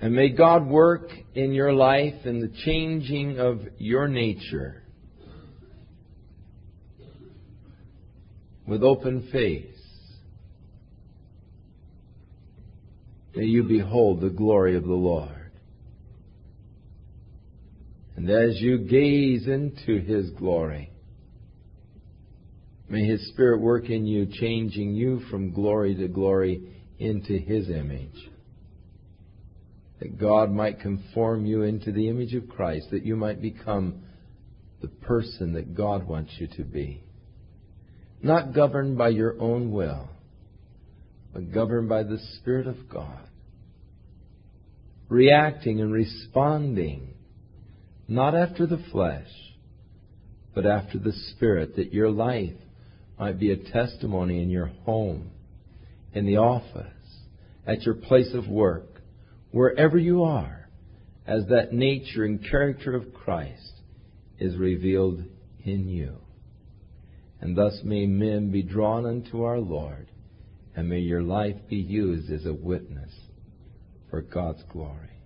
And 0.00 0.14
may 0.14 0.28
God 0.28 0.68
work 0.68 1.10
in 1.34 1.52
your 1.52 1.72
life 1.72 2.24
in 2.24 2.40
the 2.40 2.52
changing 2.64 3.40
of 3.40 3.60
your 3.78 4.06
nature 4.06 4.82
with 8.66 8.84
open 8.84 9.28
face. 9.32 9.64
May 13.34 13.46
you 13.46 13.64
behold 13.64 14.20
the 14.20 14.30
glory 14.30 14.76
of 14.76 14.84
the 14.84 14.92
Lord. 14.92 15.37
And 18.18 18.28
as 18.30 18.60
you 18.60 18.78
gaze 18.78 19.46
into 19.46 20.00
His 20.00 20.30
glory, 20.30 20.90
may 22.88 23.06
His 23.06 23.28
Spirit 23.28 23.60
work 23.60 23.90
in 23.90 24.06
you, 24.06 24.26
changing 24.26 24.92
you 24.92 25.20
from 25.30 25.52
glory 25.52 25.94
to 25.94 26.08
glory 26.08 26.60
into 26.98 27.38
His 27.38 27.70
image. 27.70 28.28
That 30.00 30.18
God 30.18 30.50
might 30.50 30.80
conform 30.80 31.46
you 31.46 31.62
into 31.62 31.92
the 31.92 32.08
image 32.08 32.34
of 32.34 32.48
Christ, 32.48 32.88
that 32.90 33.06
you 33.06 33.14
might 33.14 33.40
become 33.40 34.02
the 34.82 34.88
person 34.88 35.52
that 35.52 35.76
God 35.76 36.08
wants 36.08 36.32
you 36.40 36.48
to 36.56 36.64
be 36.64 37.04
not 38.20 38.52
governed 38.52 38.98
by 38.98 39.10
your 39.10 39.40
own 39.40 39.70
will, 39.70 40.08
but 41.32 41.52
governed 41.52 41.88
by 41.88 42.02
the 42.02 42.18
Spirit 42.40 42.66
of 42.66 42.88
God. 42.88 43.28
Reacting 45.08 45.80
and 45.80 45.92
responding, 45.92 47.14
not 48.08 48.34
after 48.34 48.66
the 48.66 48.82
flesh, 48.90 49.28
but 50.54 50.64
after 50.64 50.98
the 50.98 51.12
Spirit, 51.12 51.76
that 51.76 51.92
your 51.92 52.10
life 52.10 52.56
might 53.18 53.38
be 53.38 53.52
a 53.52 53.70
testimony 53.70 54.42
in 54.42 54.48
your 54.48 54.70
home, 54.84 55.30
in 56.14 56.24
the 56.24 56.38
office, 56.38 56.86
at 57.66 57.82
your 57.82 57.94
place 57.94 58.32
of 58.32 58.48
work, 58.48 59.02
wherever 59.50 59.98
you 59.98 60.24
are, 60.24 60.68
as 61.26 61.46
that 61.48 61.72
nature 61.72 62.24
and 62.24 62.42
character 62.50 62.96
of 62.96 63.12
Christ 63.12 63.74
is 64.38 64.56
revealed 64.56 65.22
in 65.62 65.86
you. 65.86 66.16
And 67.40 67.56
thus 67.56 67.80
may 67.84 68.06
men 68.06 68.50
be 68.50 68.62
drawn 68.62 69.04
unto 69.04 69.42
our 69.42 69.58
Lord, 69.58 70.10
and 70.74 70.88
may 70.88 71.00
your 71.00 71.22
life 71.22 71.56
be 71.68 71.76
used 71.76 72.32
as 72.32 72.46
a 72.46 72.54
witness 72.54 73.12
for 74.08 74.22
God's 74.22 74.62
glory. 74.72 75.22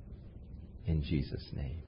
In 0.86 1.02
Jesus' 1.04 1.46
name. 1.54 1.82